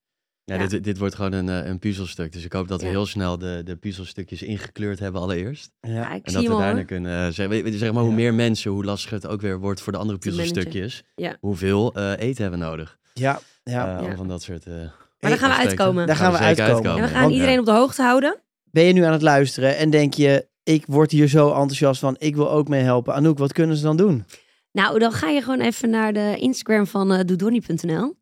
Ja, 0.46 0.56
Ja. 0.56 0.68
Dit, 0.68 0.84
dit 0.84 0.98
wordt 0.98 1.16
gewoon 1.16 1.32
een, 1.32 1.50
eh, 1.50 1.66
een 1.70 1.80
puzzelstuk. 1.80 2.32
Dus 2.32 2.44
ik 2.46 2.54
hoop 2.54 2.68
dat 2.68 2.80
we 2.80 2.86
Ja. 2.86 2.92
heel 2.92 3.06
snel 3.06 3.38
de, 3.38 3.62
de 3.66 3.76
puzzelstukjes 3.76 4.42
ingekleurd 4.42 5.00
hebben 5.00 5.22
allereerst. 5.22 5.72
Ja. 5.82 6.12
En 6.12 6.22
zie 6.24 6.34
dat 6.34 6.42
we 6.44 6.50
daarna 6.50 6.76
hoor. 6.76 6.84
kunnen... 6.84 7.26
eh, 7.28 7.34
zeg, 7.34 7.48
maar, 7.94 8.02
hoe 8.02 8.10
Ja. 8.10 8.16
meer 8.16 8.34
mensen, 8.34 8.72
hoe 8.72 8.86
lastiger 8.86 9.16
het 9.18 9.28
ook 9.28 9.42
weer 9.42 9.60
wordt 9.60 9.82
voor 9.82 9.92
de 9.94 10.00
andere 10.00 10.18
puzzelstukjes. 10.18 11.04
Ja. 11.16 11.38
Hoeveel 11.40 11.94
eh, 11.94 12.12
eten 12.12 12.42
hebben 12.42 12.60
we 12.60 12.66
nodig? 12.66 12.98
Ja, 13.14 13.40
ja. 13.64 13.86
Ja. 13.86 13.98
allemaal 13.98 14.16
van 14.18 14.28
dat 14.28 14.42
soort... 14.42 14.66
eh, 14.66 14.74
Maar 14.74 14.90
daar 15.20 15.38
gaan 15.38 15.50
we 15.50 15.56
uitkomen. 15.68 16.08
Daar 16.08 16.16
gaan 16.16 16.32
we 16.32 16.38
uitkomen. 16.38 16.96
En 16.96 17.02
we 17.02 17.08
gaan 17.08 17.22
Want- 17.22 17.34
iedereen 17.34 17.60
op 17.60 17.66
de 17.66 17.72
hoogte 17.72 18.02
houden. 18.02 18.38
Ben 18.72 18.84
je 18.84 18.94
nu 18.94 19.04
aan 19.04 19.12
het 19.12 19.22
luisteren 19.22 19.78
en 19.78 19.90
denk 19.90 20.14
je... 20.14 20.48
ik 20.64 20.84
word 20.88 21.12
hier 21.12 21.28
zo 21.28 21.48
enthousiast 21.48 22.00
van, 22.00 22.16
ik 22.20 22.36
wil 22.36 22.52
ook 22.52 22.68
mee 22.68 22.82
helpen. 22.82 23.14
Anouk, 23.14 23.38
wat 23.38 23.54
kunnen 23.54 23.78
ze 23.78 23.84
dan 23.84 23.98
doen? 23.98 24.26
Nou, 24.72 25.00
dan 25.00 25.12
ga 25.12 25.30
je 25.30 25.42
gewoon 25.42 25.60
even 25.62 25.90
naar 25.90 26.14
de 26.14 26.36
Instagram 26.40 26.88
van 26.88 27.14
uh, 27.14 27.20
doedonnie.nl. 27.26 28.16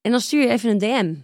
En 0.00 0.10
dan 0.10 0.20
stuur 0.20 0.40
je 0.42 0.48
even 0.48 0.70
een 0.70 0.78
DM. 0.78 1.14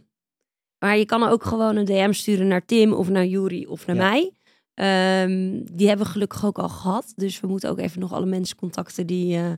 Maar 0.80 0.96
je 0.98 1.04
kan 1.06 1.22
ook 1.22 1.44
gewoon 1.44 1.76
een 1.76 1.84
DM 1.84 2.12
sturen 2.12 2.46
naar 2.48 2.64
Tim 2.64 2.92
of 2.92 3.08
naar 3.08 3.26
Juri 3.26 3.66
of 3.66 3.86
naar 3.86 3.96
Ja. 3.96 4.08
mij. 4.10 4.32
Ehm, 4.74 5.60
die 5.72 5.88
hebben 5.88 6.06
we 6.06 6.12
gelukkig 6.12 6.44
ook 6.44 6.58
al 6.58 6.68
gehad. 6.68 7.12
Dus 7.16 7.40
we 7.40 7.46
moeten 7.46 7.70
ook 7.70 7.78
even 7.78 8.00
nog 8.00 8.12
alle 8.12 8.26
mensen 8.26 8.56
contacten 8.56 9.06
die, 9.06 9.36
eh, 9.36 9.52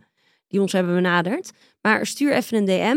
die 0.49 0.61
ons 0.61 0.73
hebben 0.73 0.95
benaderd. 0.95 1.51
Maar 1.81 2.07
stuur 2.07 2.33
even 2.33 2.57
een 2.59 2.65
DM. 2.65 2.97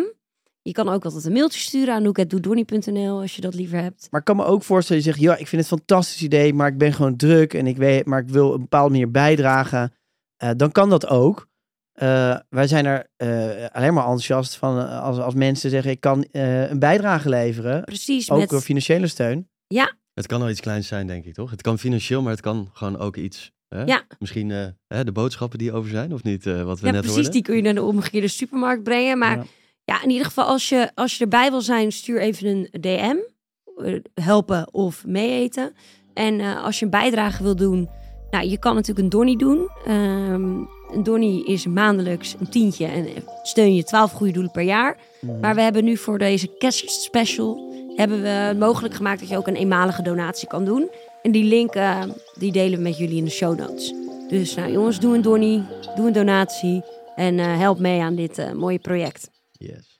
Je 0.61 0.71
kan 0.71 0.89
ook 0.89 1.05
altijd 1.05 1.25
een 1.25 1.33
mailtje 1.33 1.59
sturen 1.59 1.93
aan 1.93 2.03
noek.doedonnie.nl 2.03 3.19
als 3.21 3.35
je 3.35 3.41
dat 3.41 3.53
liever 3.55 3.81
hebt. 3.81 4.07
Maar 4.11 4.19
ik 4.19 4.25
kan 4.25 4.35
me 4.35 4.45
ook 4.45 4.63
voorstellen, 4.63 5.01
je 5.03 5.07
zegt, 5.07 5.21
ja, 5.21 5.31
ik 5.37 5.47
vind 5.47 5.61
het 5.61 5.71
een 5.71 5.77
fantastisch 5.77 6.21
idee, 6.21 6.53
maar 6.53 6.67
ik 6.67 6.77
ben 6.77 6.93
gewoon 6.93 7.15
druk 7.15 7.53
en 7.53 7.67
ik 7.67 7.77
weet, 7.77 8.05
maar 8.05 8.21
ik 8.21 8.29
wil 8.29 8.53
een 8.53 8.59
bepaalde 8.59 8.91
manier 8.91 9.11
bijdragen. 9.11 9.93
Eh, 10.37 10.49
dan 10.57 10.71
kan 10.71 10.89
dat 10.89 11.07
ook. 11.07 11.47
Eh, 11.95 12.35
wij 12.49 12.67
zijn 12.67 12.85
er 12.85 13.09
eh, 13.15 13.65
alleen 13.71 13.93
maar 13.93 14.03
enthousiast 14.03 14.55
van 14.55 14.79
eh, 14.79 15.01
als, 15.03 15.17
als 15.17 15.33
mensen 15.33 15.69
zeggen, 15.69 15.91
ik 15.91 15.99
kan 15.99 16.23
eh, 16.31 16.69
een 16.69 16.79
bijdrage 16.79 17.29
leveren. 17.29 17.83
Precies, 17.83 18.31
Ook 18.31 18.39
met... 18.39 18.49
door 18.49 18.61
financiële 18.61 19.07
steun. 19.07 19.49
Het 20.13 20.27
kan 20.27 20.41
al 20.41 20.49
iets 20.49 20.59
kleins 20.61 20.87
zijn, 20.87 21.07
denk 21.07 21.25
ik, 21.25 21.33
toch? 21.33 21.51
Het 21.51 21.61
kan 21.61 21.79
financieel, 21.79 22.21
maar 22.21 22.31
het 22.31 22.41
kan 22.41 22.69
gewoon 22.73 22.97
ook 22.97 23.15
iets... 23.15 23.51
Hè? 23.69 23.83
Ja. 23.83 24.03
Misschien 24.19 24.51
eh, 24.51 24.65
hè, 24.87 25.03
de 25.03 25.11
boodschappen 25.11 25.57
die 25.59 25.73
over 25.73 25.89
zijn, 25.89 26.13
of 26.13 26.23
niet? 26.23 26.45
eh, 26.45 26.61
wat 26.63 26.79
we 26.79 26.85
Ja, 26.85 26.91
net 26.91 27.01
precies. 27.01 27.15
hoorden. 27.15 27.31
Die 27.33 27.41
kun 27.41 27.55
je 27.55 27.61
naar 27.61 27.73
de 27.73 27.83
omgekeerde 27.83 28.27
supermarkt 28.27 28.83
brengen. 28.83 29.17
Maar 29.17 29.37
Ja. 29.37 29.43
Ja, 29.83 30.03
in 30.03 30.09
ieder 30.09 30.25
geval, 30.25 30.45
als 30.45 30.69
je, 30.69 30.91
als 30.93 31.17
je 31.17 31.23
erbij 31.23 31.49
wil 31.49 31.61
zijn, 31.61 31.91
stuur 31.91 32.21
even 32.21 32.47
een 32.47 32.81
DM. 32.81 33.15
Helpen 34.13 34.73
of 34.73 35.05
meeeten. 35.05 35.73
En 36.13 36.39
eh, 36.39 36.63
als 36.63 36.79
je 36.79 36.85
een 36.85 36.91
bijdrage 36.91 37.43
wil 37.43 37.55
doen, 37.55 37.89
nou, 38.31 38.47
je 38.47 38.57
kan 38.59 38.73
natuurlijk 38.75 38.99
een 39.03 39.09
donnie 39.09 39.37
doen. 39.37 39.69
Ehm, 39.85 40.63
een 40.95 41.03
donnie 41.03 41.45
is 41.45 41.65
maandelijks 41.65 42.35
een 42.39 42.49
tientje 42.49 42.85
en 42.85 43.07
steun 43.43 43.75
je 43.75 43.83
12 43.83 44.11
goede 44.11 44.33
doelen 44.33 44.51
per 44.51 44.63
jaar. 44.63 44.97
Mhm. 45.21 45.39
Maar 45.39 45.55
we 45.55 45.61
hebben 45.61 45.83
nu 45.83 45.97
voor 45.97 46.17
deze 46.17 46.47
kerstspecial 46.57 47.73
hebben 47.95 48.21
we 48.21 48.55
mogelijk 48.59 48.93
gemaakt 48.93 49.19
dat 49.19 49.29
je 49.29 49.37
ook 49.37 49.47
een 49.47 49.55
eenmalige 49.55 50.01
donatie 50.01 50.47
kan 50.47 50.65
doen. 50.65 50.89
En 51.21 51.31
die 51.31 51.43
link 51.43 51.75
eh, 51.75 52.03
die 52.39 52.51
delen 52.51 52.77
we 52.77 52.83
met 52.83 52.97
jullie 52.97 53.17
in 53.17 53.23
de 53.23 53.29
show 53.29 53.57
notes. 53.57 53.93
Dus 54.29 54.55
nou 54.55 54.71
jongens, 54.71 54.99
doe 54.99 55.15
een 55.15 55.21
donnie, 55.21 55.63
doe 55.95 56.07
een 56.07 56.13
donatie 56.13 56.83
en 57.15 57.39
eh, 57.39 57.57
help 57.57 57.79
mee 57.79 58.01
aan 58.01 58.15
dit 58.15 58.37
eh, 58.37 58.51
mooie 58.51 58.79
project. 58.79 59.29
Yes. 59.51 59.94